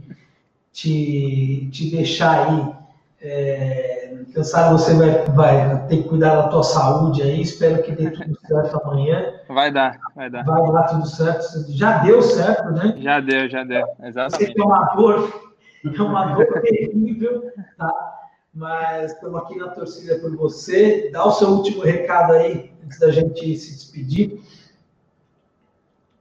te, 0.73 1.69
te 1.73 1.91
deixar 1.91 2.49
aí 2.49 2.73
é, 3.21 4.00
cansado. 4.33 4.79
Você 4.79 4.95
vai, 4.95 5.25
vai 5.27 5.87
ter 5.87 6.03
que 6.03 6.09
cuidar 6.09 6.37
da 6.37 6.49
tua 6.49 6.63
saúde 6.63 7.23
aí. 7.23 7.41
Espero 7.41 7.83
que 7.83 7.93
dê 7.93 8.11
tudo 8.11 8.39
certo 8.47 8.81
amanhã. 8.83 9.35
Vai 9.49 9.71
dar, 9.71 9.99
vai 10.15 10.31
dar. 10.31 10.45
Vai 10.45 10.73
dar 10.73 10.83
tudo 10.85 11.07
certo. 11.07 11.65
Já 11.69 11.99
deu 11.99 12.23
certo, 12.23 12.71
né? 12.73 12.95
Já 12.99 13.21
deu, 13.21 13.49
já 13.49 13.65
deu. 13.65 13.87
Exatamente. 14.03 14.49
Você 14.49 14.55
tem 14.55 14.65
uma 14.65 14.85
dor, 14.95 15.51
é 15.85 16.03
uma 16.03 16.35
dor 16.35 16.61
terrível, 16.63 17.51
tá? 17.77 18.17
Mas 18.53 19.13
estamos 19.13 19.43
aqui 19.43 19.57
na 19.57 19.69
torcida 19.69 20.19
por 20.19 20.37
você. 20.37 21.11
Dá 21.13 21.25
o 21.25 21.31
seu 21.31 21.49
último 21.49 21.83
recado 21.83 22.33
aí, 22.33 22.73
antes 22.85 22.99
da 22.99 23.11
gente 23.11 23.57
se 23.57 23.75
despedir. 23.75 24.40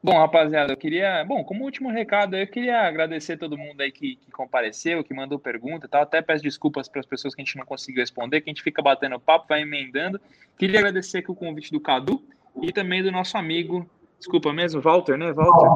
Bom, 0.02 0.18
rapaziada, 0.18 0.72
eu 0.72 0.78
queria. 0.78 1.26
Bom, 1.26 1.44
como 1.44 1.66
último 1.66 1.92
recado, 1.92 2.38
eu 2.38 2.48
queria 2.48 2.88
agradecer 2.88 3.38
todo 3.38 3.58
mundo 3.58 3.82
aí 3.82 3.92
que, 3.92 4.16
que 4.16 4.32
compareceu, 4.32 5.04
que 5.04 5.14
mandou 5.14 5.38
pergunta 5.38 5.86
e 5.86 5.90
tal. 5.90 6.04
Até 6.04 6.22
peço 6.22 6.42
desculpas 6.42 6.88
para 6.88 7.02
as 7.02 7.06
pessoas 7.06 7.36
que 7.36 7.42
a 7.42 7.46
gente 7.46 7.58
não 7.58 7.66
conseguiu 7.66 8.00
responder, 8.00 8.40
que 8.40 8.50
a 8.50 8.54
gente 8.54 8.64
fica 8.64 8.82
batendo 8.82 9.20
papo, 9.20 9.48
vai 9.50 9.62
emendando. 9.62 10.20
Queria 10.58 10.80
agradecer 10.80 11.18
aqui 11.18 11.30
o 11.30 11.36
convite 11.36 11.72
do 11.72 11.82
Cadu 11.82 12.24
e 12.62 12.72
também 12.72 13.04
do 13.04 13.12
nosso 13.12 13.38
amigo, 13.38 13.90
desculpa 14.18 14.54
mesmo, 14.54 14.82
Walter, 14.82 15.18
né? 15.18 15.34
Walter. 15.34 15.70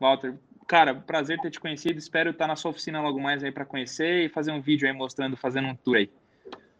Walter, 0.00 0.34
cara, 0.66 0.94
prazer 0.94 1.38
ter 1.40 1.50
te 1.50 1.60
conhecido. 1.60 1.98
Espero 1.98 2.30
estar 2.30 2.46
na 2.46 2.56
sua 2.56 2.70
oficina 2.70 3.02
logo 3.02 3.20
mais 3.20 3.44
aí 3.44 3.52
para 3.52 3.66
conhecer 3.66 4.24
e 4.24 4.28
fazer 4.30 4.52
um 4.52 4.60
vídeo 4.60 4.88
aí 4.88 4.94
mostrando, 4.94 5.36
fazendo 5.36 5.68
um 5.68 5.76
tour 5.76 5.96
aí. 5.96 6.10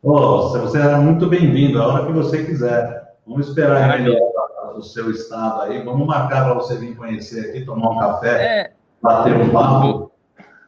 Oh, 0.03 0.49
você 0.49 0.81
é 0.81 0.97
muito 0.97 1.29
bem-vindo, 1.29 1.81
a 1.81 1.87
hora 1.89 2.07
que 2.07 2.13
você 2.13 2.43
quiser. 2.45 3.03
Vamos 3.27 3.49
esperar 3.49 3.93
aí 3.93 4.32
do 4.73 4.83
seu 4.83 5.11
estado 5.11 5.63
aí. 5.63 5.83
Vamos 5.83 6.07
marcar 6.07 6.45
para 6.45 6.55
você 6.55 6.77
vir 6.77 6.97
conhecer 6.97 7.51
aqui, 7.51 7.65
tomar 7.65 7.91
um 7.91 7.99
café, 7.99 8.43
é. 8.43 8.73
bater 9.01 9.37
um 9.37 9.51
papo. 9.51 10.13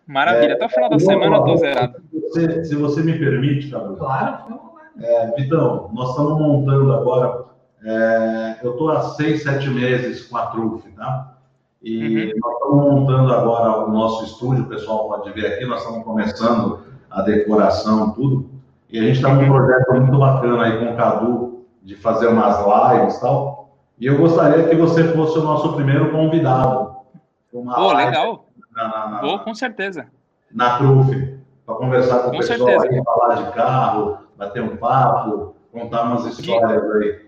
Maravilha, 0.07 0.53
é, 0.53 0.55
até 0.55 0.67
o 0.67 0.69
final 0.69 0.91
da 0.91 0.99
semana 0.99 1.37
eu 1.37 1.45
tô 1.45 1.57
zerado. 1.57 2.03
Se 2.11 2.21
você, 2.21 2.65
se 2.65 2.75
você 2.77 3.03
me 3.03 3.19
permite, 3.19 3.71
Cadu. 3.71 3.97
Claro. 3.97 4.61
É, 5.01 5.35
Vitão, 5.37 5.91
nós 5.93 6.11
estamos 6.11 6.39
montando 6.39 6.93
agora. 6.93 7.45
É, 7.85 8.57
eu 8.63 8.73
estou 8.73 8.91
há 8.91 9.01
seis, 9.01 9.43
sete 9.43 9.69
meses 9.69 10.27
com 10.27 10.37
a 10.37 10.47
Trufe, 10.47 10.91
tá? 10.93 11.35
E 11.83 12.33
uhum. 12.33 12.33
nós 12.39 12.55
estamos 12.55 12.85
montando 12.85 13.33
agora 13.33 13.85
o 13.85 13.93
nosso 13.93 14.25
estúdio, 14.25 14.65
o 14.65 14.69
pessoal 14.69 15.07
pode 15.09 15.33
ver 15.33 15.47
aqui, 15.47 15.67
nós 15.67 15.81
estamos 15.81 16.03
começando 16.03 16.81
a 17.11 17.21
decoração, 17.23 18.13
tudo. 18.13 18.49
E 18.91 18.99
a 18.99 19.03
gente 19.03 19.17
está 19.17 19.37
com 19.37 19.43
um 19.43 19.49
projeto 19.49 19.93
muito 19.93 20.19
bacana 20.19 20.65
aí 20.65 20.79
com 20.79 20.95
o 20.95 20.97
Cadu, 20.97 21.65
de 21.83 21.95
fazer 21.97 22.29
umas 22.29 22.57
lives 22.59 23.17
e 23.17 23.21
tal. 23.21 23.64
E 23.99 24.07
eu 24.07 24.19
gostaria 24.19 24.69
que 24.69 24.75
você 24.75 25.05
fosse 25.13 25.39
o 25.39 25.43
nosso 25.43 25.75
primeiro 25.75 26.11
convidado. 26.11 26.97
Uma 27.53 27.81
oh, 27.81 27.93
legal. 27.93 28.47
Na, 28.75 28.89
na, 28.89 29.09
na, 29.09 29.27
oh, 29.27 29.39
com 29.39 29.55
certeza. 29.55 30.07
Na 30.51 30.79
Trufe, 30.79 31.39
para 31.65 31.75
conversar 31.77 32.19
com, 32.21 32.31
com 32.31 32.37
o 32.37 32.39
pessoal 32.39 32.59
certeza. 32.59 32.89
aí, 32.91 33.05
falar 33.05 33.35
de 33.37 33.53
carro, 33.53 34.19
bater 34.37 34.63
um 34.63 34.77
papo, 34.77 35.55
contar 35.73 36.03
umas 36.03 36.27
histórias 36.27 36.83
aí. 36.97 37.25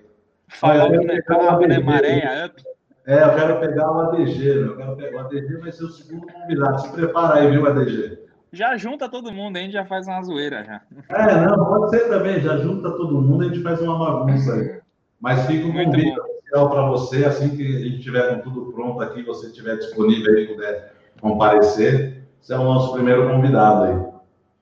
Falou 0.49 0.91
né, 0.91 1.21
carro, 1.23 1.67
né, 1.67 1.79
maré, 1.79 2.47
up. 2.47 2.63
É, 3.07 3.23
eu 3.23 3.35
quero 3.35 3.61
pegar 3.61 3.93
o 3.93 4.01
ADG, 4.01 4.47
eu 4.49 4.77
quero 4.77 4.97
pegar 4.97 5.17
o 5.17 5.21
ADG, 5.27 5.57
vai 5.59 5.71
ser 5.71 5.85
o 5.85 5.91
segundo 5.91 6.27
convidado. 6.27 6.81
Se 6.81 6.93
prepara 6.93 7.37
aí, 7.37 7.51
viu, 7.51 7.67
ADG? 7.67 8.19
Já 8.53 8.77
junta 8.77 9.09
todo 9.09 9.33
mundo, 9.33 9.57
a 9.57 9.61
gente 9.61 9.73
já 9.73 9.85
faz 9.85 10.09
uma 10.09 10.23
zoeira 10.23 10.65
já. 10.65 10.81
É, 11.11 11.41
não, 11.47 11.65
pode 11.65 11.91
ser 11.91 12.09
também, 12.09 12.41
já 12.41 12.57
junta 12.57 12.91
todo 12.91 13.21
mundo, 13.21 13.45
a 13.45 13.49
gente 13.49 13.63
faz 13.63 13.81
uma 13.81 13.99
bagunça 13.99 14.55
aí. 14.55 14.81
Mas 15.21 15.47
fica 15.47 15.67
um 15.67 15.73
convite 15.73 16.17
especial 16.47 16.71
para 16.71 16.89
você, 16.89 17.25
assim 17.25 17.57
que 17.57 17.77
a 17.77 17.81
gente 17.81 18.01
tiver 18.01 18.35
com 18.35 18.51
tudo 18.51 18.73
pronto 18.73 19.01
aqui, 19.01 19.23
você 19.23 19.49
estiver 19.49 19.77
disponível 19.77 20.39
e 20.39 20.47
puder 20.47 20.95
comparecer, 21.21 22.25
você 22.41 22.55
é 22.55 22.59
o 22.59 22.65
nosso 22.65 22.93
primeiro 22.93 23.29
convidado 23.29 23.85
aí. 23.85 24.17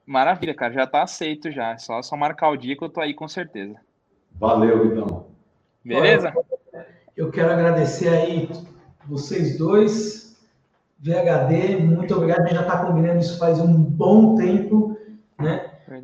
Maravilha, 0.06 0.54
cara, 0.54 0.72
já 0.72 0.84
está 0.84 1.02
aceito 1.02 1.50
já. 1.50 1.72
É 1.72 1.78
só, 1.78 2.00
só 2.02 2.16
marcar 2.16 2.50
o 2.50 2.56
dia 2.56 2.76
que 2.76 2.84
eu 2.84 2.88
tô 2.88 3.00
aí 3.00 3.14
com 3.14 3.28
certeza. 3.28 3.76
Valeu, 4.32 4.86
então. 4.86 5.26
Beleza? 5.84 6.32
Eu 7.16 7.30
quero 7.30 7.52
agradecer 7.52 8.08
aí 8.08 8.50
vocês 9.06 9.56
dois, 9.58 10.36
VHD, 10.98 11.78
muito 11.80 12.14
obrigado. 12.14 12.40
A 12.40 12.46
gente 12.46 12.54
já 12.54 12.62
está 12.62 12.84
combinando 12.84 13.20
isso 13.20 13.38
faz 13.38 13.60
um 13.60 13.72
bom 13.72 14.36
tempo, 14.36 14.93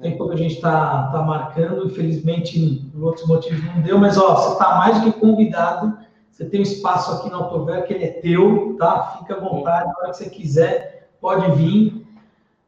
Tempo 0.01 0.28
que 0.28 0.35
a 0.35 0.39
gente 0.39 0.55
está 0.55 1.09
tá 1.12 1.22
marcando, 1.22 1.86
infelizmente, 1.86 2.89
por 2.93 3.05
outros 3.05 3.27
motivos 3.27 3.62
não 3.64 3.82
deu, 3.82 3.98
mas 3.98 4.16
ó, 4.16 4.35
você 4.35 4.52
está 4.52 4.77
mais 4.77 5.01
do 5.01 5.12
que 5.12 5.20
convidado. 5.20 5.98
Você 6.31 6.44
tem 6.47 6.60
um 6.60 6.62
espaço 6.62 7.12
aqui 7.12 7.31
na 7.31 7.36
Autover 7.36 7.86
que 7.86 7.93
ele 7.93 8.05
é 8.05 8.12
teu, 8.20 8.77
tá? 8.78 9.18
Fica 9.18 9.35
à 9.35 9.40
vontade, 9.40 9.86
na 9.86 9.94
hora 9.98 10.10
que 10.10 10.16
você 10.16 10.31
quiser, 10.31 11.10
pode 11.20 11.51
vir. 11.52 12.06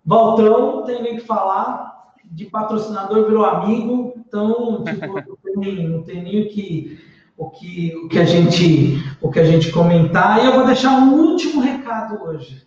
Valtão, 0.04 0.76
não 0.76 0.82
tem 0.82 1.02
nem 1.02 1.16
que 1.16 1.22
falar, 1.22 2.12
de 2.24 2.46
patrocinador 2.46 3.26
virou 3.26 3.44
amigo, 3.44 4.14
então, 4.16 4.84
tipo, 4.84 5.06
não, 5.54 5.62
tem, 5.62 5.88
não 5.88 6.02
tem 6.02 6.22
nem 6.22 6.42
o 6.42 6.48
que 6.48 7.00
o 7.36 7.50
que, 7.50 7.96
o 7.96 8.08
que 8.08 8.18
a 8.18 8.24
gente 8.24 9.02
o 9.20 9.30
que 9.30 9.40
a 9.40 9.44
gente 9.44 9.72
comentar. 9.72 10.42
E 10.42 10.46
eu 10.46 10.52
vou 10.52 10.66
deixar 10.66 10.98
um 10.98 11.14
último 11.14 11.60
recado 11.60 12.22
hoje 12.22 12.66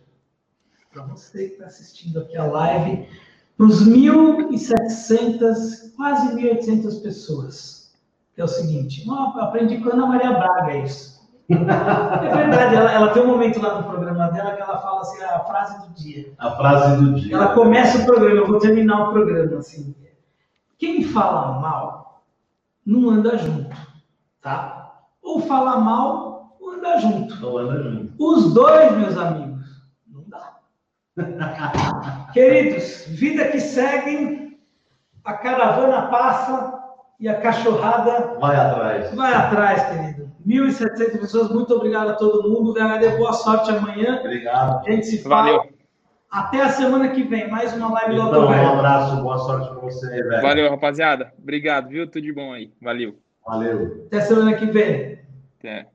para 0.91 1.03
você 1.03 1.47
que 1.47 1.53
está 1.53 1.65
assistindo 1.65 2.19
aqui 2.19 2.37
a 2.37 2.45
live, 2.45 3.07
para 3.57 3.65
os 3.65 3.87
1.700, 3.87 5.95
quase 5.95 6.35
1.800 6.35 7.01
pessoas. 7.01 7.93
É 8.37 8.43
o 8.43 8.47
seguinte, 8.47 9.05
aprendi 9.39 9.79
com 9.79 9.89
a 9.89 9.93
Ana 9.93 10.07
Maria 10.07 10.33
Braga 10.33 10.75
isso. 10.77 11.15
É 11.47 11.55
verdade, 11.55 12.75
ela, 12.75 12.91
ela, 12.91 13.13
tem 13.13 13.23
um 13.23 13.27
momento 13.27 13.61
lá 13.61 13.79
no 13.79 13.87
programa 13.87 14.29
dela 14.31 14.55
que 14.55 14.61
ela 14.61 14.79
fala 14.79 15.01
assim, 15.01 15.23
a 15.23 15.39
frase 15.41 15.87
do 15.87 15.93
dia. 15.93 16.33
A 16.37 16.51
frase 16.51 16.97
do 16.97 17.13
dia. 17.13 17.35
Ela 17.35 17.53
começa 17.53 17.99
o 17.99 18.05
programa, 18.05 18.35
eu 18.35 18.47
vou 18.47 18.59
terminar 18.59 19.09
o 19.09 19.13
programa 19.13 19.59
assim. 19.59 19.95
Quem 20.77 21.03
fala 21.03 21.61
mal 21.61 22.23
não 22.85 23.09
anda 23.09 23.37
junto 23.37 23.73
tá? 24.45 24.93
Ou 25.23 25.41
falar 25.41 25.79
mal 25.79 26.55
ou 26.61 26.73
andar 26.73 26.99
junto. 26.99 27.43
Ou 27.43 27.57
andar 27.57 27.81
junto. 27.81 28.13
Os 28.19 28.53
dois, 28.53 28.95
meus 28.95 29.17
amigos, 29.17 29.65
não 30.07 30.23
dá. 30.27 30.59
Queridos, 32.35 33.05
vida 33.07 33.47
que 33.47 33.61
segue, 33.61 34.59
a 35.23 35.33
caravana 35.35 36.07
passa 36.07 36.83
e 37.17 37.29
a 37.29 37.39
cachorrada 37.39 38.37
vai 38.41 38.57
atrás. 38.57 39.15
Vai 39.15 39.33
atrás, 39.33 39.83
querido. 39.85 40.29
1.700 40.45 41.17
pessoas, 41.21 41.49
muito 41.49 41.73
obrigado 41.73 42.09
a 42.09 42.13
todo 42.15 42.49
mundo. 42.49 42.73
VHD, 42.73 43.15
boa 43.15 43.31
sorte 43.31 43.71
amanhã. 43.71 44.19
Obrigado. 44.19 44.85
A 44.85 44.91
gente 44.91 45.05
se 45.05 45.23
fala. 45.23 45.43
Valeu. 45.43 45.75
Até 46.29 46.61
a 46.61 46.67
semana 46.67 47.07
que 47.07 47.23
vem, 47.23 47.49
mais 47.49 47.73
uma 47.73 47.89
live 47.93 48.15
então, 48.15 48.29
do 48.29 48.39
Auto 48.41 48.51
Um 48.51 48.79
abraço, 48.79 49.23
boa 49.23 49.37
sorte 49.37 49.69
para 49.69 49.79
você, 49.79 50.21
velho. 50.21 50.41
Valeu, 50.41 50.69
rapaziada. 50.69 51.31
Obrigado, 51.41 51.87
viu? 51.87 52.05
Tudo 52.05 52.21
de 52.21 52.33
bom 52.33 52.51
aí. 52.51 52.69
Valeu. 52.81 53.17
Valeu. 53.47 54.07
Até 54.07 54.19
semana 54.19 54.53
que 54.55 54.65
vem. 54.65 55.19
Até. 55.57 55.87